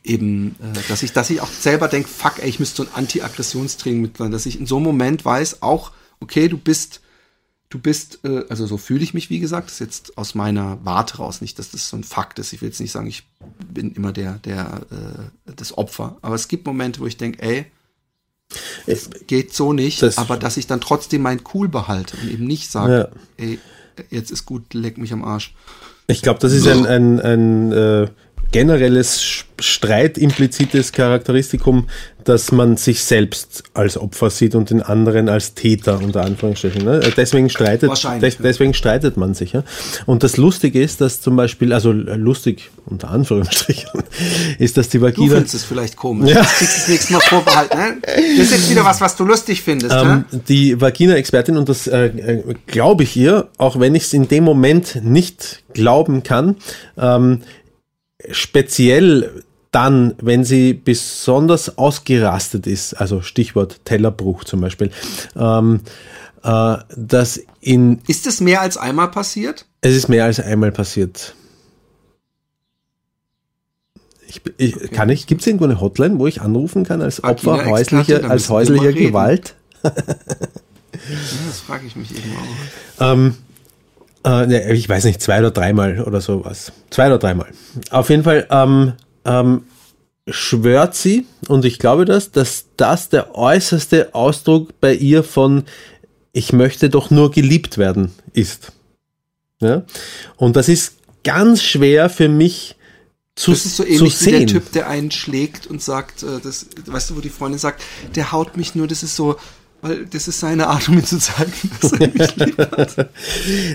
eben, 0.03 0.55
äh, 0.61 0.79
dass 0.89 1.01
ich, 1.03 1.13
dass 1.13 1.29
ich 1.29 1.41
auch 1.41 1.47
selber 1.49 1.87
denke, 1.87 2.09
fuck, 2.09 2.39
ey, 2.39 2.49
ich 2.49 2.59
müsste 2.59 2.83
so 2.83 2.89
ein 2.89 2.95
Anti-Aggressionstraining 2.95 4.01
mitmachen, 4.01 4.31
dass 4.31 4.45
ich 4.45 4.59
in 4.59 4.65
so 4.65 4.75
einem 4.77 4.85
Moment 4.85 5.23
weiß, 5.25 5.61
auch, 5.61 5.91
okay, 6.19 6.49
du 6.49 6.57
bist, 6.57 7.01
du 7.69 7.79
bist, 7.79 8.19
äh, 8.23 8.43
also 8.49 8.67
so 8.67 8.77
fühle 8.77 9.03
ich 9.03 9.13
mich, 9.13 9.29
wie 9.29 9.39
gesagt, 9.39 9.67
das 9.67 9.75
ist 9.75 9.79
jetzt 9.79 10.17
aus 10.17 10.35
meiner 10.35 10.77
Warte 10.85 11.17
raus, 11.17 11.41
nicht, 11.41 11.57
dass 11.57 11.71
das 11.71 11.89
so 11.89 11.97
ein 11.97 12.03
Fakt 12.03 12.37
ist. 12.37 12.53
Ich 12.53 12.61
will 12.61 12.69
jetzt 12.69 12.79
nicht 12.81 12.91
sagen, 12.91 13.07
ich 13.07 13.23
bin 13.73 13.91
immer 13.93 14.11
der, 14.11 14.33
der, 14.45 14.81
äh, 15.47 15.51
das 15.55 15.77
Opfer. 15.77 16.17
Aber 16.21 16.35
es 16.35 16.47
gibt 16.47 16.65
Momente, 16.67 16.99
wo 16.99 17.07
ich 17.07 17.17
denke, 17.17 17.41
ey, 17.41 17.65
es 18.85 19.09
geht 19.25 19.53
so 19.53 19.73
nicht, 19.73 20.01
Das- 20.03 20.17
aber 20.19 20.37
dass 20.37 20.57
ich 20.57 20.67
dann 20.67 20.81
trotzdem 20.81 21.21
mein 21.23 21.41
Cool 21.53 21.69
behalte 21.69 22.17
und 22.17 22.29
eben 22.29 22.45
nicht 22.45 22.69
sage, 22.69 23.09
Ja. 23.39 23.43
ey, 23.43 23.59
jetzt 24.09 24.31
ist 24.31 24.45
gut, 24.45 24.73
leck 24.73 24.97
mich 24.97 25.13
am 25.13 25.23
Arsch. 25.23 25.53
Ich 26.07 26.21
glaube, 26.21 26.39
das 26.39 26.51
ist 26.51 26.67
ein, 26.67 26.85
ein, 26.85 27.19
ein 27.19 27.71
äh, 27.71 28.07
generelles 28.53 29.43
Streit 29.59 30.17
implizites 30.17 30.91
Charakteristikum, 30.91 31.87
dass 32.23 32.51
man 32.51 32.77
sich 32.77 33.03
selbst 33.03 33.63
als 33.73 33.97
Opfer 33.97 34.29
sieht 34.29 34.55
und 34.55 34.69
den 34.69 34.81
anderen 34.81 35.27
als 35.27 35.55
Täter 35.55 35.99
unter 36.01 36.23
Anführungsstrichen. 36.23 36.85
Ne? 36.85 37.01
Deswegen 37.17 37.49
streitet, 37.49 37.91
des, 38.21 38.37
deswegen 38.37 38.73
streitet 38.73 39.17
man 39.17 39.33
sich. 39.33 39.53
Ja? 39.53 39.63
Und 40.05 40.23
das 40.23 40.37
Lustige 40.37 40.81
ist, 40.81 41.01
dass 41.01 41.19
zum 41.19 41.35
Beispiel, 41.35 41.73
also 41.73 41.91
äh, 41.91 42.15
lustig 42.15 42.69
unter 42.85 43.09
Anführungsstrichen, 43.09 43.89
ist, 44.59 44.77
dass 44.77 44.87
die 44.89 44.99
Du 44.99 45.05
Vagina 45.05 45.35
findest 45.35 45.55
es 45.55 45.63
vielleicht 45.63 45.97
komisch. 45.97 46.29
Ja. 46.31 46.41
Das 46.41 46.53
kriegst 46.53 46.75
du 46.75 46.79
das 46.79 46.87
nächste 46.89 47.13
Mal 47.13 47.21
vorbehalten. 47.21 47.77
Ne? 47.77 47.97
Das 48.05 48.45
ist 48.45 48.51
jetzt 48.51 48.69
wieder 48.69 48.85
was, 48.85 49.01
was 49.01 49.15
du 49.15 49.25
lustig 49.25 49.61
findest. 49.61 49.91
Ähm, 49.93 50.07
ne? 50.07 50.25
die 50.47 50.79
Vagina-Expertin, 50.79 51.57
und 51.57 51.67
das 51.67 51.87
äh, 51.87 52.05
äh, 52.05 52.55
glaube 52.67 53.03
ich 53.03 53.17
ihr, 53.17 53.49
auch 53.57 53.79
wenn 53.79 53.95
ich 53.95 54.03
es 54.03 54.13
in 54.13 54.27
dem 54.27 54.43
Moment 54.43 55.03
nicht 55.03 55.63
glauben 55.73 56.23
kann, 56.23 56.55
ähm, 56.97 57.41
speziell 58.31 59.43
dann, 59.71 60.13
wenn 60.21 60.43
sie 60.43 60.73
besonders 60.73 61.77
ausgerastet 61.77 62.67
ist, 62.67 62.93
also 62.93 63.21
Stichwort 63.21 63.81
Tellerbruch 63.85 64.43
zum 64.43 64.61
Beispiel, 64.61 64.91
ähm, 65.35 65.81
äh, 66.43 66.77
dass 66.95 67.41
in, 67.59 67.99
Ist 68.07 68.27
es 68.27 68.39
mehr 68.39 68.61
als 68.61 68.77
einmal 68.77 69.09
passiert? 69.09 69.65
es 69.81 69.95
ist 69.95 70.09
mehr 70.09 70.25
als 70.25 70.39
einmal 70.39 70.71
passiert. 70.71 71.35
Ich, 74.27 74.41
ich, 74.57 74.91
Kann 74.91 75.09
ich, 75.09 75.27
gibt 75.27 75.41
es 75.41 75.47
irgendwo 75.47 75.65
eine 75.65 75.79
Hotline, 75.79 76.17
wo 76.19 76.27
ich 76.27 76.41
anrufen 76.41 76.85
kann 76.85 77.01
als 77.01 77.23
Opfer 77.23 77.57
Vagina-Experte, 77.57 78.13
häuslicher, 78.13 78.29
als 78.29 78.49
häuslicher. 78.49 78.93
Gewalt? 78.93 79.55
Ja, 79.83 79.91
das 81.47 81.59
frage 81.59 81.85
ich 81.85 81.95
mich 81.95 82.11
eben 82.11 82.31
auch. 82.37 83.01
Ähm, 83.13 83.35
äh, 84.23 84.45
ne, 84.45 84.71
ich 84.73 84.87
weiß 84.87 85.05
nicht, 85.05 85.21
zwei 85.21 85.39
oder 85.39 85.51
dreimal 85.51 86.01
oder 86.01 86.21
sowas. 86.21 86.71
Zwei 86.89 87.07
oder 87.07 87.19
dreimal. 87.19 87.47
Auf 87.89 88.09
jeden 88.09 88.23
Fall 88.23 88.47
ähm, 88.49 88.93
ähm, 89.25 89.63
schwört 90.27 90.95
sie, 90.95 91.25
und 91.47 91.65
ich 91.65 91.79
glaube 91.79 92.05
das, 92.05 92.31
dass 92.31 92.65
das 92.77 93.09
der 93.09 93.35
äußerste 93.35 94.15
Ausdruck 94.15 94.79
bei 94.79 94.93
ihr 94.93 95.23
von 95.23 95.63
ich 96.33 96.51
möchte 96.51 96.89
doch 96.89 97.11
nur 97.11 97.31
geliebt 97.31 97.77
werden 97.77 98.11
ist. 98.33 98.71
Ja? 99.59 99.83
Und 100.35 100.55
das 100.55 100.67
ist 100.67 100.95
ganz 101.23 101.61
schwer 101.61 102.09
für 102.09 102.27
mich 102.27 102.75
zu, 103.35 103.51
Das 103.51 103.65
ist 103.65 103.77
so 103.77 103.83
ähnlich 103.85 104.21
wie 104.21 104.29
der 104.29 104.39
sehen. 104.39 104.47
Typ, 104.47 104.71
der 104.73 104.89
einen 104.89 105.11
schlägt 105.11 105.67
und 105.67 105.81
sagt, 105.81 106.23
äh, 106.23 106.39
das, 106.43 106.67
weißt 106.85 107.11
du, 107.11 107.17
wo 107.17 107.19
die 107.19 107.29
Freundin 107.29 107.59
sagt, 107.59 107.83
der 108.15 108.31
haut 108.31 108.57
mich 108.57 108.75
nur, 108.75 108.87
das 108.87 109.03
ist 109.03 109.15
so, 109.15 109.37
weil 109.83 110.05
das 110.07 110.27
ist 110.27 110.39
seine 110.39 110.67
Art, 110.67 110.89
um 110.89 110.95
mir 110.95 111.03
zu 111.03 111.19
zeigen, 111.19 111.51
dass 111.81 111.91
er 111.93 112.07
mich 112.07 112.35
lieb 112.37 112.57
hat. 112.57 113.07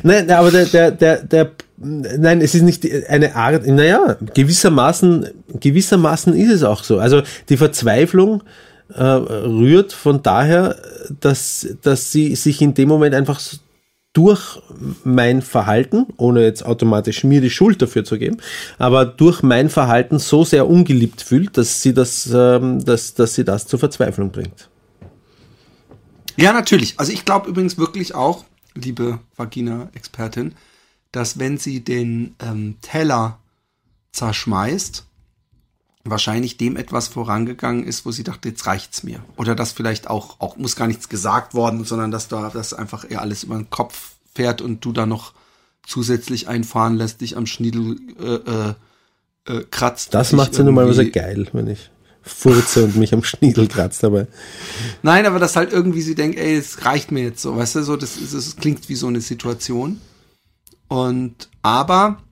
Nein, 0.03 0.31
aber 0.31 0.51
der, 0.51 0.67
der, 0.67 0.91
der, 0.91 1.23
der, 1.23 1.53
nein, 1.77 2.41
es 2.41 2.55
ist 2.55 2.63
nicht 2.63 2.85
eine 3.09 3.37
Art, 3.37 3.67
naja, 3.67 4.17
gewissermaßen, 4.35 5.29
gewissermaßen 5.61 6.35
ist 6.35 6.51
es 6.51 6.63
auch 6.65 6.83
so. 6.83 6.99
Also 6.99 7.23
die 7.49 7.57
Verzweiflung 7.57 8.43
äh, 8.95 9.03
rührt 9.03 9.93
von 9.93 10.23
daher, 10.23 10.77
dass, 11.21 11.69
dass 11.83 12.11
sie 12.11 12.35
sich 12.35 12.61
in 12.63 12.75
dem 12.75 12.89
Moment 12.89 13.15
einfach 13.15 13.39
s- 13.39 13.61
durch 14.15 14.59
mein 15.05 15.43
Verhalten, 15.43 16.07
ohne 16.17 16.43
jetzt 16.43 16.65
automatisch 16.65 17.23
mir 17.23 17.41
die 17.43 17.51
Schuld 17.51 17.81
dafür 17.83 18.05
zu 18.05 18.19
geben, 18.19 18.39
aber 18.79 19.05
durch 19.05 19.43
mein 19.43 19.69
Verhalten 19.69 20.19
so 20.19 20.45
sehr 20.45 20.67
ungeliebt 20.67 21.21
fühlt, 21.23 21.57
dass 21.59 21.83
sie 21.83 21.93
das, 21.95 22.29
ähm, 22.35 22.83
dass, 22.85 23.15
dass 23.15 23.35
sie 23.35 23.45
das 23.45 23.67
zur 23.67 23.79
Verzweiflung 23.79 24.31
bringt. 24.31 24.69
Ja, 26.39 26.53
natürlich. 26.53 26.99
Also 26.99 27.13
ich 27.13 27.25
glaube 27.25 27.49
übrigens 27.49 27.79
wirklich 27.79 28.15
auch, 28.15 28.45
liebe 28.75 29.19
Vagina-Expertin, 29.37 30.55
dass 31.11 31.39
wenn 31.39 31.59
sie 31.59 31.81
den 31.81 32.37
ähm, 32.41 32.77
Teller 32.81 33.39
zerschmeißt, 34.13 35.05
wahrscheinlich 36.05 36.57
dem 36.57 36.77
etwas 36.77 37.09
vorangegangen 37.09 37.85
ist, 37.85 38.07
wo 38.07 38.13
sie 38.13 38.25
dachte, 38.25 38.49
jetzt 38.49 38.67
reicht's 38.67 39.03
mir. 39.03 39.23
Oder 39.37 39.55
dass 39.55 39.73
vielleicht 39.73 40.09
auch, 40.09 40.41
auch 40.41 40.57
muss 40.57 40.77
gar 40.77 40.87
nichts 40.87 41.09
gesagt 41.09 41.55
worden, 41.55 41.85
sondern 41.85 42.11
dass 42.11 42.29
da 42.29 42.51
das 42.51 42.73
einfach 42.73 43.09
eher 43.09 43.21
alles 43.21 43.45
über 43.45 43.57
den 43.57 43.69
Kopf 43.71 44.13
fährt 44.35 44.61
und 44.61 44.85
du 44.85 44.93
da 44.93 45.07
noch 45.07 45.33
zusätzlich 45.87 46.49
einfahren 46.49 46.97
lässt, 46.97 47.21
dich 47.21 47.37
am 47.37 47.47
Schniedel 47.47 47.97
äh, 48.21 48.35
äh, 48.35 48.75
äh, 49.59 49.65
kratzt. 49.71 50.15
Das 50.15 50.33
macht 50.33 50.55
sie 50.55 50.63
normalerweise 50.63 51.03
irgendwie- 51.03 51.19
geil, 51.19 51.49
wenn 51.53 51.67
ich 51.67 51.91
furze 52.29 52.85
und 52.85 52.97
mich 52.97 53.13
am 53.13 53.25
Schniedel 53.25 53.69
kratzt 53.69 54.03
dabei. 54.03 54.27
Nein, 55.03 55.27
aber 55.27 55.39
dass 55.39 55.57
halt 55.57 55.73
irgendwie 55.73 56.03
sie 56.03 56.15
denkt, 56.15 56.39
ey, 56.39 56.57
es 56.57 56.85
reicht 56.85 57.11
mir 57.13 57.23
jetzt 57.25 57.43
so, 57.43 57.57
weißt 57.57 57.77
du, 57.77 57.83
so, 57.83 57.97
das, 57.97 58.17
ist- 58.17 58.35
das 58.35 58.57
klingt 58.57 58.89
wie 58.89 58.95
so 58.95 59.07
eine 59.07 59.21
Situation. 59.21 60.01
Und, 60.89 61.49
aber, 61.63 62.23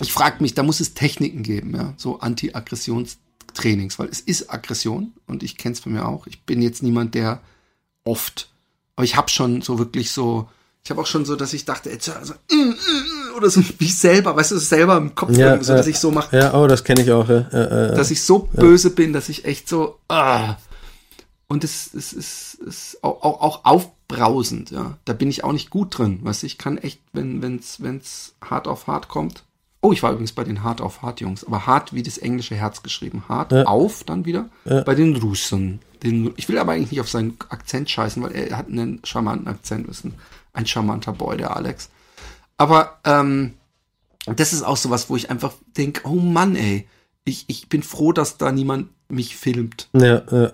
ich 0.00 0.12
frage 0.12 0.42
mich, 0.42 0.54
da 0.54 0.62
muss 0.62 0.80
es 0.80 0.94
Techniken 0.94 1.42
geben, 1.42 1.74
ja, 1.74 1.94
so 1.96 2.20
Anti-Aggressionstrainings, 2.20 3.98
weil 3.98 4.08
es 4.08 4.20
ist 4.20 4.50
Aggression 4.52 5.12
und 5.26 5.42
ich 5.42 5.56
kenne 5.56 5.72
es 5.74 5.80
von 5.80 5.92
mir 5.92 6.06
auch. 6.06 6.26
Ich 6.26 6.42
bin 6.42 6.62
jetzt 6.62 6.82
niemand, 6.82 7.14
der 7.14 7.40
oft, 8.04 8.50
aber 8.96 9.04
ich 9.04 9.16
habe 9.16 9.30
schon 9.30 9.62
so 9.62 9.78
wirklich 9.78 10.10
so, 10.10 10.48
ich 10.82 10.90
habe 10.90 11.00
auch 11.00 11.06
schon 11.06 11.24
so, 11.24 11.36
dass 11.36 11.52
ich 11.52 11.64
dachte, 11.64 11.90
jetzt, 11.90 12.08
also, 12.08 12.34
mm, 12.50 12.56
mm, 12.56 13.36
oder 13.36 13.50
so 13.50 13.60
wie 13.78 13.84
ich 13.84 13.98
selber, 13.98 14.34
weißt 14.34 14.52
du, 14.52 14.58
selber 14.58 14.96
im 14.96 15.14
Kopf, 15.14 15.36
irgendwie 15.36 15.64
so, 15.64 15.74
dass 15.74 15.86
ich 15.86 15.98
so 15.98 16.10
mache, 16.10 16.36
Ja, 16.36 16.54
oh, 16.54 16.66
das 16.66 16.84
kenne 16.84 17.02
ich 17.02 17.12
auch. 17.12 17.28
Ja. 17.28 17.46
Ja, 17.52 17.58
ja, 17.58 17.86
ja. 17.86 17.94
dass 17.94 18.10
ich 18.10 18.22
so 18.22 18.48
böse 18.52 18.90
bin, 18.90 19.12
dass 19.12 19.28
ich 19.28 19.44
echt 19.44 19.68
so 19.68 19.98
ah. 20.08 20.56
und 21.48 21.64
es, 21.64 21.92
es 21.94 22.12
ist 22.12 22.58
es, 22.66 22.98
auch, 23.02 23.22
auch, 23.22 23.40
auch 23.40 23.64
aufbrausend, 23.64 24.70
ja. 24.70 24.96
Da 25.04 25.12
bin 25.12 25.28
ich 25.28 25.44
auch 25.44 25.52
nicht 25.52 25.70
gut 25.70 25.98
drin, 25.98 26.20
weißt 26.22 26.42
du, 26.42 26.46
ich 26.46 26.58
kann 26.58 26.78
echt, 26.78 27.00
wenn 27.12 27.42
wenn's 27.42 27.82
wenn's 27.82 28.34
hart 28.42 28.66
auf 28.66 28.86
hart 28.86 29.08
kommt. 29.08 29.44
Oh, 29.82 29.92
ich 29.92 30.02
war 30.02 30.10
übrigens 30.10 30.32
bei 30.32 30.44
den 30.44 30.62
hart 30.62 30.82
auf 30.82 31.00
hart 31.00 31.20
Jungs, 31.20 31.44
aber 31.44 31.66
hart 31.66 31.94
wie 31.94 32.02
das 32.02 32.18
englische 32.18 32.54
Herz 32.54 32.82
geschrieben, 32.82 33.24
hart 33.28 33.52
Ja. 33.52 33.64
auf 33.64 34.04
dann 34.04 34.24
wieder 34.26 34.50
bei 34.64 34.94
den 34.94 35.16
Russen. 35.16 35.80
Den, 36.02 36.32
ich 36.36 36.48
will 36.48 36.58
aber 36.58 36.72
eigentlich 36.72 36.90
nicht 36.92 37.00
auf 37.00 37.10
seinen 37.10 37.36
Akzent 37.50 37.90
scheißen, 37.90 38.22
weil 38.22 38.32
er 38.32 38.56
hat 38.56 38.68
einen 38.68 39.00
charmanten 39.04 39.48
Akzent, 39.48 39.86
ist 39.88 40.04
ein, 40.52 40.66
charmanter 40.66 41.12
Boy, 41.12 41.36
der 41.36 41.56
Alex. 41.56 41.90
Aber 42.56 42.98
ähm, 43.04 43.54
das 44.26 44.52
ist 44.52 44.62
auch 44.62 44.76
sowas, 44.76 45.08
wo 45.08 45.16
ich 45.16 45.30
einfach 45.30 45.52
denke, 45.76 46.02
oh 46.06 46.16
Mann, 46.16 46.56
ey, 46.56 46.86
ich, 47.24 47.44
ich 47.48 47.68
bin 47.68 47.82
froh, 47.82 48.12
dass 48.12 48.38
da 48.38 48.52
niemand 48.52 48.88
mich 49.08 49.36
filmt. 49.36 49.88
ja, 49.92 50.22
ja. 50.30 50.52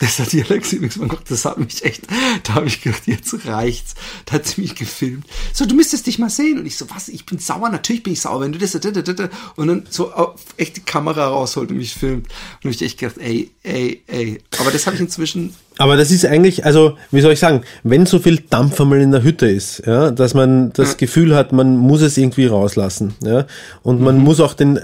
Das 0.00 0.18
hat 0.18 0.32
die 0.32 0.42
Alex 0.42 0.72
übrigens 0.72 0.96
mal 0.96 1.08
gemacht, 1.08 1.30
das 1.30 1.44
hat 1.44 1.58
mich 1.58 1.84
echt, 1.84 2.06
da 2.44 2.54
habe 2.54 2.66
ich 2.68 2.80
gedacht, 2.80 3.06
jetzt 3.06 3.44
reicht's. 3.44 3.94
Da 4.24 4.32
hat 4.32 4.46
sie 4.46 4.62
mich 4.62 4.74
gefilmt. 4.74 5.26
So, 5.52 5.66
du 5.66 5.74
müsstest 5.74 6.06
dich 6.06 6.18
mal 6.18 6.30
sehen. 6.30 6.58
Und 6.58 6.64
ich 6.64 6.78
so, 6.78 6.88
was, 6.88 7.08
ich 7.08 7.26
bin 7.26 7.38
sauer, 7.38 7.68
natürlich 7.68 8.02
bin 8.02 8.14
ich 8.14 8.22
sauer, 8.22 8.40
wenn 8.40 8.52
du 8.52 8.58
das, 8.58 8.72
da, 8.72 8.78
da, 8.78 8.90
da, 8.90 9.12
da. 9.12 9.28
und 9.56 9.68
dann 9.68 9.86
so 9.90 10.10
echt 10.56 10.78
die 10.78 10.80
Kamera 10.80 11.28
rausholt 11.28 11.70
und 11.70 11.76
mich 11.76 11.92
filmt. 11.92 12.28
Und 12.64 12.70
ich 12.70 12.80
echt 12.80 12.98
gedacht, 12.98 13.18
ey, 13.18 13.50
ey, 13.62 14.02
ey. 14.06 14.42
Aber 14.58 14.70
das 14.70 14.86
habe 14.86 14.96
ich 14.96 15.02
inzwischen, 15.02 15.54
Aber 15.80 15.96
das 15.96 16.10
ist 16.10 16.26
eigentlich, 16.26 16.66
also, 16.66 16.98
wie 17.10 17.22
soll 17.22 17.32
ich 17.32 17.38
sagen, 17.38 17.62
wenn 17.84 18.04
so 18.04 18.18
viel 18.18 18.36
Dampf 18.50 18.78
einmal 18.78 19.00
in 19.00 19.12
der 19.12 19.22
Hütte 19.22 19.48
ist, 19.48 19.82
ja, 19.86 20.10
dass 20.10 20.34
man 20.34 20.74
das 20.74 20.98
Gefühl 20.98 21.34
hat, 21.34 21.52
man 21.52 21.78
muss 21.78 22.02
es 22.02 22.18
irgendwie 22.18 22.44
rauslassen, 22.44 23.14
ja, 23.24 23.46
und 23.82 24.02
man 24.02 24.18
muss 24.18 24.40
auch 24.40 24.52
den, 24.52 24.78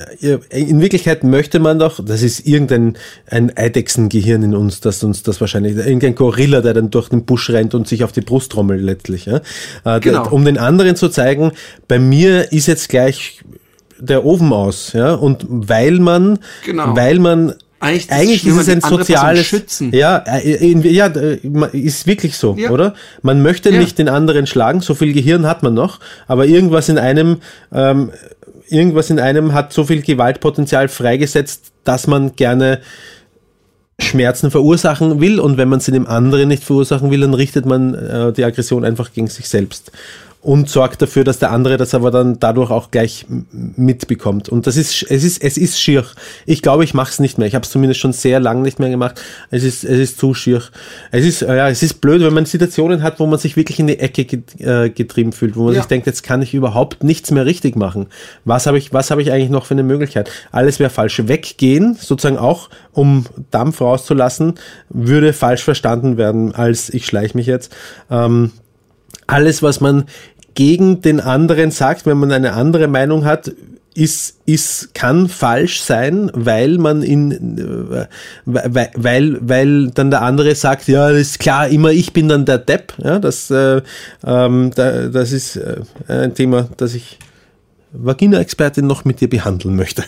in 0.49 0.80
Wirklichkeit 0.80 1.22
möchte 1.22 1.59
man 1.59 1.78
doch, 1.78 2.03
das 2.03 2.22
ist 2.22 2.47
irgendein 2.47 2.97
ein 3.30 3.55
Eidechsengehirn 3.55 4.42
in 4.42 4.55
uns, 4.55 4.80
das 4.80 5.05
uns 5.05 5.22
das 5.22 5.38
wahrscheinlich, 5.38 5.76
irgendein 5.76 6.14
Gorilla, 6.14 6.62
der 6.62 6.72
dann 6.72 6.88
durch 6.88 7.11
den 7.11 7.26
Busch 7.26 7.51
rennt 7.51 7.74
und 7.74 7.86
sich 7.86 8.03
auf 8.03 8.12
die 8.12 8.22
Brust 8.22 8.53
trommelt 8.53 8.80
letztlich, 8.80 9.26
ja, 9.26 9.42
Äh, 9.84 10.01
Genau. 10.01 10.30
um 10.30 10.47
den 10.47 10.57
anderen 10.57 10.97
zu 10.97 11.11
zeigen, 11.11 11.53
bei 11.88 11.99
mir 11.99 12.53
ist 12.53 12.68
jetzt 12.68 12.88
gleich 12.88 13.42
der 13.99 14.24
Ofen 14.24 14.51
aus, 14.51 14.94
ja, 14.94 15.12
und 15.12 15.44
weil 15.47 15.99
man, 15.99 16.38
Genau. 16.64 16.97
weil 16.97 17.18
man 17.18 17.53
Eigentlich 17.78 18.04
ist 18.06 18.10
es 18.10 18.18
eigentlich 18.18 18.46
ist 18.46 18.56
es 18.56 18.68
ein 18.68 18.80
soziales 18.80 19.46
schützen. 19.46 19.92
Ja, 19.94 20.18
äh, 20.26 20.66
ja, 20.88 21.06
äh, 21.08 21.38
ist 21.72 22.06
wirklich 22.06 22.36
so, 22.36 22.54
Ja. 22.58 22.70
oder? 22.70 22.94
Man 23.22 23.42
möchte 23.42 23.70
Ja. 23.70 23.78
nicht 23.78 23.98
den 23.98 24.08
anderen 24.08 24.46
schlagen, 24.46 24.80
so 24.80 24.94
viel 24.94 25.12
Gehirn 25.12 25.46
hat 25.46 25.62
man 25.62 25.74
noch, 25.74 26.00
aber 26.26 26.46
irgendwas 26.46 26.88
in 26.88 26.98
einem, 26.98 27.38
ähm, 27.72 28.12
irgendwas 28.68 29.10
in 29.10 29.20
einem 29.20 29.52
hat 29.52 29.72
so 29.72 29.84
viel 29.84 30.00
Gewaltpotenzial 30.02 30.88
freigesetzt, 30.88 31.72
dass 31.84 32.06
man 32.06 32.34
gerne 32.34 32.80
Schmerzen 33.98 34.50
verursachen 34.50 35.20
will 35.20 35.40
und 35.40 35.56
wenn 35.56 35.68
man 35.68 35.80
sie 35.80 35.90
dem 35.92 36.06
anderen 36.06 36.48
nicht 36.48 36.64
verursachen 36.64 37.10
will, 37.10 37.20
dann 37.20 37.32
richtet 37.34 37.64
man 37.64 37.94
äh, 37.94 38.32
die 38.32 38.44
Aggression 38.44 38.84
einfach 38.84 39.12
gegen 39.12 39.28
sich 39.28 39.48
selbst 39.48 39.90
und 40.43 40.68
sorgt 40.70 41.03
dafür, 41.03 41.24
dass 41.24 41.39
der 41.41 41.51
andere 41.51 41.76
das 41.76 41.95
aber 41.95 42.11
dann 42.11 42.39
dadurch 42.39 42.70
auch 42.70 42.91
gleich 42.93 43.26
mitbekommt. 43.76 44.49
Und 44.49 44.66
das 44.66 44.76
ist, 44.76 45.03
es 45.11 45.24
ist, 45.24 45.43
es 45.43 45.57
ist 45.57 45.80
schier. 45.80 46.05
Ich 46.45 46.62
glaube, 46.62 46.84
ich 46.84 46.95
mache 46.95 47.11
es 47.11 47.18
nicht 47.18 47.37
mehr. 47.39 47.49
Ich 47.49 47.55
habe 47.55 47.64
es 47.64 47.70
zumindest 47.70 48.01
schon 48.01 48.12
sehr 48.12 48.39
lange 48.39 48.62
nicht 48.62 48.78
mehr 48.78 48.91
gemacht. 48.91 49.20
Es 49.51 49.64
ist, 49.64 49.82
es 49.84 49.99
ist 49.99 50.18
zu 50.18 50.34
schier. 50.34 50.62
Es 51.11 51.24
ist, 51.24 51.41
ja, 51.41 51.68
es 51.68 51.82
ist 51.82 52.01
blöd, 52.01 52.22
wenn 52.22 52.32
man 52.32 52.47
Situationen 52.47 53.03
hat, 53.03 53.18
wo 53.18 53.26
man 53.26 53.39
sich 53.39 53.57
wirklich 53.57 53.80
in 53.80 53.89
die 53.89 53.99
Ecke 53.99 54.22
äh, 54.61 54.91
getrieben 54.91 55.32
fühlt, 55.32 55.57
wo 55.57 55.64
man 55.64 55.74
Ja. 55.74 55.80
sich 55.80 55.89
denkt, 55.89 56.07
jetzt 56.07 56.22
kann 56.22 56.43
ich 56.43 56.55
überhaupt 56.55 57.03
nichts 57.03 57.30
mehr 57.32 57.45
richtig 57.45 57.74
machen. 57.74 58.07
Was 58.45 58.66
habe 58.66 58.78
ich, 58.78 58.93
was 58.93 59.11
habe 59.11 59.22
ich 59.22 59.32
eigentlich 59.32 59.51
noch 59.51 59.66
für 59.66 59.74
eine 59.74 59.82
Möglichkeit? 59.82 60.30
Alles 60.53 60.78
wäre 60.78 60.91
falsch. 60.91 61.20
Weggehen, 61.26 61.97
sozusagen 62.01 62.39
auch, 62.39 62.68
um 62.93 63.24
Dampf 63.51 63.80
rauszulassen, 63.80 64.55
würde 64.91 65.32
falsch 65.32 65.62
verstanden 65.64 66.16
werden, 66.18 66.55
als 66.55 66.89
ich 66.91 67.07
schleiche 67.07 67.37
mich 67.37 67.47
jetzt. 67.47 67.74
Ähm, 68.11 68.53
alles, 69.26 69.62
was 69.62 69.80
man 69.80 70.04
gegen 70.54 71.02
den 71.02 71.20
anderen 71.20 71.70
sagt, 71.70 72.06
wenn 72.06 72.18
man 72.18 72.32
eine 72.32 72.54
andere 72.54 72.88
Meinung 72.88 73.24
hat, 73.24 73.52
ist, 73.96 74.36
ist, 74.44 74.94
kann 74.94 75.26
falsch 75.28 75.80
sein, 75.80 76.30
weil 76.34 76.76
man 76.76 77.02
in, 77.02 77.56
äh, 77.58 78.06
weil, 78.44 78.90
weil, 78.94 79.38
weil 79.40 79.90
dann 79.90 80.10
der 80.10 80.20
andere 80.20 80.54
sagt, 80.54 80.86
ja, 80.88 81.08
ist 81.08 81.38
klar, 81.38 81.68
immer 81.68 81.90
ich 81.92 82.12
bin 82.12 82.28
dann 82.28 82.44
der 82.44 82.58
Depp, 82.58 82.92
ja, 83.02 83.18
das, 83.18 83.50
äh, 83.50 83.80
ähm, 84.24 84.70
da, 84.74 85.08
das 85.08 85.32
ist 85.32 85.56
äh, 85.56 85.80
ein 86.08 86.34
Thema, 86.34 86.68
das 86.76 86.94
ich 86.94 87.18
Vagina-Expertin 87.99 88.86
noch 88.86 89.05
mit 89.05 89.20
dir 89.20 89.28
behandeln 89.28 89.76
möchte. 89.76 90.05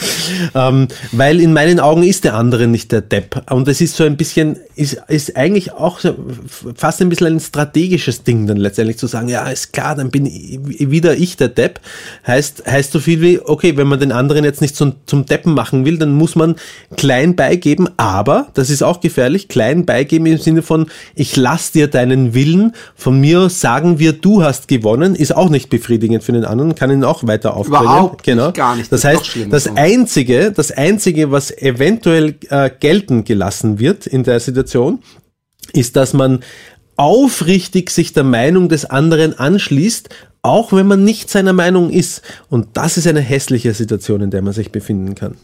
ähm, 0.54 0.88
weil 1.12 1.40
in 1.40 1.52
meinen 1.52 1.80
Augen 1.80 2.02
ist 2.02 2.24
der 2.24 2.34
andere 2.34 2.66
nicht 2.66 2.92
der 2.92 3.00
Depp. 3.00 3.50
Und 3.50 3.68
es 3.68 3.80
ist 3.80 3.96
so 3.96 4.04
ein 4.04 4.16
bisschen, 4.16 4.56
ist, 4.76 4.98
ist 5.08 5.36
eigentlich 5.36 5.72
auch 5.72 5.98
so 6.00 6.14
fast 6.74 7.00
ein 7.00 7.08
bisschen 7.08 7.26
ein 7.34 7.40
strategisches 7.40 8.24
Ding 8.24 8.46
dann 8.46 8.56
letztendlich 8.56 8.98
zu 8.98 9.06
sagen, 9.06 9.28
ja, 9.28 9.48
ist 9.48 9.72
klar, 9.72 9.94
dann 9.94 10.10
bin 10.10 10.26
ich, 10.26 10.58
wieder 10.90 11.16
ich 11.16 11.36
der 11.36 11.48
Depp. 11.48 11.80
Heißt, 12.26 12.64
heißt 12.66 12.92
so 12.92 13.00
viel 13.00 13.20
wie, 13.20 13.40
okay, 13.40 13.76
wenn 13.76 13.86
man 13.86 14.00
den 14.00 14.12
anderen 14.12 14.44
jetzt 14.44 14.60
nicht 14.60 14.76
zum, 14.76 14.94
zum 15.06 15.26
Deppen 15.26 15.54
machen 15.54 15.84
will, 15.84 15.98
dann 15.98 16.12
muss 16.12 16.36
man 16.36 16.56
klein 16.96 17.36
beigeben, 17.36 17.88
aber, 17.96 18.48
das 18.54 18.70
ist 18.70 18.82
auch 18.82 19.00
gefährlich, 19.00 19.48
klein 19.48 19.84
beigeben 19.86 20.26
im 20.26 20.38
Sinne 20.38 20.62
von, 20.62 20.86
ich 21.14 21.36
lass 21.36 21.72
dir 21.72 21.88
deinen 21.88 22.34
Willen, 22.34 22.72
von 22.94 23.20
mir 23.20 23.48
sagen 23.48 23.98
wir, 23.98 24.12
du 24.12 24.42
hast 24.42 24.68
gewonnen, 24.68 25.14
ist 25.14 25.34
auch 25.36 25.50
nicht 25.50 25.70
befriedigend 25.70 26.22
für 26.22 26.32
den 26.32 26.44
anderen, 26.44 26.74
kann 26.74 26.90
ihn 26.90 27.04
auch 27.04 27.23
weiter 27.26 27.54
aufbringen. 27.54 27.82
Überhaupt 27.82 28.22
genau. 28.22 28.46
nicht, 28.46 28.56
gar 28.56 28.76
nicht. 28.76 28.90
Das, 28.92 29.04
heißt, 29.04 29.38
das 29.50 29.66
einzige, 29.68 30.52
das 30.52 30.70
einzige, 30.70 31.30
was 31.30 31.50
eventuell 31.50 32.38
äh, 32.48 32.70
gelten 32.70 33.24
gelassen 33.24 33.78
wird 33.78 34.06
in 34.06 34.24
der 34.24 34.40
Situation, 34.40 35.02
ist, 35.72 35.96
dass 35.96 36.12
man 36.12 36.40
aufrichtig 36.96 37.90
sich 37.90 38.12
der 38.12 38.24
Meinung 38.24 38.68
des 38.68 38.84
anderen 38.84 39.38
anschließt, 39.38 40.08
auch 40.42 40.72
wenn 40.72 40.86
man 40.86 41.04
nicht 41.04 41.30
seiner 41.30 41.52
Meinung 41.52 41.90
ist. 41.90 42.22
Und 42.50 42.76
das 42.76 42.96
ist 42.96 43.06
eine 43.06 43.20
hässliche 43.20 43.74
Situation, 43.74 44.20
in 44.20 44.30
der 44.30 44.42
man 44.42 44.52
sich 44.52 44.70
befinden 44.70 45.14
kann. 45.14 45.36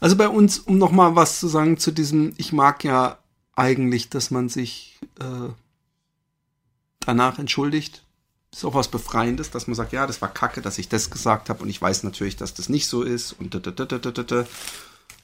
Also 0.00 0.16
bei 0.16 0.28
uns, 0.28 0.58
um 0.58 0.78
nochmal 0.78 1.14
was 1.16 1.40
zu 1.40 1.48
sagen 1.48 1.76
zu 1.76 1.92
diesem, 1.92 2.32
ich 2.36 2.52
mag 2.52 2.84
ja 2.84 3.18
eigentlich, 3.54 4.10
dass 4.10 4.30
man 4.30 4.48
sich 4.48 4.98
äh, 5.20 5.52
danach 7.00 7.38
entschuldigt. 7.38 8.04
Ist 8.52 8.64
auch 8.64 8.74
was 8.74 8.88
Befreiendes, 8.88 9.50
dass 9.50 9.66
man 9.66 9.74
sagt, 9.74 9.92
ja, 9.92 10.06
das 10.06 10.20
war 10.20 10.32
kacke, 10.32 10.60
dass 10.60 10.78
ich 10.78 10.88
das 10.88 11.10
gesagt 11.10 11.48
habe 11.48 11.62
und 11.62 11.70
ich 11.70 11.80
weiß 11.80 12.02
natürlich, 12.02 12.36
dass 12.36 12.52
das 12.52 12.68
nicht 12.68 12.86
so 12.86 13.02
ist 13.02 13.32
und 13.32 13.54
da, 13.54 13.58
da, 13.58 13.70
da, 13.70 13.86
da, 13.86 13.98
da, 13.98 14.10
da, 14.10 14.22
da. 14.22 14.46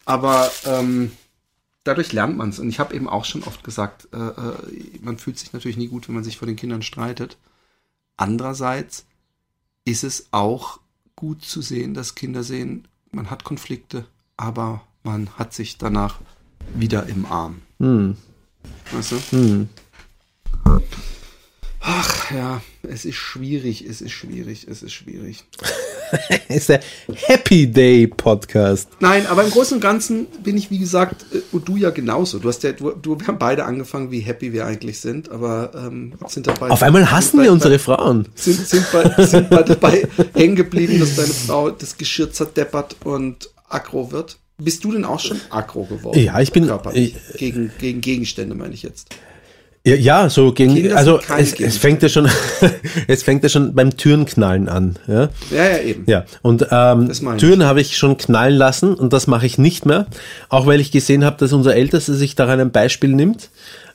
aber 0.07 0.51
ähm, 0.65 1.13
dadurch 1.85 2.13
lernt 2.13 2.37
man 2.37 2.51
es. 2.51 2.59
Und 2.59 2.69
ich 2.69 2.79
habe 2.79 2.95
eben 2.95 3.09
auch 3.09 3.25
schon 3.25 3.43
oft 3.43 3.65
gesagt, 3.65 4.09
äh, 4.13 4.19
äh, 4.19 4.55
man 5.01 5.19
fühlt 5.19 5.39
sich 5.39 5.53
natürlich 5.53 5.77
nie 5.77 5.89
gut, 5.89 6.09
wenn 6.09 6.15
man 6.15 6.25
sich 6.25 6.39
vor 6.39 6.47
den 6.47 6.57
Kindern 6.57 6.83
streitet. 6.83 7.39
Andererseits 8.17 9.07
ist 9.85 10.05
es 10.05 10.29
auch 10.31 10.81
gut 11.17 11.45
zu 11.45 11.63
sehen, 11.63 11.95
dass 11.95 12.15
Kinder 12.15 12.43
sehen, 12.43 12.87
man 13.11 13.31
hat 13.31 13.45
Konflikte, 13.45 14.07
aber 14.37 14.83
man 15.03 15.31
hat 15.39 15.55
sich 15.55 15.79
danach 15.79 16.19
wieder 16.75 17.07
im 17.07 17.27
Arm. 17.27 17.63
Hm. 17.79 18.17
Weißt 18.93 19.13
du? 19.13 19.17
Hm. 19.31 19.69
Ach 21.91 22.31
ja, 22.33 22.61
es 22.83 23.07
ist 23.07 23.15
schwierig, 23.17 23.83
es 23.89 24.03
ist 24.03 24.13
schwierig, 24.13 24.67
es 24.71 24.83
ist 24.83 24.93
schwierig. 24.93 25.43
ist 26.51 26.69
der 26.69 26.81
Happy 27.15 27.67
Day 27.67 28.07
Podcast. 28.07 28.89
Nein, 29.01 29.27
aber 29.27 29.43
im 29.43 29.49
Großen 29.51 29.77
und 29.77 29.81
Ganzen 29.81 30.27
bin 30.45 30.59
ich, 30.59 30.71
wie 30.71 30.79
gesagt, 30.79 31.25
äh, 31.33 31.39
und 31.51 31.67
du 31.67 31.77
ja 31.79 31.89
genauso. 31.89 32.39
Du 32.41 32.49
hast 32.49 32.63
ja, 32.63 32.73
du, 32.73 32.91
du 32.91 33.19
wir 33.19 33.27
haben 33.27 33.39
beide 33.39 33.65
angefangen, 33.65 34.11
wie 34.11 34.21
happy 34.21 34.53
wir 34.53 34.67
eigentlich 34.67 35.01
sind, 35.01 35.31
aber 35.31 35.71
ähm, 35.75 36.13
sind 36.27 36.47
dabei. 36.47 36.69
Auf 36.71 36.83
einmal 36.83 37.11
hassen 37.11 37.31
sind 37.31 37.39
wir 37.41 37.47
bei- 37.47 37.53
unsere 37.53 37.79
Frauen. 37.79 38.29
Sind, 38.35 38.67
sind, 38.69 38.87
bei, 38.93 39.25
sind 39.25 39.49
bei 39.49 39.63
dabei 39.63 40.07
hängen 40.35 40.57
geblieben, 40.57 41.01
dass 41.01 41.17
deine 41.17 41.29
Frau 41.33 41.71
das 41.71 41.97
Geschirr 41.97 42.31
zerdeppert 42.31 42.97
und 43.05 43.49
aggro 43.71 44.13
wird. 44.13 44.37
Bist 44.59 44.85
du 44.85 44.93
denn 44.93 45.07
auch 45.07 45.21
schon 45.21 45.41
aggro 45.49 45.85
geworden? 45.85 46.19
Ja, 46.21 46.39
ich 46.41 46.53
bin- 46.53 46.67
Körperlich. 46.67 47.17
gegen, 47.39 47.71
gegen 47.79 48.03
Gegenstände, 48.03 48.55
meine 48.55 48.75
ich 48.75 48.83
jetzt. 48.83 49.09
Ja, 49.89 49.97
ja 49.97 50.31
so 50.31 50.53
gegen, 50.53 50.75
Kinder 50.75 50.97
also 50.97 51.21
es, 51.39 51.59
es 51.59 51.79
fängt 51.79 52.03
ja 52.03 52.09
schon, 52.09 52.29
es 53.07 53.23
fängt 53.23 53.43
ja 53.43 53.49
schon 53.49 53.75
beim 53.75 53.97
Türenknallen 53.97 54.69
an, 54.69 54.97
ja. 55.07 55.29
Ja, 55.51 55.71
ja, 55.71 55.79
eben. 55.79 56.05
Ja, 56.07 56.25
und 56.43 56.67
ähm. 56.71 57.11
Türen 57.39 57.65
habe 57.65 57.81
ich 57.81 57.97
schon 57.97 58.17
knallen 58.17 58.57
lassen 58.57 58.95
und 58.95 59.13
das 59.13 59.27
mache 59.27 59.47
ich 59.47 59.59
nicht 59.59 59.87
mehr. 59.87 60.07
Auch 60.49 60.67
weil 60.67 60.81
ich 60.81 60.91
gesehen 60.91 61.25
habe, 61.25 61.37
dass 61.39 61.53
unser 61.53 61.75
Ältester 61.75 62.15
sich 62.15 62.35
daran 62.35 62.61
ein 62.61 62.71
Beispiel 62.71 63.11
nimmt. 63.11 63.51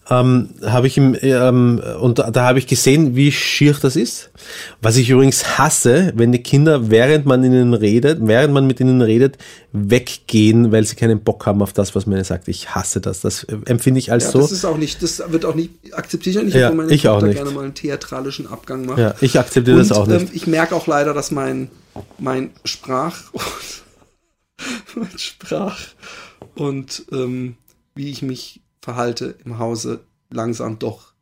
Ähm, 0.09 0.49
habe 0.65 0.87
ich 0.87 0.97
ihm 0.97 1.15
ähm, 1.21 1.81
und 2.01 2.19
da, 2.19 2.29
da 2.29 2.43
habe 2.43 2.59
ich 2.59 2.67
gesehen, 2.67 3.15
wie 3.15 3.31
schier 3.31 3.73
das 3.81 3.95
ist. 3.95 4.31
Was 4.81 4.97
ich 4.97 5.09
übrigens 5.09 5.57
hasse, 5.57 6.11
wenn 6.15 6.33
die 6.33 6.43
Kinder, 6.43 6.89
während 6.89 7.25
man 7.25 7.41
ihnen 7.41 7.73
redet, 7.73 8.19
während 8.21 8.53
man 8.53 8.67
mit 8.67 8.81
ihnen 8.81 9.01
redet, 9.01 9.37
weggehen, 9.71 10.73
weil 10.73 10.83
sie 10.83 10.95
keinen 10.95 11.21
Bock 11.21 11.45
haben 11.45 11.61
auf 11.61 11.71
das, 11.71 11.95
was 11.95 12.05
man 12.05 12.17
ihnen 12.17 12.25
sagt. 12.25 12.49
Ich 12.49 12.75
hasse 12.75 12.99
das. 12.99 13.21
Das 13.21 13.45
äh, 13.45 13.55
empfinde 13.65 13.99
ich 13.99 14.11
als 14.11 14.25
Ja, 14.25 14.31
so. 14.31 14.41
das 14.41 14.51
ist 14.51 14.65
auch 14.65 14.77
nicht, 14.77 15.01
das 15.01 15.23
wird 15.31 15.45
auch 15.45 15.55
nicht, 15.55 15.71
akzeptiere 15.93 16.31
ich 16.33 16.39
auch 16.39 16.45
nicht, 16.45 16.55
Ja, 16.55 16.71
meine 16.71 16.91
ich 16.91 17.03
Tochter 17.03 17.29
gerne 17.29 17.51
mal 17.51 17.63
einen 17.63 17.73
theatralischen 17.73 18.47
Abgang 18.47 18.85
macht. 18.85 18.99
Ja, 18.99 19.15
ich 19.21 19.39
akzeptiere 19.39 19.77
das 19.77 19.93
auch 19.93 20.05
nicht. 20.05 20.21
Ähm, 20.21 20.29
ich 20.33 20.47
merke 20.47 20.75
auch 20.75 20.85
leider, 20.85 21.13
dass 21.13 21.31
mein, 21.31 21.69
mein 22.19 22.49
Sprach, 22.65 23.31
mein 24.95 25.17
Sprach 25.17 25.79
und 26.55 27.05
ähm, 27.13 27.55
wie 27.95 28.09
ich 28.09 28.21
mich 28.21 28.62
verhalte 28.83 29.35
im 29.45 29.59
Hause 29.59 30.01
langsam 30.29 30.77
doch 30.77 31.13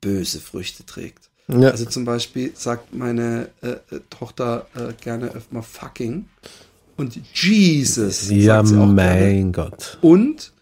böse 0.00 0.38
Früchte 0.38 0.86
trägt. 0.86 1.28
Ja. 1.48 1.70
Also 1.70 1.86
zum 1.86 2.04
Beispiel 2.04 2.52
sagt 2.54 2.94
meine 2.94 3.48
äh, 3.62 3.70
äh, 3.94 4.00
Tochter 4.10 4.68
äh, 4.76 4.92
gerne 5.02 5.32
öfter 5.32 5.54
mal 5.54 5.62
fucking 5.62 6.26
und 6.96 7.18
Jesus. 7.34 8.30
ja, 8.30 8.56
sagt 8.56 8.68
sie 8.68 8.76
auch 8.76 8.80
gerne. 8.80 8.92
mein 8.92 9.52
Gott. 9.52 9.98
Und 10.02 10.52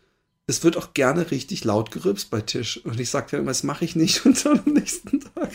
es 0.46 0.64
wird 0.64 0.78
auch 0.78 0.94
gerne 0.94 1.30
richtig 1.30 1.64
laut 1.64 1.90
gerülpst 1.90 2.30
bei 2.30 2.40
Tisch. 2.40 2.82
Und 2.84 2.98
ich 2.98 3.10
sage 3.10 3.26
dann 3.32 3.40
immer, 3.40 3.50
das 3.50 3.62
mache 3.62 3.84
ich 3.84 3.94
nicht. 3.94 4.24
Und 4.24 4.42
dann 4.44 4.60
am 4.64 4.72
nächsten 4.72 5.20
Tag 5.20 5.50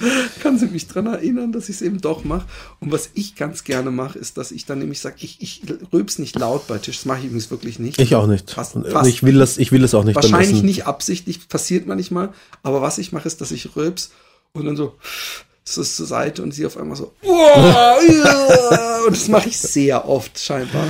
kann 0.42 0.58
sie 0.58 0.66
mich 0.66 0.86
dran 0.86 1.06
erinnern, 1.06 1.52
dass 1.52 1.68
ich 1.68 1.76
es 1.76 1.82
eben 1.82 2.00
doch 2.00 2.24
mache. 2.24 2.46
Und 2.80 2.92
was 2.92 3.10
ich 3.14 3.36
ganz 3.36 3.64
gerne 3.64 3.90
mache, 3.90 4.18
ist, 4.18 4.36
dass 4.38 4.52
ich 4.52 4.66
dann 4.66 4.78
nämlich 4.78 5.00
sage, 5.00 5.16
ich, 5.20 5.38
ich 5.40 5.62
rülps 5.92 6.18
nicht 6.18 6.38
laut 6.38 6.66
bei 6.66 6.78
Tisch. 6.78 6.98
Das 6.98 7.06
mache 7.06 7.20
ich 7.20 7.26
übrigens 7.26 7.50
wirklich 7.50 7.78
nicht. 7.78 8.00
Ich 8.00 8.14
auch 8.14 8.26
nicht. 8.26 8.50
Fast, 8.50 8.76
Und 8.76 8.86
fast 8.88 9.08
ich 9.08 9.22
will 9.22 9.38
das, 9.38 9.58
ich 9.58 9.72
will 9.72 9.82
das 9.82 9.94
auch 9.94 10.04
nicht 10.04 10.16
Wahrscheinlich 10.16 10.62
nicht 10.62 10.86
absichtlich, 10.86 11.48
passiert 11.48 11.86
manchmal. 11.86 12.32
Aber 12.62 12.82
was 12.82 12.98
ich 12.98 13.12
mache, 13.12 13.26
ist, 13.26 13.40
dass 13.40 13.50
ich 13.50 13.76
rülps 13.76 14.10
und 14.52 14.66
dann 14.66 14.76
so 14.76 14.94
so 15.62 15.84
zur 15.84 16.06
Seite 16.06 16.42
und 16.42 16.52
sie 16.52 16.66
auf 16.66 16.76
einmal 16.76 16.96
so 16.96 17.12
und 17.22 19.16
das 19.16 19.28
mache 19.28 19.48
ich 19.48 19.58
sehr 19.58 20.08
oft 20.08 20.38
scheinbar. 20.38 20.88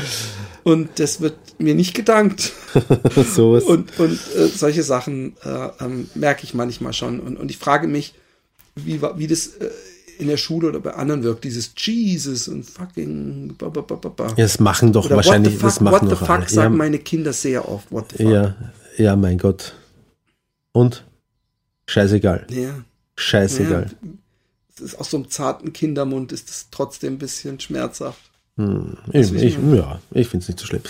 Und 0.62 0.99
das 0.99 1.20
wird 1.20 1.36
mir 1.59 1.74
nicht 1.74 1.95
gedankt. 1.95 2.53
so 3.34 3.57
ist. 3.57 3.66
Und, 3.66 3.99
und 3.99 4.12
äh, 4.36 4.47
solche 4.47 4.82
Sachen 4.82 5.36
äh, 5.43 5.68
ähm, 5.84 6.11
merke 6.14 6.45
ich 6.45 6.55
manchmal 6.55 6.93
schon. 6.93 7.20
Und, 7.20 7.36
und 7.38 7.51
ich 7.51 7.59
frage 7.59 7.88
mich, 7.88 8.14
wie, 8.85 9.01
wie 9.03 9.26
das 9.26 9.49
äh, 9.57 9.70
in 10.18 10.28
der 10.28 10.37
Schule 10.37 10.68
oder 10.68 10.81
bei 10.81 10.93
anderen 10.95 11.22
wirkt, 11.22 11.45
dieses 11.45 11.72
Jesus 11.76 12.47
und 12.49 12.64
fucking 12.64 13.55
ba, 13.57 13.68
ba, 13.68 13.81
ba, 13.81 13.97
ba. 13.97 14.26
Ja, 14.28 14.45
das 14.45 14.61
machen 14.61 14.93
doch 14.93 15.07
Oder 15.07 15.16
wahrscheinlich, 15.16 15.55
what 15.55 15.61
the 15.61 15.61
fuck, 15.61 15.68
das 15.70 15.81
machen 15.81 15.93
what 15.95 16.03
the 16.03 16.09
doch 16.11 16.18
fuck 16.20 16.31
alle. 16.31 16.49
sagen 16.49 16.74
Ja, 16.74 16.78
meine 16.78 16.99
Kinder 16.99 17.33
sehr 17.33 17.68
oft. 17.68 17.91
What 17.91 18.12
the 18.12 18.24
fuck. 18.24 18.33
ja, 18.33 18.55
ja, 18.97 19.16
mein 19.16 19.39
Gott. 19.39 19.74
Und? 20.72 21.05
Scheißegal. 21.87 22.47
Ja. 22.51 22.85
Scheißegal. 23.16 23.91
Ja, 23.91 24.09
es 24.74 24.81
ist 24.81 24.95
aus 24.97 25.11
so 25.11 25.16
einem 25.16 25.31
zarten 25.31 25.72
Kindermund 25.72 26.33
ist 26.33 26.51
es 26.51 26.68
trotzdem 26.70 27.14
ein 27.14 27.18
bisschen 27.18 27.59
schmerzhaft. 27.59 28.30
Ich, 29.12 29.32
ich, 29.32 29.58
ja, 29.74 29.98
ich 30.12 30.28
finde 30.28 30.42
es 30.42 30.48
nicht 30.48 30.61
so 30.61 30.66
schlimm. 30.66 30.82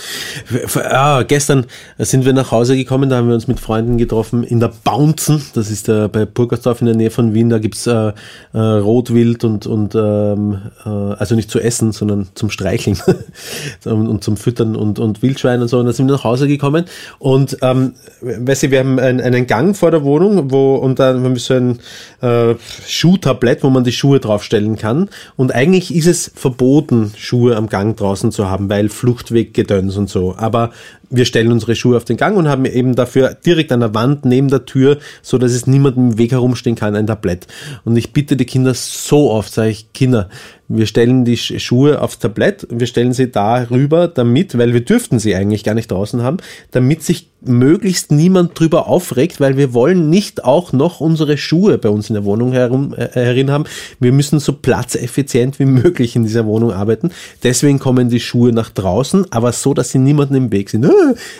Ah, 0.75 1.23
gestern 1.23 1.65
sind 1.97 2.25
wir 2.25 2.33
nach 2.33 2.51
Hause 2.51 2.75
gekommen, 2.75 3.09
da 3.09 3.17
haben 3.17 3.27
wir 3.27 3.35
uns 3.35 3.47
mit 3.47 3.59
Freunden 3.59 3.97
getroffen 3.97 4.43
in 4.43 4.59
der 4.59 4.71
Bouncen, 4.83 5.41
das 5.53 5.71
ist 5.71 5.89
äh, 5.89 6.07
bei 6.07 6.25
Burgersdorf 6.25 6.81
in 6.81 6.87
der 6.87 6.95
Nähe 6.95 7.11
von 7.11 7.33
Wien, 7.33 7.49
da 7.49 7.59
gibt's 7.59 7.87
äh, 7.87 8.13
äh, 8.53 8.57
Rotwild 8.57 9.43
und, 9.43 9.67
und 9.67 9.95
ähm, 9.95 10.61
äh, 10.85 10.89
also 10.89 11.35
nicht 11.35 11.51
zu 11.51 11.59
essen, 11.59 11.91
sondern 11.91 12.29
zum 12.35 12.49
Streicheln 12.49 12.97
und, 13.85 14.07
und 14.07 14.23
zum 14.23 14.37
Füttern 14.37 14.75
und, 14.75 14.99
und 14.99 15.21
Wildschwein 15.21 15.61
und 15.61 15.67
so. 15.67 15.79
Und 15.79 15.85
da 15.85 15.93
sind 15.93 16.07
wir 16.07 16.13
nach 16.13 16.23
Hause 16.23 16.47
gekommen 16.47 16.85
und 17.19 17.57
ähm, 17.61 17.93
weißt 18.21 18.63
du, 18.63 18.71
wir 18.71 18.79
haben 18.79 18.99
einen, 18.99 19.21
einen 19.21 19.47
Gang 19.47 19.75
vor 19.75 19.91
der 19.91 20.03
Wohnung, 20.03 20.51
wo 20.51 20.75
und 20.75 20.99
dann 20.99 21.23
haben 21.23 21.33
wir 21.33 21.39
so 21.39 21.53
ein 21.53 21.79
äh, 22.21 22.55
Schuhtablett, 22.87 23.63
wo 23.63 23.69
man 23.69 23.83
die 23.83 23.91
Schuhe 23.91 24.19
draufstellen 24.19 24.77
kann. 24.77 25.09
Und 25.35 25.53
eigentlich 25.53 25.93
ist 25.93 26.07
es 26.07 26.31
verboten, 26.33 27.13
Schuhe 27.17 27.55
am 27.61 27.69
Gang 27.69 27.95
draußen 27.95 28.31
zu 28.31 28.49
haben, 28.49 28.69
weil 28.69 28.89
Fluchtweggedöns 28.89 29.97
und 29.97 30.09
so. 30.09 30.35
Aber 30.35 30.71
wir 31.11 31.25
stellen 31.25 31.51
unsere 31.51 31.75
Schuhe 31.75 31.97
auf 31.97 32.05
den 32.05 32.17
Gang 32.17 32.37
und 32.37 32.47
haben 32.47 32.65
eben 32.65 32.95
dafür 32.95 33.35
direkt 33.45 33.71
an 33.71 33.81
der 33.81 33.93
Wand 33.93 34.25
neben 34.25 34.47
der 34.47 34.65
Tür, 34.65 34.97
so 35.21 35.37
dass 35.37 35.51
es 35.51 35.67
niemandem 35.67 36.11
im 36.11 36.17
Weg 36.17 36.31
herumstehen 36.31 36.75
kann, 36.75 36.95
ein 36.95 37.05
Tablett. 37.07 37.47
Und 37.83 37.95
ich 37.97 38.13
bitte 38.13 38.35
die 38.37 38.45
Kinder 38.45 38.73
so 38.73 39.29
oft, 39.29 39.53
sage 39.53 39.69
ich, 39.69 39.93
Kinder, 39.93 40.29
wir 40.73 40.85
stellen 40.85 41.25
die 41.25 41.37
Sch- 41.37 41.59
Schuhe 41.59 42.01
aufs 42.01 42.19
Tablett, 42.19 42.65
wir 42.69 42.87
stellen 42.87 43.11
sie 43.11 43.29
da 43.29 43.69
rüber, 43.69 44.07
damit, 44.07 44.57
weil 44.57 44.73
wir 44.73 44.79
dürften 44.85 45.19
sie 45.19 45.35
eigentlich 45.35 45.65
gar 45.65 45.73
nicht 45.73 45.91
draußen 45.91 46.23
haben, 46.23 46.37
damit 46.71 47.03
sich 47.03 47.27
möglichst 47.43 48.11
niemand 48.11 48.57
drüber 48.57 48.87
aufregt, 48.87 49.41
weil 49.41 49.57
wir 49.57 49.73
wollen 49.73 50.09
nicht 50.09 50.45
auch 50.45 50.71
noch 50.71 51.01
unsere 51.01 51.37
Schuhe 51.37 51.77
bei 51.77 51.89
uns 51.89 52.09
in 52.09 52.13
der 52.13 52.23
Wohnung 52.23 52.53
herum, 52.53 52.93
äh, 52.95 53.09
herin 53.13 53.51
haben. 53.51 53.65
Wir 53.99 54.13
müssen 54.13 54.39
so 54.39 54.53
platzeffizient 54.53 55.59
wie 55.59 55.65
möglich 55.81 56.15
in 56.15 56.23
dieser 56.23 56.45
Wohnung 56.45 56.71
arbeiten. 56.71 57.11
Deswegen 57.43 57.79
kommen 57.79 58.09
die 58.09 58.19
Schuhe 58.21 58.53
nach 58.53 58.69
draußen, 58.69 59.25
aber 59.31 59.51
so, 59.51 59.73
dass 59.73 59.89
sie 59.89 59.99
niemanden 59.99 60.35
im 60.35 60.51
Weg 60.51 60.69
sind. 60.69 60.85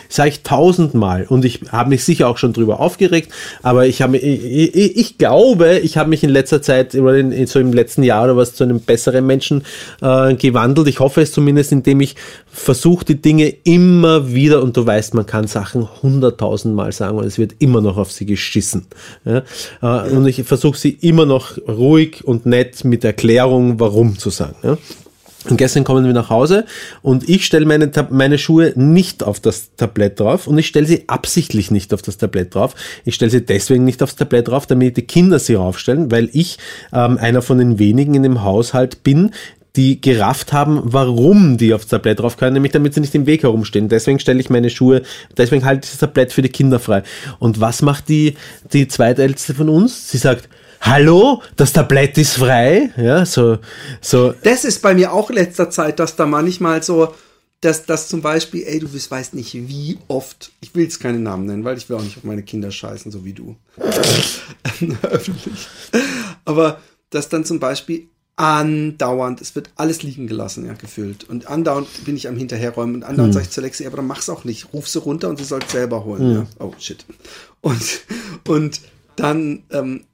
Sage 0.08 0.30
ich 0.30 0.42
tausendmal. 0.42 1.26
Und 1.28 1.44
ich 1.44 1.60
habe 1.70 1.90
mich 1.90 2.04
sicher 2.04 2.28
auch 2.28 2.38
schon 2.38 2.52
drüber 2.52 2.80
aufgeregt, 2.80 3.32
aber 3.62 3.86
ich 3.86 4.02
habe, 4.02 4.18
ich, 4.18 4.74
ich, 4.74 4.96
ich 4.96 5.18
glaube, 5.18 5.78
ich 5.78 5.96
habe 5.96 6.10
mich 6.10 6.22
in 6.22 6.30
letzter 6.30 6.62
Zeit, 6.62 6.94
oder 6.94 7.16
in, 7.16 7.46
so 7.46 7.58
im 7.58 7.72
letzten 7.72 8.02
Jahr 8.02 8.24
oder 8.24 8.36
was, 8.36 8.54
zu 8.54 8.64
einem 8.64 8.80
besseren 8.80 9.26
Menschen 9.26 9.64
äh, 10.00 10.34
gewandelt. 10.34 10.88
Ich 10.88 11.00
hoffe 11.00 11.22
es 11.22 11.32
zumindest, 11.32 11.72
indem 11.72 12.00
ich 12.00 12.16
versuche, 12.46 13.04
die 13.04 13.20
Dinge 13.20 13.48
immer 13.64 14.32
wieder, 14.32 14.62
und 14.62 14.76
du 14.76 14.86
weißt, 14.86 15.14
man 15.14 15.26
kann 15.26 15.46
Sachen 15.46 15.88
hunderttausendmal 16.02 16.92
sagen 16.92 17.18
und 17.18 17.24
es 17.24 17.38
wird 17.38 17.54
immer 17.58 17.80
noch 17.80 17.96
auf 17.96 18.12
sie 18.12 18.26
geschissen. 18.26 18.86
Ja? 19.24 19.42
Äh, 19.82 20.10
und 20.10 20.26
ich 20.26 20.42
versuche 20.44 20.78
sie 20.78 20.90
immer 21.00 21.26
noch 21.26 21.56
ruhig 21.66 22.24
und 22.24 22.46
nett 22.46 22.84
mit 22.84 23.04
Erklärung, 23.04 23.80
warum 23.80 24.18
zu 24.18 24.30
sagen. 24.30 24.56
Ja? 24.62 24.78
Und 25.48 25.56
gestern 25.56 25.82
kommen 25.82 26.04
wir 26.04 26.12
nach 26.12 26.30
Hause 26.30 26.66
und 27.02 27.28
ich 27.28 27.44
stelle 27.44 27.66
meine, 27.66 27.90
meine 28.10 28.38
Schuhe 28.38 28.72
nicht 28.76 29.24
auf 29.24 29.40
das 29.40 29.74
Tablett 29.76 30.20
drauf 30.20 30.46
und 30.46 30.56
ich 30.56 30.68
stelle 30.68 30.86
sie 30.86 31.08
absichtlich 31.08 31.72
nicht 31.72 31.92
auf 31.92 32.00
das 32.00 32.16
Tablett 32.16 32.54
drauf. 32.54 32.76
Ich 33.04 33.16
stelle 33.16 33.30
sie 33.30 33.44
deswegen 33.44 33.84
nicht 33.84 34.02
aufs 34.04 34.14
Tablett 34.14 34.48
drauf, 34.48 34.66
damit 34.66 34.96
die 34.96 35.02
Kinder 35.02 35.40
sie 35.40 35.54
raufstellen, 35.54 36.12
weil 36.12 36.30
ich 36.32 36.58
ähm, 36.92 37.18
einer 37.18 37.42
von 37.42 37.58
den 37.58 37.80
wenigen 37.80 38.14
in 38.14 38.22
dem 38.22 38.44
Haushalt 38.44 39.02
bin, 39.02 39.32
die 39.74 40.00
gerafft 40.00 40.52
haben, 40.52 40.80
warum 40.84 41.56
die 41.56 41.72
aufs 41.74 41.86
Tablett 41.86 42.20
drauf 42.20 42.36
können, 42.36 42.54
nämlich 42.54 42.72
damit 42.72 42.94
sie 42.94 43.00
nicht 43.00 43.14
im 43.14 43.26
Weg 43.26 43.42
herumstehen. 43.42 43.88
Deswegen 43.88 44.18
stelle 44.18 44.40
ich 44.40 44.50
meine 44.50 44.70
Schuhe, 44.70 45.02
deswegen 45.36 45.64
halte 45.64 45.86
ich 45.86 45.90
das 45.90 46.00
Tablett 46.00 46.32
für 46.32 46.42
die 46.42 46.50
Kinder 46.50 46.78
frei. 46.78 47.02
Und 47.38 47.60
was 47.60 47.82
macht 47.82 48.08
die, 48.08 48.36
die 48.72 48.86
zweitälteste 48.86 49.54
von 49.54 49.68
uns? 49.68 50.10
Sie 50.10 50.18
sagt, 50.18 50.48
hallo, 50.82 51.42
das 51.56 51.72
Tablett 51.72 52.18
ist 52.18 52.34
frei. 52.34 52.92
Ja, 52.96 53.24
so, 53.24 53.58
so. 54.00 54.34
Das 54.42 54.64
ist 54.64 54.82
bei 54.82 54.94
mir 54.94 55.12
auch 55.12 55.30
letzter 55.30 55.70
Zeit, 55.70 55.98
dass 55.98 56.16
da 56.16 56.26
manchmal 56.26 56.82
so, 56.82 57.14
dass 57.60 57.86
das 57.86 58.08
zum 58.08 58.20
Beispiel, 58.20 58.64
ey, 58.64 58.80
du 58.80 58.88
weißt 58.92 59.34
nicht, 59.34 59.54
wie 59.54 59.98
oft, 60.08 60.52
ich 60.60 60.74
will 60.74 60.82
jetzt 60.84 61.00
keine 61.00 61.18
Namen 61.18 61.46
nennen, 61.46 61.64
weil 61.64 61.78
ich 61.78 61.88
will 61.88 61.96
auch 61.96 62.02
nicht 62.02 62.18
auf 62.18 62.24
meine 62.24 62.42
Kinder 62.42 62.70
scheißen, 62.70 63.10
so 63.10 63.24
wie 63.24 63.32
du. 63.32 63.56
Öffentlich. 65.02 65.68
Aber 66.44 66.80
dass 67.10 67.28
dann 67.28 67.44
zum 67.44 67.60
Beispiel 67.60 68.08
andauernd, 68.36 69.40
es 69.40 69.54
wird 69.54 69.70
alles 69.76 70.02
liegen 70.02 70.26
gelassen, 70.26 70.66
ja, 70.66 70.72
gefüllt. 70.72 71.28
Und 71.28 71.46
andauernd 71.46 71.86
bin 72.04 72.16
ich 72.16 72.26
am 72.26 72.36
Hinterherräumen 72.36 72.96
und 72.96 73.04
andauernd 73.04 73.28
hm. 73.28 73.34
sage 73.34 73.44
ich 73.44 73.50
zu 73.50 73.60
Lexi, 73.60 73.86
aber 73.86 73.98
dann 73.98 74.06
mach's 74.06 74.28
auch 74.28 74.44
nicht. 74.44 74.72
Ruf 74.72 74.88
sie 74.88 74.98
runter 74.98 75.28
und 75.28 75.38
sie 75.38 75.44
soll 75.44 75.60
es 75.64 75.70
selber 75.70 76.04
holen. 76.04 76.20
Hm. 76.20 76.34
Ja. 76.34 76.46
Oh, 76.58 76.72
shit. 76.78 77.04
Und, 77.60 78.00
und 78.48 78.80
dann 79.16 79.62
ähm, 79.70 80.04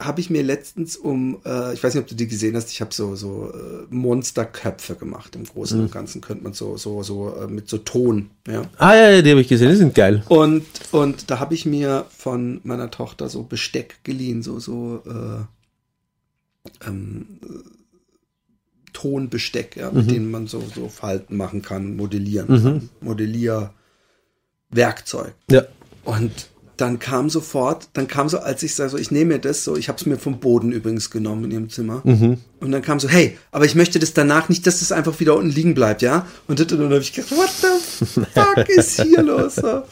habe 0.00 0.20
ich 0.20 0.30
mir 0.30 0.42
letztens 0.42 0.96
um, 0.96 1.38
äh, 1.44 1.74
ich 1.74 1.84
weiß 1.84 1.94
nicht, 1.94 2.02
ob 2.02 2.08
du 2.08 2.14
die 2.14 2.26
gesehen 2.26 2.56
hast, 2.56 2.70
ich 2.70 2.80
habe 2.80 2.92
so 2.92 3.14
so 3.14 3.52
äh, 3.52 3.94
Monsterköpfe 3.94 4.94
gemacht. 4.94 5.36
Im 5.36 5.44
Großen 5.44 5.78
mhm. 5.78 5.84
und 5.84 5.92
Ganzen 5.92 6.22
könnte 6.22 6.42
man 6.42 6.54
so 6.54 6.76
so 6.76 7.02
so 7.02 7.34
äh, 7.34 7.46
mit 7.46 7.68
so 7.68 7.78
Ton. 7.78 8.30
Ja. 8.48 8.62
Ah 8.78 8.94
ja, 8.94 9.10
ja 9.10 9.22
die 9.22 9.30
habe 9.30 9.42
ich 9.42 9.48
gesehen, 9.48 9.70
die 9.70 9.76
sind 9.76 9.94
geil. 9.94 10.24
Und 10.28 10.64
und 10.90 11.30
da 11.30 11.38
habe 11.38 11.54
ich 11.54 11.66
mir 11.66 12.06
von 12.16 12.60
meiner 12.64 12.90
Tochter 12.90 13.28
so 13.28 13.42
Besteck 13.42 14.02
geliehen, 14.02 14.42
so 14.42 14.58
so 14.58 15.02
äh, 15.06 16.86
ähm, 16.86 17.26
Tonbesteck, 18.92 19.76
ja, 19.76 19.90
mit 19.90 20.06
mhm. 20.06 20.08
denen 20.08 20.30
man 20.30 20.46
so 20.46 20.62
so 20.74 20.88
Falten 20.88 21.36
machen 21.36 21.62
kann, 21.62 21.96
modellieren, 21.96 22.48
mhm. 22.48 22.62
kann. 22.62 22.88
Modellierwerkzeug. 23.00 25.34
Ja. 25.50 25.64
Und 26.04 26.48
dann 26.80 26.98
kam 26.98 27.28
sofort, 27.28 27.88
dann 27.92 28.08
kam 28.08 28.28
so, 28.28 28.38
als 28.38 28.62
ich 28.62 28.74
sage, 28.74 28.90
so, 28.90 28.96
ich 28.96 29.10
nehme 29.10 29.34
mir 29.34 29.38
das 29.38 29.64
so, 29.64 29.76
ich 29.76 29.88
habe 29.88 29.98
es 29.98 30.06
mir 30.06 30.16
vom 30.16 30.40
Boden 30.40 30.72
übrigens 30.72 31.10
genommen 31.10 31.44
in 31.44 31.50
ihrem 31.50 31.70
Zimmer. 31.70 32.00
Mhm. 32.04 32.38
Und 32.60 32.72
dann 32.72 32.82
kam 32.82 32.98
so, 32.98 33.08
hey, 33.08 33.36
aber 33.52 33.64
ich 33.64 33.74
möchte 33.74 33.98
das 33.98 34.14
danach 34.14 34.48
nicht, 34.48 34.66
dass 34.66 34.80
das 34.80 34.92
einfach 34.92 35.18
wieder 35.20 35.36
unten 35.36 35.50
liegen 35.50 35.74
bleibt, 35.74 36.02
ja? 36.02 36.26
Und 36.48 36.60
dann, 36.60 36.68
dann 36.68 36.84
habe 36.84 37.00
ich 37.00 37.12
gedacht, 37.12 37.32
what 37.32 37.50
the 37.50 38.06
fuck 38.34 38.68
ist 38.68 39.02
hier 39.02 39.22
los? 39.22 39.56
So. 39.56 39.82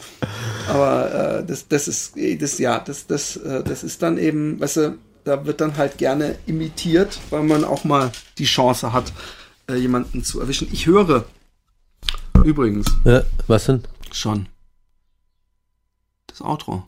Aber 0.67 1.39
äh, 1.39 1.45
das, 1.45 1.67
das 1.67 1.87
ist, 1.87 2.13
das, 2.39 2.57
ja, 2.57 2.79
das, 2.79 3.05
das, 3.05 3.37
äh, 3.37 3.63
das 3.63 3.83
ist 3.83 4.01
dann 4.01 4.17
eben, 4.17 4.59
weißt 4.59 4.77
du, 4.77 4.97
da 5.25 5.45
wird 5.45 5.61
dann 5.61 5.77
halt 5.77 5.97
gerne 5.97 6.37
imitiert, 6.47 7.19
weil 7.29 7.43
man 7.43 7.63
auch 7.63 7.83
mal 7.83 8.11
die 8.37 8.45
Chance 8.45 8.93
hat, 8.93 9.11
äh, 9.69 9.75
jemanden 9.75 10.23
zu 10.23 10.39
erwischen. 10.39 10.67
Ich 10.71 10.87
höre 10.87 11.25
übrigens. 12.43 12.87
Ja, 13.03 13.23
was 13.47 13.65
denn? 13.65 13.83
Schon 14.11 14.47
das 16.39 16.47
Outro? 16.47 16.83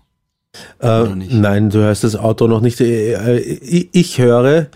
Äh, 0.80 1.03
nein, 1.15 1.69
du 1.69 1.80
hörst 1.80 2.03
das 2.03 2.15
Outro 2.15 2.48
noch 2.48 2.61
nicht. 2.61 2.80
Äh, 2.82 3.14
äh, 3.14 3.88
ich, 3.91 4.19
höre, 4.19 4.68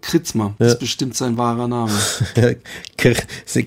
Kritzmer, 0.00 0.54
das 0.59 0.66
ja. 0.66 0.72
ist 0.72 0.80
bestimmt 0.80 1.14
sein 1.16 1.36
wahrer 1.38 1.68
Name. 1.68 1.92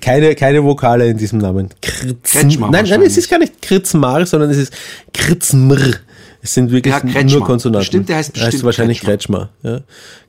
keine, 0.00 0.34
keine 0.34 0.64
Vokale 0.64 1.08
in 1.08 1.16
diesem 1.16 1.38
Namen. 1.38 1.70
Kritzmer. 1.80 2.70
Nein, 2.70 2.84
nein, 2.86 3.00
es 3.02 3.16
ist 3.16 3.30
gar 3.30 3.38
nicht 3.38 3.62
Kritzmar, 3.62 4.26
sondern 4.26 4.50
es 4.50 4.58
ist 4.58 4.74
Kritzmr. 5.14 5.94
Es 6.42 6.54
sind 6.54 6.70
wirklich 6.70 6.94
ja, 6.94 7.22
nur 7.24 7.44
Konsonanten. 7.44 7.80
Bestimmt, 7.80 8.08
der 8.08 8.16
heißt 8.16 8.32
bestimmt 8.32 8.54
heißt 8.54 8.64
wahrscheinlich 8.64 9.00
Kretschmer. 9.00 9.50
Kretschmer 9.62 9.80
ja. 9.80 9.80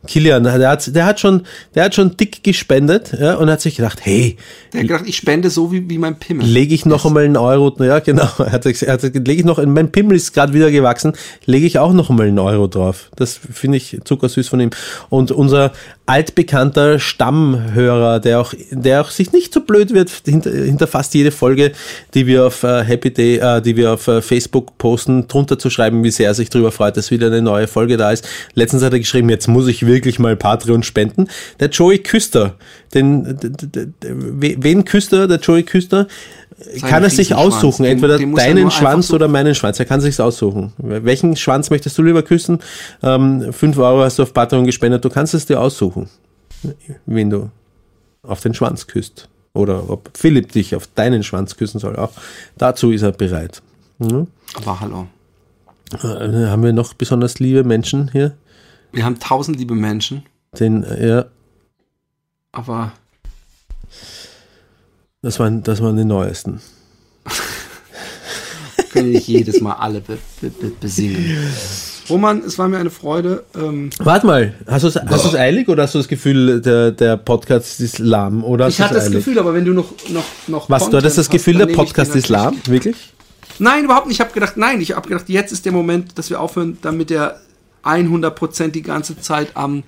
Kilian, 0.07 0.43
der 0.43 0.69
hat, 0.69 0.95
der 0.95 1.05
hat 1.05 1.19
schon, 1.19 1.43
der 1.75 1.85
hat 1.85 1.95
schon 1.95 2.17
dick 2.17 2.43
gespendet, 2.43 3.11
ja, 3.19 3.35
und 3.35 3.49
hat 3.49 3.61
sich 3.61 3.75
gedacht, 3.75 3.99
hey. 4.03 4.37
Der 4.73 4.81
hat 4.81 4.87
gedacht, 4.87 5.03
ich 5.07 5.17
spende 5.17 5.49
so 5.49 5.71
wie, 5.71 5.89
wie 5.89 5.97
mein 5.97 6.17
Pimmel. 6.17 6.45
Lege 6.45 6.73
ich 6.73 6.85
noch 6.85 7.05
einmal 7.05 7.25
einen 7.25 7.37
Euro, 7.37 7.75
ja, 7.83 7.99
genau. 7.99 8.27
Er 8.47 8.51
hat, 8.51 8.65
er 8.65 8.93
hat 8.93 9.03
lege 9.03 9.33
ich 9.33 9.43
noch, 9.43 9.63
mein 9.65 9.91
Pimmel 9.91 10.15
ist 10.15 10.33
gerade 10.33 10.53
wieder 10.53 10.71
gewachsen, 10.71 11.13
lege 11.45 11.65
ich 11.65 11.79
auch 11.79 11.91
noch 11.91 12.09
einmal 12.09 12.27
einen 12.27 12.39
Euro 12.39 12.67
drauf. 12.67 13.09
Das 13.15 13.37
finde 13.51 13.77
ich 13.77 13.99
zuckersüß 14.03 14.47
von 14.47 14.61
ihm. 14.61 14.69
Und 15.09 15.31
unser 15.31 15.73
altbekannter 16.05 16.99
Stammhörer, 16.99 18.21
der 18.21 18.39
auch, 18.39 18.53
der 18.71 19.01
auch 19.01 19.09
sich 19.09 19.33
nicht 19.33 19.53
so 19.53 19.61
blöd 19.61 19.93
wird 19.93 20.09
hinter, 20.25 20.51
hinter 20.51 20.87
fast 20.87 21.13
jede 21.13 21.31
Folge, 21.31 21.73
die 22.13 22.25
wir 22.25 22.45
auf 22.45 22.63
äh, 22.63 22.83
Happy 22.83 23.11
Day, 23.11 23.37
äh, 23.37 23.61
die 23.61 23.75
wir 23.75 23.93
auf 23.93 24.07
äh, 24.07 24.21
Facebook 24.21 24.77
posten, 24.77 25.27
drunter 25.27 25.59
zu 25.59 25.69
schreiben, 25.69 26.05
wie 26.07 26.11
sehr 26.11 26.27
er 26.27 26.33
sich 26.33 26.49
darüber 26.49 26.71
freut, 26.71 26.95
dass 26.95 27.11
wieder 27.11 27.27
eine 27.27 27.41
neue 27.41 27.67
Folge 27.67 27.97
da 27.97 28.11
ist. 28.11 28.27
Letztens 28.53 28.81
hat 28.81 28.93
er 28.93 28.99
geschrieben, 28.99 29.29
jetzt 29.29 29.47
muss 29.47 29.67
ich 29.67 29.85
wirklich 29.85 30.19
mal 30.19 30.35
Patreon 30.35 30.83
spenden. 30.83 31.27
Der 31.59 31.69
Joey 31.69 31.99
Küster, 31.99 32.55
den, 32.93 33.37
wen 34.01 34.85
Küster, 34.85 35.27
der 35.27 35.39
Joey 35.39 35.63
Küster, 35.63 36.07
Seine 36.59 36.91
kann 36.91 37.03
er 37.03 37.09
sich 37.09 37.35
aussuchen, 37.35 37.83
den, 37.83 37.91
entweder 37.93 38.17
den 38.17 38.33
deinen 38.33 38.71
Schwanz 38.71 39.11
oder 39.11 39.27
meinen 39.27 39.53
Schwanz. 39.53 39.79
Er 39.79 39.85
kann 39.85 40.01
sich 40.01 40.19
aussuchen. 40.19 40.73
Welchen 40.77 41.35
Schwanz 41.35 41.69
möchtest 41.69 41.97
du 41.97 42.01
lieber 42.01 42.23
küssen? 42.23 42.59
Ähm, 43.03 43.53
5 43.53 43.77
Euro 43.77 44.01
hast 44.01 44.17
du 44.17 44.23
auf 44.23 44.33
Patreon 44.33 44.65
gespendet, 44.65 45.05
du 45.05 45.09
kannst 45.09 45.33
es 45.33 45.45
dir 45.45 45.59
aussuchen, 45.59 46.09
wen 47.05 47.29
du 47.29 47.51
auf 48.23 48.39
den 48.41 48.53
Schwanz 48.53 48.87
küsst. 48.87 49.29
Oder 49.53 49.89
ob 49.89 50.11
Philipp 50.15 50.51
dich 50.51 50.75
auf 50.75 50.87
deinen 50.87 51.23
Schwanz 51.23 51.57
küssen 51.57 51.79
soll. 51.79 51.95
Auch 51.95 52.11
dazu 52.57 52.91
ist 52.91 53.01
er 53.01 53.11
bereit. 53.11 53.61
Mhm. 53.99 54.27
Aber 54.55 54.79
hallo. 54.79 55.07
Äh, 55.93 56.47
haben 56.47 56.63
wir 56.63 56.73
noch 56.73 56.93
besonders 56.93 57.39
liebe 57.39 57.63
Menschen 57.63 58.11
hier? 58.11 58.35
Wir 58.91 59.05
haben 59.05 59.19
tausend 59.19 59.57
liebe 59.57 59.75
Menschen. 59.75 60.23
Den, 60.59 60.85
ja. 60.99 61.25
Aber. 62.51 62.93
Das 65.21 65.39
waren, 65.39 65.63
das 65.63 65.81
waren 65.81 65.97
die 65.97 66.05
neuesten. 66.05 66.61
Können 68.91 69.11
nicht 69.11 69.27
jedes 69.27 69.61
Mal 69.61 69.73
alle 69.73 70.01
be, 70.01 70.17
be, 70.41 70.49
be, 70.49 70.71
besingen. 70.79 71.35
Roman, 72.09 72.41
es 72.45 72.57
war 72.57 72.69
mir 72.69 72.77
eine 72.77 72.89
Freude. 72.89 73.43
Ähm 73.53 73.89
Warte 73.99 74.25
mal, 74.25 74.53
hast 74.65 74.83
du 74.83 74.87
es 74.87 75.35
eilig 75.35 75.67
oder 75.67 75.83
hast 75.83 75.93
du 75.93 75.99
das 75.99 76.07
Gefühl, 76.07 76.61
der, 76.61 76.91
der 76.91 77.17
Podcast 77.17 77.81
ist 77.81 77.99
lahm? 77.99 78.43
Oder 78.43 78.69
ich 78.69 78.79
hatte 78.79 78.93
das 78.93 79.05
eilig? 79.05 79.17
Gefühl, 79.17 79.39
aber 79.39 79.53
wenn 79.53 79.65
du 79.65 79.73
noch. 79.73 79.91
noch, 80.09 80.23
noch 80.47 80.69
Was, 80.69 80.89
du 80.89 80.97
hattest 80.97 81.17
das 81.17 81.29
Gefühl, 81.29 81.55
der 81.57 81.67
Podcast 81.67 82.15
ist 82.15 82.29
lahm? 82.29 82.57
Wirklich? 82.65 82.95
Nein, 83.59 83.85
überhaupt 83.85 84.07
nicht. 84.07 84.15
Ich 84.15 84.21
habe 84.21 84.33
gedacht, 84.33 84.57
nein, 84.57 84.81
ich 84.81 84.95
habe 84.95 85.07
gedacht, 85.07 85.29
jetzt 85.29 85.51
ist 85.51 85.65
der 85.65 85.71
Moment, 85.71 86.17
dass 86.17 86.29
wir 86.29 86.39
aufhören, 86.39 86.77
damit 86.81 87.09
der 87.09 87.39
100% 87.83 88.69
die 88.69 88.81
ganze 88.81 89.19
Zeit 89.19 89.49
am 89.55 89.83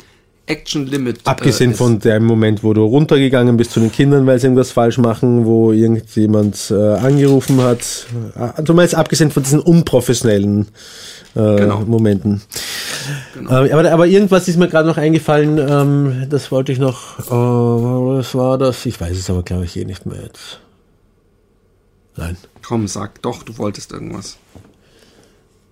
Action 0.50 0.88
Limit. 0.88 1.20
Abgesehen 1.26 1.72
äh, 1.72 1.76
von 1.76 2.00
dem 2.00 2.26
Moment, 2.26 2.64
wo 2.64 2.74
du 2.74 2.84
runtergegangen 2.84 3.56
bist 3.56 3.72
zu 3.72 3.80
den 3.80 3.92
Kindern, 3.92 4.26
weil 4.26 4.40
sie 4.40 4.48
irgendwas 4.48 4.72
falsch 4.72 4.98
machen, 4.98 5.46
wo 5.46 5.72
irgendjemand 5.72 6.72
äh, 6.72 6.96
angerufen 6.96 7.62
hat. 7.62 8.08
Du 8.64 8.74
meinst 8.74 8.96
abgesehen 8.96 9.30
von 9.30 9.44
diesen 9.44 9.60
unprofessionellen 9.60 10.68
äh, 11.36 11.56
genau. 11.56 11.82
Momenten. 11.82 12.42
Genau. 13.36 13.64
Äh, 13.64 13.72
aber, 13.72 13.92
aber, 13.92 14.08
irgendwas 14.08 14.48
ist 14.48 14.58
mir 14.58 14.68
gerade 14.68 14.88
noch 14.88 14.98
eingefallen, 14.98 15.60
ähm, 15.60 16.26
das 16.30 16.52
wollte 16.52 16.72
ich 16.72 16.80
noch, 16.80 17.20
äh, 17.20 17.32
was 17.32 18.34
war 18.34 18.58
das? 18.58 18.86
Ich 18.88 19.00
weiß 19.00 19.16
es 19.16 19.30
aber, 19.30 19.44
glaube 19.44 19.66
ich, 19.66 19.78
eh 19.78 19.86
nicht 19.86 20.08
mehr 20.08 20.24
jetzt. 20.24 20.60
Nein. 22.20 22.36
Komm, 22.62 22.88
sag 22.90 23.22
doch, 23.22 23.44
du 23.44 23.58
wolltest 23.58 23.94
irgendwas. 23.94 24.38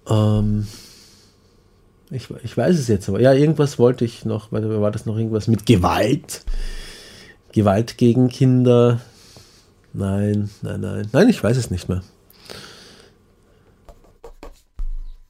Ähm. 0.09 0.65
Ich, 2.09 2.29
ich 2.41 2.55
weiß 2.55 2.79
es 2.79 2.87
jetzt 2.87 3.09
aber. 3.09 3.19
Ja, 3.19 3.33
irgendwas 3.33 3.77
wollte 3.77 4.05
ich 4.05 4.23
noch. 4.23 4.53
War 4.53 4.91
das 4.91 5.05
noch 5.05 5.17
irgendwas 5.17 5.49
mit 5.49 5.65
Gewalt? 5.65 6.45
Gewalt 7.51 7.97
gegen 7.97 8.29
Kinder? 8.29 9.01
Nein, 9.91 10.49
nein, 10.61 10.79
nein. 10.79 11.09
Nein, 11.11 11.27
ich 11.27 11.43
weiß 11.43 11.57
es 11.57 11.69
nicht 11.69 11.89
mehr. 11.89 12.01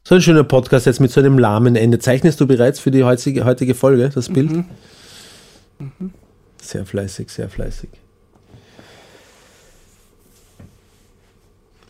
So 0.04 0.16
ein 0.16 0.22
schöner 0.22 0.44
Podcast 0.44 0.86
jetzt 0.86 1.00
mit 1.00 1.12
so 1.12 1.20
einem 1.20 1.40
lahmen 1.40 1.76
Ende. 1.76 1.98
Zeichnest 1.98 2.40
du 2.40 2.46
bereits 2.46 2.80
für 2.80 2.92
die 2.92 3.04
heutige, 3.04 3.44
heutige 3.44 3.74
Folge 3.74 4.10
das 4.10 4.30
Bild? 4.30 4.52
Mhm. 4.52 6.14
Sehr 6.62 6.86
fleißig, 6.86 7.32
sehr 7.32 7.50
fleißig. 7.50 7.90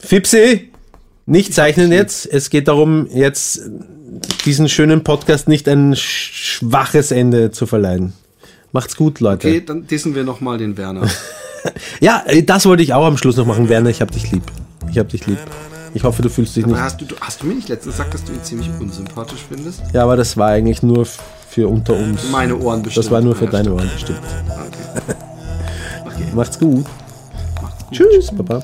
Fipsi, 0.08 0.72
nicht 1.26 1.54
zeichnen 1.54 1.92
jetzt. 1.92 2.26
Es 2.26 2.50
geht 2.50 2.70
darum, 2.70 3.08
jetzt 3.14 3.60
diesen 4.46 4.70
schönen 4.70 5.04
Podcast 5.04 5.50
nicht 5.50 5.68
ein 5.68 5.94
sch- 5.96 6.00
schwaches 6.34 7.12
Ende 7.12 7.52
zu 7.52 7.66
verleihen. 7.68 8.14
Macht's 8.72 8.96
gut, 8.96 9.20
Leute. 9.20 9.50
Okay, 9.50 9.64
dann 9.66 9.86
dissen 9.86 10.16
wir 10.16 10.24
nochmal 10.24 10.58
den 10.58 10.78
Werner. 10.78 11.08
Ja, 12.00 12.24
äh, 12.28 12.44
das 12.44 12.66
wollte 12.66 12.82
ich 12.84 12.94
auch 12.94 13.06
am 13.06 13.18
Schluss 13.18 13.36
noch 13.36 13.46
machen. 13.46 13.68
Werner, 13.68 13.90
ich 13.90 14.00
hab 14.00 14.10
dich 14.12 14.32
lieb. 14.32 14.44
Ich 14.90 14.98
hab 14.98 15.10
dich 15.10 15.28
lieb. 15.28 15.40
Ich 15.94 16.04
hoffe, 16.04 16.22
du 16.22 16.30
fühlst 16.30 16.56
dich 16.56 16.66
nicht. 16.66 16.76
Aber 16.76 16.84
hast 16.84 17.02
du, 17.02 17.06
hast 17.20 17.42
du 17.42 17.48
mir 17.48 17.56
nicht 17.56 17.68
letztens 17.68 17.96
gesagt, 17.98 18.14
dass 18.14 18.24
du 18.24 18.32
ihn 18.32 18.42
ziemlich 18.42 18.70
unsympathisch 18.80 19.40
findest? 19.50 19.82
Ja, 19.92 20.04
aber 20.04 20.16
das 20.16 20.38
war 20.38 20.48
eigentlich 20.52 20.82
nur 20.82 21.06
für 21.06 21.68
unter 21.68 21.94
uns. 21.98 22.22
Meine 22.32 22.56
Ohren 22.56 22.84
bestimmt. 22.84 23.06
Das 23.06 23.12
war 23.12 23.20
nur 23.20 23.36
für 23.36 23.46
Ja, 23.46 23.52
deine 23.52 23.64
stimmt. 23.66 23.80
Ohren 23.82 23.90
bestimmt. 23.94 24.20
Okay. 26.06 26.24
Macht's 26.36 26.58
gut. 26.58 26.86
Tschüss, 27.92 28.30
Baba. 28.32 28.64